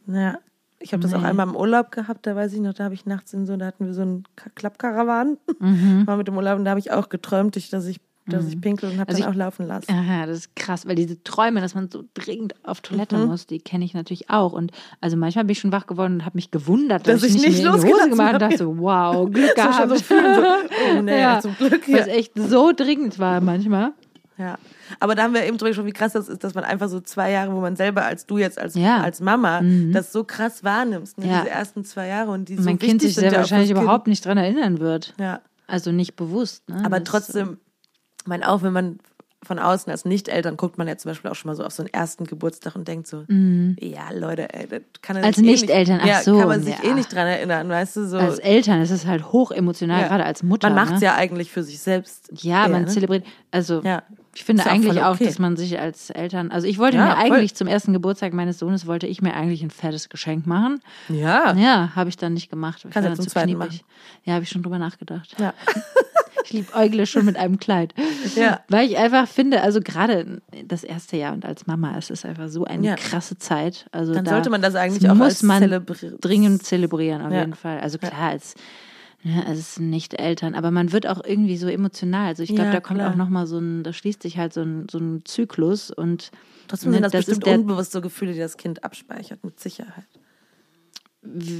Ja. 0.08 0.38
Ich 0.78 0.92
habe 0.92 1.02
das 1.02 1.14
auch 1.14 1.20
Nee. 1.20 1.26
einmal 1.28 1.48
im 1.48 1.56
Urlaub 1.56 1.90
gehabt, 1.90 2.26
da 2.26 2.36
weiß 2.36 2.52
ich 2.52 2.60
noch, 2.60 2.74
da 2.74 2.84
habe 2.84 2.94
ich 2.94 3.06
nachts 3.06 3.32
in 3.32 3.46
so, 3.46 3.56
da 3.56 3.66
hatten 3.66 3.86
wir 3.86 3.94
so 3.94 4.02
einen 4.02 4.24
Ka- 4.36 4.50
Klappkarawan, 4.54 5.38
Mhm. 5.58 6.06
war 6.06 6.16
mit 6.16 6.28
dem 6.28 6.36
Urlaub 6.36 6.58
und 6.58 6.64
da 6.64 6.70
habe 6.70 6.80
ich 6.80 6.92
auch 6.92 7.08
geträumt, 7.08 7.56
dass 7.56 7.86
ich, 7.86 7.98
dass 8.28 8.46
ich 8.48 8.60
pinkel 8.60 8.90
und 8.90 8.98
habe 8.98 9.08
Also 9.08 9.22
dann 9.22 9.30
ich- 9.30 9.34
auch 9.34 9.38
laufen 9.38 9.66
lassen. 9.66 9.86
Ja, 9.90 10.26
das 10.26 10.38
ist 10.38 10.56
krass, 10.56 10.86
weil 10.86 10.96
diese 10.96 11.22
Träume, 11.24 11.60
dass 11.60 11.74
man 11.74 11.88
so 11.90 12.04
dringend 12.12 12.54
auf 12.64 12.80
Toilette 12.82 13.16
Mhm. 13.16 13.26
muss, 13.28 13.46
die 13.46 13.58
kenne 13.60 13.84
ich 13.84 13.94
natürlich 13.94 14.28
auch. 14.30 14.52
Und 14.52 14.72
also 15.00 15.16
manchmal 15.16 15.44
bin 15.44 15.52
ich 15.52 15.60
schon 15.60 15.72
wach 15.72 15.86
geworden 15.86 16.14
und 16.14 16.24
habe 16.26 16.36
mich 16.36 16.50
gewundert, 16.50 17.06
dass, 17.06 17.20
Dass 17.22 17.30
ich 17.30 17.36
ich 17.36 17.42
nicht, 17.42 17.56
nicht 17.58 17.64
losgelassen 17.64 18.10
gemacht 18.10 18.34
und 18.34 18.42
hab. 18.42 18.50
dachte 18.50 18.58
so, 18.58 18.78
wow, 18.78 19.30
Glück 19.30 19.54
gehabt. 19.56 19.88
so 19.88 19.94
so, 19.96 20.14
oh 20.98 21.02
nee, 21.02 21.20
ja, 21.20 21.40
zum 21.40 21.54
Glück. 21.56 21.82
Was 21.88 22.06
Ja. 22.06 22.12
echt 22.12 22.32
so 22.36 22.72
dringend 22.76 23.18
war 23.18 23.40
manchmal. 23.40 23.92
Ja. 24.38 24.58
Aber 25.00 25.14
da 25.14 25.22
haben 25.24 25.34
wir 25.34 25.44
eben 25.44 25.56
drüber 25.58 25.70
gesprochen, 25.70 25.86
wie 25.88 25.92
krass 25.92 26.12
das 26.12 26.28
ist, 26.28 26.44
dass 26.44 26.54
man 26.54 26.64
einfach 26.64 26.88
so 26.88 27.00
zwei 27.00 27.30
Jahre, 27.30 27.54
wo 27.54 27.60
man 27.60 27.76
selber 27.76 28.04
als 28.04 28.26
du 28.26 28.38
jetzt 28.38 28.58
als, 28.58 28.74
Ja. 28.74 28.98
Mhm. 28.98 29.04
als 29.04 29.20
Mama 29.20 29.62
das 29.92 30.12
so 30.12 30.24
krass 30.24 30.62
wahrnimmst, 30.64 31.18
ne? 31.18 31.26
Ja. 31.28 31.38
diese 31.40 31.50
ersten 31.50 31.84
zwei 31.84 32.06
Jahre 32.08 32.30
und 32.30 32.48
die 32.48 32.56
so 32.56 32.62
mein 32.62 32.78
Kind 32.78 33.00
sich 33.02 33.14
sehr 33.14 33.32
ja 33.32 33.38
wahrscheinlich 33.38 33.68
fürs 33.68 33.78
Kind. 33.78 33.84
überhaupt 33.84 34.06
nicht 34.06 34.24
dran 34.24 34.38
erinnern 34.38 34.78
wird. 34.80 35.14
Ja. 35.18 35.40
Also 35.66 35.90
nicht 35.92 36.16
bewusst. 36.16 36.68
Ne? 36.68 36.82
Aber 36.84 37.00
Das- 37.00 37.08
trotzdem, 37.08 37.58
ich 38.20 38.26
meine, 38.28 38.48
auch 38.48 38.62
wenn 38.62 38.72
man 38.72 38.98
von 39.44 39.60
außen 39.60 39.92
als 39.92 40.04
Nicht-Eltern 40.04 40.56
guckt 40.56 40.76
man 40.76 40.88
ja 40.88 40.96
zum 40.96 41.10
Beispiel 41.10 41.30
auch 41.30 41.36
schon 41.36 41.48
mal 41.48 41.54
so 41.54 41.62
auf 41.64 41.70
so 41.72 41.82
einen 41.84 41.92
ersten 41.92 42.24
Geburtstag 42.24 42.74
und 42.74 42.88
denkt 42.88 43.06
so, 43.06 43.24
ja, 43.28 44.10
Leute, 44.12 44.52
ey, 44.52 44.66
das 44.66 44.80
kann 45.02 45.14
er 45.16 45.20
Mhm. 45.20 45.26
Als 45.26 45.36
sich 45.36 45.44
eh 45.46 45.50
Nicht-Eltern, 45.50 46.00
ach 46.02 46.06
ja, 46.06 46.22
so, 46.22 46.38
kann 46.38 46.48
man 46.48 46.62
sich 46.64 46.76
ja. 46.76 46.82
eh 46.90 46.94
nicht 46.94 47.12
dran 47.14 47.28
erinnern, 47.28 47.68
weißt 47.68 47.94
du, 47.96 48.06
so. 48.08 48.18
Als 48.18 48.38
Eltern 48.40 48.80
ist 48.82 48.90
es 48.90 49.06
halt 49.06 49.30
hoch 49.30 49.52
emotional, 49.52 50.00
ja. 50.02 50.08
gerade 50.08 50.24
als 50.24 50.42
Mutter. 50.42 50.68
Man 50.70 50.76
macht 50.84 50.94
es 50.94 51.00
ne? 51.00 51.06
ja 51.06 51.14
eigentlich 51.14 51.52
für 51.52 51.62
sich 51.62 51.78
selbst. 51.78 52.28
Ja, 52.42 52.64
eher, 52.64 52.70
man 52.70 52.82
ne? 52.82 52.88
zelebriert. 52.88 53.24
Also 53.52 53.82
Ja. 53.84 54.02
Ich 54.36 54.44
finde 54.44 54.62
auch 54.62 54.66
eigentlich 54.66 54.92
voll 54.94 55.02
auch, 55.02 55.14
okay. 55.14 55.24
dass 55.24 55.38
man 55.38 55.56
sich 55.56 55.78
als 55.80 56.10
Eltern. 56.10 56.50
Also 56.50 56.66
ich 56.66 56.78
wollte 56.78 56.98
Ja, 56.98 57.06
mir 57.06 57.16
voll. 57.16 57.32
eigentlich 57.36 57.54
zum 57.54 57.66
ersten 57.68 57.92
Geburtstag 57.92 58.32
meines 58.34 58.58
Sohnes 58.58 58.86
wollte 58.86 59.06
ich 59.06 59.22
mir 59.22 59.34
eigentlich 59.34 59.62
ein 59.62 59.70
fettes 59.70 60.08
Geschenk 60.10 60.46
machen. 60.46 60.80
Ja. 61.08 61.54
Ja, 61.54 61.92
habe 61.96 62.10
ich 62.10 62.16
dann 62.16 62.34
nicht 62.34 62.50
gemacht. 62.50 62.84
Ich 62.86 62.90
Kannst 62.90 63.08
dann 63.08 63.16
zum 63.16 63.24
zu 63.24 63.30
zweiten 63.30 63.58
kniepig. 63.58 63.84
Ja, 64.24 64.34
habe 64.34 64.42
ich 64.44 64.50
schon 64.50 64.62
drüber 64.62 64.78
nachgedacht. 64.78 65.34
Ja. 65.38 65.52
Ich 66.48 66.52
liebäugle 66.52 67.06
schon 67.06 67.24
mit 67.24 67.36
einem 67.36 67.58
Kleid. 67.58 67.92
Ja. 68.36 68.60
Weil 68.68 68.86
ich 68.88 68.96
einfach 68.98 69.26
finde, 69.26 69.62
also 69.62 69.80
gerade 69.80 70.40
das 70.64 70.84
erste 70.84 71.16
Jahr 71.16 71.32
und 71.32 71.44
als 71.44 71.66
Mama, 71.66 71.98
es 71.98 72.08
ist 72.08 72.24
einfach 72.24 72.46
so 72.48 72.64
eine 72.64 72.86
Ja. 72.86 72.94
krasse 72.94 73.36
Zeit. 73.36 73.86
Also 73.90 74.14
Dann 74.14 74.24
da 74.24 74.30
sollte 74.30 74.50
man 74.50 74.62
das 74.62 74.76
eigentlich 74.76 75.10
auch 75.10 75.16
muss 75.16 75.42
man 75.42 75.60
zelebri- 75.64 76.20
dringend 76.20 76.62
zelebrieren, 76.62 77.20
auf 77.22 77.32
Ja. 77.32 77.40
jeden 77.40 77.54
Fall. 77.54 77.80
Also 77.80 77.98
klar, 77.98 78.12
als 78.30 78.54
ne, 79.26 79.44
als 79.46 79.78
nicht 79.78 80.14
Eltern, 80.14 80.54
aber 80.54 80.70
man 80.70 80.92
wird 80.92 81.06
auch 81.06 81.22
irgendwie 81.24 81.56
so 81.56 81.66
emotional. 81.68 82.26
Also 82.28 82.42
ich 82.42 82.50
glaube, 82.50 82.64
Ja, 82.64 82.72
da 82.72 82.80
kommt 82.80 83.00
klar. 83.00 83.12
auch 83.12 83.16
nochmal 83.16 83.46
so 83.46 83.58
ein, 83.58 83.82
da 83.82 83.92
schließt 83.92 84.22
sich 84.22 84.38
halt 84.38 84.52
so 84.52 84.62
ein, 84.62 84.86
so 84.90 84.98
ein 84.98 85.22
Zyklus 85.24 85.90
und 85.90 86.30
Trotzdem 86.68 86.90
ne, 86.90 86.96
sind 86.96 87.02
das, 87.04 87.12
das 87.12 87.20
ist 87.20 87.26
bestimmt 87.26 87.46
der- 87.46 87.58
unbewusst 87.60 87.92
so 87.92 88.00
Gefühle, 88.00 88.32
die 88.32 88.38
das 88.38 88.56
Kind 88.56 88.82
abspeichert, 88.84 89.44
mit 89.44 89.58
Sicherheit. 89.60 90.04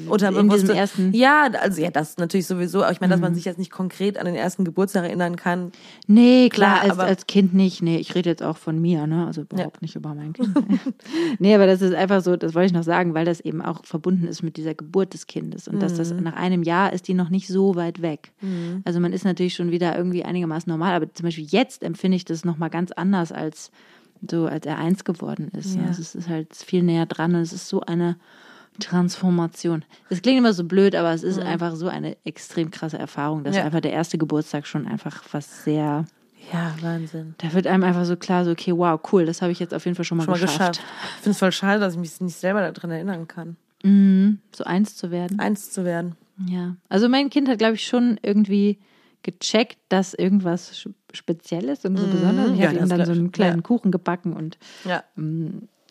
Oder 0.08 0.28
in 0.28 0.34
diesem 0.34 0.48
bewusste- 0.48 0.74
ersten. 0.74 1.06
Mhm. 1.08 1.14
Ja, 1.14 1.48
also 1.60 1.80
ja, 1.82 1.90
das 1.90 2.16
natürlich 2.16 2.46
sowieso. 2.46 2.82
Aber 2.82 2.92
ich 2.92 3.00
meine, 3.00 3.12
dass 3.12 3.20
man 3.20 3.34
sich 3.34 3.44
jetzt 3.44 3.58
nicht 3.58 3.70
konkret 3.70 4.18
an 4.18 4.26
den 4.26 4.34
ersten 4.34 4.64
Geburtstag 4.64 5.04
erinnern 5.04 5.36
kann. 5.36 5.72
Nee, 6.06 6.48
klar, 6.48 6.80
Klar, 6.80 6.90
als, 6.90 6.98
als 6.98 7.26
Kind 7.26 7.54
nicht. 7.54 7.82
Nee, 7.82 7.98
ich 7.98 8.14
rede 8.14 8.30
jetzt 8.30 8.42
auch 8.42 8.56
von 8.56 8.80
mir, 8.80 9.06
ne? 9.06 9.26
Also 9.26 9.42
überhaupt 9.42 9.82
nicht 9.82 9.96
über 9.96 10.14
mein 10.14 10.32
Kind. 10.32 10.50
nee, 11.38 11.54
aber 11.54 11.66
das 11.66 11.82
ist 11.82 11.94
einfach 11.94 12.22
so, 12.22 12.36
das 12.36 12.54
wollte 12.54 12.66
ich 12.66 12.72
noch 12.72 12.82
sagen, 12.84 13.14
weil 13.14 13.24
das 13.24 13.40
eben 13.40 13.62
auch 13.62 13.84
verbunden 13.84 14.26
ist 14.26 14.42
mit 14.42 14.56
dieser 14.56 14.74
Geburt 14.74 15.14
des 15.14 15.26
Kindes. 15.26 15.68
Und 15.68 15.80
dass 15.80 15.94
das 15.94 16.12
Mhm. 16.12 16.22
nach 16.22 16.34
einem 16.36 16.62
Jahr 16.62 16.92
ist 16.92 17.08
die 17.08 17.14
noch 17.14 17.30
nicht 17.30 17.48
so 17.48 17.74
weit 17.76 18.02
weg. 18.02 18.32
Also 18.84 19.00
man 19.00 19.12
ist 19.12 19.24
natürlich 19.24 19.54
schon 19.54 19.70
wieder 19.70 19.96
irgendwie 19.96 20.24
einigermaßen 20.24 20.70
normal, 20.70 20.94
aber 20.94 21.12
zum 21.12 21.24
Beispiel 21.24 21.46
jetzt 21.48 21.82
empfinde 21.82 22.16
ich 22.16 22.24
das 22.24 22.44
nochmal 22.44 22.70
ganz 22.70 22.92
anders 22.92 23.32
als 23.32 23.70
so, 24.30 24.46
als 24.46 24.64
er 24.66 24.78
eins 24.78 25.04
geworden 25.04 25.50
ist. 25.58 25.76
Ja. 25.76 25.82
Also 25.86 26.00
es 26.00 26.14
ist 26.14 26.28
halt 26.28 26.54
viel 26.54 26.82
näher 26.82 27.06
dran 27.06 27.34
und 27.34 27.40
es 27.42 27.52
ist 27.52 27.68
so 27.68 27.80
eine 27.82 28.16
Transformation. 28.78 29.84
Das 30.08 30.22
klingt 30.22 30.38
immer 30.38 30.52
so 30.52 30.64
blöd, 30.64 30.94
aber 30.94 31.12
es 31.12 31.22
ist 31.22 31.38
einfach 31.38 31.74
so 31.76 31.88
eine 31.88 32.16
extrem 32.24 32.70
krasse 32.70 32.98
Erfahrung, 32.98 33.44
dass 33.44 33.54
Mhm. 33.54 33.58
Ja. 33.60 33.64
einfach 33.64 33.80
der 33.80 33.92
erste 33.92 34.18
Geburtstag 34.18 34.66
schon 34.66 34.86
einfach 34.86 35.22
was 35.32 35.64
sehr, 35.64 36.04
Ja, 36.52 36.74
Wahnsinn. 36.80 37.34
da 37.38 37.52
wird 37.52 37.66
einem 37.66 37.82
einfach 37.84 38.04
so 38.04 38.16
klar, 38.16 38.44
so 38.44 38.52
okay, 38.52 38.72
wow, 38.76 39.00
cool, 39.12 39.26
das 39.26 39.42
habe 39.42 39.52
ich 39.52 39.58
jetzt 39.58 39.74
auf 39.74 39.84
jeden 39.84 39.94
Fall 39.96 40.04
schon 40.04 40.18
mal, 40.18 40.24
Schon 40.24 40.32
mal 40.34 40.40
geschafft. 40.40 40.78
geschafft. 40.78 40.82
Ich 41.16 41.22
finde 41.22 41.30
es 41.30 41.38
voll 41.38 41.52
schade, 41.52 41.80
dass 41.80 41.94
ich 41.94 41.98
mich 42.00 42.20
nicht 42.20 42.36
selber 42.36 42.70
daran 42.70 42.90
erinnern 42.90 43.26
kann, 43.28 43.56
Mhm, 43.82 44.38
so 44.54 44.64
eins 44.64 44.96
zu 44.96 45.10
werden. 45.10 45.38
eins 45.40 45.70
zu 45.72 45.84
werden. 45.84 46.16
Ja, 46.46 46.76
also 46.88 47.08
mein 47.08 47.30
Kind 47.30 47.48
hat, 47.48 47.58
glaube 47.58 47.74
ich, 47.74 47.86
schon 47.86 48.18
irgendwie 48.22 48.78
gecheckt, 49.22 49.78
dass 49.88 50.12
irgendwas 50.14 50.72
sch- 50.74 50.92
speziell 51.12 51.64
ist 51.70 51.84
und 51.86 51.96
so 51.96 52.06
besonders. 52.06 52.46
Ich 52.48 52.52
Mhm. 52.52 52.58
Ja, 52.60 52.68
habe 52.68 52.78
ihm 52.78 52.88
dann 52.88 53.04
so 53.06 53.12
ich. 53.12 53.18
einen 53.18 53.32
kleinen 53.32 53.56
Ja. 53.56 53.62
Kuchen 53.62 53.90
gebacken 53.90 54.34
und 54.34 54.58
Ja. 54.84 55.02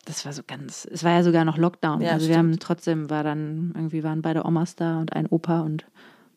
Das 0.06 0.24
war 0.24 0.32
so 0.32 0.42
ganz, 0.46 0.88
es 0.90 1.04
war 1.04 1.12
ja 1.12 1.22
sogar 1.22 1.44
noch 1.44 1.58
Lockdown. 1.58 2.00
Ja, 2.00 2.12
also 2.12 2.26
wir 2.28 2.34
stimmt. 2.34 2.52
haben 2.52 2.58
trotzdem, 2.58 3.10
war 3.10 3.22
dann, 3.22 3.72
irgendwie 3.74 4.02
waren 4.02 4.22
beide 4.22 4.44
Omas 4.46 4.74
da 4.76 4.98
und 4.98 5.12
ein 5.12 5.26
Opa 5.26 5.60
und 5.60 5.84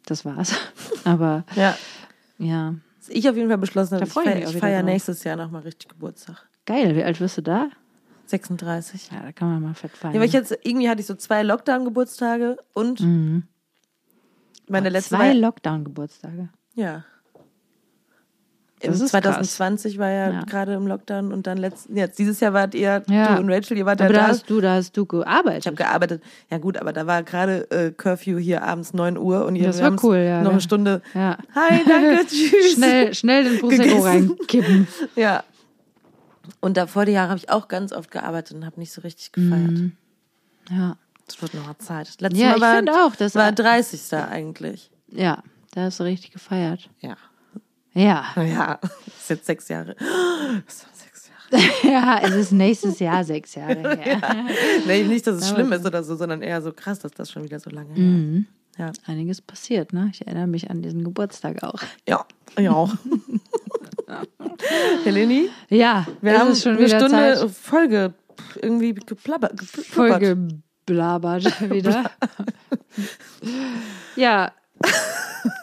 das 0.06 0.26
war's. 0.26 0.54
Aber 1.06 1.46
Ja. 1.56 1.76
Ja. 2.38 2.76
Ich 3.08 3.28
auf 3.30 3.36
jeden 3.36 3.48
Fall 3.48 3.58
beschlossen 3.58 3.96
habe, 3.96 4.06
Da 4.06 4.22
ich 4.22 4.50
ich 4.56 4.58
feiere 4.58 4.84
nächstes 4.84 5.24
Jahr 5.24 5.36
nochmal 5.38 5.62
richtig 5.62 5.88
Geburtstag. 5.90 6.48
Geil, 6.66 6.96
wie 6.96 7.04
alt 7.04 7.20
wirst 7.22 7.38
du 7.38 7.42
da? 7.42 7.70
36. 8.28 9.10
Ja, 9.12 9.22
da 9.24 9.32
kann 9.32 9.50
man 9.52 9.62
mal 9.64 9.74
fett 9.74 9.92
feiern. 9.92 10.14
Ja, 10.14 10.20
weil 10.20 10.28
ich 10.28 10.34
jetzt, 10.34 10.52
irgendwie 10.64 10.88
hatte 10.90 11.02
ich 11.02 11.08
so 11.08 11.16
zwei 11.16 11.42
Lockdown-Geburtstage 11.42 12.58
und 12.74 13.00
meine 14.68 14.90
letzte 14.90 15.16
Mhm. 15.16 15.20
Zwei 15.20 15.34
Lockdown-Geburtstage. 15.34 16.50
ja. 16.76 17.04
Das 18.82 18.98
Im 19.00 19.06
ist 19.06 19.12
2020 19.12 19.98
war 19.98 20.10
ja, 20.10 20.30
Ja. 20.32 20.44
gerade 20.44 20.74
im 20.74 20.88
Lockdown 20.88 21.34
und 21.34 21.48
dann 21.48 21.58
letzten, 21.58 21.98
jetzt 21.98 22.18
dieses 22.18 22.40
Jahr 22.40 22.54
wart 22.54 22.74
ihr, 22.76 23.04
Ja. 23.10 23.36
du 23.36 23.42
und 23.42 23.52
Rachel, 23.52 23.78
ihr 23.78 23.86
wart 23.86 24.02
Aber 24.02 24.12
ja 24.14 24.20
da 24.20 24.26
da. 24.28 24.32
hast 24.32 24.50
du, 24.50 24.62
da 24.62 24.76
hast 24.76 24.96
du 24.96 25.06
gearbeitet. 25.06 25.60
Ich 25.64 25.68
habe 25.68 25.76
gearbeitet. 25.76 26.24
Ja 26.50 26.60
gut, 26.60 26.78
aber 26.78 26.94
da 26.94 27.06
war 27.06 27.24
gerade 27.24 27.70
äh, 27.72 27.92
Curfew 27.92 28.38
hier 28.38 28.64
abends 28.64 28.94
9 28.94 29.18
Uhr 29.18 29.46
und 29.46 29.56
hier 29.56 29.68
Das 29.68 29.82
war 29.82 29.96
cool, 30.04 30.18
ja. 30.18 30.42
noch 30.42 30.52
eine 30.52 30.62
Stunde. 30.62 31.02
ja. 31.14 31.38
Hi, 31.56 31.82
danke, 31.86 32.26
tschüss. 32.28 32.74
Schnell, 32.76 33.14
schnell 33.14 33.44
den 33.44 33.60
Prosecco 33.60 34.00
reinkippen. 34.00 34.88
Ja. 35.16 35.44
Und 36.62 36.78
davor 36.78 37.06
die 37.06 37.12
Jahre 37.12 37.30
habe 37.30 37.38
ich 37.40 37.50
auch 37.50 37.68
ganz 37.68 37.92
oft 37.94 38.12
gearbeitet 38.12 38.56
und 38.58 38.66
habe 38.66 38.80
nicht 38.80 38.92
so 38.92 39.02
richtig 39.02 39.32
gefeiert. 39.32 39.92
Ja. 40.72 40.96
Es 41.28 41.42
wird 41.42 41.54
noch 41.54 41.68
mal 41.68 41.78
Zeit. 41.78 42.10
Letztes 42.20 42.40
Ja, 42.42 42.58
Mal 42.58 42.84
ich 42.84 42.90
war, 42.90 43.06
auch, 43.06 43.16
das 43.16 43.36
war 43.36 43.52
30. 43.52 44.14
eigentlich. 44.14 44.90
Ja, 45.12 45.44
da 45.76 45.82
hast 45.82 46.00
du 46.00 46.04
richtig 46.04 46.32
gefeiert. 46.32 46.90
Ja. 47.02 47.18
Ja. 47.94 48.26
Ja, 48.36 48.80
das 48.82 48.92
ist 49.22 49.30
jetzt 49.30 49.46
sechs 49.46 49.68
Jahre. 49.70 49.96
Das 50.66 50.86
war 50.86 50.94
sechs 50.94 51.30
Jahre. 51.30 51.64
Ja, 51.84 52.20
es 52.24 52.36
ist 52.36 52.52
nächstes 52.52 53.00
Jahr 53.00 53.24
sechs 53.24 53.56
Jahre 53.56 53.98
her. 54.00 54.22
Nee, 54.86 55.04
nicht, 55.04 55.26
dass 55.26 55.38
es 55.42 55.50
schlimm 55.50 55.72
ist 55.74 55.86
oder 55.86 56.04
so, 56.04 56.16
sondern 56.16 56.42
eher 56.42 56.62
so 56.62 56.72
krass, 56.72 57.00
dass 57.00 57.12
das 57.12 57.32
schon 57.32 57.44
wieder 57.44 57.60
so 57.60 57.70
lange 57.72 57.94
her 57.96 58.40
ist. 58.40 58.46
Ja. 58.78 58.92
Einiges 59.12 59.42
passiert, 59.42 59.92
ne? 59.92 60.10
Ich 60.14 60.26
erinnere 60.26 60.48
mich 60.48 60.70
an 60.70 60.82
diesen 60.82 61.04
Geburtstag 61.04 61.64
auch. 61.64 61.82
Ja, 62.08 62.26
ja 62.58 62.72
auch. 62.72 62.94
Heleni, 65.04 65.50
Ja, 65.70 66.06
wir 66.22 66.40
haben 66.40 66.56
schon 66.56 66.78
eine 66.78 66.86
wieder 66.86 67.00
Stunde 67.00 67.36
Zeit. 67.36 67.52
Folge 67.52 68.14
irgendwie 68.62 68.94
geplappert. 68.94 69.58
Gepluppert. 69.58 70.22
geblabert 70.86 71.70
wieder. 71.70 72.10
ja. 74.16 74.52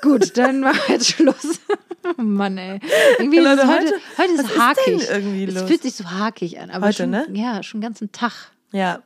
Gut, 0.02 0.36
dann 0.36 0.60
machen 0.60 0.80
wir 0.86 0.94
jetzt 0.96 1.08
Schluss. 1.12 1.60
Mann, 2.16 2.58
ey. 2.58 2.80
Irgendwie 3.18 3.38
ist 3.38 3.46
es 3.46 3.50
heute, 3.64 3.68
heute- 3.68 3.94
heute 4.18 4.32
ist 4.32 4.40
es 4.44 4.50
ist 4.50 4.58
hakig. 4.58 4.84
denn 4.84 5.00
irgendwie 5.22 5.44
es 5.44 5.54
los? 5.54 5.62
fühlt 5.68 5.82
sich 5.82 5.94
so 5.94 6.04
hakig 6.10 6.58
an. 6.60 6.70
Aber 6.70 6.86
Heute, 6.86 7.02
schon, 7.02 7.10
ne? 7.10 7.26
Ja, 7.32 7.62
schon 7.62 7.80
den 7.80 7.88
ganzen 7.88 8.12
Tag. 8.12 8.32
Ja. 8.72 9.00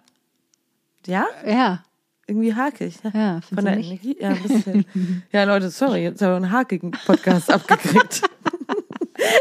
Ja? 1.06 1.26
Ja, 1.46 1.82
Irgendwie 2.26 2.54
hakig. 2.54 2.94
Ja, 3.02 3.10
ja. 3.14 3.40
Von 3.40 3.64
der 3.64 3.76
nicht? 3.76 3.88
Energie. 3.90 4.16
Ja, 4.20 4.28
ein 4.30 4.42
bisschen. 4.42 4.84
ja, 5.32 5.44
Leute, 5.44 5.70
sorry, 5.70 6.02
jetzt 6.02 6.20
haben 6.22 6.30
wir 6.32 6.36
einen 6.36 6.52
hakigen 6.52 6.90
Podcast 6.92 7.50
abgekriegt. 7.52 8.22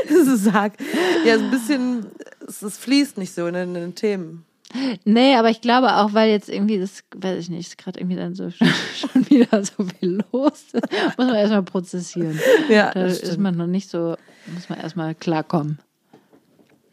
Es 0.09 0.27
ist 0.27 0.51
hak. 0.51 0.73
Ja, 1.25 1.35
ein 1.35 1.51
bisschen, 1.51 2.05
es, 2.47 2.61
es 2.61 2.77
fließt 2.77 3.17
nicht 3.17 3.33
so 3.33 3.47
in 3.47 3.53
den 3.73 3.95
Themen. 3.95 4.45
Nee, 5.03 5.35
aber 5.35 5.49
ich 5.49 5.61
glaube 5.61 5.95
auch, 5.95 6.13
weil 6.13 6.29
jetzt 6.29 6.47
irgendwie, 6.47 6.79
das 6.79 7.03
weiß 7.15 7.39
ich 7.39 7.49
nicht, 7.49 7.67
ist 7.67 7.77
gerade 7.77 7.99
irgendwie 7.99 8.17
dann 8.17 8.35
so 8.35 8.49
schon 8.51 8.69
wieder 9.29 9.63
so 9.63 9.83
viel 9.99 10.21
los. 10.31 10.65
muss 10.73 11.17
man 11.17 11.35
erstmal 11.35 11.63
prozessieren. 11.63 12.39
Ja, 12.69 12.91
Da 12.91 13.03
das 13.05 13.19
ist 13.19 13.39
man 13.39 13.57
noch 13.57 13.65
nicht 13.67 13.89
so, 13.89 14.15
muss 14.53 14.69
man 14.69 14.79
erstmal 14.79 15.15
klarkommen. 15.15 15.79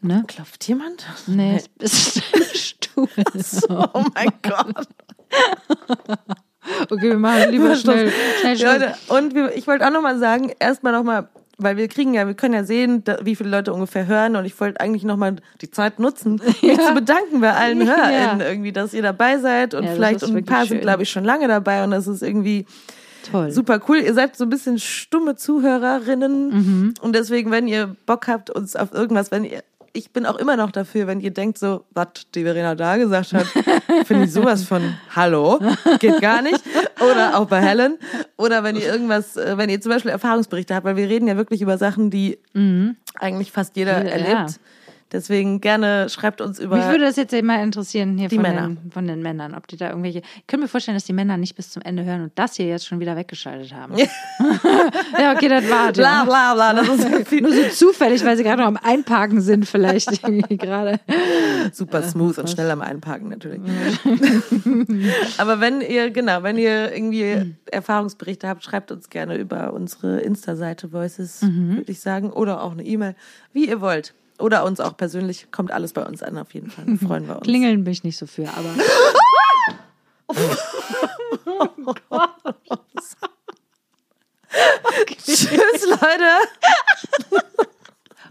Ne? 0.01 0.23
Klopft 0.27 0.67
jemand? 0.67 1.05
Nee, 1.27 1.61
es 1.79 2.17
ist 2.17 2.23
ein 2.33 2.41
Stuhl. 2.53 3.07
Oh 3.93 4.03
mein 4.15 4.31
Gott. 4.41 4.87
Okay, 6.89 7.09
wir 7.09 7.17
machen 7.17 7.51
lieber 7.51 7.75
schnell, 7.75 8.11
schnell 8.41 8.57
Schluss. 8.57 8.73
Leute, 8.73 8.95
und 9.09 9.55
ich 9.55 9.67
wollte 9.67 9.85
auch 9.85 9.91
nochmal 9.91 10.17
sagen, 10.17 10.51
erstmal 10.59 10.93
nochmal, 10.93 11.29
weil 11.57 11.75
wir 11.77 11.87
kriegen 11.87 12.13
ja, 12.13 12.27
wir 12.27 12.33
können 12.35 12.53
ja 12.53 12.63
sehen, 12.63 13.03
da, 13.03 13.17
wie 13.23 13.35
viele 13.35 13.49
Leute 13.49 13.73
ungefähr 13.73 14.05
hören 14.07 14.35
und 14.35 14.45
ich 14.45 14.59
wollte 14.59 14.79
eigentlich 14.79 15.03
nochmal 15.03 15.37
die 15.61 15.71
Zeit 15.71 15.99
nutzen, 15.99 16.39
mich 16.61 16.79
zu 16.79 16.93
bedanken 16.93 17.41
bei 17.41 17.53
allen 17.53 17.81
HörerInnen 17.87 18.41
irgendwie, 18.41 18.71
dass 18.71 18.93
ihr 18.93 19.01
dabei 19.01 19.39
seid 19.39 19.73
und 19.73 19.83
Ja, 19.83 19.91
vielleicht 19.93 20.23
und 20.23 20.35
ein 20.35 20.45
paar 20.45 20.59
sind, 20.65 20.67
schön. 20.77 20.81
glaube 20.81 21.03
ich, 21.03 21.09
schon 21.09 21.23
lange 21.23 21.47
dabei 21.47 21.83
und 21.83 21.91
das 21.91 22.05
ist 22.07 22.21
irgendwie 22.21 22.65
Toll. 23.31 23.51
super 23.51 23.79
cool. 23.89 23.97
Ihr 23.97 24.13
seid 24.13 24.35
so 24.37 24.45
ein 24.45 24.49
bisschen 24.49 24.77
stumme 24.79 25.35
Zuhörerinnen 25.35 26.49
Mhm. 26.49 26.93
und 27.01 27.15
deswegen, 27.15 27.51
wenn 27.51 27.67
ihr 27.67 27.95
Bock 28.05 28.27
habt, 28.27 28.49
uns 28.49 28.75
auf 28.75 28.93
irgendwas, 28.93 29.31
wenn 29.31 29.43
ihr 29.43 29.63
ich 29.97 30.11
bin 30.11 30.25
auch 30.25 30.35
immer 30.37 30.55
noch 30.55 30.71
dafür, 30.71 31.07
wenn 31.07 31.19
ihr 31.19 31.31
denkt 31.31 31.57
so, 31.57 31.85
was 31.91 32.07
die 32.35 32.43
Verena 32.43 32.75
da 32.75 32.97
gesagt 32.97 33.33
hat, 33.33 33.47
finde 34.05 34.25
ich 34.25 34.31
sowas 34.31 34.63
von 34.63 34.81
Hallo, 35.15 35.59
geht 35.99 36.21
gar 36.21 36.41
nicht. 36.41 36.61
Oder 36.99 37.37
auch 37.37 37.47
bei 37.47 37.61
Helen. 37.61 37.97
Oder 38.37 38.63
wenn 38.63 38.75
ihr 38.75 38.85
irgendwas, 38.91 39.35
äh, 39.37 39.57
wenn 39.57 39.69
ihr 39.69 39.81
zum 39.81 39.91
Beispiel 39.91 40.11
Erfahrungsberichte 40.11 40.75
habt, 40.75 40.85
weil 40.85 40.95
wir 40.95 41.09
reden 41.09 41.27
ja 41.27 41.35
wirklich 41.37 41.61
über 41.61 41.77
Sachen, 41.77 42.09
die 42.11 42.37
eigentlich 43.19 43.51
fast 43.51 43.75
jeder 43.75 44.03
Ja. 44.05 44.09
erlebt. 44.11 44.59
Deswegen 45.11 45.61
gerne 45.61 46.09
schreibt 46.09 46.41
uns 46.41 46.59
über. 46.59 46.75
Mich 46.75 46.87
würde 46.87 47.05
das 47.05 47.15
jetzt 47.15 47.31
mal 47.41 47.63
interessieren 47.63 48.17
hier 48.17 48.29
von 48.29 48.43
den, 48.43 48.91
von 48.91 49.07
den 49.07 49.21
Männern, 49.21 49.55
ob 49.55 49.65
die 49.67 49.77
da 49.77 49.89
irgendwelche. 49.89 50.19
Ich 50.19 50.47
könnte 50.47 50.65
mir 50.65 50.67
vorstellen, 50.67 50.97
dass 50.97 51.05
die 51.05 51.13
Männer 51.13 51.37
nicht 51.37 51.55
bis 51.55 51.69
zum 51.69 51.81
Ende 51.81 52.03
hören 52.03 52.23
und 52.23 52.33
das 52.35 52.55
hier 52.55 52.67
jetzt 52.67 52.85
schon 52.85 52.99
wieder 52.99 53.15
weggeschaltet 53.15 53.73
haben. 53.73 53.97
ja, 53.97 54.07
okay, 55.35 55.47
das 55.47 55.69
war 55.69 55.93
bla 55.93 56.25
bla 56.25 56.53
bla. 56.55 56.73
Das 56.73 56.89
ist 56.89 57.31
Nur 57.41 57.53
so 57.53 57.69
zufällig, 57.69 58.25
weil 58.25 58.35
sie 58.35 58.43
gerade 58.43 58.61
noch 58.61 58.67
am 58.67 58.77
Einparken 58.77 59.39
sind, 59.39 59.65
vielleicht 59.65 60.11
irgendwie 60.11 60.57
gerade. 60.57 60.99
super 61.71 62.03
smooth 62.03 62.37
und 62.39 62.49
schnell 62.49 62.69
am 62.69 62.81
Einparken 62.81 63.29
natürlich. 63.29 63.61
Aber 65.37 65.61
wenn 65.61 65.79
ihr, 65.79 66.11
genau, 66.11 66.43
wenn 66.43 66.57
ihr 66.57 66.93
irgendwie 66.93 67.55
Erfahrungsberichte 67.71 68.47
habt, 68.47 68.61
schreibt 68.63 68.91
uns 68.91 69.09
gerne 69.09 69.37
über 69.37 69.71
unsere 69.71 70.19
Insta-Seite 70.19 70.91
Voices, 70.91 71.41
würde 71.43 71.91
ich 71.91 72.01
sagen. 72.01 72.31
Oder 72.31 72.61
auch 72.61 72.73
eine 72.73 72.83
E-Mail, 72.83 73.15
wie 73.53 73.69
ihr 73.69 73.79
wollt. 73.79 74.13
Oder 74.39 74.65
uns 74.65 74.79
auch 74.79 74.95
persönlich, 74.95 75.47
kommt 75.51 75.71
alles 75.71 75.93
bei 75.93 76.05
uns 76.05 76.21
an, 76.21 76.37
auf 76.37 76.53
jeden 76.53 76.69
Fall. 76.69 76.85
Freuen 77.07 77.27
wir 77.27 77.37
uns. 77.37 77.43
Klingeln 77.43 77.83
bin 77.83 77.93
ich 77.93 78.03
nicht 78.03 78.17
so 78.17 78.27
für, 78.27 78.47
aber. 78.47 78.69
Tschüss, 85.17 85.49
Leute. 85.89 86.29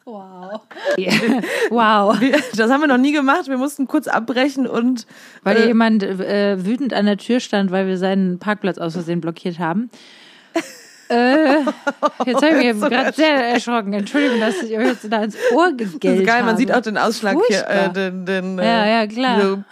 Wow. 0.06 0.60
wow. 1.70 2.20
Wir, 2.20 2.40
das 2.54 2.70
haben 2.70 2.80
wir 2.80 2.86
noch 2.86 2.96
nie 2.96 3.12
gemacht. 3.12 3.48
Wir 3.48 3.58
mussten 3.58 3.88
kurz 3.88 4.06
abbrechen 4.06 4.68
und 4.68 5.04
Weil 5.42 5.56
äh, 5.56 5.58
hier 5.58 5.66
jemand 5.68 6.04
äh, 6.04 6.64
wütend 6.64 6.94
an 6.94 7.06
der 7.06 7.18
Tür 7.18 7.40
stand, 7.40 7.72
weil 7.72 7.88
wir 7.88 7.98
seinen 7.98 8.38
Parkplatz 8.38 8.78
aus 8.78 8.92
Versehen 8.92 9.20
blockiert 9.20 9.58
haben. 9.58 9.90
Äh, 11.08 11.58
jetzt 12.26 12.42
habe 12.42 12.62
ich 12.62 12.74
mich 12.74 12.80
gerade 12.90 13.12
sehr 13.12 13.48
erschrocken. 13.54 13.92
Entschuldigung, 13.92 14.40
dass 14.40 14.62
ich 14.62 14.76
euch 14.76 14.86
jetzt 14.86 15.10
da 15.12 15.22
ins 15.24 15.36
Ohr 15.54 15.70
gegellt 15.72 16.04
das 16.04 16.12
ist 16.20 16.26
geil, 16.26 16.40
man 16.40 16.48
habe. 16.50 16.58
sieht 16.58 16.72
auch 16.72 16.80
den 16.80 16.98
Ausschlag 16.98 17.36
hier. 17.48 17.58
Äh, 17.58 17.62
Furchtbar. 17.62 17.88
den, 17.92 18.26
den, 18.26 18.58
Ja, 18.58 18.84
äh, 18.84 18.92
ja, 18.92 19.06
klar. 19.06 19.40
So, 19.40 19.62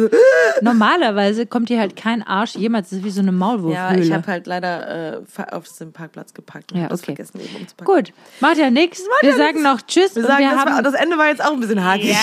so, 0.00 0.08
Normalerweise 0.62 1.46
kommt 1.46 1.68
hier 1.68 1.78
halt 1.80 1.96
kein 1.96 2.22
Arsch 2.22 2.56
jemals. 2.56 2.90
Das 2.90 2.98
ist 2.98 3.04
wie 3.04 3.10
so 3.10 3.20
eine 3.20 3.30
ja, 3.30 3.36
Maulwurfhöhle. 3.36 4.02
ich 4.02 4.12
habe 4.12 4.26
halt 4.26 4.46
leider 4.46 5.14
äh, 5.14 5.20
auf 5.52 5.64
den 5.78 5.92
Parkplatz 5.92 6.34
gepackt 6.34 6.72
und 6.72 6.78
Ja, 6.78 6.84
hab 6.84 6.90
das 6.90 7.00
okay. 7.00 7.14
vergessen 7.14 7.40
eben 7.40 7.56
umzupacken. 7.56 7.94
Gut, 7.94 8.12
macht 8.40 8.58
ja 8.58 8.70
nichts. 8.70 9.02
Wir 9.20 9.30
ja 9.30 9.36
sagen 9.36 9.62
noch 9.62 9.80
Tschüss. 9.82 10.16
Wir 10.16 10.24
sagen, 10.24 10.44
wir 10.44 10.50
das, 10.50 10.58
haben, 10.58 10.72
war, 10.74 10.82
das 10.82 10.94
Ende 10.94 11.18
war 11.18 11.28
jetzt 11.28 11.44
auch 11.44 11.52
ein 11.52 11.60
bisschen 11.60 11.84
hakig. 11.84 12.16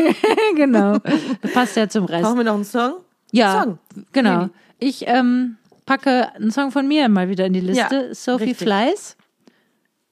genau. 0.54 0.98
Das 1.42 1.52
passt 1.52 1.76
ja 1.76 1.88
zum 1.88 2.04
Rest. 2.04 2.22
Brauchen 2.22 2.38
wir 2.38 2.44
noch 2.44 2.54
einen 2.54 2.64
Song? 2.64 2.94
Ja, 3.32 3.62
Song. 3.62 3.78
genau. 4.12 4.48
Ich 4.78 5.06
ähm, 5.06 5.56
packe 5.90 6.32
einen 6.36 6.52
Song 6.52 6.70
von 6.70 6.86
mir 6.86 7.08
mal 7.08 7.28
wieder 7.28 7.46
in 7.46 7.52
die 7.52 7.60
Liste. 7.60 8.06
Ja, 8.08 8.14
Sophie 8.14 8.44
richtig. 8.44 8.66
Fleiß. 8.66 9.16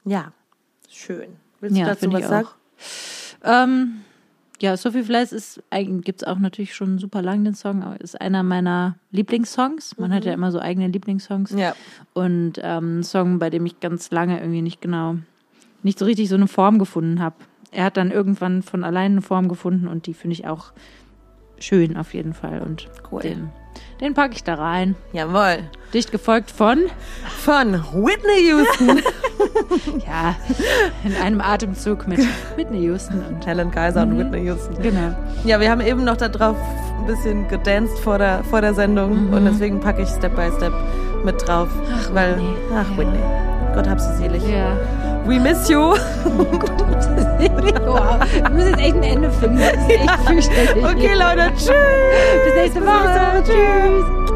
Ja, 0.04 0.32
schön. 0.88 1.36
Willst 1.60 1.76
du 1.76 1.80
Ja, 1.80 1.86
dazu 1.86 2.12
was 2.12 2.26
sagen? 2.28 2.46
auch. 2.46 2.54
Ähm, 3.44 4.00
ja, 4.60 4.76
Sophie 4.76 5.04
Fleiß 5.04 5.32
ist 5.32 5.62
eigentlich 5.70 6.04
gibt's 6.04 6.24
auch 6.24 6.40
natürlich 6.40 6.74
schon 6.74 6.98
super 6.98 7.22
lang 7.22 7.44
den 7.44 7.54
Song, 7.54 7.84
aber 7.84 8.00
ist 8.00 8.20
einer 8.20 8.42
meiner 8.42 8.96
Lieblingssongs. 9.12 9.96
Man 9.98 10.12
hat 10.12 10.24
ja 10.24 10.32
immer 10.32 10.50
so 10.50 10.58
eigene 10.58 10.88
Lieblingssongs. 10.88 11.52
Ja. 11.52 11.76
Und 12.12 12.54
ähm, 12.60 12.98
ein 13.00 13.04
Song, 13.04 13.38
bei 13.38 13.48
dem 13.50 13.64
ich 13.64 13.78
ganz 13.78 14.10
lange 14.10 14.40
irgendwie 14.40 14.62
nicht 14.62 14.80
genau, 14.80 15.14
nicht 15.84 16.00
so 16.00 16.06
richtig 16.06 16.28
so 16.28 16.34
eine 16.34 16.48
Form 16.48 16.80
gefunden 16.80 17.20
habe. 17.20 17.36
Er 17.70 17.84
hat 17.84 17.96
dann 17.96 18.10
irgendwann 18.10 18.62
von 18.62 18.82
allein 18.82 19.12
eine 19.12 19.22
Form 19.22 19.48
gefunden 19.48 19.86
und 19.86 20.06
die 20.06 20.14
finde 20.14 20.34
ich 20.34 20.48
auch 20.48 20.72
schön 21.60 21.96
auf 21.96 22.14
jeden 22.14 22.34
Fall. 22.34 22.62
Und 22.62 22.88
Cool. 23.12 23.20
den, 23.22 23.50
den 24.00 24.14
packe 24.14 24.34
ich 24.34 24.44
da 24.44 24.54
rein. 24.54 24.94
Jawohl. 25.12 25.58
Dicht 25.94 26.12
gefolgt 26.12 26.50
von, 26.50 26.78
Von 27.44 27.72
Whitney 27.94 28.48
Houston, 28.50 28.98
ja, 30.06 30.34
in 31.04 31.16
einem 31.16 31.40
Atemzug 31.40 32.06
mit 32.06 32.20
Whitney 32.56 32.82
Houston 32.82 33.24
und 33.26 33.46
Helen 33.46 33.70
Kaiser 33.70 34.02
und 34.02 34.18
Whitney 34.18 34.44
Houston. 34.46 34.76
genau. 34.82 35.14
Ja, 35.44 35.58
wir 35.60 35.70
haben 35.70 35.80
eben 35.80 36.04
noch 36.04 36.18
darauf 36.18 36.56
ein 37.00 37.06
bisschen 37.06 37.48
gedanced 37.48 37.98
vor 38.00 38.18
der, 38.18 38.44
vor 38.44 38.60
der 38.60 38.74
Sendung 38.74 39.30
und 39.32 39.44
deswegen 39.46 39.80
packe 39.80 40.02
ich 40.02 40.08
Step 40.10 40.36
by 40.36 40.50
Step 40.58 40.72
mit 41.24 41.46
drauf. 41.48 41.68
Ach, 41.90 42.12
weil, 42.14 42.36
Whitney. 42.36 42.54
ach, 42.74 42.90
Ja. 42.90 42.98
Whitney. 42.98 43.74
Gott 43.74 43.88
hab 43.88 43.98
sie 44.00 44.14
selig. 44.16 44.42
Ja. 44.46 44.76
We 45.26 45.38
miss 45.40 45.68
you. 45.70 45.94
wow. 47.86 48.18
Wir 48.32 48.50
müssen 48.50 48.70
jetzt 48.70 48.80
echt 48.80 48.94
ein 48.94 49.02
Ende 49.02 49.30
finden. 49.30 49.58
Das 49.58 49.72
ist 49.72 49.90
echt 49.90 50.10
fürchterlich. 50.26 50.84
Okay, 50.84 51.14
Leute, 51.14 51.52
tschüss. 51.56 51.70
Bis 52.44 52.54
nächste 52.54 52.80
Woche. 52.82 53.42
Tschüss. 53.44 54.27